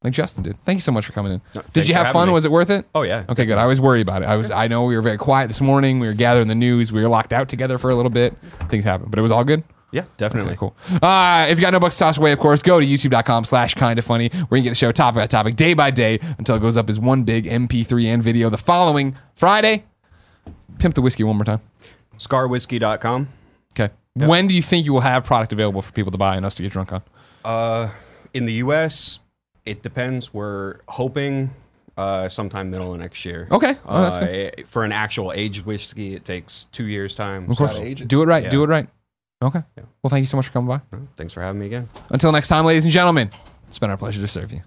Like 0.03 0.13
Justin 0.13 0.43
did. 0.43 0.59
Thank 0.65 0.79
you 0.79 0.81
so 0.81 0.91
much 0.91 1.07
for 1.07 1.13
coming 1.13 1.33
in. 1.35 1.63
did 1.73 1.89
you 1.89 1.95
have 1.95 2.13
fun? 2.13 2.29
me. 2.29 2.35
Was 2.35 2.45
it 2.45 2.51
worth 2.51 2.71
it? 2.71 2.87
Oh, 2.95 3.03
yeah. 3.03 3.25
Okay, 3.29 3.45
good. 3.45 3.59
I 3.59 3.67
was 3.67 3.81
worried 3.81 4.01
about 4.01 4.23
it. 4.23 4.27
I 4.27 4.37
was. 4.37 4.51
I 4.51 4.67
know 4.67 4.85
we 4.85 4.97
were 4.97 5.03
very 5.03 5.17
quiet 5.19 5.47
this 5.47 5.61
morning. 5.61 6.01
We 6.01 6.09
were 6.09 6.13
gathering 6.13 6.49
the 6.49 6.57
news. 6.57 6.91
We 6.91 7.03
were 7.03 7.09
locked 7.09 7.33
out 7.33 7.49
together 7.49 7.79
for 7.79 7.89
a 7.91 7.95
little 7.95 8.11
bit. 8.11 8.37
Things 8.69 8.85
happened, 8.85 9.11
but 9.11 9.19
it 9.21 9.23
was 9.23 9.31
all 9.31 9.45
good. 9.45 9.63
Yeah, 9.93 10.05
definitely. 10.17 10.53
Okay, 10.53 10.59
cool. 10.59 10.75
Uh, 11.03 11.47
if 11.51 11.59
you 11.59 11.63
got 11.63 11.73
no 11.73 11.79
bucks 11.79 11.97
to 11.97 12.05
toss 12.05 12.17
away, 12.19 12.33
of 12.33 12.39
course, 12.39 12.63
go 12.63 12.81
to 12.81 12.87
youtube.com 12.87 13.45
slash 13.45 13.75
kind 13.75 13.99
of 13.99 14.05
funny, 14.05 14.29
where 14.49 14.57
you 14.57 14.63
can 14.63 14.65
get 14.65 14.71
the 14.71 14.75
show 14.77 14.91
topic 14.91 15.21
by 15.21 15.27
topic, 15.27 15.55
day 15.55 15.75
by 15.75 15.91
day, 15.91 16.19
until 16.39 16.57
it 16.57 16.61
goes 16.61 16.77
up 16.79 16.89
as 16.89 16.99
one 16.99 17.25
big 17.25 17.45
MP3 17.45 18.07
and 18.07 18.23
video 18.23 18.49
the 18.51 18.57
following 18.59 19.15
Friday. 19.35 19.85
Pimp 20.79 20.95
the 20.95 21.03
whiskey 21.03 21.25
one 21.25 21.37
more 21.37 21.45
time. 21.45 21.61
Scarwhiskey.com. 22.19 23.29
Okay. 23.79 23.93
When 24.15 24.47
do 24.47 24.55
you 24.55 24.63
think 24.63 24.85
you 24.87 24.93
will 24.93 25.01
have 25.01 25.25
product 25.25 25.53
available 25.53 25.83
for 25.83 25.93
people 25.93 26.13
to 26.13 26.19
buy 26.19 26.37
and 26.37 26.45
us 26.45 26.55
to 26.57 26.63
get 26.63 26.73
drunk 26.73 26.93
on? 26.93 27.03
Uh, 27.45 27.91
in 28.35 28.47
the 28.47 28.53
U.S., 28.55 29.19
it 29.65 29.83
depends. 29.83 30.33
We're 30.35 30.81
hoping 30.89 31.51
uh, 31.97 32.29
sometime 32.29 32.71
middle 32.71 32.93
of 32.93 33.01
next 33.01 33.25
year. 33.25 33.49
Okay. 33.51 33.75
Oh, 33.87 34.03
that's 34.03 34.17
Uh, 34.17 34.51
For 34.67 34.85
an 34.85 34.93
actual 34.93 35.33
aged 35.33 35.65
whiskey, 35.67 36.15
it 36.15 36.25
takes 36.25 36.65
two 36.73 36.87
years 36.87 37.15
time. 37.15 37.51
Of 37.51 37.57
course. 37.57 37.73
Gotta 37.73 37.85
age 37.85 38.03
it. 38.03 38.09
Do 38.09 38.23
it 38.23 38.27
right. 38.27 38.45
Yeah. 38.45 38.51
Do 38.51 38.65
it 38.65 38.69
right. 38.69 38.89
Okay. 39.43 39.63
Well, 40.03 40.09
thank 40.09 40.23
you 40.23 40.27
so 40.27 40.37
much 40.37 40.47
for 40.47 40.53
coming 40.53 40.69
by. 40.69 40.81
Thanks 41.17 41.33
for 41.33 41.43
having 41.43 41.61
me 41.61 41.67
again. 41.67 41.89
Until 42.11 42.31
next 42.33 42.49
time, 42.49 42.65
ladies 42.65 42.85
and 42.85 42.93
gentlemen, 42.93 43.31
it's 43.67 43.79
been 43.79 43.91
our 43.91 43.97
pleasure 43.97 44.21
to 44.21 44.29
serve 44.29 44.53
you. 44.53 44.63